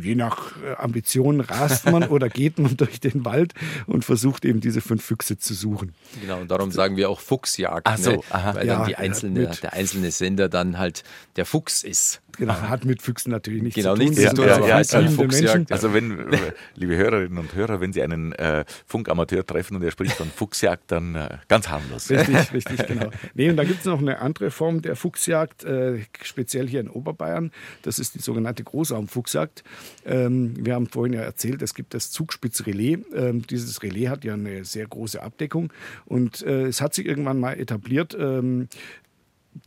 je 0.00 0.14
nach 0.14 0.52
äh, 0.62 0.74
Ambition 0.76 1.40
rast 1.40 1.86
man 1.90 2.04
oder 2.08 2.28
geht 2.28 2.58
man 2.58 2.76
durch 2.76 3.00
den 3.00 3.24
Wald 3.24 3.52
und 3.86 4.04
versucht 4.04 4.44
eben 4.44 4.60
diese 4.60 4.80
fünf 4.80 5.04
Füchse 5.04 5.38
zu 5.38 5.54
suchen. 5.54 5.94
Genau, 6.20 6.40
und 6.40 6.50
darum 6.50 6.70
sagen 6.70 6.96
wir 6.96 7.10
auch 7.10 7.20
Fuchsjagd, 7.20 7.86
Ach 7.86 7.98
so, 7.98 8.10
ne? 8.12 8.20
aha. 8.30 8.54
weil 8.54 8.66
Ja, 8.66 8.76
dann 8.78 8.86
die 8.86 8.92
ja, 8.92 8.98
einzelne, 8.98 9.40
mit- 9.40 9.62
der 9.62 9.72
einzelne 9.74 10.10
Sender 10.10 10.48
dann 10.48 10.78
halt 10.78 11.04
der 11.36 11.46
Fuchs 11.46 11.82
ist. 11.82 12.20
Genau, 12.38 12.54
hat 12.54 12.86
mit 12.86 13.02
Füchsen 13.02 13.30
natürlich 13.30 13.62
nichts 13.62 13.76
Genau, 13.76 13.92
zu 13.94 13.98
tun. 14.00 14.08
nichts 14.08 14.22
Das 14.22 14.30
zu 14.30 14.36
tun, 14.36 14.44
also 14.48 14.64
aber 14.64 14.72
halt 14.74 14.86
freiheitsliebende 14.88 15.34
Fuchsjagd. 15.36 15.58
Menschen. 15.70 15.72
Also 15.72 15.92
wenn, 15.92 16.18
liebe 16.76 16.96
Hörerinnen 16.96 17.36
und 17.36 17.54
Hörer, 17.54 17.82
wenn 17.82 17.92
Sie 17.92 18.00
einen 18.02 18.32
äh, 18.32 18.64
Funkamateur 18.86 19.44
treffen 19.44 19.76
und 19.76 19.82
er 19.82 19.90
spricht 19.90 20.14
von 20.14 20.28
Fuchsjagd, 20.30 20.90
dann 20.90 21.14
äh, 21.14 21.28
ganz 21.48 21.68
harmlos. 21.82 22.10
Richtig, 22.10 22.52
richtig, 22.52 22.86
genau. 22.86 23.10
Nee, 23.34 23.50
und 23.50 23.56
da 23.56 23.64
gibt 23.64 23.80
es 23.80 23.84
noch 23.84 24.00
eine 24.00 24.18
andere 24.20 24.50
Form 24.50 24.82
der 24.82 24.96
Fuchsjagd, 24.96 25.64
äh, 25.64 26.00
speziell 26.22 26.68
hier 26.68 26.80
in 26.80 26.88
Oberbayern. 26.88 27.50
Das 27.82 27.98
ist 27.98 28.14
die 28.14 28.20
sogenannte 28.20 28.64
Großraumfuchsjagd. 28.64 29.64
Ähm, 30.04 30.54
wir 30.58 30.74
haben 30.74 30.86
vorhin 30.88 31.14
ja 31.14 31.20
erzählt, 31.20 31.62
es 31.62 31.74
gibt 31.74 31.94
das 31.94 32.10
Zugspitzrelais. 32.10 32.98
Ähm, 33.14 33.46
dieses 33.46 33.82
Relais 33.82 34.08
hat 34.08 34.24
ja 34.24 34.34
eine 34.34 34.64
sehr 34.64 34.86
große 34.86 35.22
Abdeckung 35.22 35.72
und 36.06 36.42
äh, 36.42 36.66
es 36.66 36.80
hat 36.80 36.94
sich 36.94 37.06
irgendwann 37.06 37.40
mal 37.40 37.58
etabliert. 37.58 38.16
Ähm, 38.18 38.68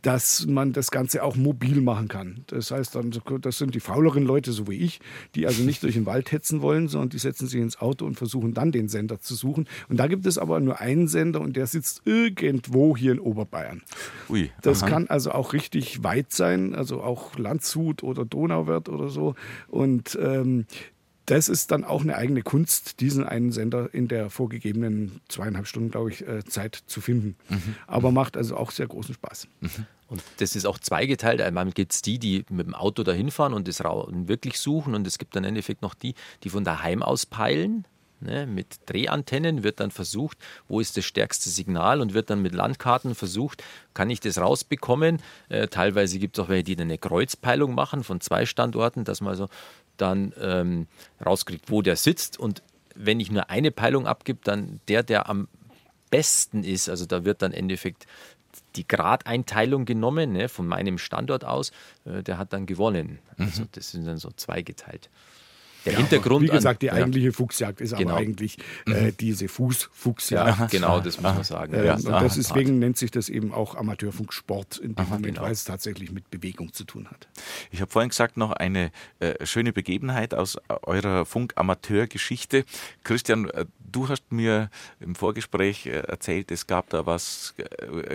dass 0.02 0.46
man 0.46 0.72
das 0.72 0.90
Ganze 0.90 1.22
auch 1.22 1.36
mobil 1.36 1.80
machen 1.80 2.08
kann. 2.08 2.44
Das 2.48 2.70
heißt, 2.70 2.94
dann, 2.96 3.12
das 3.40 3.58
sind 3.58 3.74
die 3.74 3.80
fauleren 3.80 4.24
Leute, 4.24 4.52
so 4.52 4.66
wie 4.68 4.76
ich, 4.76 5.00
die 5.34 5.46
also 5.46 5.62
nicht 5.62 5.82
durch 5.82 5.94
den 5.94 6.06
Wald 6.06 6.32
hetzen 6.32 6.60
wollen, 6.60 6.88
sondern 6.88 7.10
die 7.10 7.18
setzen 7.18 7.46
sich 7.46 7.60
ins 7.60 7.80
Auto 7.80 8.04
und 8.04 8.16
versuchen 8.16 8.52
dann 8.52 8.72
den 8.72 8.88
Sender 8.88 9.20
zu 9.20 9.34
suchen. 9.34 9.68
Und 9.88 9.98
da 9.98 10.08
gibt 10.08 10.26
es 10.26 10.38
aber 10.38 10.58
nur 10.60 10.80
einen 10.80 11.06
Sender 11.06 11.40
und 11.40 11.56
der 11.56 11.66
sitzt 11.66 12.02
irgendwo 12.04 12.96
hier 12.96 13.12
in 13.12 13.20
Oberbayern. 13.20 13.82
Ui, 14.28 14.50
Das 14.62 14.82
aha. 14.82 14.90
kann 14.90 15.06
also 15.06 15.30
auch 15.30 15.52
richtig 15.52 16.02
weit 16.02 16.32
sein, 16.32 16.74
also 16.74 17.02
auch 17.02 17.38
Landshut 17.38 18.02
oder 18.02 18.24
Donauwörth 18.24 18.88
oder 18.88 19.08
so. 19.08 19.34
Und 19.68 20.18
ähm, 20.20 20.66
das 21.26 21.48
ist 21.48 21.72
dann 21.72 21.84
auch 21.84 22.02
eine 22.02 22.16
eigene 22.16 22.42
Kunst, 22.42 23.00
diesen 23.00 23.24
einen 23.24 23.52
Sender 23.52 23.92
in 23.92 24.08
der 24.08 24.30
vorgegebenen 24.30 25.20
zweieinhalb 25.28 25.66
Stunden, 25.66 25.90
glaube 25.90 26.10
ich, 26.10 26.26
äh, 26.26 26.44
Zeit 26.44 26.76
zu 26.86 27.00
finden. 27.00 27.36
Aber 27.86 28.12
macht 28.12 28.36
also 28.36 28.56
auch 28.56 28.70
sehr 28.70 28.86
großen 28.86 29.14
Spaß. 29.14 29.48
Und 30.08 30.22
das 30.38 30.54
ist 30.54 30.66
auch 30.66 30.78
zweigeteilt. 30.78 31.40
Einmal 31.40 31.70
gibt 31.72 31.92
es 31.92 32.02
die, 32.02 32.18
die 32.18 32.44
mit 32.48 32.66
dem 32.66 32.74
Auto 32.74 33.02
dahin 33.02 33.30
fahren 33.30 33.54
und 33.54 33.66
das 33.66 33.80
wirklich 33.80 34.60
suchen. 34.60 34.94
Und 34.94 35.06
es 35.06 35.18
gibt 35.18 35.34
dann 35.34 35.44
im 35.44 35.48
Endeffekt 35.48 35.82
noch 35.82 35.94
die, 35.94 36.14
die 36.44 36.50
von 36.50 36.64
daheim 36.64 37.02
aus 37.02 37.26
peilen. 37.26 37.86
Ne, 38.18 38.46
mit 38.46 38.78
Drehantennen 38.86 39.62
wird 39.62 39.78
dann 39.78 39.90
versucht, 39.90 40.38
wo 40.68 40.80
ist 40.80 40.96
das 40.96 41.04
stärkste 41.04 41.50
Signal 41.50 42.00
und 42.00 42.14
wird 42.14 42.30
dann 42.30 42.40
mit 42.40 42.54
Landkarten 42.54 43.14
versucht, 43.14 43.62
kann 43.92 44.08
ich 44.08 44.20
das 44.20 44.38
rausbekommen. 44.38 45.20
Äh, 45.50 45.68
teilweise 45.68 46.18
gibt 46.18 46.38
es 46.38 46.42
auch 46.42 46.48
welche, 46.48 46.64
die 46.64 46.76
dann 46.76 46.86
eine 46.86 46.96
Kreuzpeilung 46.96 47.74
machen 47.74 48.04
von 48.04 48.22
zwei 48.22 48.46
Standorten, 48.46 49.04
dass 49.04 49.20
man 49.20 49.32
also 49.32 49.48
dann 49.96 50.32
ähm, 50.40 50.86
rauskriegt, 51.24 51.70
wo 51.70 51.82
der 51.82 51.96
sitzt. 51.96 52.38
Und 52.38 52.62
wenn 52.94 53.20
ich 53.20 53.30
nur 53.30 53.50
eine 53.50 53.70
Peilung 53.70 54.06
abgib, 54.06 54.44
dann 54.44 54.80
der, 54.88 55.02
der 55.02 55.28
am 55.28 55.48
besten 56.10 56.64
ist, 56.64 56.88
also 56.88 57.06
da 57.06 57.24
wird 57.24 57.42
dann 57.42 57.52
im 57.52 57.58
Endeffekt 57.58 58.06
die 58.76 58.86
Gradeinteilung 58.86 59.84
genommen, 59.84 60.32
ne, 60.32 60.48
von 60.48 60.66
meinem 60.66 60.98
Standort 60.98 61.44
aus, 61.44 61.72
äh, 62.04 62.22
der 62.22 62.38
hat 62.38 62.52
dann 62.52 62.66
gewonnen. 62.66 63.18
Also 63.38 63.62
Mhm. 63.62 63.68
das 63.72 63.90
sind 63.90 64.06
dann 64.06 64.18
so 64.18 64.30
zweigeteilt. 64.30 65.10
Der 65.86 65.92
Ja, 65.94 65.98
Hintergrund. 66.00 66.42
Wie 66.42 66.48
gesagt, 66.48 66.82
die 66.82 66.90
an, 66.90 66.96
ja, 66.98 67.02
eigentliche 67.04 67.32
Fuchsjagd 67.32 67.80
ist 67.80 67.96
Genau. 67.96 68.10
aber 68.10 68.20
eigentlich 68.20 68.58
äh, 68.86 69.12
diese 69.18 69.48
Fußfuchsjagd. 69.48 70.58
ja, 70.58 70.66
genau, 70.66 71.00
das 71.00 71.20
muss 71.20 71.32
man 71.34 71.44
sagen. 71.44 71.74
Ähm, 71.74 71.94
und 71.94 72.08
aha, 72.08 72.22
deswegen 72.24 72.78
nennt 72.78 72.98
sich 72.98 73.10
das 73.10 73.28
eben 73.28 73.52
auch 73.52 73.74
Amateurfunksport 73.76 74.78
in 74.78 74.94
dem 74.94 75.04
Moment, 75.08 75.24
genau. 75.26 75.42
weil 75.42 75.52
es 75.52 75.64
tatsächlich 75.64 76.10
mit 76.12 76.30
Bewegung 76.30 76.72
zu 76.72 76.84
tun 76.84 77.08
hat. 77.08 77.28
Ich 77.70 77.80
habe 77.80 77.90
vorhin 77.90 78.10
gesagt, 78.10 78.36
noch 78.36 78.52
eine 78.52 78.90
äh, 79.20 79.46
schöne 79.46 79.72
Begebenheit 79.72 80.34
aus 80.34 80.56
äh, 80.56 80.74
eurer 80.82 81.24
Funk-Amateur-Geschichte. 81.24 82.64
Christian, 83.04 83.48
äh, 83.50 83.66
du 83.90 84.08
hast 84.08 84.30
mir 84.32 84.70
im 85.00 85.14
Vorgespräch 85.14 85.86
äh, 85.86 85.90
erzählt, 86.00 86.50
es 86.50 86.66
gab 86.66 86.90
da 86.90 87.06
was 87.06 87.54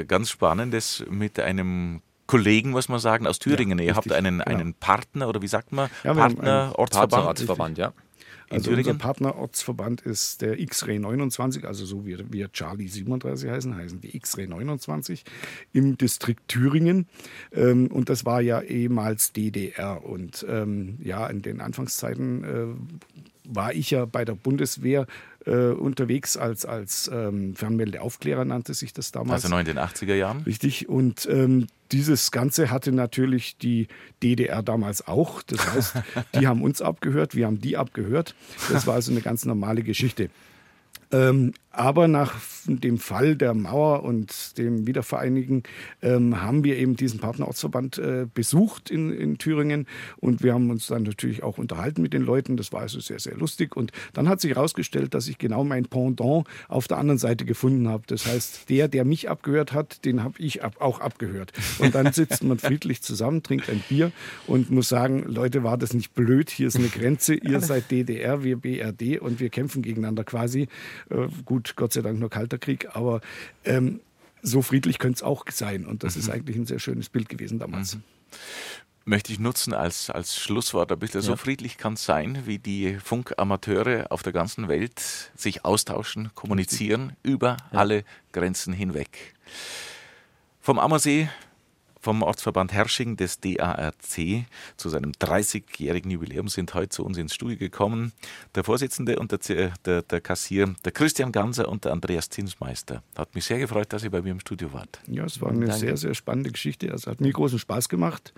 ganz 0.07 0.30
Spannendes 0.30 1.03
mit 1.10 1.39
einem 1.39 2.02
Kollegen, 2.32 2.70
muss 2.70 2.88
man 2.88 2.99
sagen, 2.99 3.28
aus 3.28 3.40
Thüringen. 3.40 3.78
Ihr 3.80 3.94
habt 3.94 4.10
einen, 4.10 4.40
genau. 4.40 4.45
einen 4.45 4.74
Partner 4.74 5.28
oder 5.28 5.41
wie 5.41 5.49
sagt 5.49 5.74
man? 5.74 5.90
Ja, 6.06 6.14
Partner, 6.14 6.72
Ortsverband 6.78 7.12
Partnerortsverband, 7.12 7.78
ja. 7.78 7.88
in 7.88 7.94
Also 8.56 8.70
unser 8.70 8.84
Thüringen. 8.84 8.98
Partnerortsverband 8.99 9.99
ist 9.99 10.41
der 10.41 10.58
X-Ray 10.58 10.99
29, 10.99 11.66
also 11.66 11.84
so 11.84 12.06
wie 12.06 12.18
wir 12.32 12.49
Charlie 12.53 12.88
37 12.88 13.49
heißen, 13.49 13.76
heißen 13.76 13.99
die 13.99 14.16
X-Ray 14.16 14.48
29 14.48 15.26
im 15.74 15.98
Distrikt 15.98 16.48
Thüringen. 16.48 17.06
Ähm, 17.52 17.88
und 17.88 18.08
das 18.08 18.24
war 18.24 18.40
ja 18.40 18.62
ehemals 18.62 19.34
DDR. 19.34 20.06
Und 20.06 20.45
ähm, 20.48 20.99
ja, 21.03 21.28
in 21.28 21.41
den 21.41 21.60
Anfangszeiten 21.60 22.44
äh, 22.45 23.22
war 23.43 23.73
ich 23.73 23.91
ja 23.91 24.05
bei 24.05 24.26
der 24.26 24.35
Bundeswehr 24.35 25.07
äh, 25.45 25.69
unterwegs 25.69 26.38
als, 26.38 26.65
als 26.65 27.09
ähm, 27.11 27.55
Fernmeldeaufklärer, 27.55 28.45
nannte 28.45 28.73
sich 28.73 28.93
das 28.93 29.11
damals. 29.11 29.43
Also 29.43 29.49
noch 29.49 29.59
in 29.59 29.65
den 29.65 29.80
80er 29.80 30.13
Jahren. 30.15 30.41
Richtig. 30.41 30.89
Und 30.89 31.27
ähm, 31.30 31.68
dieses 31.91 32.31
Ganze 32.31 32.69
hatte 32.69 32.91
natürlich 32.91 33.57
die 33.57 33.88
DDR 34.22 34.61
damals 34.61 35.07
auch. 35.07 35.41
Das 35.43 35.73
heißt, 35.73 35.95
die 36.39 36.47
haben 36.47 36.61
uns 36.61 36.81
abgehört, 36.81 37.35
wir 37.35 37.47
haben 37.47 37.59
die 37.59 37.77
abgehört. 37.77 38.35
Das 38.72 38.88
war 38.88 38.95
also 38.95 39.11
eine 39.11 39.22
ganz 39.22 39.45
normale 39.45 39.84
Geschichte. 39.84 40.30
Ähm, 41.11 41.53
aber 41.72 42.07
nach 42.07 42.35
dem 42.65 42.98
Fall 42.98 43.35
der 43.35 43.53
Mauer 43.53 44.03
und 44.03 44.57
dem 44.57 44.88
Wiedervereinigen 44.88 45.64
ähm, 46.02 46.41
haben 46.41 46.64
wir 46.64 46.77
eben 46.77 46.95
diesen 46.95 47.19
Partnerortsverband 47.19 47.98
äh, 47.98 48.27
besucht 48.34 48.89
in, 48.89 49.11
in 49.11 49.38
Thüringen 49.38 49.88
und 50.18 50.43
wir 50.43 50.53
haben 50.53 50.69
uns 50.69 50.88
dann 50.88 51.03
natürlich 51.03 51.43
auch 51.43 51.57
unterhalten 51.57 52.02
mit 52.02 52.14
den 52.14 52.23
Leuten. 52.23 52.57
Das 52.57 52.72
war 52.73 52.81
also 52.81 52.99
sehr, 52.99 53.19
sehr 53.19 53.35
lustig. 53.35 53.76
Und 53.76 53.91
dann 54.14 54.27
hat 54.27 54.41
sich 54.41 54.52
herausgestellt, 54.52 55.14
dass 55.14 55.27
ich 55.27 55.38
genau 55.38 55.64
mein 55.64 55.85
Pendant 55.85 56.48
auf 56.68 56.88
der 56.88 56.98
anderen 56.98 57.18
Seite 57.18 57.45
gefunden 57.45 57.88
habe. 57.88 58.03
Das 58.07 58.26
heißt, 58.26 58.69
der, 58.69 58.88
der 58.88 59.06
mich 59.06 59.30
abgehört 59.30 59.73
hat, 59.73 60.06
den 60.06 60.23
habe 60.23 60.39
ich 60.39 60.64
ab, 60.64 60.76
auch 60.80 60.99
abgehört. 60.99 61.53
Und 61.80 61.95
dann 61.95 62.11
sitzt 62.14 62.43
man 62.43 62.60
friedlich 62.60 63.02
zusammen, 63.02 63.43
trinkt 63.43 63.69
ein 63.69 63.84
Bier 63.88 64.11
und 64.48 64.72
muss 64.72 64.89
sagen, 64.89 65.23
Leute, 65.27 65.64
war 65.64 65.77
das 65.77 65.93
nicht 65.93 66.14
blöd? 66.14 66.49
Hier 66.49 66.68
ist 66.68 66.76
eine 66.76 66.88
Grenze. 66.88 67.35
Ihr 67.35 67.60
seid 67.61 67.91
DDR, 67.91 68.43
wir 68.43 68.57
BRD 68.57 69.19
und 69.19 69.39
wir 69.39 69.49
kämpfen 69.49 69.81
gegeneinander 69.81 70.23
quasi. 70.23 70.68
Äh, 71.10 71.27
gut, 71.45 71.60
Gott 71.75 71.93
sei 71.93 72.01
Dank 72.01 72.19
nur 72.19 72.29
kalter 72.29 72.57
Krieg, 72.57 72.95
aber 72.95 73.21
ähm, 73.65 74.01
so 74.41 74.61
friedlich 74.61 74.99
könnte 74.99 75.17
es 75.17 75.23
auch 75.23 75.45
sein. 75.49 75.85
Und 75.85 76.03
das 76.03 76.15
ist 76.15 76.29
eigentlich 76.29 76.57
ein 76.57 76.65
sehr 76.65 76.79
schönes 76.79 77.09
Bild 77.09 77.29
gewesen 77.29 77.59
damals. 77.59 77.97
möchte 79.05 79.31
ich 79.31 79.39
nutzen 79.39 79.73
als, 79.73 80.09
als 80.09 80.38
Schlusswort 80.38 80.91
ein 80.91 80.99
bisschen. 80.99 81.21
So 81.21 81.35
friedlich 81.35 81.77
kann 81.77 81.93
es 81.93 82.05
sein, 82.05 82.43
wie 82.45 82.59
die 82.59 82.97
Funkamateure 82.99 84.07
auf 84.11 84.23
der 84.23 84.33
ganzen 84.33 84.67
Welt 84.67 85.31
sich 85.35 85.65
austauschen, 85.65 86.31
kommunizieren 86.35 87.13
über 87.23 87.57
alle 87.71 88.03
Grenzen 88.31 88.73
hinweg. 88.73 89.35
Vom 90.59 90.77
Ammersee, 90.77 91.29
vom 92.02 92.23
Ortsverband 92.23 92.73
Hersching 92.73 93.15
des 93.15 93.40
DARC 93.40 94.45
zu 94.76 94.90
seinem 94.90 95.11
30-jährigen 95.11 96.10
Jubiläum 96.11 96.48
sind 96.48 96.73
heute 96.73 96.90
zu 96.90 97.06
uns 97.06 97.18
ins 97.18 97.34
Studio 97.34 97.57
gekommen 97.57 98.11
der 98.56 98.64
Vorsitzende 98.64 99.19
und 99.19 99.32
der, 99.32 99.40
Z- 99.40 99.73
der, 99.86 100.02
der 100.02 100.22
Kassier, 100.22 100.73
der 100.84 100.91
Christian 100.91 101.32
Ganser 101.32 101.69
und 101.69 101.86
der 101.86 101.91
Andreas 101.91 102.30
Zinsmeister. 102.30 103.03
Hat 103.15 103.34
mich 103.36 103.45
sehr 103.45 103.60
gefreut, 103.60 103.94
dass 103.94 104.03
ihr 104.03 104.10
bei 104.11 104.22
mir 104.22 104.32
im 104.32 104.40
Studio 104.40 104.73
wart. 104.73 104.99
Ja, 105.07 105.26
es 105.26 105.40
war 105.41 105.49
eine 105.52 105.65
Danke. 105.65 105.80
sehr, 105.80 105.98
sehr 105.98 106.14
spannende 106.15 106.52
Geschichte. 106.52 106.91
Also 106.91 107.11
hat 107.11 107.22
mir 107.22 107.32
großen 107.32 107.60
Spaß 107.60 107.88
gemacht. 107.88 108.34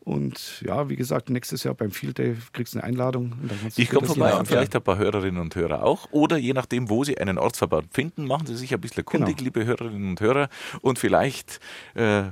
Und 0.00 0.62
ja, 0.64 0.88
wie 0.88 0.94
gesagt, 0.94 1.30
nächstes 1.30 1.64
Jahr 1.64 1.74
beim 1.74 1.90
Field 1.90 2.18
Day 2.18 2.36
kriegst 2.52 2.74
du 2.74 2.78
eine 2.78 2.86
Einladung. 2.86 3.32
Ich 3.74 3.90
komme 3.90 4.06
vorbei 4.06 4.28
machen. 4.28 4.38
und 4.40 4.46
vielleicht 4.46 4.76
ein 4.76 4.82
paar 4.82 4.98
Hörerinnen 4.98 5.40
und 5.40 5.56
Hörer 5.56 5.82
auch. 5.82 6.06
Oder 6.12 6.36
je 6.36 6.52
nachdem, 6.52 6.88
wo 6.90 7.02
Sie 7.02 7.18
einen 7.18 7.38
Ortsverband 7.38 7.92
finden, 7.92 8.24
machen 8.26 8.46
Sie 8.46 8.54
sich 8.56 8.72
ein 8.72 8.80
bisschen 8.80 9.04
kundig, 9.04 9.36
Genau. 9.38 9.44
liebe 9.46 9.64
Hörerinnen 9.64 10.10
und 10.10 10.20
Hörer. 10.20 10.48
Und 10.80 11.00
vielleicht 11.00 11.58
äh, 11.94 12.26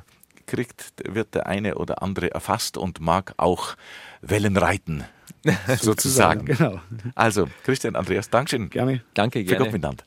kriegt, 0.46 0.92
wird 1.04 1.34
der 1.34 1.46
eine 1.46 1.76
oder 1.76 2.02
andere 2.02 2.30
erfasst 2.30 2.76
und 2.76 3.00
mag 3.00 3.34
auch 3.36 3.76
Wellen 4.20 4.56
reiten, 4.56 5.04
sozusagen. 5.80 6.46
Genau. 6.46 6.80
Also, 7.14 7.48
Christian, 7.64 7.96
Andreas, 7.96 8.30
Dankeschön 8.30 8.70
Gerne. 8.70 9.02
Danke, 9.14 9.40
für 9.40 9.44
gerne. 9.44 9.64
Gott 9.64 9.72
miteinander. 9.72 10.04